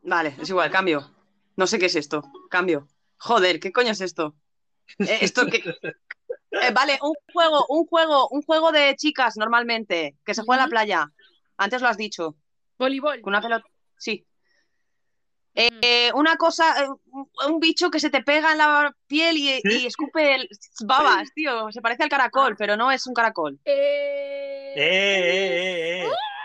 Vale, 0.02 0.36
es 0.40 0.50
igual, 0.50 0.72
cambio. 0.72 1.10
No 1.56 1.68
sé 1.68 1.80
qué 1.80 1.88
es 1.88 1.96
esto. 1.96 2.24
Cambio. 2.50 2.88
Joder, 3.18 3.60
¿qué 3.60 3.72
coño 3.72 3.92
es 3.92 4.02
esto? 4.02 4.36
Eh, 5.00 5.20
esto 5.22 5.46
que... 5.48 5.62
Eh, 6.50 6.72
vale, 6.74 6.98
un 7.02 7.14
juego, 7.34 7.66
un 7.68 7.86
juego, 7.86 8.30
un 8.30 8.42
juego 8.42 8.72
de 8.72 8.96
chicas 8.96 9.36
normalmente, 9.36 10.18
que 10.26 10.34
se 10.34 10.44
juega 10.44 10.64
en 10.64 10.70
la 10.70 10.72
playa. 10.72 11.12
Antes 11.58 11.82
lo 11.82 11.90
has 11.90 11.98
dicho. 11.98 12.38
Voleibol. 12.80 13.22
Con 13.22 13.32
una 13.32 13.42
pelota. 13.42 13.66
Sí. 13.98 14.26
Eh, 15.54 15.70
eh, 15.82 16.12
una 16.14 16.38
cosa, 16.38 16.84
eh, 16.84 16.88
un, 17.48 17.60
bicho 17.60 17.90
que 17.92 18.00
se 18.00 18.10
te 18.10 18.24
pega 18.24 18.52
en 18.54 18.60
la 18.60 18.96
piel 19.08 19.38
y, 19.38 19.60
y 19.64 19.86
escupe 19.86 20.36
el- 20.36 20.50
babas, 20.86 21.28
tío. 21.36 21.72
Se 21.72 21.82
parece 21.82 22.04
al 22.04 22.10
caracol, 22.10 22.56
pero 22.58 22.78
no 22.78 22.92
es 22.92 23.06
un 23.08 23.14
caracol. 23.14 23.60
Eh... 23.66 24.74
Eh, 24.76 24.84
eh, 24.86 26.04
eh, 26.04 26.04
eh. 26.04 26.08
Ay, 26.08 26.37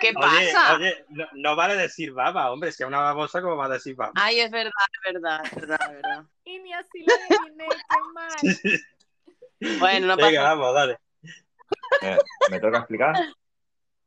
¿Qué 0.00 0.12
Oye, 0.16 0.52
pasa? 0.52 0.74
oye, 0.76 1.04
no, 1.10 1.26
no 1.34 1.56
vale 1.56 1.76
decir 1.76 2.12
baba, 2.12 2.50
hombre, 2.50 2.72
si 2.72 2.82
es 2.82 2.86
una 2.88 2.98
babosa, 3.00 3.40
¿cómo 3.40 3.56
va 3.56 3.66
a 3.66 3.70
decir 3.70 3.94
baba? 3.94 4.12
Ay, 4.16 4.40
es 4.40 4.50
verdad, 4.50 4.70
es 4.92 5.12
verdad, 5.12 5.40
es 5.44 5.54
verdad, 5.56 5.78
es 5.82 6.02
verdad. 6.02 6.24
Y 6.44 6.58
ni 6.58 6.72
así 6.72 7.04
lo 7.04 7.12
adiviné, 7.14 7.68
qué 7.88 8.00
mal. 8.12 9.78
Bueno, 9.78 10.06
no 10.08 10.16
Venga, 10.16 10.40
pasa. 10.42 10.54
vamos, 10.54 10.74
dale. 10.74 10.98
Eh, 12.02 12.18
¿Me 12.50 12.58
toca 12.58 12.78
explicar? 12.78 13.14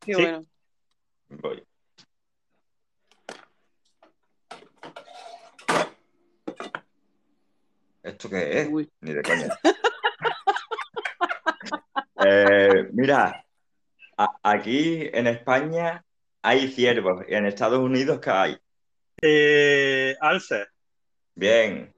Qué 0.04 0.16
Sí. 0.16 0.22
bueno. 0.22 0.46
Voy. 1.30 1.64
¿Esto 8.04 8.30
qué 8.30 8.62
es? 8.62 8.70
Ni 9.02 9.14
de 9.14 9.22
coña. 9.24 9.48
Eh, 12.18 12.88
mira, 12.94 13.45
a- 14.18 14.38
aquí 14.44 15.10
en 15.14 15.28
España 15.28 16.04
hay 16.42 16.68
ciervos 16.70 17.24
y 17.28 17.34
en 17.36 17.46
Estados 17.46 17.80
Unidos 17.80 18.20
¿qué 18.20 18.30
hay? 18.30 18.58
Eh, 19.22 20.16
Alce, 20.22 20.68
Bien. 21.36 21.94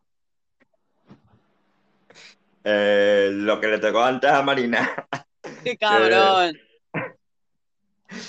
Eh, 2.63 3.29
lo 3.31 3.59
que 3.61 3.67
le 3.67 3.79
tocó 3.79 4.03
antes 4.03 4.29
a 4.29 4.41
Marina, 4.41 4.89
¡Qué 5.63 5.77
cabrón! 5.77 6.57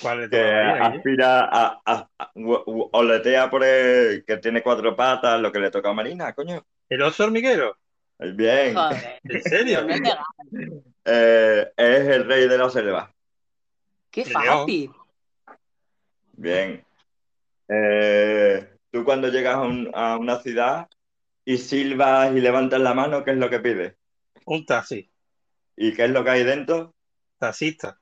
¿cuál 0.01 0.21
le 0.21 0.31
que 0.31 0.41
a 0.41 0.45
Marina, 0.53 0.89
Guille? 0.89 0.99
aspira 0.99 1.41
a, 1.51 1.81
a- 1.85 2.09
oletea 2.35 3.51
por 3.51 3.65
el, 3.65 4.25
que 4.25 4.37
tiene 4.37 4.63
cuatro 4.63 4.95
patas, 4.95 5.41
lo 5.41 5.51
que 5.51 5.59
le 5.59 5.71
toca 5.71 5.91
a 5.91 5.95
Marina, 5.95 6.33
coño. 6.35 6.63
¿El 6.89 7.03
oso 7.03 7.25
hormiguero? 7.25 7.77
Bien. 8.19 8.75
Joder, 8.75 9.21
¿En 9.25 9.43
serio? 9.43 9.87
Eh, 11.05 11.73
es 11.77 12.09
el 12.09 12.25
rey 12.27 12.49
de 12.49 12.59
la 12.59 12.71
selva. 12.71 13.13
¡Qué 14.11 14.25
fácil! 14.25 14.91
Bien. 16.33 16.85
Eh, 17.69 18.69
tú 18.91 19.05
cuando 19.05 19.29
llegas 19.29 19.57
a, 19.57 19.61
un- 19.63 19.91
a 19.95 20.17
una 20.17 20.41
ciudad 20.41 20.89
y 21.45 21.59
silbas 21.59 22.33
y 22.35 22.41
levantas 22.41 22.81
la 22.81 22.95
mano, 22.95 23.25
¿qué 23.25 23.33
es 23.33 23.37
lo 23.37 23.51
que 23.51 23.61
pides? 23.61 23.95
Un 24.47 24.65
taxi, 24.65 25.11
¿Y 25.77 25.93
qué 25.93 26.05
es 26.05 26.11
lo 26.11 26.25
que 26.25 26.31
hay 26.31 26.45
dentro? 26.45 26.95
taxista. 27.39 28.01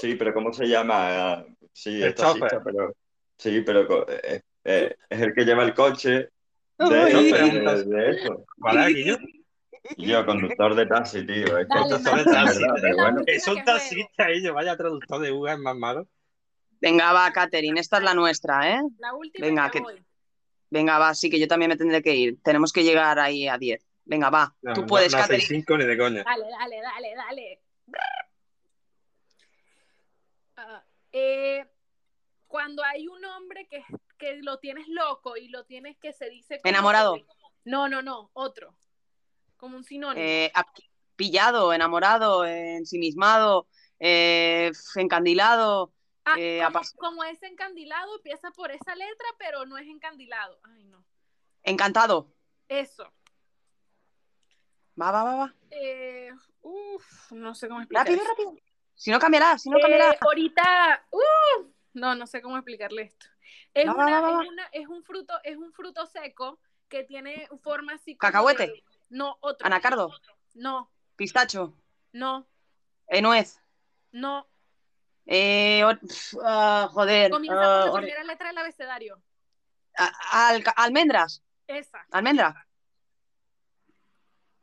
Sí, 0.00 0.14
pero 0.14 0.32
¿cómo 0.32 0.52
se 0.52 0.66
llama? 0.66 1.44
Sí, 1.72 2.02
El 2.02 2.08
es 2.08 2.14
taxista, 2.14 2.62
pero 2.64 2.94
sí, 3.36 3.60
pero 3.60 4.06
eh, 4.08 4.42
eh, 4.64 4.96
es 5.08 5.20
el 5.20 5.34
que 5.34 5.44
lleva 5.44 5.62
el 5.64 5.74
coche 5.74 6.10
de, 6.10 6.30
Ay. 6.78 7.32
de- 7.32 7.84
de 7.84 8.10
eso. 8.10 8.44
Yo, 9.96 10.24
conductor 10.26 10.74
de 10.74 10.86
taxi, 10.86 11.26
tío. 11.26 11.58
Es 11.58 11.66
que 11.66 11.74
Dale, 11.74 11.94
esto 11.96 12.10
Conductor 12.10 12.18
es 12.18 12.24
de 12.24 12.30
verdad, 12.32 12.44
taxi. 12.44 12.64
pero 12.82 12.96
bueno. 12.96 13.22
Es 13.26 13.46
un 13.48 13.54
que 13.56 13.62
taxista, 13.62 14.28
ellos, 14.30 14.54
vaya 14.54 14.76
traductor 14.76 15.20
de 15.20 15.32
Uga, 15.32 15.52
es 15.54 15.58
más 15.58 15.76
malo. 15.76 16.06
Venga, 16.80 17.12
va, 17.12 17.30
Catherine, 17.32 17.78
esta 17.80 17.98
es 17.98 18.02
la 18.04 18.14
nuestra, 18.14 18.70
¿eh? 18.76 18.80
La 18.98 19.14
última 19.14 19.46
Venga, 19.46 19.70
que- 19.70 19.80
voy. 19.80 20.04
Venga, 20.70 20.98
va, 20.98 21.14
sí, 21.14 21.28
que 21.30 21.38
yo 21.40 21.48
también 21.48 21.68
me 21.70 21.76
tendré 21.76 22.02
que 22.02 22.14
ir. 22.14 22.40
Tenemos 22.42 22.72
que 22.72 22.84
llegar 22.84 23.18
ahí 23.18 23.48
a 23.48 23.58
10. 23.58 23.84
Venga, 24.04 24.30
va. 24.30 24.54
No, 24.62 24.72
Tú 24.72 24.82
no- 24.82 24.86
puedes, 24.86 25.12
no 25.12 25.18
Catherine. 25.18 25.44
cinco 25.46 25.76
ni 25.76 25.84
de 25.84 25.98
coña. 25.98 26.22
Dale, 26.24 26.44
dale, 26.48 26.80
dale, 26.80 27.14
dale. 27.16 27.60
Ah, 30.56 30.84
eh, 31.12 31.66
cuando 32.46 32.82
hay 32.84 33.08
un 33.08 33.24
hombre 33.24 33.66
que, 33.68 33.82
que 34.18 34.36
lo 34.42 34.58
tienes 34.58 34.86
loco 34.88 35.36
y 35.36 35.48
lo 35.48 35.64
tienes 35.64 35.96
que 35.98 36.12
se 36.12 36.28
dice... 36.28 36.60
Enamorado. 36.64 37.14
que- 37.16 37.24
No, 37.64 37.88
no, 37.88 38.02
no, 38.02 38.30
otro. 38.34 38.76
Como 39.60 39.76
un 39.76 39.84
sinónimo. 39.84 40.24
Eh, 40.26 40.50
pillado, 41.16 41.72
enamorado, 41.74 42.46
ensimismado, 42.46 43.68
eh, 43.98 44.72
encandilado. 44.96 45.92
Ah, 46.24 46.34
eh, 46.38 46.62
como, 46.72 46.80
como 46.96 47.24
es 47.24 47.42
encandilado, 47.42 48.16
empieza 48.16 48.50
por 48.52 48.70
esa 48.70 48.94
letra, 48.96 49.26
pero 49.38 49.66
no 49.66 49.76
es 49.76 49.86
encandilado. 49.86 50.58
Ay, 50.64 50.84
no. 50.84 51.04
encantado. 51.62 52.32
Eso. 52.68 53.04
Va, 55.00 55.10
va, 55.10 55.24
va, 55.24 55.36
va. 55.36 55.54
Eh, 55.70 56.30
uf, 56.62 57.32
no 57.32 57.54
sé 57.54 57.68
cómo 57.68 57.80
explicar 57.80 58.06
Rápido, 58.06 58.24
rápido. 58.26 58.54
Si 58.94 59.10
no 59.10 59.18
cambiará, 59.18 59.58
si 59.58 59.68
no 59.68 59.76
Eh, 59.76 59.80
cambiará. 59.82 60.16
ahorita, 60.22 61.06
uf, 61.10 61.66
no, 61.94 62.14
no 62.14 62.26
sé 62.26 62.40
cómo 62.40 62.56
explicarle 62.56 63.02
esto. 63.02 63.26
Es, 63.74 63.86
Va, 63.88 63.94
una- 63.94 64.20
va, 64.20 64.30
va. 64.30 64.42
es, 64.42 64.48
una- 64.48 64.66
es 64.72 64.86
un 64.88 65.02
fruto, 65.04 65.34
es 65.44 65.56
un 65.58 65.72
fruto 65.72 66.06
seco 66.06 66.58
que 66.88 67.04
tiene 67.04 67.46
forma 67.62 67.92
así 67.94 68.16
Cacahuete. 68.16 68.66
de- 68.66 68.84
No, 69.10 69.36
otro. 69.40 69.66
Anacardo, 69.66 70.10
No, 70.54 70.90
pistacho, 71.16 71.74
no, 72.12 72.46
eh, 73.08 73.20
nuez. 73.22 73.60
no. 74.12 74.46
Eh, 75.26 75.82
ah, 76.44 76.88
joder. 76.92 77.30
Comienza 77.30 77.60
ah, 77.60 77.80
por 77.82 77.86
la 77.86 77.92
or- 77.92 78.00
primera 78.00 78.24
letra 78.24 78.48
del 78.48 78.58
abecedario. 78.58 79.22
a- 79.98 80.48
alca- 80.48 80.72
almendras, 80.76 81.42
Esa. 81.66 82.04
almendra. 82.10 82.66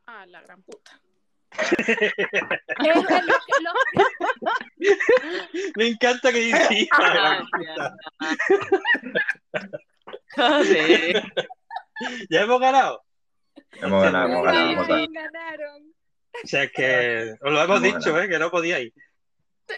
Ah, 0.08 0.26
la 0.26 0.42
gran 0.42 0.64
puta. 0.64 1.00
Me 5.76 5.88
encanta 5.88 6.32
que 6.32 6.40
dices 6.40 6.88
la 7.00 7.46
Joder. 10.36 11.24
¿Ya 12.30 12.42
hemos 12.42 12.60
ganado? 12.60 13.04
Hemos 13.82 14.04
ganado, 14.04 14.28
hemos 14.28 14.44
ganado, 14.44 14.72
hemos 14.72 14.88
ganado. 14.88 15.08
ganaron. 15.12 15.94
O 16.44 16.48
sea, 16.48 16.64
es 16.64 16.72
que 16.72 17.34
os 17.42 17.52
lo 17.52 17.62
hemos 17.62 17.84
Hemos 17.84 18.04
dicho, 18.04 18.20
¿eh? 18.20 18.30
Que 18.30 18.40
no 18.40 18.52
podíais. 18.52 18.94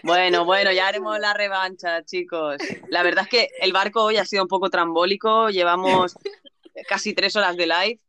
Bueno, 0.04 0.46
bueno, 0.46 0.72
ya 0.72 0.88
haremos 0.88 1.20
la 1.20 1.34
revancha, 1.34 2.04
chicos. 2.04 2.58
La 2.90 3.04
verdad 3.04 3.24
es 3.24 3.30
que 3.30 3.50
el 3.60 3.74
barco 3.74 4.04
hoy 4.04 4.18
ha 4.18 4.26
sido 4.26 4.44
un 4.44 4.48
poco 4.48 4.70
trambólico. 4.70 5.50
Llevamos 5.50 6.16
casi 6.88 7.14
tres 7.14 7.36
horas 7.36 7.58
de 7.58 7.68
live. 7.68 8.00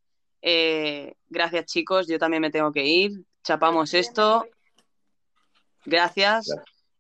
Eh, 0.43 1.15
gracias, 1.29 1.67
chicos. 1.67 2.07
Yo 2.07 2.19
también 2.19 2.43
me 2.43 2.51
tengo 2.51 2.73
que 2.73 2.85
ir. 2.85 3.13
Chapamos 3.43 3.95
esto. 3.95 4.47
Gracias. 5.85 6.51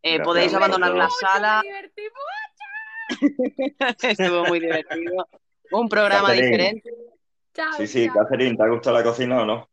Eh, 0.02 0.16
Gracias 0.16 0.24
podéis 0.24 0.54
a 0.54 0.56
abandonar 0.56 0.94
la 0.94 1.10
sala. 1.10 1.62
Estuvo 4.02 4.44
muy 4.46 4.60
divertido. 4.60 5.28
Un 5.72 5.88
programa 5.88 6.32
diferente. 6.32 6.90
Chao, 7.52 7.72
Sí, 7.76 7.86
sí. 7.86 8.08
Catherine, 8.08 8.56
¿te 8.56 8.62
ha 8.62 8.68
gustado 8.68 8.96
la 8.96 9.04
cocina 9.04 9.42
o 9.42 9.46
no? 9.46 9.68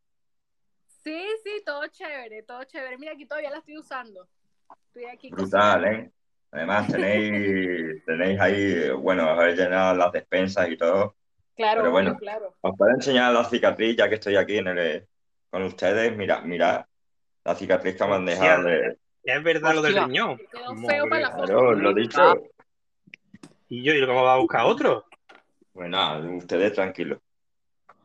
Sí, 0.86 1.24
sí, 1.42 1.62
todo 1.64 1.86
chévere, 1.88 2.42
todo 2.42 2.64
chévere. 2.64 2.98
Mira, 2.98 3.12
aquí 3.12 3.26
todavía 3.26 3.50
la 3.50 3.58
estoy 3.58 3.78
usando. 3.78 4.28
Estoy 4.86 5.04
aquí 5.06 5.30
Brutal, 5.30 5.84
¿eh? 5.86 6.10
Además, 6.50 6.88
tenéis, 6.88 8.04
tenéis 8.04 8.40
ahí, 8.40 8.90
bueno, 8.90 9.28
habéis 9.28 9.58
llenado 9.58 9.94
las 9.94 10.12
despensas 10.12 10.68
y 10.70 10.76
todo. 10.76 11.14
Claro, 11.56 11.82
Pero 11.82 11.90
bueno, 11.90 12.16
claro. 12.16 12.54
os 12.60 12.76
puedo 12.76 12.90
enseñar 12.92 13.32
la 13.32 13.44
cicatriz 13.44 13.96
ya 13.96 14.08
que 14.08 14.14
estoy 14.14 14.36
aquí 14.36 14.58
en 14.58 14.68
el, 14.68 15.06
con 15.50 15.62
ustedes. 15.62 16.16
Mira, 16.16 16.40
mira 16.40 16.88
la 17.44 17.54
cicatriz 17.54 17.96
que 17.96 18.06
me 18.06 18.14
han 18.14 18.24
dejado 18.24 18.64
de... 18.64 18.98
Es 19.22 19.42
verdad 19.42 19.74
lo 19.74 19.82
del 19.82 20.04
riñón. 20.04 20.38
Quedó 20.50 20.76
feo 20.76 21.08
para 21.08 21.20
la 21.20 21.30
foto. 21.30 21.46
Claro, 21.46 21.74
lo 21.74 21.90
he 21.90 21.94
dicho. 21.94 22.34
¿Y 23.68 23.82
yo? 23.82 23.92
¿Y 23.92 24.06
cómo 24.06 24.22
va 24.22 24.34
a 24.34 24.38
buscar 24.38 24.64
otro? 24.64 25.04
Bueno, 25.74 26.36
ustedes 26.36 26.72
tranquilos. 26.72 27.18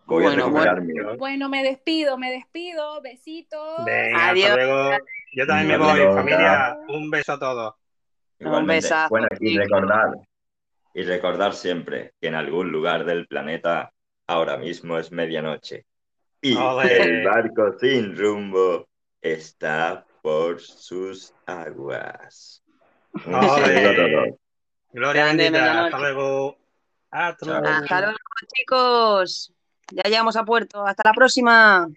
Voy 0.06 0.23
Bueno, 0.23 0.43
a 0.43 0.45
recuperar 0.48 0.82
mío. 0.82 1.17
Bueno, 1.17 1.49
me 1.49 1.64
despido, 1.64 2.17
me 2.17 2.32
despido. 2.32 3.01
Besitos. 3.01 3.85
Venga, 3.85 4.30
Adiós. 4.30 4.49
hasta 4.51 4.64
luego. 4.65 4.98
Yo 5.33 5.48
también 5.48 5.67
me 5.67 5.77
voy, 5.77 6.15
familia. 6.15 6.77
Un 6.88 7.09
beso 7.09 7.33
a 7.33 7.40
todos. 7.40 7.73
Igualmente. 8.40 8.85
besazo, 8.88 9.09
Bueno, 9.09 9.27
y 9.40 9.57
recordar, 9.57 10.09
y 10.93 11.03
recordar 11.03 11.53
siempre 11.53 12.14
que 12.19 12.27
en 12.27 12.35
algún 12.35 12.72
lugar 12.72 13.06
del 13.06 13.27
planeta 13.27 13.91
ahora 14.27 14.57
mismo 14.57 14.98
es 14.98 15.11
medianoche. 15.11 15.85
Y 16.41 16.56
Ole. 16.57 17.01
el 17.01 17.25
barco 17.25 17.77
sin 17.80 18.17
rumbo 18.17 18.88
está 19.22 20.06
por 20.22 20.59
sus 20.59 21.33
aguas. 21.45 22.61
Un 23.14 23.23
saludo 23.23 23.90
a 23.90 23.95
todos. 23.95 24.40
Gloria 24.91 25.25
bendita. 25.25 25.85
Hasta 25.85 25.99
luego. 25.99 26.57
Hasta 27.09 27.45
Chao. 27.45 27.61
luego. 27.61 27.75
Hasta 27.77 28.01
luego, 28.01 28.17
chicos. 28.53 29.53
Ya 29.96 30.10
llegamos 30.10 30.36
a 30.36 30.44
puerto. 30.46 30.86
Hasta 30.86 31.04
la 31.06 31.14
próxima. 31.14 31.88